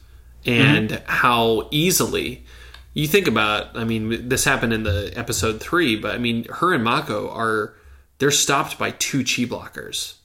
and 0.48 0.90
mm-hmm. 0.90 1.04
how 1.06 1.68
easily 1.72 2.46
you 2.94 3.08
think 3.08 3.28
about 3.28 3.76
I 3.78 3.84
mean 3.84 4.30
this 4.30 4.44
happened 4.46 4.74
in 4.74 4.84
the 4.84 5.12
episode 5.16 5.60
3 5.62 5.98
but 5.98 6.16
I 6.16 6.18
mean 6.18 6.46
her 6.46 6.74
and 6.74 6.84
Mako 6.84 7.30
are 7.30 7.74
they're 8.20 8.32
stopped 8.32 8.80
by 8.80 8.92
two 8.92 9.20
chi 9.20 9.44
blockers 9.44 10.16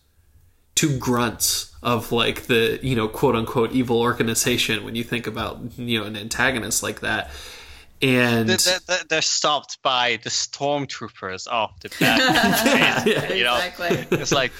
two 0.74 0.96
grunts 0.98 1.74
of 1.82 2.12
like 2.12 2.42
the 2.46 2.78
you 2.82 2.96
know 2.96 3.08
quote 3.08 3.34
unquote 3.36 3.72
evil 3.72 4.00
organization 4.00 4.84
when 4.84 4.94
you 4.94 5.04
think 5.04 5.26
about 5.26 5.60
you 5.76 5.98
know 6.00 6.06
an 6.06 6.16
antagonist 6.16 6.82
like 6.82 7.00
that. 7.00 7.30
And 8.00 8.48
They- 8.48 8.56
they- 8.56 8.78
they- 8.88 9.02
they're 9.08 9.22
stopped 9.22 9.80
by 9.82 10.18
the 10.24 10.30
stormtroopers 10.30 11.46
of 11.46 11.70
the 11.80 11.88
back 12.00 13.06
you 13.06 13.44
know? 13.44 13.56
exactly. 13.56 14.18
it's 14.18 14.32
like 14.32 14.50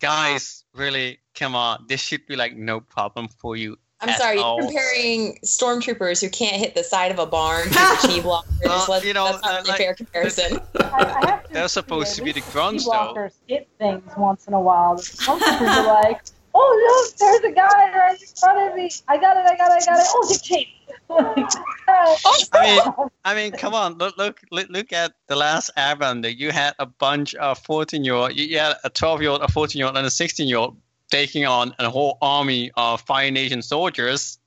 guys 0.00 0.62
really 0.74 1.18
come 1.34 1.54
on 1.56 1.84
this 1.88 2.00
should 2.00 2.26
be 2.26 2.36
like 2.36 2.54
no 2.56 2.80
problem 2.80 3.28
for 3.28 3.56
you 3.56 3.76
I'm 4.00 4.10
at 4.10 4.18
sorry, 4.18 4.38
all. 4.38 4.56
you're 4.56 4.66
comparing 4.66 5.38
stormtroopers 5.44 6.20
who 6.20 6.28
can't 6.28 6.56
hit 6.56 6.74
the 6.74 6.84
side 6.84 7.10
of 7.10 7.18
a 7.18 7.26
barn 7.26 7.64
to 7.68 7.74
chi 7.74 8.20
blockers. 8.20 8.88
Well, 8.88 9.02
you 9.04 9.14
know, 9.14 9.24
that's 9.24 9.42
not 9.42 9.54
uh, 9.54 9.62
really 9.62 9.70
a 9.70 9.76
fair 9.76 9.94
comparison. 9.94 10.60
I, 10.80 10.82
I 10.82 11.40
They're 11.50 11.68
supposed 11.68 12.14
to 12.16 12.22
be 12.22 12.32
the 12.32 12.40
least 12.40 12.52
grunts, 12.52 12.84
sea 12.84 12.90
though. 12.90 13.14
blockers 13.14 13.32
hit 13.46 13.68
things 13.78 14.10
once 14.16 14.46
in 14.46 14.52
a 14.52 14.60
while. 14.60 14.98
Some 14.98 15.38
people 15.38 15.66
are 15.66 16.02
like, 16.02 16.20
"Oh 16.54 17.04
look, 17.08 17.16
there's 17.18 17.52
a 17.52 17.54
guy 17.54 17.98
right 17.98 18.20
in 18.20 18.26
front 18.38 18.70
of 18.70 18.76
me. 18.76 18.90
I 19.08 19.16
got 19.16 19.38
it. 19.38 19.46
I 19.46 19.56
got 19.56 19.70
it. 19.72 19.82
I 19.82 19.86
got 19.86 19.98
it. 19.98 20.06
Oh, 20.10 20.28
the 20.28 20.38
chase." 20.42 20.68
I 22.52 22.64
mean, 22.64 23.08
I 23.24 23.34
mean, 23.34 23.52
come 23.52 23.74
on, 23.74 23.94
look, 23.94 24.16
look, 24.16 24.40
look, 24.50 24.68
look 24.70 24.92
at 24.92 25.12
the 25.28 25.36
last 25.36 25.70
Airbender. 25.76 26.36
You 26.36 26.50
had 26.50 26.74
a 26.78 26.86
bunch 26.86 27.34
of 27.36 27.58
fourteen-year-old, 27.60 28.36
you 28.36 28.44
you 28.44 28.58
had 28.58 28.76
a 28.84 28.90
twelve-year-old, 28.90 29.42
a 29.42 29.48
fourteen-year-old, 29.48 29.96
and 29.96 30.06
a 30.06 30.10
sixteen-year-old 30.10 30.76
taking 31.10 31.46
on 31.46 31.74
a 31.78 31.90
whole 31.90 32.18
army 32.20 32.70
of 32.76 33.00
Fire 33.02 33.30
Nation 33.30 33.62
soldiers. 33.62 34.38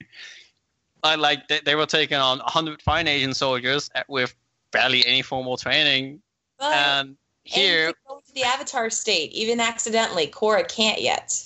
I 1.03 1.15
like 1.15 1.47
they, 1.47 1.59
they 1.63 1.75
were 1.75 1.85
taking 1.85 2.17
on 2.17 2.39
hundred 2.39 2.81
Fire 2.81 3.03
Nation 3.03 3.33
soldiers 3.33 3.89
with 4.07 4.35
barely 4.71 5.05
any 5.05 5.21
formal 5.21 5.57
training, 5.57 6.21
But 6.57 6.73
and 6.73 7.07
and 7.09 7.17
here, 7.43 7.87
to 7.89 7.95
go 8.07 8.21
to 8.25 8.33
the 8.33 8.43
avatar 8.43 8.89
state, 8.89 9.31
even 9.31 9.59
accidentally, 9.59 10.27
Korra 10.27 10.67
can't 10.67 11.01
yet. 11.01 11.41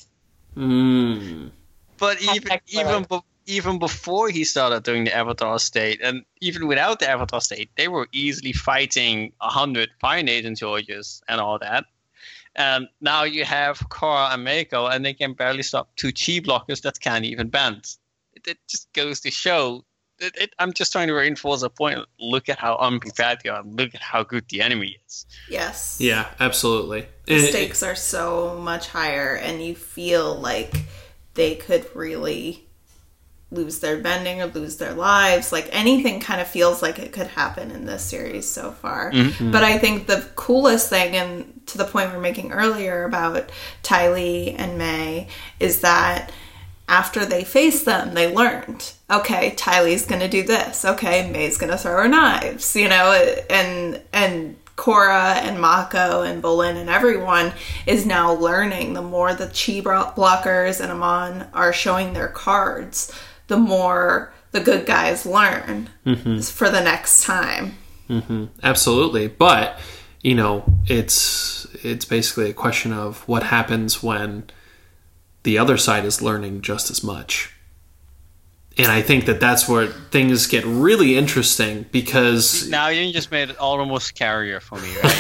Mm. 0.57 1.51
But 1.97 2.21
even 2.21 2.59
even 2.67 3.05
be, 3.09 3.19
even 3.45 3.79
before 3.79 4.29
he 4.29 4.43
started 4.43 4.83
doing 4.83 5.03
the 5.03 5.15
Avatar 5.15 5.59
state, 5.59 5.99
and 6.01 6.23
even 6.41 6.67
without 6.67 6.99
the 6.99 7.09
Avatar 7.09 7.41
state, 7.41 7.69
they 7.77 7.87
were 7.87 8.07
easily 8.11 8.53
fighting 8.53 9.33
a 9.41 9.49
hundred 9.49 9.89
Fire 9.99 10.23
Nation 10.23 10.55
soldiers 10.55 11.21
and 11.27 11.39
all 11.39 11.59
that. 11.59 11.85
And 12.55 12.87
now 13.01 13.23
you 13.23 13.45
have 13.45 13.79
Korra 13.89 14.33
and 14.33 14.43
Mako, 14.43 14.87
and 14.87 15.03
they 15.03 15.13
can 15.13 15.33
barely 15.33 15.63
stop 15.63 15.89
two 15.95 16.09
chi 16.09 16.39
blockers 16.39 16.81
that 16.81 16.99
can't 16.99 17.25
even 17.25 17.49
bend. 17.49 17.95
It, 18.33 18.47
it 18.47 18.57
just 18.67 18.91
goes 18.93 19.21
to 19.21 19.31
show. 19.31 19.85
It, 20.19 20.35
it, 20.37 20.53
I'm 20.59 20.73
just 20.73 20.91
trying 20.91 21.07
to 21.07 21.13
reinforce 21.13 21.63
a 21.63 21.69
point. 21.69 21.99
Look 22.19 22.49
at 22.49 22.59
how 22.59 22.77
unprepared 22.77 23.39
you 23.43 23.51
are. 23.51 23.63
Look 23.63 23.95
at 23.95 24.01
how 24.01 24.23
good 24.23 24.45
the 24.49 24.61
enemy 24.61 24.97
is. 25.07 25.25
Yes. 25.49 25.97
Yeah, 25.99 26.27
absolutely. 26.39 27.07
The 27.25 27.39
stakes 27.39 27.81
are 27.81 27.95
so 27.95 28.59
much 28.59 28.89
higher, 28.89 29.35
and 29.35 29.63
you 29.63 29.75
feel 29.75 30.35
like 30.35 30.75
they 31.33 31.55
could 31.55 31.87
really 31.95 32.67
lose 33.53 33.79
their 33.79 33.97
bending 33.97 34.41
or 34.41 34.47
lose 34.47 34.77
their 34.77 34.93
lives. 34.93 35.51
Like 35.51 35.69
anything 35.71 36.19
kind 36.19 36.41
of 36.41 36.47
feels 36.47 36.81
like 36.81 36.99
it 36.99 37.11
could 37.11 37.27
happen 37.27 37.71
in 37.71 37.85
this 37.85 38.03
series 38.03 38.49
so 38.49 38.71
far. 38.71 39.11
Mm-hmm. 39.11 39.51
But 39.51 39.63
I 39.63 39.77
think 39.77 40.07
the 40.07 40.27
coolest 40.35 40.89
thing, 40.89 41.15
and 41.15 41.61
to 41.67 41.77
the 41.77 41.85
point 41.85 42.11
we 42.11 42.17
are 42.17 42.21
making 42.21 42.51
earlier 42.51 43.03
about 43.03 43.51
Ty 43.81 44.13
Lee 44.13 44.51
and 44.51 44.77
Mai, 44.77 45.27
is 45.59 45.81
that 45.81 46.31
after 46.87 47.25
they 47.25 47.43
faced 47.43 47.85
them, 47.85 48.13
they 48.13 48.33
learned. 48.33 48.91
Okay, 49.09 49.51
Ty 49.51 49.83
Lee's 49.83 50.05
gonna 50.05 50.27
do 50.27 50.43
this. 50.43 50.83
Okay, 50.83 51.31
Mai's 51.31 51.57
gonna 51.57 51.77
throw 51.77 52.03
her 52.03 52.07
knives. 52.07 52.75
You 52.75 52.89
know, 52.89 53.13
and 53.49 54.01
and 54.11 54.57
Korra 54.75 55.35
and 55.35 55.59
Mako 55.59 56.23
and 56.23 56.41
Bolin 56.41 56.75
and 56.75 56.89
everyone 56.89 57.53
is 57.85 58.05
now 58.05 58.33
learning. 58.33 58.93
The 58.93 59.01
more 59.01 59.33
the 59.33 59.45
chi 59.45 59.81
blockers 59.81 60.81
and 60.81 60.91
Amon 60.91 61.47
are 61.53 61.71
showing 61.71 62.13
their 62.13 62.27
cards, 62.27 63.13
the 63.53 63.59
more 63.59 64.33
the 64.51 64.59
good 64.59 64.87
guys 64.87 65.27
learn 65.27 65.87
mm-hmm. 66.03 66.39
for 66.39 66.71
the 66.71 66.81
next 66.81 67.23
time. 67.23 67.77
Mm-hmm. 68.09 68.45
Absolutely, 68.63 69.27
but 69.27 69.79
you 70.23 70.33
know, 70.33 70.63
it's 70.87 71.67
it's 71.83 72.03
basically 72.03 72.49
a 72.49 72.53
question 72.53 72.91
of 72.91 73.27
what 73.27 73.43
happens 73.43 74.01
when 74.01 74.49
the 75.43 75.59
other 75.59 75.77
side 75.77 76.03
is 76.03 76.19
learning 76.19 76.61
just 76.61 76.89
as 76.89 77.03
much. 77.03 77.53
And 78.75 78.91
I 78.91 79.03
think 79.03 79.25
that 79.25 79.39
that's 79.39 79.69
where 79.69 79.85
things 79.85 80.47
get 80.47 80.65
really 80.65 81.15
interesting 81.15 81.85
because 81.91 82.67
now 82.69 82.87
you 82.87 83.13
just 83.13 83.29
made 83.29 83.51
it 83.51 83.57
almost 83.59 84.15
scarier 84.15 84.59
for 84.59 84.79
me, 84.79 84.95
right? 85.03 85.19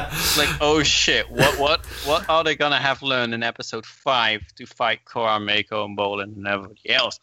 like, 0.38 0.48
oh 0.60 0.82
shit, 0.82 1.30
what 1.30 1.58
what 1.58 1.86
what 2.04 2.28
are 2.28 2.44
they 2.44 2.54
gonna 2.54 2.78
have 2.78 3.02
learned 3.02 3.34
in 3.34 3.42
episode 3.42 3.86
five 3.86 4.42
to 4.56 4.66
fight 4.66 5.00
Korra, 5.04 5.42
Mako, 5.42 5.84
and 5.84 5.96
Bolin 5.96 6.36
and 6.36 6.46
everybody 6.46 6.90
else? 6.90 7.18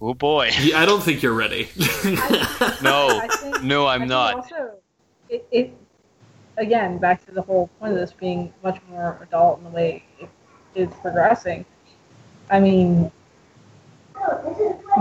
Oh 0.00 0.14
boy. 0.14 0.50
Yeah, 0.60 0.80
I 0.80 0.86
don't 0.86 1.02
think 1.02 1.22
you're 1.22 1.34
ready. 1.34 1.68
I, 1.78 2.78
no, 2.82 3.20
think, 3.36 3.62
no, 3.62 3.86
I'm 3.86 4.08
not. 4.08 4.36
Also, 4.36 4.72
it, 5.28 5.46
it 5.50 5.72
again 6.56 6.98
back 6.98 7.24
to 7.26 7.32
the 7.32 7.42
whole 7.42 7.68
point 7.78 7.92
of 7.92 7.98
this 7.98 8.12
being 8.12 8.52
much 8.62 8.80
more 8.88 9.18
adult 9.22 9.58
in 9.58 9.64
the 9.64 9.70
way 9.70 10.04
it 10.18 10.28
is 10.74 10.88
progressing. 11.02 11.64
I 12.50 12.60
mean, 12.60 13.12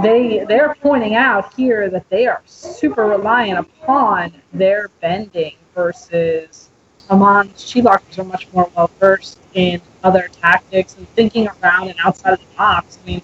they 0.04 0.46
they're 0.46 0.76
pointing 0.82 1.16
out 1.16 1.54
here 1.54 1.90
that 1.90 2.10
they 2.10 2.28
are 2.28 2.42
super 2.46 3.06
reliant 3.06 3.60
upon 3.60 4.34
their 4.54 4.90
bending 5.02 5.56
versus 5.74 6.69
Amon's 7.10 7.72
chi 7.72 7.82
blockers 7.82 8.20
are 8.20 8.24
much 8.24 8.48
more 8.54 8.70
well 8.76 8.90
versed 9.00 9.40
in 9.54 9.82
other 10.04 10.30
tactics 10.42 10.96
and 10.98 11.08
thinking 11.10 11.48
around 11.48 11.90
and 11.90 11.98
outside 12.04 12.34
of 12.34 12.40
the 12.40 12.56
box. 12.56 13.00
I 13.04 13.08
mean, 13.08 13.22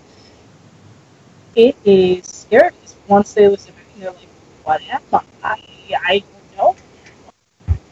it 1.55 1.75
is 1.85 2.25
scary 2.25 2.71
once 3.07 3.33
they 3.33 3.47
lose 3.47 3.67
it, 3.67 3.73
they're 3.97 4.11
like, 4.11 4.27
what 4.63 4.81
am 4.89 5.01
I? 5.43 5.59
I 6.05 6.23
don't 6.57 6.57
know. 6.57 6.75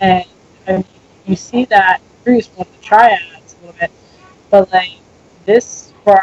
And, 0.02 0.26
and 0.68 0.86
you 1.26 1.36
see 1.36 1.66
that 1.66 2.02
previous 2.24 2.50
with 2.58 2.72
the 2.76 2.84
triads 2.84 3.56
a 3.62 3.66
little 3.66 3.80
bit, 3.80 3.92
but 4.50 4.72
like 4.72 4.92
this 5.46 5.94
for 6.04 6.20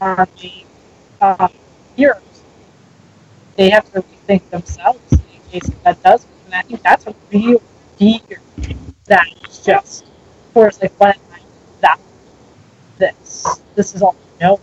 our 0.00 0.16
army 0.18 0.66
uh, 1.20 1.48
heroes, 1.96 2.22
they 3.56 3.70
have 3.70 3.90
to 3.92 4.02
rethink 4.02 4.48
themselves 4.50 5.12
in 5.12 5.50
case 5.50 5.70
that 5.84 6.02
does. 6.02 6.26
And 6.46 6.54
I 6.54 6.62
think 6.62 6.82
that's 6.82 7.06
a 7.06 7.14
real 7.32 7.62
fear 7.96 8.40
that 9.08 9.26
is 9.48 9.58
just 9.60 10.06
force 10.52 10.80
like 10.80 10.92
what 11.00 11.16
am 11.16 11.22
I 11.32 11.40
that 11.80 12.00
this 12.98 13.46
this 13.74 13.94
is 13.94 14.02
all 14.02 14.16
I 14.40 14.44
know. 14.44 14.60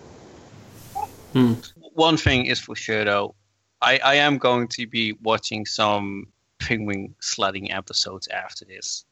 Hmm. 1.34 1.54
One 1.94 2.18
thing 2.18 2.46
is 2.46 2.60
for 2.60 2.76
sure 2.76 3.04
though, 3.04 3.36
I, 3.82 4.00
I 4.04 4.16
am 4.16 4.38
going 4.38 4.68
to 4.70 4.88
be 4.88 5.14
watching 5.22 5.66
some 5.66 6.28
penguin 6.60 7.16
sledding 7.20 7.72
episodes 7.72 8.28
after 8.28 8.66
this. 8.66 9.06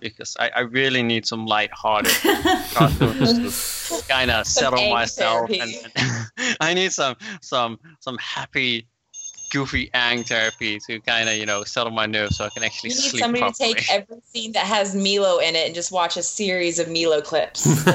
Because 0.00 0.34
I, 0.40 0.50
I 0.56 0.60
really 0.60 1.02
need 1.02 1.26
some 1.26 1.44
light-hearted 1.44 2.12
cartoons 2.72 3.88
to 3.88 4.08
kind 4.08 4.30
of 4.30 4.46
settle 4.46 4.88
myself, 4.88 5.50
and, 5.50 5.74
and 5.94 6.56
I 6.60 6.72
need 6.72 6.90
some 6.90 7.16
some 7.42 7.78
some 8.00 8.16
happy 8.16 8.88
goofy 9.50 9.90
Aang 9.94 10.26
therapy 10.26 10.78
to 10.86 11.00
kind 11.00 11.28
of 11.28 11.36
you 11.36 11.46
know 11.46 11.64
settle 11.64 11.92
my 11.92 12.06
nerves 12.06 12.36
so 12.36 12.44
I 12.44 12.48
can 12.50 12.62
actually 12.62 12.90
you 12.90 12.96
need 12.96 13.10
sleep 13.10 13.22
somebody 13.22 13.42
properly. 13.42 13.74
to 13.74 13.80
take 13.80 13.92
every 13.92 14.22
scene 14.32 14.52
that 14.52 14.66
has 14.66 14.94
Milo 14.94 15.38
in 15.38 15.56
it 15.56 15.66
and 15.66 15.74
just 15.74 15.92
watch 15.92 16.16
a 16.16 16.22
series 16.22 16.78
of 16.78 16.88
Milo 16.88 17.20
clips. 17.20 17.66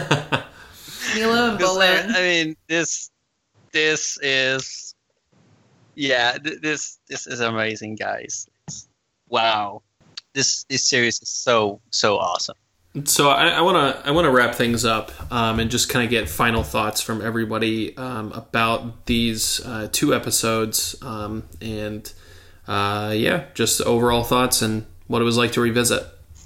Milo 1.16 1.52
and 1.52 1.60
Bolin. 1.60 2.14
I, 2.14 2.20
I 2.20 2.22
mean, 2.22 2.56
this 2.68 3.10
this 3.72 4.18
is 4.22 4.96
yeah, 5.96 6.38
th- 6.38 6.62
this 6.62 7.00
this 7.08 7.26
is 7.28 7.40
amazing, 7.40 7.96
guys. 7.96 8.48
Wow, 9.30 9.82
this 10.34 10.66
this 10.70 10.88
series 10.88 11.22
is 11.22 11.30
so 11.30 11.82
so 11.92 12.18
awesome 12.18 12.58
so 13.04 13.30
I 13.30 13.62
want 13.62 13.76
to 13.76 14.08
I 14.08 14.12
want 14.12 14.26
to 14.26 14.32
wrap 14.32 14.56
things 14.56 14.86
up 14.86 15.12
um, 15.32 15.60
and 15.60 15.70
just 15.70 15.90
kind 15.90 16.06
of 16.06 16.10
get 16.10 16.30
final 16.30 16.64
thoughts 16.64 17.02
from 17.02 17.22
everybody 17.22 17.96
um, 17.98 18.32
about 18.32 19.06
these 19.06 19.60
uh, 19.66 19.90
two 19.92 20.16
episodes 20.16 20.96
um, 21.02 21.44
and 21.62 22.12
uh, 22.68 23.14
yeah, 23.16 23.46
just 23.54 23.82
overall 23.82 24.24
thoughts 24.24 24.62
and 24.62 24.86
what 25.08 25.22
it 25.22 25.26
was 25.26 25.38
like 25.38 25.52
to 25.54 25.62
revisit. 25.62 26.04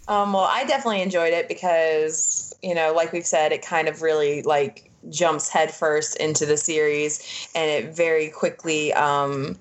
Um, 0.08 0.34
well, 0.34 0.48
I 0.50 0.66
definitely 0.66 1.04
enjoyed 1.04 1.34
it 1.34 1.48
because 1.48 2.54
you 2.64 2.74
know, 2.74 2.94
like 2.94 3.14
we've 3.14 3.26
said, 3.26 3.52
it 3.52 3.64
kind 3.64 3.88
of 3.88 4.02
really 4.02 4.42
like 4.42 4.90
jumps 5.10 5.50
headfirst 5.50 6.18
into 6.18 6.48
the 6.48 6.58
series, 6.58 7.48
and 7.54 7.70
it 7.70 7.96
very 7.96 8.30
quickly 8.30 8.92
um, 8.94 9.56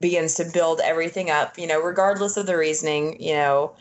begins 0.00 0.34
to 0.34 0.44
build 0.52 0.80
everything 0.82 1.30
up. 1.30 1.56
You 1.56 1.68
know, 1.68 1.80
regardless 1.80 2.36
of 2.36 2.46
the 2.46 2.56
reasoning, 2.56 3.22
you 3.22 3.34
know 3.34 3.74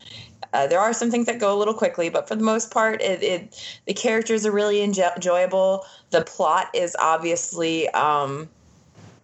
uh, 0.53 0.67
there 0.67 0.79
are 0.79 0.93
some 0.93 1.11
things 1.11 1.25
that 1.25 1.39
go 1.39 1.55
a 1.55 1.57
little 1.57 1.73
quickly, 1.73 2.09
but 2.09 2.27
for 2.27 2.35
the 2.35 2.43
most 2.43 2.71
part, 2.71 3.01
it, 3.01 3.21
it 3.23 3.81
the 3.85 3.93
characters 3.93 4.45
are 4.45 4.51
really 4.51 4.81
enjoyable. 4.81 5.85
The 6.11 6.21
plot 6.21 6.69
is 6.73 6.95
obviously 6.99 7.89
um, 7.89 8.47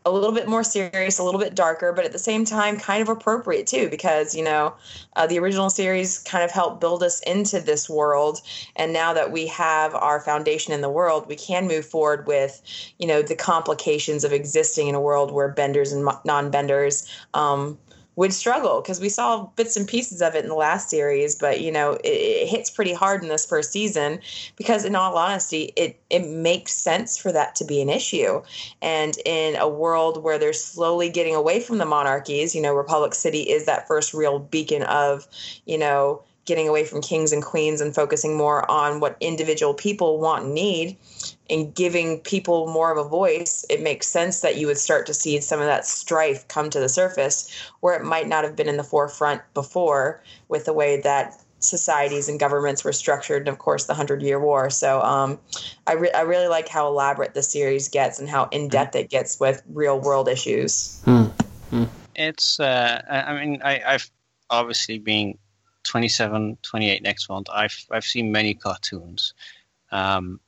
a 0.05 0.11
little 0.11 0.31
bit 0.31 0.47
more 0.47 0.63
serious, 0.63 1.19
a 1.19 1.23
little 1.23 1.39
bit 1.39 1.53
darker, 1.53 1.93
but 1.93 2.03
at 2.03 2.11
the 2.11 2.19
same 2.19 2.45
time, 2.45 2.77
kind 2.77 3.01
of 3.01 3.09
appropriate 3.09 3.67
too, 3.67 3.89
because 3.89 4.33
you 4.33 4.43
know 4.43 4.73
uh, 5.15 5.27
the 5.27 5.37
original 5.37 5.69
series 5.69 6.19
kind 6.19 6.43
of 6.43 6.49
helped 6.49 6.81
build 6.81 7.03
us 7.03 7.19
into 7.21 7.59
this 7.59 7.87
world, 7.87 8.41
and 8.75 8.91
now 8.91 9.13
that 9.13 9.31
we 9.31 9.45
have 9.47 9.93
our 9.93 10.19
foundation 10.19 10.73
in 10.73 10.81
the 10.81 10.89
world, 10.89 11.27
we 11.27 11.35
can 11.35 11.67
move 11.67 11.85
forward 11.85 12.25
with 12.25 12.61
you 12.97 13.07
know 13.07 13.21
the 13.21 13.35
complications 13.35 14.23
of 14.23 14.33
existing 14.33 14.87
in 14.87 14.95
a 14.95 15.01
world 15.01 15.31
where 15.31 15.49
benders 15.49 15.91
and 15.91 16.07
non-benders. 16.25 17.07
Um, 17.35 17.77
would 18.19 18.33
struggle 18.33 18.81
because 18.81 18.99
we 18.99 19.07
saw 19.07 19.45
bits 19.55 19.77
and 19.77 19.87
pieces 19.87 20.21
of 20.21 20.35
it 20.35 20.43
in 20.43 20.49
the 20.49 20.55
last 20.55 20.89
series, 20.89 21.35
but 21.35 21.61
you 21.61 21.71
know 21.71 21.93
it, 22.03 22.09
it, 22.09 22.49
hits 22.49 22.69
pretty 22.69 22.91
hard 22.91 23.23
in 23.23 23.29
this 23.29 23.45
first 23.45 23.71
season 23.71 24.19
because, 24.57 24.83
in 24.83 24.93
all 24.93 25.17
honesty, 25.17 25.71
it 25.77 25.97
it 26.09 26.27
makes 26.27 26.73
sense 26.73 27.17
for 27.17 27.31
that 27.31 27.55
to 27.55 27.63
be 27.63 27.81
an 27.81 27.87
issue. 27.87 28.41
And 28.81 29.17
in 29.25 29.55
a 29.55 29.69
world 29.69 30.21
where 30.21 30.37
they're 30.37 30.51
slowly 30.51 31.09
getting 31.09 31.33
away 31.33 31.61
from 31.61 31.77
the 31.77 31.85
monarchies, 31.85 32.53
you 32.53 32.61
know, 32.61 32.73
Republic 32.73 33.13
City 33.13 33.43
is 33.43 33.65
that 33.67 33.87
first 33.87 34.13
real 34.13 34.37
beacon 34.37 34.83
of, 34.83 35.25
you 35.65 35.77
know, 35.77 36.21
getting 36.49 36.67
away 36.67 36.83
from 36.83 36.99
kings 36.99 37.31
and 37.31 37.43
queens 37.43 37.79
and 37.79 37.93
focusing 37.93 38.35
more 38.35 38.69
on 38.71 38.99
what 38.99 39.15
individual 39.19 39.71
people 39.71 40.19
want 40.19 40.45
and 40.45 40.55
need 40.55 40.97
and 41.47 41.75
giving 41.75 42.19
people 42.21 42.65
more 42.65 42.91
of 42.91 42.97
a 42.97 43.07
voice, 43.07 43.63
it 43.69 43.83
makes 43.83 44.07
sense 44.07 44.41
that 44.41 44.57
you 44.57 44.65
would 44.65 44.79
start 44.79 45.05
to 45.05 45.13
see 45.13 45.39
some 45.41 45.59
of 45.59 45.67
that 45.67 45.85
strife 45.85 46.47
come 46.47 46.71
to 46.71 46.79
the 46.79 46.89
surface 46.89 47.55
where 47.81 47.95
it 47.95 48.03
might 48.03 48.27
not 48.27 48.43
have 48.43 48.55
been 48.55 48.67
in 48.67 48.77
the 48.77 48.83
forefront 48.83 49.43
before 49.53 50.23
with 50.47 50.65
the 50.65 50.73
way 50.73 50.99
that 50.99 51.39
societies 51.59 52.27
and 52.27 52.39
governments 52.39 52.83
were 52.83 52.93
structured, 52.93 53.43
and 53.43 53.49
of 53.49 53.59
course, 53.59 53.85
the 53.85 53.93
Hundred 53.93 54.23
Year 54.23 54.39
War. 54.39 54.71
So, 54.71 55.01
um, 55.01 55.37
I, 55.85 55.93
re- 55.93 56.11
I 56.11 56.21
really 56.21 56.47
like 56.47 56.67
how 56.67 56.87
elaborate 56.87 57.35
the 57.35 57.43
series 57.43 57.89
gets 57.89 58.17
and 58.17 58.27
how 58.27 58.45
in 58.45 58.69
depth 58.69 58.95
it 58.95 59.11
gets 59.11 59.39
with 59.39 59.61
real 59.67 59.99
world 59.99 60.27
issues. 60.27 60.99
Hmm. 61.05 61.25
Hmm. 61.69 61.83
It's, 62.15 62.59
uh, 62.59 63.03
I 63.07 63.33
mean, 63.33 63.61
I, 63.63 63.81
I've 63.85 64.09
obviously 64.49 64.97
been 64.97 65.37
27, 65.83 66.57
28 66.61 67.03
next 67.03 67.29
month. 67.29 67.47
I've 67.51 67.85
I've 67.91 68.05
seen 68.05 68.31
many 68.31 68.53
cartoons. 68.53 69.33
Um, 69.91 70.39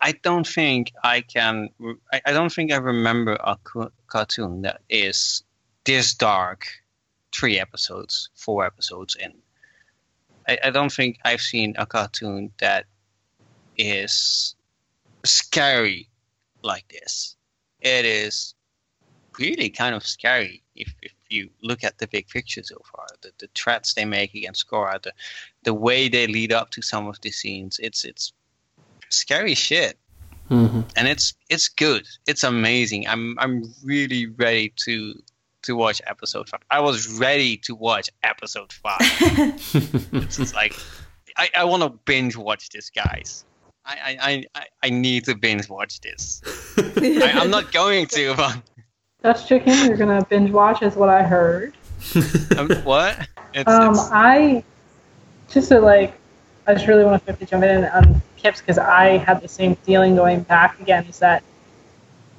I 0.00 0.12
don't 0.12 0.46
think 0.46 0.92
I 1.02 1.20
can. 1.20 1.70
I, 2.12 2.20
I 2.26 2.32
don't 2.32 2.52
think 2.52 2.72
I 2.72 2.76
remember 2.76 3.34
a 3.34 3.56
co- 3.62 3.92
cartoon 4.06 4.62
that 4.62 4.80
is 4.88 5.44
this 5.84 6.14
dark. 6.14 6.66
Three 7.32 7.58
episodes, 7.60 8.30
four 8.34 8.64
episodes 8.64 9.14
in. 9.16 9.34
I, 10.48 10.58
I 10.64 10.70
don't 10.70 10.92
think 10.92 11.18
I've 11.24 11.42
seen 11.42 11.74
a 11.76 11.84
cartoon 11.84 12.50
that 12.60 12.86
is 13.76 14.54
scary 15.24 16.08
like 16.62 16.88
this. 16.88 17.36
It 17.80 18.04
is 18.04 18.54
really 19.38 19.68
kind 19.70 19.94
of 19.94 20.06
scary 20.06 20.62
if, 20.74 20.94
if 21.02 21.12
you 21.28 21.50
look 21.62 21.84
at 21.84 21.98
the 21.98 22.06
big 22.06 22.28
picture 22.28 22.62
so 22.62 22.80
far. 22.92 23.06
The, 23.22 23.32
the 23.38 23.48
threats 23.54 23.94
they 23.94 24.04
make 24.04 24.34
against 24.34 24.68
Korra, 24.68 25.02
the 25.02 25.12
the 25.64 25.74
way 25.74 26.08
they 26.08 26.26
lead 26.26 26.52
up 26.52 26.70
to 26.70 26.82
some 26.82 27.06
of 27.06 27.20
the 27.20 27.30
scenes, 27.30 27.78
it's 27.82 28.04
it's 28.04 28.32
scary 29.08 29.54
shit. 29.54 29.98
Mm-hmm. 30.50 30.82
And 30.96 31.08
it's 31.08 31.34
it's 31.50 31.68
good. 31.68 32.06
It's 32.26 32.44
amazing. 32.44 33.08
I'm 33.08 33.36
I'm 33.38 33.74
really 33.82 34.26
ready 34.26 34.72
to 34.84 35.20
to 35.62 35.76
watch 35.76 36.00
episode 36.06 36.48
five. 36.48 36.60
I 36.70 36.80
was 36.80 37.18
ready 37.18 37.56
to 37.58 37.74
watch 37.74 38.08
episode 38.22 38.72
five. 38.72 39.00
it's 39.00 40.36
just 40.36 40.54
like 40.54 40.74
I, 41.36 41.50
I 41.58 41.64
want 41.64 41.82
to 41.82 41.90
binge 41.90 42.36
watch 42.36 42.70
this, 42.70 42.90
guys. 42.90 43.44
I, 43.84 44.18
I, 44.20 44.60
I, 44.60 44.64
I 44.82 44.90
need 44.90 45.24
to 45.26 45.36
binge 45.36 45.68
watch 45.68 46.00
this. 46.00 46.42
I, 46.76 47.32
I'm 47.34 47.50
not 47.50 47.72
going 47.72 48.06
to, 48.08 48.34
but 48.34 48.60
Dutch 49.22 49.48
chicken, 49.48 49.86
you're 49.86 49.96
gonna 49.96 50.24
binge 50.26 50.50
watch, 50.50 50.82
is 50.82 50.94
what 50.94 51.08
I 51.08 51.22
heard. 51.22 51.74
um, 52.58 52.70
what? 52.84 53.26
It's, 53.54 53.68
Um, 53.68 53.90
it's, 53.90 54.08
I 54.12 54.62
just 55.48 55.68
to 55.70 55.80
like, 55.80 56.14
I 56.66 56.74
just 56.74 56.86
really 56.86 57.04
want 57.04 57.26
to 57.26 57.46
jump 57.46 57.64
in 57.64 57.84
on 57.86 58.22
Kips 58.36 58.60
because 58.60 58.78
I 58.78 59.16
had 59.16 59.40
the 59.40 59.48
same 59.48 59.74
feeling 59.76 60.14
going 60.14 60.42
back 60.42 60.78
again. 60.80 61.06
Is 61.06 61.18
that 61.18 61.42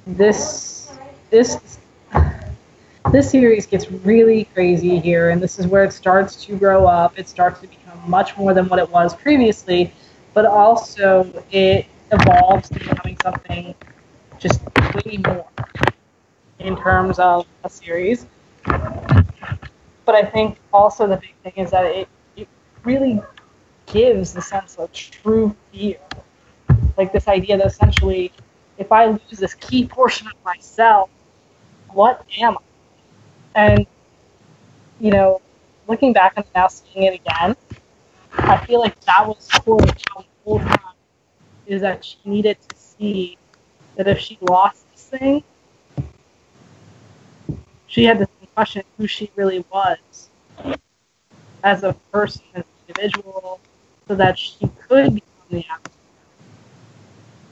this 0.06 0.96
this 1.30 1.78
this 3.12 3.30
series 3.30 3.66
gets 3.66 3.90
really 3.90 4.44
crazy 4.54 4.98
here, 4.98 5.30
and 5.30 5.42
this 5.42 5.58
is 5.58 5.66
where 5.66 5.84
it 5.84 5.92
starts 5.92 6.42
to 6.46 6.56
grow 6.56 6.86
up. 6.86 7.18
It 7.18 7.28
starts 7.28 7.60
to 7.60 7.66
become 7.66 7.98
much 8.08 8.36
more 8.36 8.54
than 8.54 8.68
what 8.68 8.78
it 8.78 8.88
was 8.90 9.14
previously, 9.14 9.92
but 10.32 10.46
also 10.46 11.44
it 11.50 11.86
evolves 12.12 12.68
to 12.70 12.78
becoming 12.78 13.18
something 13.22 13.74
just 14.38 14.60
way 14.94 15.18
more 15.26 15.44
in 16.58 16.76
terms 16.76 17.18
of 17.18 17.46
a 17.64 17.70
series. 17.70 18.26
But 20.04 20.14
I 20.14 20.24
think 20.24 20.58
also 20.72 21.06
the 21.06 21.16
big 21.16 21.34
thing 21.42 21.64
is 21.64 21.70
that 21.70 21.84
it, 21.84 22.08
it 22.36 22.48
really 22.84 23.20
gives 23.86 24.32
the 24.32 24.42
sense 24.42 24.76
of 24.76 24.92
true 24.92 25.54
fear. 25.72 25.98
Like 26.96 27.12
this 27.12 27.28
idea 27.28 27.56
that 27.58 27.66
essentially, 27.66 28.32
if 28.78 28.90
I 28.90 29.06
lose 29.06 29.38
this 29.38 29.54
key 29.54 29.86
portion 29.86 30.26
of 30.26 30.34
myself, 30.44 31.10
what 31.92 32.24
am 32.38 32.56
I? 32.56 32.60
And, 33.54 33.86
you 35.00 35.10
know, 35.10 35.40
looking 35.86 36.12
back 36.12 36.34
and 36.36 36.44
now 36.54 36.68
seeing 36.68 37.04
it 37.04 37.14
again, 37.14 37.56
I 38.32 38.64
feel 38.66 38.80
like 38.80 38.98
that 39.00 39.26
was 39.26 39.48
challenge 39.48 40.04
the 40.04 40.24
whole 40.44 40.58
time, 40.60 40.94
is 41.66 41.80
that 41.82 42.04
she 42.04 42.18
needed 42.24 42.56
to 42.68 42.76
see 42.76 43.36
that 43.96 44.06
if 44.06 44.18
she 44.18 44.38
lost 44.42 44.90
this 44.92 45.04
thing, 45.04 45.42
she 47.88 48.04
had 48.04 48.18
to 48.18 48.28
question 48.58 48.82
who 48.96 49.06
she 49.06 49.30
really 49.36 49.64
was 49.72 50.28
as 51.62 51.84
a 51.84 51.92
person, 52.10 52.42
as 52.54 52.64
an 52.64 52.64
individual, 52.88 53.60
so 54.08 54.16
that 54.16 54.36
she 54.36 54.68
could 54.88 55.14
become 55.14 55.48
the 55.50 55.64
avatar. 55.66 55.92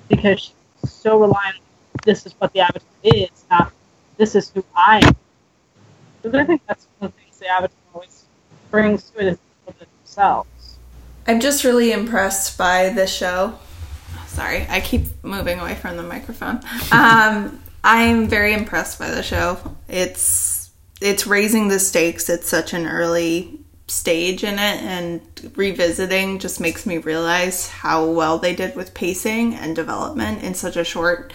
Because 0.09 0.41
she's 0.81 0.91
so 0.91 1.21
reliant 1.21 1.57
on 1.57 1.63
this 2.05 2.27
is 2.27 2.35
what 2.39 2.53
the 2.53 2.61
avatar 2.61 2.83
is, 3.05 3.45
not 3.51 3.73
this 4.17 4.35
is 4.35 4.51
who 4.51 4.65
I 4.75 5.01
am. 5.05 5.17
Because 6.23 6.41
I 6.41 6.45
think 6.45 6.63
that's 6.67 6.89
one 6.99 7.09
of 7.09 7.15
the 7.15 7.23
things 7.23 7.39
the 7.39 7.47
avatar 7.47 7.79
always 7.95 8.25
brings 8.73 9.11
to 9.11 9.21
it 9.21 9.27
is 9.27 9.39
themselves. 9.79 10.79
I'm 11.29 11.39
just 11.39 11.63
really 11.63 11.93
impressed 11.93 12.59
by 12.59 12.89
this 12.89 13.15
show. 13.15 13.59
Sorry, 14.27 14.67
I 14.69 14.81
keep 14.81 15.03
moving 15.23 15.61
away 15.61 15.77
from 15.77 15.97
the 15.97 16.03
microphone. 16.03 16.61
Um, 16.91 17.63
I'm 17.85 18.28
very 18.28 18.53
impressed 18.53 18.98
by 18.98 19.11
the 19.11 19.23
show. 19.23 19.59
It's 19.89 20.70
it's 21.01 21.27
raising 21.27 21.69
the 21.69 21.78
stakes. 21.78 22.28
At 22.28 22.44
such 22.44 22.73
an 22.73 22.86
early 22.86 23.61
stage 23.89 24.43
in 24.43 24.55
it 24.55 24.82
and 24.82 25.53
revisiting 25.55 26.39
just 26.40 26.61
makes 26.61 26.86
me 26.86 26.98
realize 26.98 27.69
how 27.69 28.05
well 28.05 28.39
they 28.39 28.55
did 28.55 28.74
with 28.74 28.94
pacing 28.94 29.55
and 29.55 29.77
development 29.77 30.43
in 30.43 30.55
such 30.55 30.77
a 30.77 30.82
short 30.82 31.32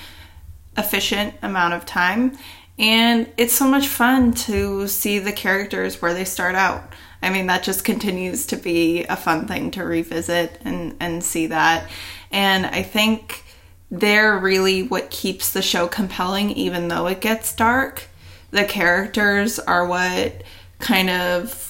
efficient 0.78 1.34
amount 1.42 1.74
of 1.74 1.86
time. 1.86 2.38
And 2.78 3.30
it's 3.38 3.54
so 3.54 3.68
much 3.68 3.88
fun 3.88 4.34
to 4.34 4.88
see 4.88 5.20
the 5.20 5.32
characters 5.32 6.02
where 6.02 6.14
they 6.14 6.26
start 6.26 6.56
out. 6.56 6.94
I 7.22 7.30
mean 7.30 7.48
that 7.48 7.64
just 7.64 7.86
continues 7.86 8.46
to 8.48 8.58
be 8.58 9.04
a 9.04 9.16
fun 9.16 9.48
thing 9.48 9.72
to 9.72 9.84
revisit 9.84 10.60
and 10.66 10.96
and 11.00 11.24
see 11.24 11.48
that. 11.48 11.90
And 12.32 12.66
i 12.66 12.82
think 12.82 13.44
they're 13.92 14.38
really 14.38 14.84
what 14.84 15.12
keeps 15.12 15.52
the 15.52 15.62
show 15.62 15.88
compelling 15.88 16.50
even 16.52 16.88
though 16.88 17.08
it 17.08 17.20
gets 17.20 17.54
dark 17.54 18.08
the 18.52 18.64
characters 18.64 19.60
are 19.60 19.86
what 19.86 20.42
kind 20.80 21.10
of 21.10 21.68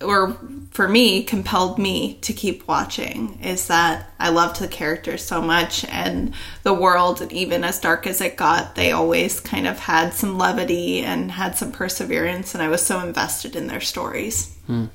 or 0.00 0.36
for 0.70 0.88
me 0.88 1.22
compelled 1.22 1.78
me 1.78 2.14
to 2.14 2.32
keep 2.32 2.66
watching 2.66 3.38
is 3.42 3.68
that 3.68 4.10
I 4.18 4.30
loved 4.30 4.58
the 4.60 4.68
characters 4.68 5.22
so 5.22 5.40
much 5.40 5.84
and 5.84 6.34
the 6.62 6.74
world 6.74 7.22
and 7.22 7.32
even 7.32 7.62
as 7.62 7.78
dark 7.78 8.06
as 8.06 8.20
it 8.20 8.36
got 8.36 8.74
they 8.74 8.90
always 8.90 9.38
kind 9.38 9.66
of 9.66 9.78
had 9.78 10.12
some 10.12 10.36
levity 10.36 11.02
and 11.02 11.30
had 11.30 11.56
some 11.56 11.72
perseverance 11.72 12.54
and 12.54 12.62
I 12.62 12.68
was 12.68 12.84
so 12.84 13.00
invested 13.00 13.54
in 13.54 13.66
their 13.66 13.80
stories. 13.80 14.56
Hmm. 14.66 14.86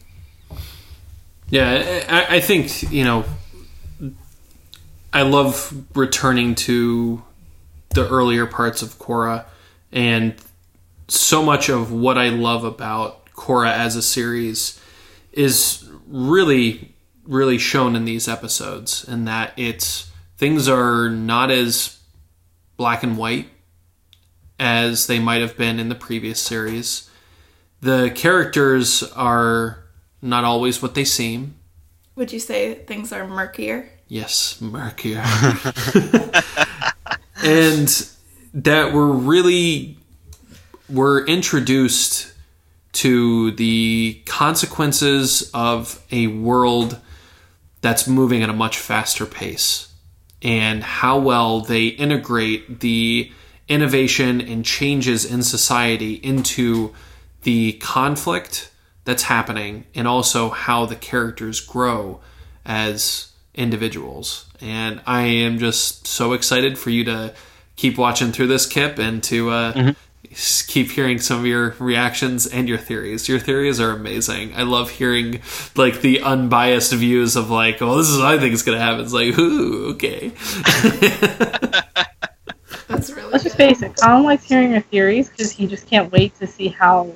Yeah, 1.49 2.05
I, 2.07 2.35
I 2.35 2.39
think, 2.41 2.91
you 2.91 3.03
know, 3.03 3.25
I 5.11 5.23
love 5.23 5.85
returning 5.95 6.55
to 6.55 7.23
the 7.89 8.07
earlier 8.07 8.45
parts 8.45 8.81
of 8.81 8.99
Korra 8.99 9.45
and 9.91 10.35
so 11.07 11.43
much 11.43 11.69
of 11.69 11.91
what 11.91 12.17
I 12.17 12.29
love 12.29 12.63
about 12.63 13.25
Korra 13.33 13.71
as 13.71 13.95
a 13.95 14.01
series 14.01 14.79
is 15.31 15.89
really, 16.07 16.93
really 17.25 17.57
shown 17.57 17.95
in 17.95 18.05
these 18.05 18.27
episodes, 18.27 19.03
and 19.07 19.27
that 19.27 19.53
it's 19.57 20.11
things 20.37 20.67
are 20.67 21.09
not 21.09 21.49
as 21.49 21.99
black 22.77 23.03
and 23.03 23.17
white 23.17 23.49
as 24.59 25.07
they 25.07 25.19
might 25.19 25.41
have 25.41 25.57
been 25.57 25.79
in 25.79 25.89
the 25.89 25.95
previous 25.95 26.39
series. 26.39 27.09
The 27.81 28.11
characters 28.13 29.03
are 29.13 29.85
not 30.21 30.43
always 30.43 30.81
what 30.81 30.95
they 30.95 31.05
seem. 31.05 31.55
Would 32.15 32.33
you 32.33 32.39
say 32.39 32.75
things 32.75 33.11
are 33.13 33.25
murkier? 33.25 33.89
Yes, 34.09 34.59
murkier. 34.59 35.21
and 37.43 38.09
that 38.55 38.91
we're 38.91 39.11
really 39.11 39.97
we're 40.89 41.23
introduced 41.25 42.33
to 42.91 43.51
the 43.51 44.19
consequences 44.25 45.51
of 45.53 46.03
a 46.11 46.25
world 46.25 46.99
that's 47.81 48.07
moving 48.07 48.41
at 48.41 48.49
a 48.49 48.53
much 48.53 48.79
faster 48.79 49.27
pace 49.27 49.93
and 50.41 50.83
how 50.83 51.19
well 51.19 51.61
they 51.61 51.85
integrate 51.85 52.79
the 52.79 53.31
innovation 53.67 54.41
and 54.41 54.65
changes 54.65 55.23
in 55.23 55.43
society 55.43 56.15
into 56.15 56.93
the 57.43 57.73
conflict 57.73 58.71
that's 59.05 59.23
happening 59.23 59.85
and 59.93 60.07
also 60.07 60.49
how 60.49 60.87
the 60.87 60.95
characters 60.95 61.59
grow 61.59 62.19
as 62.65 63.29
individuals. 63.55 64.45
And 64.61 65.01
I 65.05 65.23
am 65.23 65.59
just 65.59 66.07
so 66.07 66.33
excited 66.33 66.77
for 66.77 66.89
you 66.89 67.03
to 67.05 67.33
keep 67.75 67.97
watching 67.97 68.31
through 68.31 68.47
this, 68.47 68.65
Kip, 68.65 68.99
and 68.99 69.23
to 69.23 69.49
uh, 69.49 69.73
mm-hmm 69.73 69.91
keep 70.67 70.91
hearing 70.91 71.19
some 71.19 71.39
of 71.39 71.45
your 71.45 71.75
reactions 71.79 72.45
and 72.45 72.69
your 72.69 72.77
theories. 72.77 73.27
Your 73.27 73.39
theories 73.39 73.79
are 73.79 73.91
amazing. 73.91 74.53
I 74.55 74.63
love 74.63 74.91
hearing 74.91 75.41
like 75.75 76.01
the 76.01 76.21
unbiased 76.21 76.93
views 76.93 77.35
of 77.35 77.49
like, 77.49 77.81
oh, 77.81 77.97
this 77.97 78.09
is 78.09 78.19
what 78.19 78.27
I 78.27 78.39
think 78.39 78.53
is 78.53 78.61
going 78.63 78.77
to 78.77 78.83
happen. 78.83 79.01
It's 79.01 79.13
like, 79.13 79.37
ooh, 79.37 79.91
okay. 79.93 80.29
That's 82.87 83.11
really. 83.11 83.31
Let's 83.31 83.43
just 83.43 83.57
face 83.57 83.81
it. 83.81 83.95
Colin 83.95 84.23
likes 84.23 84.43
hearing 84.45 84.71
your 84.71 84.81
theories 84.81 85.29
because 85.29 85.51
he 85.51 85.67
just 85.67 85.87
can't 85.87 86.11
wait 86.11 86.35
to 86.39 86.47
see 86.47 86.67
how 86.67 87.13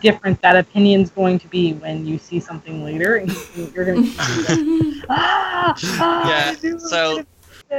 different 0.00 0.40
that 0.42 0.56
opinion's 0.56 1.10
going 1.10 1.38
to 1.38 1.48
be 1.48 1.74
when 1.74 2.06
you 2.06 2.18
see 2.18 2.40
something 2.40 2.84
later, 2.84 3.16
and 3.16 3.32
you're 3.56 3.84
going 3.84 4.04
to 4.12 4.94
like, 4.98 5.04
ah, 5.10 5.74
ah, 5.78 6.28
yeah. 6.28 6.78
So 6.78 7.24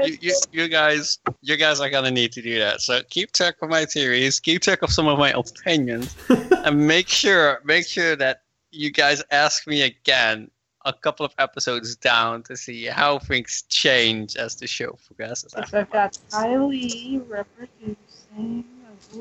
you, 0.04 0.18
you, 0.22 0.36
you, 0.52 0.68
guys, 0.68 1.20
you 1.42 1.58
guys 1.58 1.80
are 1.80 1.90
gonna 1.90 2.12
need 2.12 2.32
to 2.34 2.42
do 2.42 2.60
that. 2.60 2.82
So 2.82 3.02
keep 3.10 3.32
track 3.32 3.56
of 3.62 3.70
my 3.70 3.86
theories, 3.86 4.40
keep 4.40 4.62
track 4.62 4.82
of 4.82 4.92
some 4.92 5.08
of 5.08 5.18
my 5.18 5.32
opinions, 5.32 6.16
and 6.30 6.88
make 6.88 7.08
sure, 7.08 7.62
make 7.64 7.88
sure 7.88 8.16
that 8.16 8.42
you 8.72 8.92
guys 8.92 9.24
ask 9.32 9.68
me 9.68 9.84
again 9.84 10.50
a 10.86 10.94
couple 10.94 11.26
of 11.26 11.34
episodes 11.40 11.96
down 11.96 12.44
to 12.44 12.56
see 12.56 12.86
how 12.86 13.18
things 13.18 13.64
change 13.70 14.36
as 14.36 14.56
the 14.56 14.68
show 14.68 14.98
progresses. 15.08 15.54
Which 15.56 15.74
I've 15.74 15.90
got 15.90 16.18
Kylie 16.30 17.24
reproducing. 17.28 18.66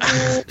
A 0.00 0.44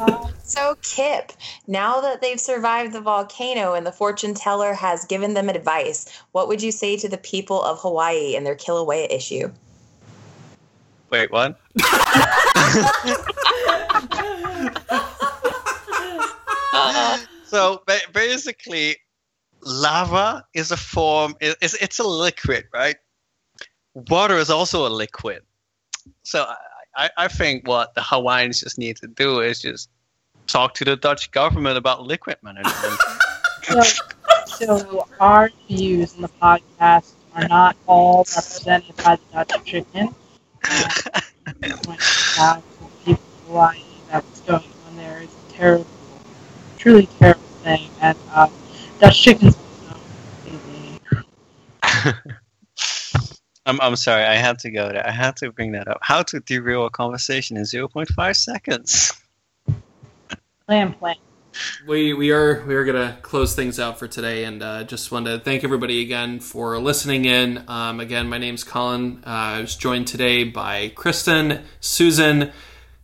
uh, 0.00 0.28
So, 0.44 0.76
Kip, 0.82 1.32
now 1.66 2.00
that 2.00 2.20
they've 2.20 2.40
survived 2.40 2.92
the 2.92 3.00
volcano 3.00 3.74
and 3.74 3.86
the 3.86 3.92
fortune 3.92 4.34
teller 4.34 4.74
has 4.74 5.04
given 5.04 5.34
them 5.34 5.48
advice, 5.48 6.10
what 6.32 6.48
would 6.48 6.60
you 6.62 6.72
say 6.72 6.96
to 6.96 7.08
the 7.08 7.18
people 7.18 7.62
of 7.62 7.78
Hawaii 7.78 8.34
and 8.34 8.44
their 8.44 8.56
Kilauea 8.56 9.12
issue? 9.12 9.52
Wait, 11.10 11.30
what? 11.30 11.60
so 17.44 17.82
basically, 18.12 18.96
lava 19.62 20.44
is 20.54 20.70
a 20.70 20.76
form. 20.76 21.36
It's 21.40 21.98
a 21.98 22.04
liquid, 22.04 22.66
right? 22.72 22.96
Water 23.94 24.36
is 24.36 24.50
also 24.50 24.86
a 24.86 24.88
liquid. 24.88 25.42
So 26.22 26.52
I, 26.96 27.10
I, 27.16 27.28
think 27.28 27.66
what 27.68 27.94
the 27.94 28.02
Hawaiians 28.02 28.60
just 28.60 28.78
need 28.78 28.96
to 28.96 29.06
do 29.06 29.40
is 29.40 29.60
just 29.60 29.88
talk 30.46 30.74
to 30.74 30.84
the 30.84 30.96
Dutch 30.96 31.30
government 31.30 31.78
about 31.78 32.02
liquid 32.02 32.36
management. 32.42 33.00
So, 33.62 33.82
so 34.46 35.06
our 35.20 35.50
views 35.68 36.14
in 36.14 36.22
the 36.22 36.28
podcast 36.28 37.12
are 37.34 37.46
not 37.46 37.76
all 37.86 38.26
represented 38.34 38.96
by 38.96 39.16
the 39.16 39.44
Dutch 39.44 39.64
chicken. 39.64 40.08
Um, 40.08 41.78
point 41.84 42.00
out 42.38 42.62
to 42.62 42.84
the 42.84 42.90
people 43.04 43.24
Hawaii 43.46 43.82
that 44.10 44.24
what's 44.24 44.40
going 44.40 44.62
on 44.88 44.96
there 44.96 45.22
is 45.22 45.28
a 45.28 45.52
terrible, 45.52 45.86
truly 46.78 47.06
terrible 47.18 47.40
thing, 47.62 47.88
and 48.00 48.18
uh, 48.32 48.48
Dutch 48.98 49.22
chickens. 49.22 49.56
I'm 53.66 53.80
I'm 53.80 53.96
sorry, 53.96 54.24
I 54.24 54.36
had 54.36 54.58
to 54.60 54.70
go 54.70 54.88
there. 54.88 55.06
I 55.06 55.10
had 55.10 55.36
to 55.38 55.52
bring 55.52 55.72
that 55.72 55.88
up. 55.88 55.98
How 56.00 56.22
to 56.22 56.40
derail 56.40 56.86
a 56.86 56.90
conversation 56.90 57.56
in 57.56 57.64
0.5 57.64 58.36
seconds. 58.36 59.20
Plan, 60.66 60.92
plan. 60.94 61.16
we 61.84 62.14
we 62.14 62.30
are 62.30 62.64
we 62.64 62.76
are 62.76 62.84
gonna 62.84 63.18
close 63.22 63.56
things 63.56 63.80
out 63.80 63.98
for 63.98 64.06
today, 64.06 64.44
and 64.44 64.62
uh, 64.62 64.84
just 64.84 65.10
want 65.10 65.26
to 65.26 65.40
thank 65.40 65.64
everybody 65.64 66.00
again 66.00 66.38
for 66.38 66.78
listening 66.78 67.24
in. 67.24 67.64
Um, 67.66 67.98
again, 67.98 68.28
my 68.28 68.38
name's 68.38 68.62
Colin. 68.62 69.24
Uh, 69.26 69.30
I 69.30 69.60
was 69.62 69.74
joined 69.74 70.06
today 70.06 70.44
by 70.44 70.92
Kristen, 70.94 71.64
Susan, 71.80 72.52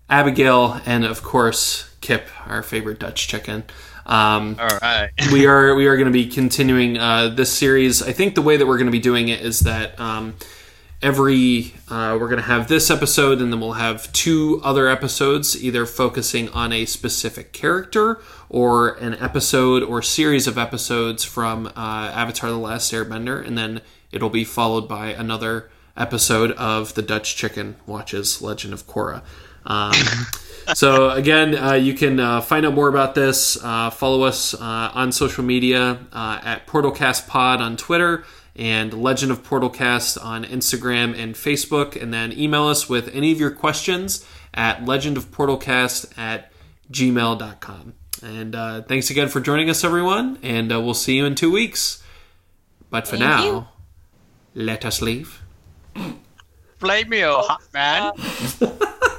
Abigail, 0.09 0.81
and 0.87 1.05
of 1.05 1.25
course 1.25 1.91
Kip, 2.01 2.29
our 2.47 2.63
favorite 2.63 3.01
Dutch 3.01 3.27
chicken. 3.27 3.65
Um, 4.07 4.57
All 4.61 4.79
right. 4.81 5.11
we 5.33 5.47
are 5.47 5.75
we 5.75 5.87
are 5.87 5.97
going 5.97 6.07
to 6.07 6.13
be 6.13 6.27
continuing 6.27 6.97
uh, 6.97 7.29
this 7.29 7.53
series. 7.53 8.03
I 8.03 8.13
think 8.13 8.35
the 8.35 8.43
way 8.43 8.57
that 8.57 8.67
we're 8.67 8.79
going 8.79 8.87
to 8.87 8.93
be 8.93 9.01
doing 9.01 9.29
it 9.29 9.41
is 9.41 9.61
that 9.61 9.99
um, 9.99 10.37
every 11.03 11.75
uh, 11.89 12.17
we're 12.19 12.29
going 12.29 12.41
to 12.41 12.47
have 12.47 12.69
this 12.69 12.91
episode, 12.91 13.41
and 13.41 13.53
then 13.53 13.61
we'll 13.61 13.73
have 13.73 14.13
two 14.13 14.61
other 14.65 14.89
episodes, 14.89 15.63
either 15.63 15.87
focusing 15.87 16.49
on 16.51 16.73
a 16.73 16.85
specific 16.85 17.53
character 17.53 18.21
or 18.49 18.95
an 18.95 19.15
episode 19.15 19.83
or 19.83 20.03
series 20.03 20.47
of 20.47 20.57
episodes 20.57 21.25
from 21.25 21.67
uh, 21.69 22.11
Avatar: 22.15 22.51
The 22.51 22.59
Last 22.59 22.93
Airbender, 22.93 23.45
and 23.45 23.59
then 23.59 23.81
it'll 24.13 24.31
be 24.31 24.45
followed 24.45 24.89
by 24.89 25.09
another 25.09 25.69
episode 25.97 26.53
of 26.53 26.95
the 26.95 27.03
Dutch 27.03 27.35
Chicken 27.37 27.75
Watches 27.87 28.41
Legend 28.41 28.73
of 28.73 28.87
Korra. 28.87 29.23
Um, 29.65 29.93
so 30.75 31.11
again, 31.11 31.57
uh, 31.57 31.73
you 31.73 31.95
can 31.95 32.19
uh, 32.21 32.41
find 32.41 32.67
out 32.67 32.75
more 32.75 32.89
about 32.89 33.15
this. 33.15 33.63
Uh, 33.63 33.91
follow 33.91 34.23
us 34.23 34.55
uh, 34.55 34.91
on 34.95 35.13
social 35.13 35.45
media 35.45 35.99
uh, 36.13 36.41
at 36.43 36.67
Portalcast 36.67 37.29
Pod 37.29 37.61
on 37.61 37.77
Twitter 37.77 38.25
and 38.55 38.93
Legend 38.95 39.31
of 39.31 39.43
Portalcast 39.43 40.23
on 40.25 40.45
Instagram 40.45 41.17
and 41.19 41.35
Facebook, 41.35 42.01
and 42.01 42.13
then 42.13 42.33
email 42.33 42.67
us 42.67 42.89
with 42.89 43.15
any 43.15 43.33
of 43.33 43.39
your 43.39 43.51
questions 43.51 44.27
at 44.55 44.81
legendofportalcast 44.81 46.17
at 46.19 46.51
gmail.com. 46.91 47.95
And 48.23 48.55
uh, 48.55 48.83
thanks 48.83 49.11
again 49.11 49.29
for 49.29 49.41
joining 49.41 49.69
us, 49.69 49.85
everyone, 49.85 50.39
and 50.43 50.73
uh, 50.73 50.81
we'll 50.81 50.95
see 50.95 51.17
you 51.17 51.27
in 51.27 51.35
two 51.35 51.53
weeks. 51.53 52.03
But 52.89 53.07
for 53.07 53.17
Thank 53.17 53.29
now, 53.29 53.45
you. 53.45 53.67
let 54.55 54.85
us 54.85 55.03
leave. 55.03 55.43
Blame 56.79 57.09
me, 57.09 57.25
oh 57.25 57.43
hot 57.43 57.63
man. 57.75 58.13